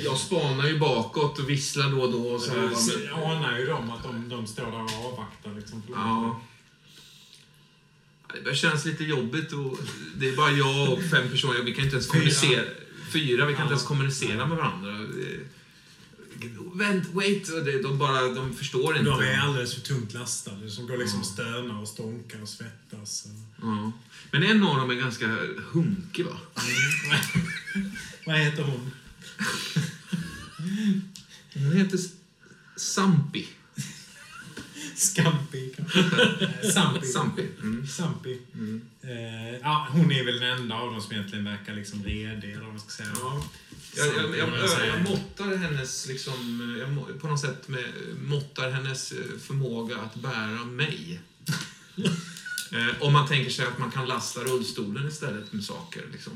[0.04, 2.28] jag spanar ju bakåt och visslar då och då.
[2.28, 5.54] Och så va, Så men- anar ju de att de, de står där och avvaktar
[5.54, 5.82] liksom.
[5.92, 6.40] Ja.
[8.44, 9.78] Det kännas lite jobbigt och
[10.16, 11.62] det är bara jag och fem personer.
[11.62, 12.18] Vi kan inte ens Fyra.
[12.20, 12.64] kommunicera.
[13.12, 13.62] Fyra, vi kan Ja.
[13.62, 14.90] inte ens kommunicera med varandra.
[16.74, 17.48] Vänt, wait!
[17.48, 19.10] och det- De, bara, de förstår inte.
[19.10, 20.70] De är alldeles för tungt lastade.
[20.70, 23.24] Som går liksom och stönar och stånkar och svettas.
[23.26, 23.66] Och...
[23.68, 23.92] Ja.
[24.30, 25.26] Men en av dem är ganska
[25.72, 26.36] hunkig va?
[28.26, 28.90] Vad heter hon?
[31.54, 31.98] Hon heter
[32.76, 33.46] Sampi.
[34.98, 35.72] Eh,
[36.72, 37.06] Sampi.
[37.12, 37.48] Sampi.
[37.60, 37.86] Mm.
[37.86, 38.38] Sampi.
[38.54, 38.82] Mm.
[39.02, 42.60] Eh, ja, hon är väl den enda av dem som egentligen verkar liksom redig, eller
[42.62, 43.08] vad man ska säga.
[43.20, 43.44] Ja.
[43.96, 46.34] Jag, jag, jag, jag, måttar hennes, liksom,
[46.80, 47.84] jag på något sätt med,
[48.24, 51.20] måttar hennes eh, förmåga att bära mig.
[52.72, 56.02] eh, om man tänker sig att man kan lasta rullstolen istället med saker.
[56.12, 56.32] Liksom.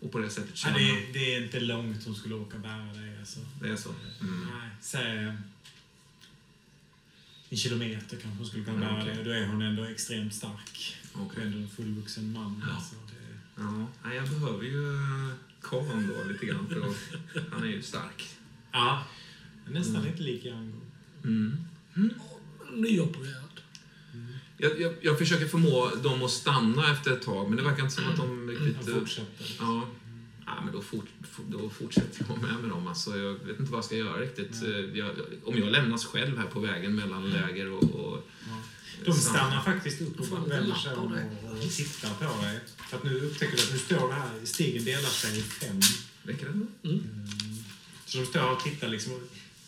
[0.00, 0.78] Och på det sättet Ja, känna.
[0.78, 3.18] det, är- det är inte långt hon skulle åka bära dig.
[3.18, 3.38] Alltså.
[3.62, 3.94] Det är så.
[4.20, 4.46] Mm.
[4.60, 5.32] Nej, säg
[7.50, 9.14] en kilometer kanske hon skulle kunna Mm, bära okej.
[9.14, 9.24] dig.
[9.24, 10.96] Då är hon ändå extremt stark.
[11.36, 12.62] Är ändå en fullvuxen man.
[12.66, 12.74] Ja.
[12.74, 13.62] Alltså, det...
[13.62, 16.68] Ja, nej, jag behöver ju eh, karln då lite grann.
[16.68, 18.28] För att, han är ju stark.
[18.72, 19.04] ja.
[19.70, 20.06] Nästan Mm.
[20.10, 20.80] lite lik Django.
[21.24, 21.56] Mm.
[22.74, 23.60] Nyopererad.
[24.56, 27.94] Jag, jag, jag försöker förmå dem att stanna efter ett tag, men det verkar inte
[27.94, 28.76] som att de riktigt...
[28.76, 29.46] Han eh, fortsätter.
[29.58, 29.88] Ja.
[30.64, 31.06] Men då, fort,
[31.48, 32.86] då fortsätter jag med med dem.
[32.86, 34.62] Alltså, jag vet inte vad jag ska göra riktigt.
[34.62, 35.10] Eh, Jag,
[35.44, 37.82] om jag lämnas själv här på vägen mellan läger och...
[37.82, 38.62] och Ja.
[39.04, 42.60] De stannar faktiskt upp och vänder sig om och, och tittar på dig.
[42.88, 45.80] För att nu upptäcker du att nu står det här, stigen delar sig i fem.
[46.22, 46.52] Räcker det?
[46.82, 46.88] då?
[46.90, 47.02] Mm.
[48.06, 49.12] Så de står och tittar liksom.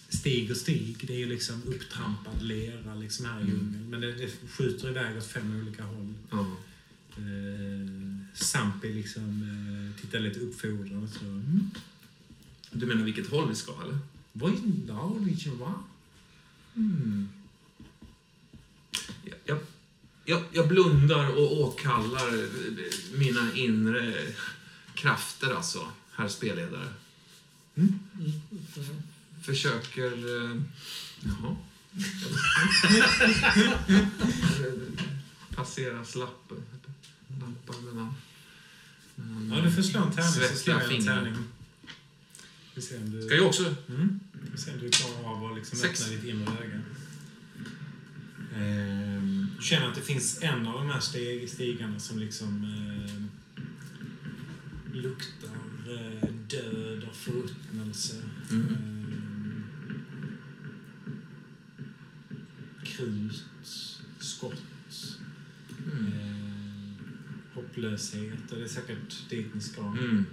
[0.09, 3.55] Stig och stig, det är ju liksom upptrampad lera liksom här i Mm.
[3.57, 3.91] djungeln.
[3.91, 6.15] Men det, det skjuter iväg åt fem olika håll.
[6.31, 6.57] Ja.
[8.35, 11.25] Sampi liksom eh, tittar lite uppfordrande så.
[11.25, 11.71] Mm.
[12.71, 13.99] Du menar vilket håll vi ska, eller?
[14.33, 14.53] Vad
[14.89, 15.75] ja, liksom, va?
[16.77, 17.29] Mm.
[19.25, 19.59] Jag, jag,
[20.25, 22.49] jag, jag blundar och åkallar
[23.19, 24.27] mina inre
[24.95, 26.89] krafter, alltså, herr spelledare.
[27.75, 27.99] Mm.
[29.43, 30.13] Försöker...
[30.13, 30.63] Eh,
[31.21, 31.57] jaha.
[35.55, 36.59] Passeras lappar,
[37.41, 38.15] lappar mellan...
[39.15, 41.35] mellan Ja, du får slå en tärning så slår jag en tärning.
[42.75, 43.23] Vi ser om du...
[43.23, 43.75] Ska jag också?
[43.89, 44.21] Mm.
[44.53, 46.03] Vi ser om du klarar av att liksom Sex.
[46.03, 46.81] öppna ditt inre öga.
[48.57, 53.29] Ehm, du känner att det finns en av de här steg, stigarna som liksom ehm,
[54.93, 55.49] luktar
[55.89, 58.17] eh, död och förruttnelse.
[58.51, 58.67] Mm.
[58.69, 59.63] Ehm,
[62.85, 63.45] krut,
[64.19, 64.63] skott,
[65.93, 66.13] Mm.
[66.13, 66.95] ehm,
[67.75, 68.51] hopplöshet.
[68.53, 69.81] Och det är säkert dit ni ska.
[69.83, 70.27] Mm.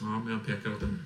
[0.00, 0.98] Ja, men jag pekar åt den.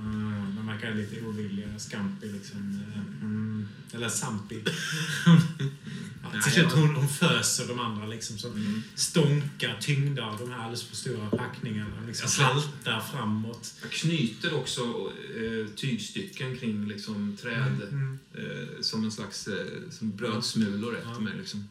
[0.00, 1.78] Ah, de verkar lite ovilliga.
[1.78, 2.80] Scampi liksom.
[2.94, 3.68] eh, Mm.
[3.92, 4.62] Eller Sampi.
[6.22, 8.82] ja, till slut hon, hon föser de andra liksom som Mm.
[8.94, 11.94] stånkar tyngda av de här alldeles för stora packningarna.
[12.06, 13.74] Liksom Jag haltar framåt.
[13.82, 14.80] Jag knyter också
[15.36, 18.18] eh, tygstycken kring liksom, träd Mm.
[18.34, 19.48] eh, som en slags
[19.90, 21.32] som brödsmulor efter mig.
[21.38, 21.68] Liksom.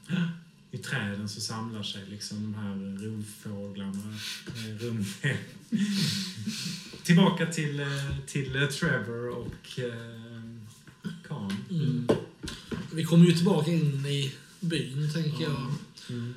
[0.73, 5.07] I träden så samlar sig liksom de här rovfåglarna eh, runt.
[7.03, 7.87] Tillbaka till, eh,
[8.27, 9.79] till eh, Trevor och
[11.27, 11.55] Khan.
[11.69, 12.07] Mm.
[12.93, 15.73] Vi kommer ju tillbaka in i byn, tänker jag.
[16.09, 16.33] Mm.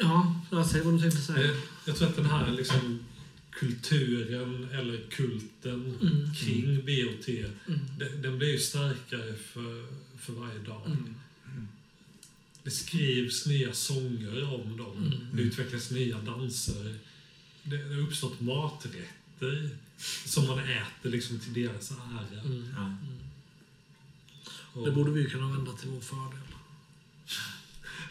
[0.00, 1.46] Ja, jag säger vad du tänkte säga.
[1.46, 2.98] Jag, jag tror att den här liksom,
[3.50, 6.34] kulturen eller kulten Mm.
[6.34, 7.80] kring BOT, Mm.
[7.98, 9.86] den, den blir ju starkare för,
[10.18, 10.86] för varje dag.
[10.86, 11.14] Mm.
[12.64, 14.96] Det skrivs nya sånger om dem.
[14.96, 15.26] Mm.
[15.36, 16.98] Det utvecklas nya danser.
[17.62, 19.70] Det, det har uppstått maträtter
[20.24, 22.40] som man äter liksom till deras ära.
[22.44, 22.64] Mm.
[22.76, 22.96] Ja.
[24.72, 26.38] Och- Det borde vi kunna vända till vår fördel.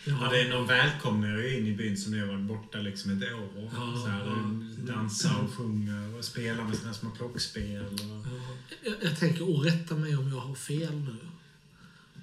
[0.06, 3.12] Ja, det är någon välkomnar ju in i byn som nu har varit borta liksom
[3.12, 3.70] ett år.
[3.74, 4.94] Ja, så här, ja.
[4.94, 7.86] Dansar och sjunger och spelar med sina små klockspel.
[7.86, 8.00] Och...
[8.00, 8.58] Ja.
[8.84, 11.16] Jag, jag tänker, och rätta mig om jag har fel nu.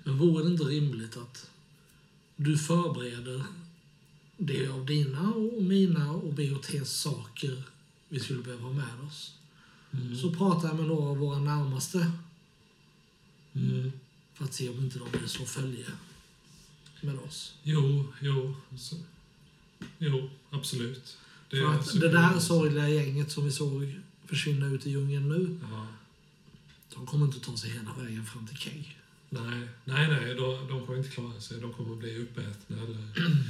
[0.05, 1.51] Men vore det inte rimligt att
[2.37, 3.45] du förbereder
[4.37, 7.63] det av dina och mina och BOTs saker
[8.09, 9.35] vi skulle behöva ha med oss.
[9.93, 10.17] Mm.
[10.17, 12.13] Så pratar jag med några av våra närmaste
[13.53, 13.93] Mm.
[14.35, 15.87] för att se om inte de vill slå följe
[17.01, 17.55] med oss.
[17.63, 18.55] Jo, jo.
[18.79, 18.97] Så,
[19.99, 21.17] jo, absolut.
[21.51, 23.95] Det, För att det där sorgliga gänget som vi såg
[24.27, 25.87] försvinna ut i djungeln nu, Ja.
[26.95, 28.97] de kommer inte ta sig hela vägen fram till Keg.
[29.31, 31.61] Nej, nej, nej de, de kommer inte klara sig.
[31.61, 32.99] De kommer bli uppätna eller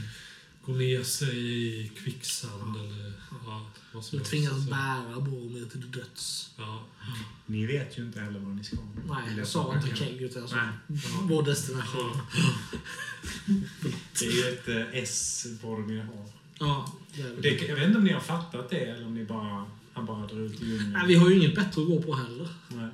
[0.66, 1.38] gå ner sig
[1.84, 3.12] i kvicksand eller
[3.46, 4.30] ja, vad som helst.
[4.30, 6.50] tvingas Så- bära Boromir till döds.
[6.56, 6.84] Ja.
[7.46, 8.76] Ni vet ju inte heller var ni ska.
[9.08, 11.00] Nej, jag sa inte Keg utan jag sa Nej.
[11.22, 12.18] vår destination.
[14.18, 16.26] Det är ju ett eh, S Boromir har.
[16.58, 17.68] Ja, Det, det.
[17.68, 20.40] jag vet inte om ni har fattat det eller om ni bara, han bara drar
[20.40, 20.92] ut i djungeln.
[20.92, 22.48] Nej, vi har ju inget bättre att gå på heller.
[22.68, 22.88] Nej.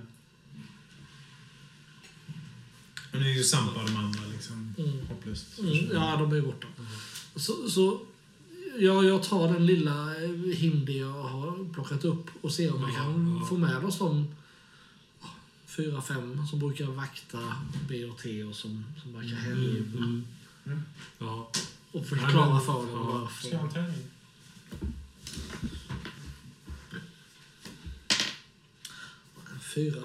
[3.13, 5.07] Och nu är ju Sampa de andra liksom Mm.
[5.09, 5.59] hopplöst.
[5.59, 6.67] Mm, ja, de är borta.
[7.37, 8.01] Så, så
[8.79, 12.91] ja, jag tar den lilla eh, hindi jag har plockat upp och ser om jag
[12.91, 13.47] Ja, kan ja.
[13.47, 14.35] få med oss de
[15.67, 17.39] fyra, fem som brukar vakta
[17.89, 19.99] BOT och som, som verkar hängivna.
[20.07, 20.83] Mm.
[21.19, 21.51] Ja.
[21.93, 23.67] Och förklara men- för dem ja, Ska varför.
[23.67, 24.05] en tärning?
[29.75, 30.03] Fyra.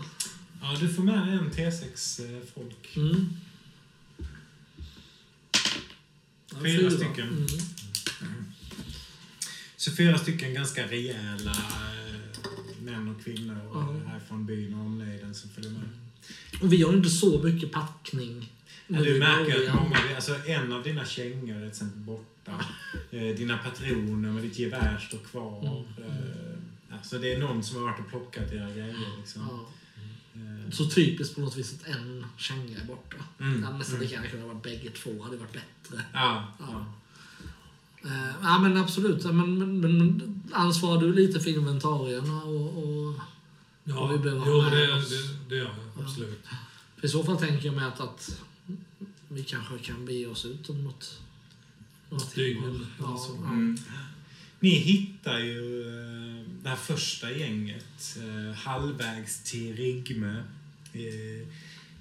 [0.61, 3.03] Ja, du får med en T6 eh.
[3.03, 3.29] Mm.
[6.51, 7.27] Ja, Fyra stycken.
[7.27, 7.47] Mm.
[9.77, 13.99] Så fyra stycken ganska rejäla eh, män och kvinnor Ja.
[14.03, 14.09] ja.
[14.09, 15.89] här från byn och omnejden som följer med.
[16.61, 18.53] Och vi har inte så mycket packning.
[18.87, 22.65] Ja, du märker att många, alltså en av dina kängor är till exempel borta.
[23.11, 25.85] Eh, dina patroner med ditt gevär står kvar.
[25.97, 26.09] Mm.
[26.09, 29.17] Eh, alltså det är någon som har varit och plockat era grejer.
[29.17, 29.41] Liksom.
[29.49, 29.69] Ja.
[30.71, 33.17] Så typiskt på något vis att en känga är borta.
[33.39, 33.61] Mm.
[33.61, 34.01] Nästan Mm.
[34.01, 36.03] lika gärna kunnat vara bägge två, hade varit bättre.
[36.13, 36.65] ja, Ja.
[36.69, 36.85] ja.
[38.09, 43.13] Eh, ja men absolut, Ja, men, men, men ansvarar du lite för inventarierna och, och
[43.83, 46.03] Ja, Och vi behöver ha jo, med det, oss- det, det gör jag.
[46.05, 46.45] Absolut.
[46.97, 48.41] för i så fall tänker jag mig att, att
[49.27, 51.19] vi kanske kan bege oss ut om något,
[52.09, 53.47] Något dygn Ja, ja.
[53.47, 53.77] Mm.
[54.59, 60.43] Ni hittar ju eh, det här första gänget eh, halvvägs till Rigme.
[60.97, 61.47] Eh,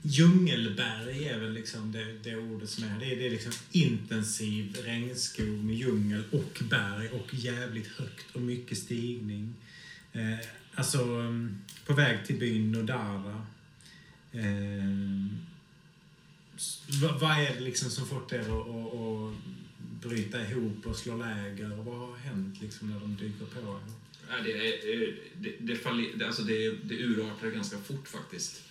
[0.09, 3.01] Djungelberg är väl liksom det, det ordet som är.
[3.01, 8.41] Det är, det är liksom intensiv regnskog med djungel och berg och jävligt högt och
[8.41, 9.55] mycket stigning.
[10.13, 10.39] Eh,
[10.75, 13.47] alltså mm, på väg till byn Nodara.
[14.33, 14.41] Eh,
[17.03, 19.35] vad, vad är det liksom som fått er att, att, att
[20.03, 21.79] bryta ihop och slå läger?
[21.79, 23.81] Och vad har hänt liksom när de dyker på er?
[24.31, 24.53] Eh, det,
[25.39, 28.66] det, det, det, alltså det, det urartar ganska fort faktiskt.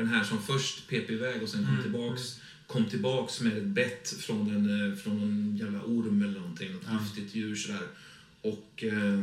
[0.00, 3.64] Den här som först pep iväg och sen kom Mm, tillbaks kom tillbaks med ett
[3.66, 6.98] bett från en, eh, från en jävla orm eller någonting, något Ja.
[7.02, 7.86] giftigt djur sådär.
[8.42, 9.20] Och eh,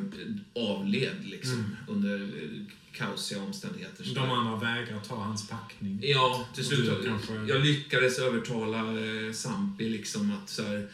[0.56, 1.76] avled liksom Mm.
[1.88, 2.50] under eh,
[2.94, 4.04] kaosiga omständigheter.
[4.04, 4.22] sådär.
[4.22, 6.00] De andra vägrar ta hans packning.
[6.04, 7.06] Ja, till slut.
[7.06, 10.88] kanske- Jag lyckades övertala eh, Sampi liksom att så här,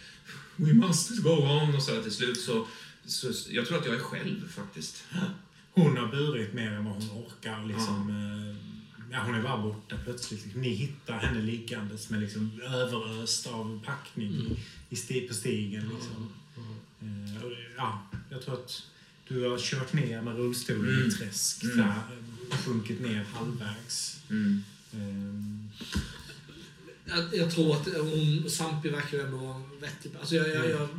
[0.55, 2.67] We must go on och så här, till slut så,
[3.05, 3.31] så...
[3.49, 5.03] Jag tror att jag är själv faktiskt.
[5.71, 7.65] Hon har burit mer än vad hon orkar.
[7.65, 8.72] Liksom, eh,
[9.13, 10.43] ja, hon är bara borta plötsligt.
[10.43, 10.61] Liksom.
[10.61, 14.55] Ni hittar henne liggandes med liksom överöst av packning Mm.
[14.89, 15.89] i sti, på stigen.
[15.89, 16.33] Liksom.
[17.01, 18.83] Eh, och, ja, jag tror att
[19.27, 21.07] du har kört ner med rullstolen i Mm.
[21.09, 21.63] ett träsk.
[21.63, 21.77] Mm.
[21.77, 21.95] Där,
[22.49, 24.19] och sjunkit ner halvvägs.
[24.29, 24.63] Mm.
[24.93, 25.69] Ehm,
[27.05, 30.89] Jag, jag tror att hon, Sampi verkar ändå vara vettig alltså jag, jag, jag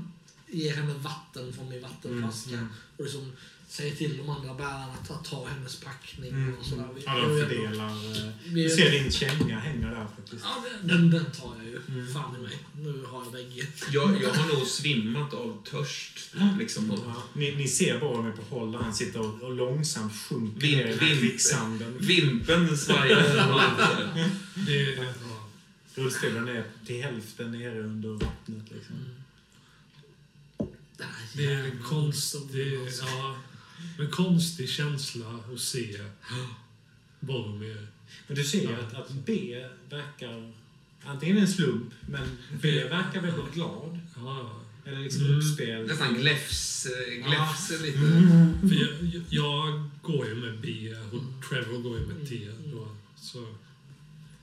[0.49, 2.51] ger henne vatten från min vattenflaska.
[2.51, 2.73] Mm, mm.
[2.97, 3.33] Och liksom
[3.77, 6.55] säger till de andra bärarna att, att ta hennes packning Mm.
[6.59, 6.89] och sådär.
[6.97, 7.87] Vi- Ja, vi de fördelar.
[8.27, 10.45] eh, vi Du är- ser din känga hänger där faktiskt.
[10.45, 11.81] Ja, den, den, tar jag ju.
[11.89, 12.13] Mm.
[12.15, 12.59] Fan i mig.
[12.79, 13.67] Nu har jag bägge.
[13.93, 16.19] Jag, jag har nog svimmat av törst.
[16.59, 20.13] Liksom, och Ja, ni, ni ser Boromir på håll där han sitter och, och långsamt
[20.29, 21.97] sjunker Vin- ner i kvicksanden.
[22.01, 23.53] Vimpen svajar.
[23.53, 23.61] och.
[25.95, 28.65] Rullstolen är till hälften nere under vattnet.
[28.71, 28.97] Liksom.
[30.99, 33.05] Här det är en konstig, alltså.
[33.05, 33.37] ja,
[33.99, 35.97] en konstig känsla att se
[37.21, 37.87] Boromir.
[38.27, 40.53] Men du ser att, att B verkar
[41.05, 42.29] antingen en slump, men
[42.63, 43.99] B verkar väldigt glad.
[44.17, 45.39] Ja, Eller liksom Mm.
[45.39, 45.87] uppspel.
[45.87, 47.99] Nästan gläfs, eh, gläfs lite.
[48.69, 52.49] för jag, jag går ju med B och Trevor går ju med T.
[52.73, 53.47] Då, så,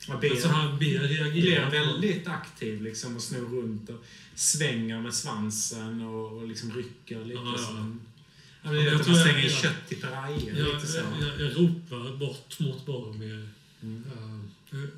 [0.07, 1.71] Ja, B men så han B blir reagerar.
[1.71, 4.03] väldigt aktiv liksom och snor runt och
[4.35, 7.85] svänger med svansen och, och liksom rycker lite Ja, ja.
[8.63, 10.55] Jag jag tror man jag- slänger jag- kött i pirajer.
[10.59, 10.97] Jag, lite så.
[11.19, 13.49] jag, jag ropar bort mot Boromir.
[13.81, 14.03] Mm.
[14.17, 14.39] Uh,
[14.71, 14.89] hur,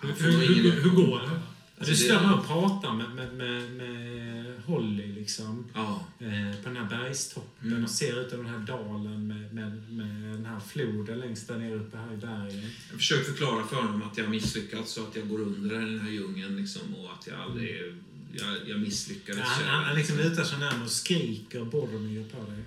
[0.00, 0.30] hur,
[0.62, 1.30] hur, hur, går det?
[1.30, 1.40] Alltså,
[1.78, 5.64] du det- står här och pratar med, med, med, med Holly liksom.
[5.74, 6.06] Ja.
[6.18, 7.84] Eh, på den här bergstoppen Mm.
[7.84, 11.58] och ser ut över den här dalen med, med, med den här floden längst där
[11.58, 12.70] nere uppe här i bergen.
[12.90, 15.84] Jag försöker förklara för honom att jag har misslyckats och att jag går under i
[15.84, 17.94] den här djungeln liksom, och att jag aldrig...
[18.32, 19.38] Jag, jag misslyckades.
[19.40, 22.58] Ja, han, han, han liksom lutar sig närmare och skriker Boromir på dig.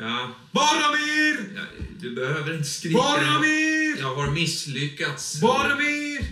[0.00, 1.36] Ja, Boromir!
[1.56, 1.62] ja,
[2.00, 2.98] du behöver inte skrika.
[2.98, 3.98] Boromir!
[4.00, 5.40] Jag har misslyckats.
[5.40, 6.24] Boromir!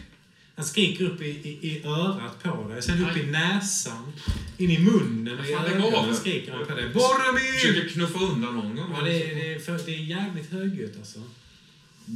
[0.56, 4.12] Han skriker upp i, i, i örat på dig, sen upp i näsan,
[4.58, 6.14] in i munnen i Fan, lägg av.
[6.14, 6.84] skriker han på dig.
[6.84, 7.52] Jag Boromir!
[7.58, 8.94] försöker knuffa undan honom.
[8.96, 11.18] Ja, det, är, det, är för, det är jävligt högljutt alltså.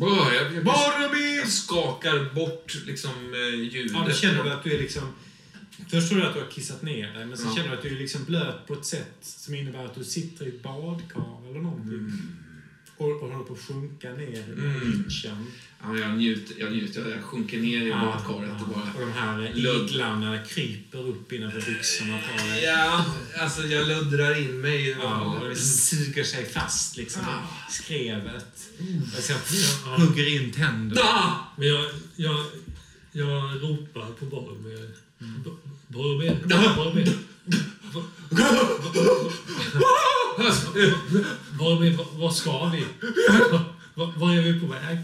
[0.01, 1.39] Jag, jag, Boromir!
[1.39, 3.93] jag skakar bort liksom eh, ljudet.
[3.95, 5.03] Ja, då känner du att du är liksom...
[5.89, 7.55] Först tror du att du har kissat ner dig, men sen Ja.
[7.57, 10.47] känner du att du är liksom blöt på ett sätt som innebär att du sitter
[10.47, 11.95] i ett badkar eller någonting.
[11.99, 12.37] Mm.
[12.97, 15.05] Och, och håller på att sjunka ner i Mm.
[15.83, 16.55] Ja, jag njuter.
[16.59, 17.11] Jag, njuter.
[17.11, 18.93] jag sjunker ner i badkaret och bara...
[18.95, 22.65] och de här iglarna kryper upp innanför byxorna på dig.
[22.65, 23.05] Ja,
[23.39, 24.89] alltså jag luddrar in mig.
[25.03, 28.69] Ja, och det suger sig fast liksom i skrevet.
[29.17, 29.33] Och så
[29.85, 29.97] Ja.
[29.97, 31.35] hugger in tänderna.
[31.57, 31.85] Men jag,
[32.17, 32.45] jag,
[33.13, 34.79] jag ropar på Boromir.
[34.89, 35.10] Bo-
[35.89, 36.39] Boromir.
[37.93, 38.03] Bo-
[41.59, 42.85] Boromir, va- vad ska vi?
[43.51, 43.65] Va-
[44.17, 44.99] Var är vi på väg?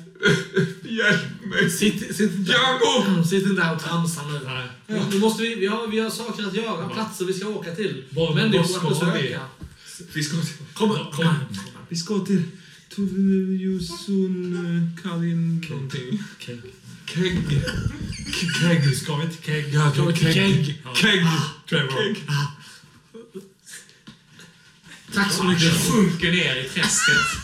[0.83, 1.71] Hjälp mig!
[1.71, 3.25] Sitt, sitt, Django!
[3.25, 4.41] sitt inte där och tramsa nu.
[4.45, 4.67] Nej.
[4.87, 7.75] Nu, nu måste vi, vi, har, vi har saker att göra, platser vi ska åka
[7.75, 8.05] till.
[8.11, 9.23] Var- Människor att ska vi?
[9.23, 9.41] besöka.
[10.15, 10.51] Vi ska till...
[10.75, 11.29] Kom, Kom.
[11.89, 12.43] Vi ska till...
[12.97, 16.23] Tujusun Kalin någonting.
[17.07, 17.63] Kegg.
[18.61, 18.97] Kegg.
[18.97, 19.75] Ska vi till Kegg?
[19.75, 20.81] Ja, Ska vi till Kegg?
[20.85, 20.95] Ja.
[20.95, 21.25] Kegg.
[21.69, 22.17] Trevor.
[25.15, 25.73] Tack så Det mycket.
[25.93, 27.43] sjunker ner i träsket.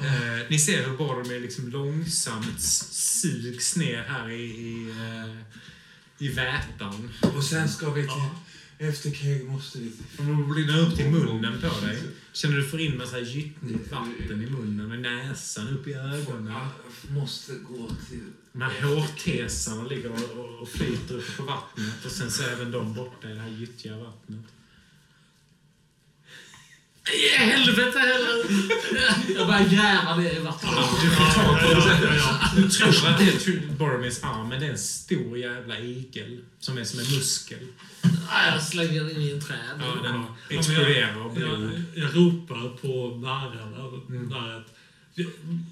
[0.00, 7.10] Eh, ni ser hur Boromir liksom långsamt sugs ner här i, i, eh, i vätan.
[7.36, 8.28] Och sen ska vi till...
[8.78, 9.92] Efter Kegg måste vi.
[10.18, 12.02] Och blir det upp till munnen på dig.
[12.32, 16.52] Känner du får in massa gyttnigt vatten i munnen med näsan upp i ögonen.
[16.52, 18.24] Jag måste gå till...
[18.56, 22.48] De här hårtesarna ligger och, och, och flyter uppe på vattnet och sen så är
[22.52, 24.40] även de borta i det här gyttjiga vattnet.
[27.12, 28.44] I helvete heller!
[29.38, 30.70] Jag börjar gräva ner i vattnet.
[31.02, 34.78] Du får tag på Du tror att det är Boromirs arm, men det är en
[34.78, 37.58] stor jävla igel som är som en muskel.
[38.52, 39.58] Jag slänger den in i en träd.
[39.80, 40.24] Ja, den
[40.58, 41.82] exploderar Jag, blod.
[41.94, 43.76] jag ropar på bärarna
[44.08, 44.28] Mm.
[44.28, 44.74] där att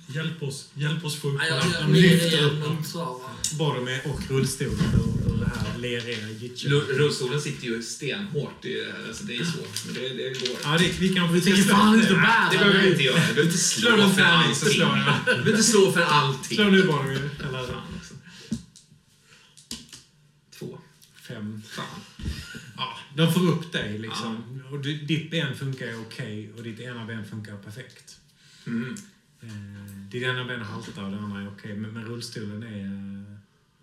[0.06, 3.16] hjälp oss, hjälp oss få upp jag de lyfter upp och.
[3.58, 6.70] Boromir och rullstolen ur, det här leriga gyttjiga.
[6.70, 8.62] Lu- Rullstolen sitter ju stenhårt.
[8.62, 10.58] Det är, alltså, det är svårt, men det, det går.
[10.64, 13.14] Ja, det, vi kan Vi tänker fan inte bära Det behöver vi inte göra.
[13.14, 14.72] Du behöver inte slå för allting.
[14.72, 16.56] Du behöver inte slå för allting.
[16.56, 17.30] Slå nu Boromir.
[20.58, 20.78] Två.
[21.28, 21.62] fem.
[21.68, 21.84] Fan.
[22.76, 24.62] Ja, de får upp dig liksom.
[24.70, 28.16] Och du, ditt ben funkar ju okej och ditt ena ben funkar perfekt.
[28.66, 28.96] Mm.
[29.46, 31.76] Eh, ditt ena ben haltar och det andra är okej.
[31.76, 32.84] Men, men rullstolen är...
[32.84, 33.34] eh,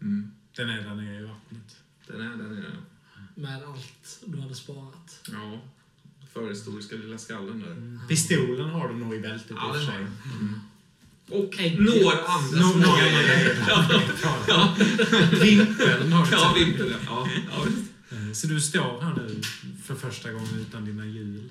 [0.02, 0.32] Mm.
[0.56, 1.76] Den är där nere i vattnet.
[2.08, 2.76] Den är den är.
[3.36, 5.20] Med allt du hade sparat.
[5.32, 5.62] Ja.
[6.34, 8.08] Förhistoriska lilla skallen där.
[8.08, 9.96] Pistolen har du nog i bältet i Ja, och för sig.
[9.96, 10.60] har Mm.
[11.30, 11.80] Och Ägg.
[11.82, 13.66] några andra Nå- små grejer.
[14.48, 14.76] ja.
[15.42, 16.96] Vimpeln har du Ja, till vimpel.
[17.06, 17.68] Ja, ja.
[18.18, 19.42] Eh, Så du står här nu
[19.84, 21.50] för första gången utan dina hjul.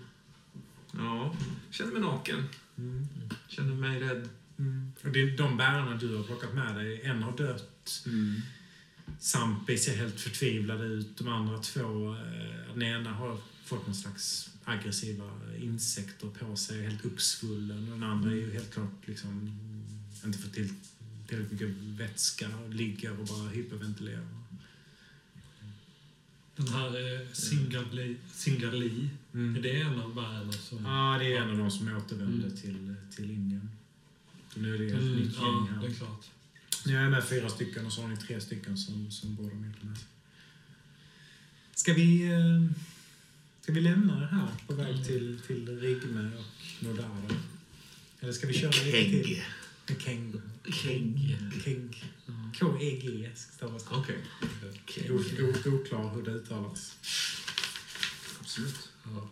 [0.93, 1.35] ja.
[1.71, 2.49] Känner mig naken.
[2.81, 3.09] Mm.
[3.49, 4.29] Känner mig rädd.
[4.59, 4.93] Mm.
[5.05, 7.03] Och det är de bärarna du har plockat med dig.
[7.03, 8.03] En har dött.
[8.07, 8.41] Mm.
[9.19, 11.19] Sampi ser helt förtvivlad ut.
[11.19, 17.05] De andra två, eh, den ena har fått någon slags aggressiva insekter på sig, helt
[17.05, 17.93] uppsvullen.
[17.93, 19.59] Och den andra är ju helt klart liksom
[20.25, 20.75] inte fått till
[21.31, 24.40] tillräckligt mycket vätska och ligger och bara hyperventilerar.
[26.65, 28.17] Den här eh, Singali,
[29.33, 29.63] är Mm.
[29.63, 30.85] det en av bärarna som...
[30.85, 33.71] Ja, det är en av de som återvände till, till Indien.
[34.55, 35.97] Så nu är det ett Mm, nytt ja, gäng det är här.
[35.97, 36.25] klart.
[36.87, 39.55] Nu är jag med fyra stycken och så har ni tre stycken som, som båda
[39.55, 39.75] med.
[39.81, 39.99] med.
[41.75, 42.73] Ska vi, eh,
[43.63, 47.31] ska vi lämna det här på väg till, till Rigme och Nordara?
[48.21, 48.93] Eller ska vi köra lite
[49.25, 49.43] till?
[49.99, 50.41] Keng.
[50.83, 51.37] Keg.
[51.65, 52.05] Keg.
[52.59, 53.95] K-E-G stavas det.
[53.95, 55.11] Okej.
[55.67, 56.97] Oklar hur det uttalas.
[58.41, 58.89] Absolut.
[59.05, 59.29] Ja.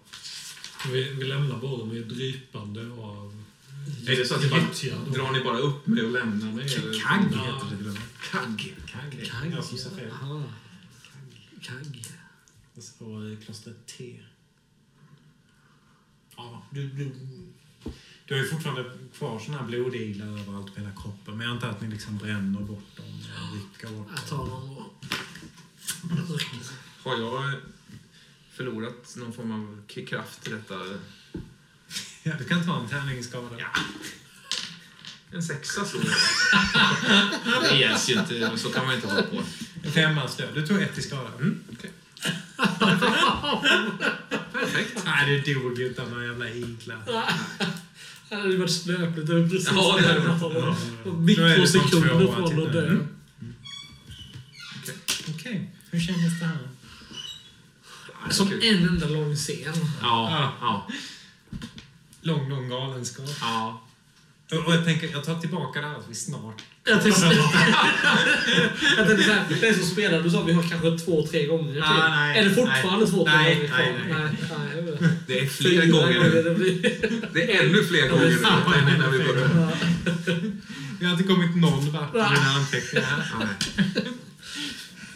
[0.93, 3.45] Vi, vi lämnar Boromir drypande av
[4.07, 4.97] Är det så att ni gyttja.
[4.99, 6.75] bara, drar ni bara upp mig och lämnar mig?
[6.75, 7.01] eller?
[7.01, 8.03] Kagg heter det till och med.
[8.31, 8.77] Kagg.
[8.87, 9.31] Kagg.
[9.31, 9.53] Kagg.
[9.53, 10.11] Jag som sa fel.
[10.11, 10.43] Aha.
[11.63, 12.05] Kagg.
[12.75, 14.21] Och så i klostret T.
[16.37, 17.11] Ja, du, du,
[18.29, 18.85] du har ju fortfarande
[19.19, 21.37] kvar såna här blodiglar överallt på hela kroppen.
[21.37, 24.77] Men jag antar att ni liksom bränner bort dem och rycker bort Jag tar dem.
[24.79, 25.05] och...
[27.05, 27.55] Har jag
[28.53, 30.75] förlorat någon form av kraft i detta?
[32.23, 33.49] Ja, du kan ta en tärningsskada.
[35.33, 37.63] En sexa slår jag.
[37.71, 38.59] Det hjälps ju inte.
[38.59, 39.43] Så kan man inte hålla på.
[39.83, 40.55] En femma stöd.
[40.55, 41.29] Du tog ett i skada.
[41.35, 41.91] Mm, okej.
[44.53, 45.03] Perfekt.
[45.05, 47.03] Nej, det dog ju utan några jävla iglar.
[48.29, 50.79] Det hade varit snöpligt det precis Ja, det hade varit.
[51.19, 52.87] Mikrosekunder från att dö.
[52.87, 53.07] Mm.
[55.35, 56.59] Okej, hur kändes det här?
[58.31, 59.75] Som en enda lång scen.
[60.03, 60.87] Ja, ja,
[62.21, 63.29] Lång, lång galenskap.
[63.41, 63.88] ja.
[64.51, 66.63] Och jag tänker, jag tar tillbaka det här att vi snart...
[66.85, 67.21] Jag tänkte,
[68.97, 71.73] jag tänkte så här, den som spelar, du sa vi har kanske två, tre gånger
[71.73, 71.83] till.
[71.83, 73.11] Ah, nej, är det fortfarande nej.
[73.15, 73.71] två, tre Nej, gånger
[74.09, 74.75] nej, nej.
[74.75, 75.27] nej, vet.
[75.27, 76.43] Det är fler gånger nu.
[76.43, 76.83] det blir.
[77.35, 79.69] Det är ännu fler gånger nu än innan vi började.
[81.01, 83.33] Vi har inte kommit någon vart i mina anteckningar.
[83.39, 83.49] Nej.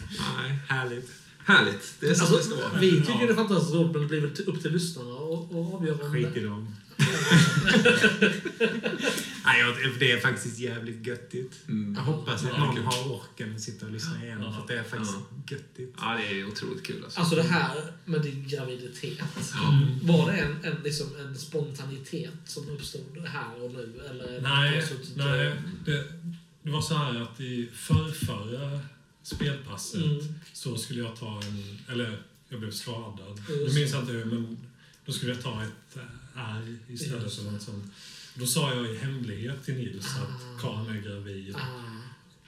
[0.09, 0.59] Nej.
[0.67, 1.09] Härligt.
[1.45, 1.93] Härligt.
[1.99, 2.79] Det är så det ska Alltså, vara.
[2.79, 6.11] vi tycker det är fantastiskt roligt, men det blir väl upp till lyssnarna att avgöra
[6.11, 6.75] Skit i dem.
[9.45, 9.63] Nej,
[9.99, 11.53] det är faktiskt jävligt göttigt.
[11.67, 11.95] Mm.
[11.95, 12.83] Jag hoppas att Ja, någon kul.
[12.85, 14.51] har orken att sitta och lyssna igenom, Ja.
[14.53, 15.55] för att det är faktiskt Ja.
[15.55, 15.93] göttigt.
[15.97, 17.19] Ja, det är otroligt kul alltså.
[17.19, 19.19] Alltså det här med din graviditet.
[20.01, 24.01] Var det en, en, liksom en spontanitet som uppstod här och nu?
[24.09, 24.83] Eller Nej,
[25.15, 25.55] nej
[25.85, 26.03] det,
[26.63, 28.79] det var så här att i förrförra
[29.23, 30.19] spelpasset Mm.
[30.53, 31.77] så skulle jag ta en...
[31.93, 33.41] Eller jag blev skadad.
[33.49, 34.57] Just Nu minns jag inte hur, men
[35.05, 35.97] då skulle jag ta ett
[36.35, 37.91] R istället för något sånt.
[38.35, 41.83] Då sa jag i hemlighet till Nils att Karin är gravid Ah,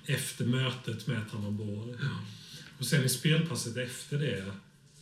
[0.05, 1.97] efter mötet med Tamarbor.
[2.79, 4.51] Och sen i spelpasset efter det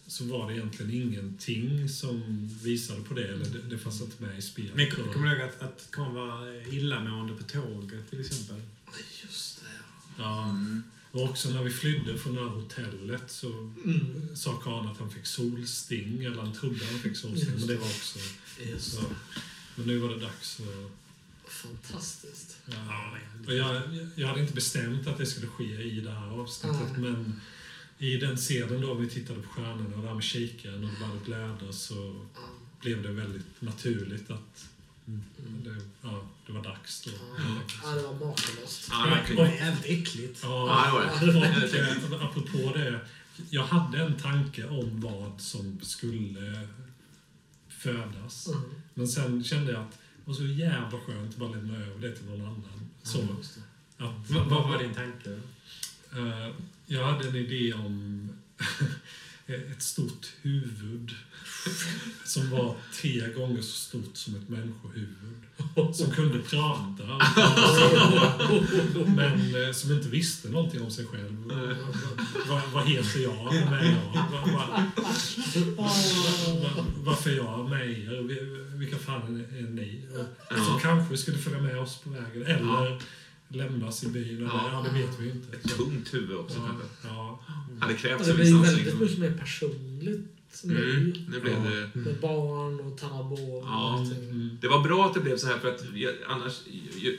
[0.07, 3.27] så var det egentligen ingenting som visade på det.
[3.27, 4.75] Eller det, det fanns inte med i spelet.
[4.75, 8.61] Men kom- kommer du ihåg att, att Karin var illamående på tåget till exempel?
[9.23, 9.67] just det.
[10.23, 10.43] Ja.
[10.49, 10.83] Mm.
[11.14, 13.48] Och också när vi flydde från det här hotellet så
[13.85, 14.35] Mm.
[14.35, 17.75] sa Karin att han fick solsting, eller han trodde han fick solsting, Just men det
[17.82, 18.19] var också...
[18.80, 19.01] Så.
[19.75, 20.92] Men nu var det dags att...
[21.51, 22.58] Fantastiskt.
[22.66, 23.17] Ja,
[23.48, 23.82] och jag,
[24.16, 27.01] jag hade inte bestämt att det skulle ske i det här avsnittet, Nej.
[27.01, 27.42] men
[27.98, 31.00] i den scenen då vi tittade på stjärnorna och det här med kikaren och det
[31.00, 31.19] började
[31.59, 32.42] blöda så Ja.
[32.82, 34.66] blev det väldigt naturligt att
[35.07, 35.23] Mm.
[35.64, 37.11] det, ja, det var dags då.
[37.83, 38.88] Ja, det var makalöst.
[38.91, 40.40] Ja, Det var jävligt äckligt.
[40.43, 40.85] Ja,
[41.22, 42.25] det var det.
[42.25, 42.99] Apropå det,
[43.49, 46.67] jag hade en tanke om vad som skulle
[47.69, 48.48] födas.
[48.48, 48.61] Mm.
[48.93, 52.15] Men sen kände jag att det var så jävla skönt att bara lämna över det
[52.15, 52.90] till någon annan.
[53.03, 54.03] Så det.
[54.06, 55.30] att, Vad vad var din tanke?
[56.11, 56.49] Eh,
[56.85, 58.30] jag hade en idé om
[59.47, 61.11] ett stort huvud
[62.25, 65.15] som var tre gånger så stort som ett människohuvud.
[65.93, 67.03] Som kunde prata.
[69.15, 71.43] Men eh, som inte visste någonting om sig själv.
[72.49, 73.51] Vad, vad heter jag?
[73.53, 74.27] Vem är jag?
[77.03, 78.22] Varför är jag med er?
[78.27, 80.01] Vi- Vilka fan är, ni?
[80.49, 82.45] Som kanske skulle följa med oss på vägen.
[82.45, 83.01] Eller
[83.56, 84.07] lämnas i.
[84.07, 84.69] Eller, Ja.
[84.72, 85.57] ja, det vet vi inte.
[85.57, 86.85] Ett tungt huvud också Ja, kanske.
[87.07, 87.40] ja.
[87.80, 90.30] Hade krävts Det en blir väldigt mycket mer personligt
[90.64, 90.93] nu.
[90.95, 91.69] Mm, nu blev Ja.
[91.93, 91.99] det...
[91.99, 93.98] Med barn och Tamarbor och Ja.
[93.99, 94.57] Mm.
[94.61, 96.59] Det var bra att det blev så här för att jag, annars,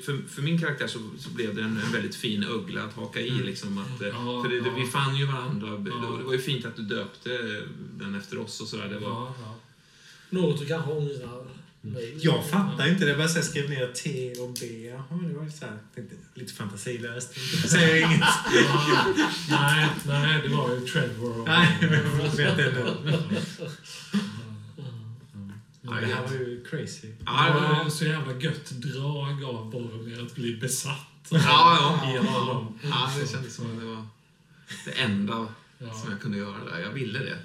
[0.05, 3.21] för, för min karaktär så, så blev det en, en väldigt fin uggla att haka
[3.21, 3.31] i.
[3.31, 4.75] Liksom, att, eh, Ja, för det, det, ja.
[4.77, 5.69] vi fann ju varandra.
[5.69, 5.77] Ja.
[5.77, 7.63] Det, det var ju fint att du döpte
[7.99, 8.89] den efter oss och sådär.
[8.89, 9.55] Det var, Ja, ja.
[10.31, 11.47] Något du kanske ångrar.
[12.21, 13.05] Jag fattar inte.
[13.05, 14.67] Det bara så jag skrev ner T och B.
[14.91, 17.35] Ja, det var så här, tänkte, lite fantasilöst.
[17.71, 18.21] Säger inget.
[18.21, 19.05] Ja,
[19.51, 21.49] nej, nej, det var ju Trevor och...
[21.49, 22.95] Nej, men jag vet inte.
[25.83, 27.09] Ja, Det här var ju crazy.
[27.27, 31.27] ja, Det var så jävla gött drag av Boromir att bli besatt.
[31.31, 31.39] ja,
[32.05, 32.73] ja.
[32.83, 34.07] Ja, det kändes som att det var
[34.85, 35.49] det enda
[35.79, 36.81] som jag kunde göra där.
[36.81, 37.39] Jag ville det.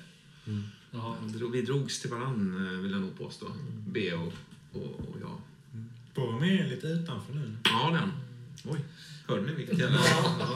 [0.92, 1.16] Ja.
[1.52, 3.46] Vi drogs till varann, vill jag nog påstå.
[3.88, 4.34] B och,
[4.74, 5.42] och, och jag.
[6.16, 7.58] Boromir är lite utanför nu.
[7.64, 8.12] Ja, den.
[8.74, 8.80] Oj.
[9.28, 10.00] Hörde ni vilket jävla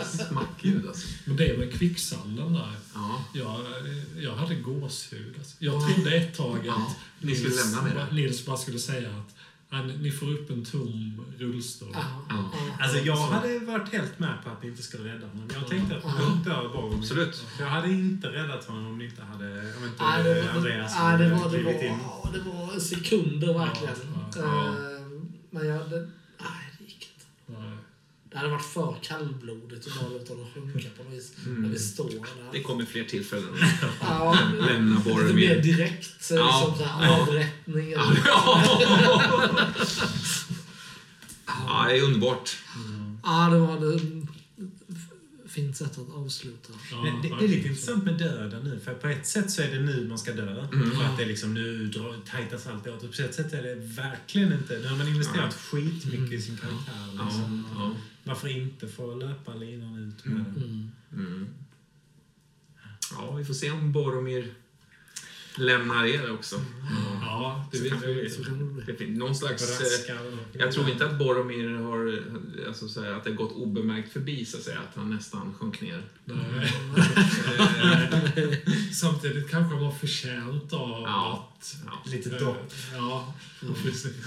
[0.03, 1.07] smackljud alltså?
[1.25, 2.75] Men det med kvicksanden där.
[2.93, 3.25] Ja.
[3.33, 3.59] Jag,
[4.17, 5.35] jag hade gåshud.
[5.37, 5.55] Alltså.
[5.59, 8.15] Jag trodde ett tag att Ja, ni skulle lämna med det.
[8.15, 9.35] Nils bara skulle säga att
[9.73, 11.89] Han, ni får upp en tom rullstol.
[11.93, 12.35] Ja, Ja.
[12.53, 12.83] ja.
[12.83, 15.49] Alltså jag hade varit helt med på att ni inte skulle rädda honom.
[15.53, 16.97] Jag tänkte att han dör Boromir.
[16.97, 17.45] Absolut.
[17.59, 19.45] Jag hade inte räddat honom om ni inte hade...
[19.77, 23.95] Om inte Nej, det var, Andreas nej, det var, det var, det var sekunder verkligen.
[24.35, 24.67] Ja, ja.
[24.67, 25.03] Eh,
[25.49, 26.22] Men jag, det, inte.
[28.33, 31.31] Det hade varit för kallblodigt att bara låta dem sjunka på något vis.
[31.45, 31.61] Mm.
[31.61, 32.63] När vi står Det där.
[32.63, 33.49] kommer fler tillfällen.
[34.01, 34.37] Ja,
[34.67, 35.61] Lämna lite mer Boromir.
[35.61, 36.23] direkt.
[36.23, 36.61] så Ja.
[36.65, 37.91] Som så här, avrättning.
[37.91, 38.23] eller-
[41.47, 42.57] Ja, det är underbart.
[43.23, 43.99] Ja, det var det.
[45.49, 46.73] Fint sätt att avsluta.
[46.91, 48.79] Ja, Men det, det är lite intressant med döden nu.
[48.79, 50.67] För på ett sätt så är det nu man ska dö.
[50.73, 50.91] Mm.
[50.91, 51.91] För att det är liksom nu
[52.31, 53.03] tajtas allt åt.
[53.03, 54.79] Och på ett sätt är det verkligen inte.
[54.79, 56.93] Nu har man investerat skitmycket i sin karaktär.
[57.17, 57.65] Ja, Liksom.
[57.75, 57.91] ja.
[58.23, 60.45] Varför inte få löpa linan ut med?
[60.57, 60.91] Mm.
[61.13, 61.47] Mm.
[63.11, 64.53] Ja, vi får se om Boromir
[65.57, 66.61] lämnar er också.
[67.21, 68.83] Ja, det Så vet kan vi.
[68.85, 69.81] det finns någon slags...
[70.09, 70.15] eh,
[70.53, 72.23] Jag tror inte att Boromir har,
[72.67, 75.81] alltså så här, att det gått obemärkt förbi så att säga, att han nästan sjönk
[75.81, 76.03] ner.
[76.25, 76.73] Nej.
[78.93, 81.49] Samtidigt kanske han var förtjänt av Ja.
[81.59, 81.75] att...
[81.85, 82.11] Ja.
[82.11, 82.73] Lite dopp.
[82.93, 83.33] Ja,
[83.83, 84.23] precis.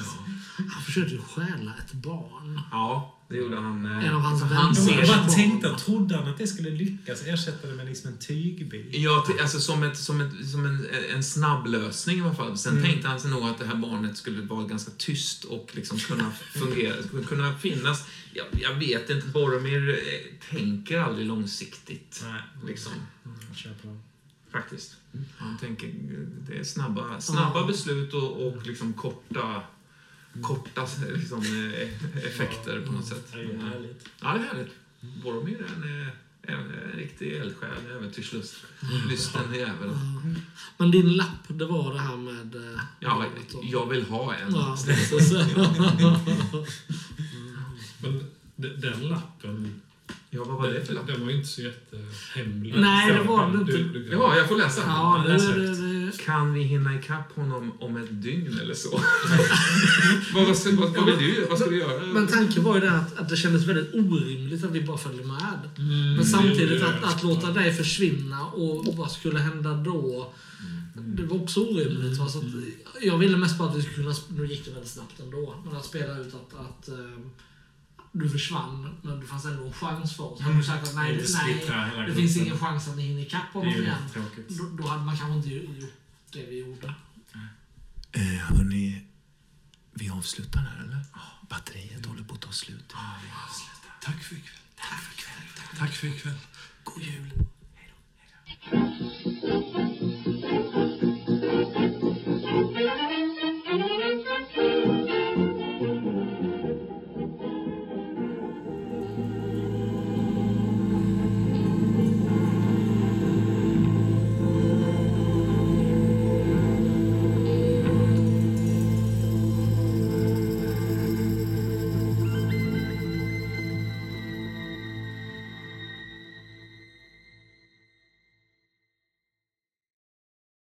[0.57, 2.60] Han försökte stjäla ett barn.
[2.70, 3.86] Ja, det gjorde han.
[3.86, 4.55] eh, En av hans vänner.
[4.55, 8.18] han Jag bara tänkte, trodde han att det skulle lyckas ersätta det med liksom en
[8.18, 8.86] tygbit?
[8.92, 12.58] Ja, alltså som, ett, som, ett, som en, en snabb lösning i alla fall.
[12.58, 12.84] Sen Mm.
[12.84, 16.30] tänkte han sig nog att det här barnet skulle vara ganska tyst och liksom kunna
[16.52, 16.94] fungera,
[17.28, 18.05] kunna finnas.
[18.32, 22.20] Jag, jag vet inte, Boromir eh, tänker aldrig långsiktigt.
[22.24, 22.92] Nej, Liksom,
[23.82, 23.96] på.
[24.52, 24.96] faktiskt.
[25.38, 25.88] Han tänker,
[26.48, 29.62] det är snabba, snabba beslut och, och liksom korta,
[30.42, 33.28] korta liksom, eh, effekter på något sätt.
[33.32, 34.08] Det är ju härligt.
[34.20, 34.73] Ja, det är härligt.
[35.24, 36.08] Boromir är en, eh,
[36.42, 38.55] en, en riktig eldsjäl, äventyrslust.
[39.08, 39.90] Lysten jävel.
[40.78, 42.55] Men din lapp, det var det här med...
[42.56, 43.24] eh, Ja,
[43.62, 44.52] jag vill ha en.
[44.55, 45.34] Ja, så, så.
[47.98, 48.24] Men
[48.56, 49.81] de- den lappen,
[50.36, 51.06] Ja, vad var det för lapp?
[51.06, 52.74] den var ju inte så jättehemlig.
[52.76, 53.98] Nej, det var den inte.
[54.12, 54.81] Ja, jag får läsa.
[54.86, 58.90] Ja, det, Kan vi hinna ikapp honom om ett dygn eller så?
[60.34, 62.06] vad, vad, vad, vad vill du Vad ska du göra?
[62.06, 65.24] Men tanken var ju det att, att det kändes väldigt orimligt att vi bara följde
[65.24, 65.60] med.
[65.78, 70.32] Mm, Men samtidigt att, att låta dig försvinna och vad skulle hända då?
[70.94, 72.18] Det var också orimligt.
[72.18, 72.28] Va?
[72.28, 72.44] Så att,
[73.00, 74.15] jag ville mest bara att vi skulle kunna...
[74.28, 75.55] Nu gick det väldigt snabbt ändå.
[75.65, 77.31] Men att spela ut att, att ehm,
[78.19, 80.41] du försvann, men det fanns ändå en chans för oss.
[80.41, 80.61] Hade mm.
[80.61, 83.69] du sagt att nej, det, nej, det finns ingen chans att ni hinner ikapp honom
[83.69, 84.03] igen,
[84.49, 85.93] då, då, hade man kanske inte gjort
[86.33, 86.95] det vi gjorde.
[88.12, 89.03] Eh, hörni,
[89.93, 91.05] vi avslutar här eller?
[91.49, 92.93] Batteriet håller på att ta slut.
[92.93, 93.28] Ja, vi.
[94.07, 94.61] Tack för ikväll.
[94.77, 95.78] Tack för ikväll.
[95.78, 96.39] Tack för ikväll.
[96.85, 97.31] God jul.
[97.75, 97.93] Hej
[98.70, 99.85] då.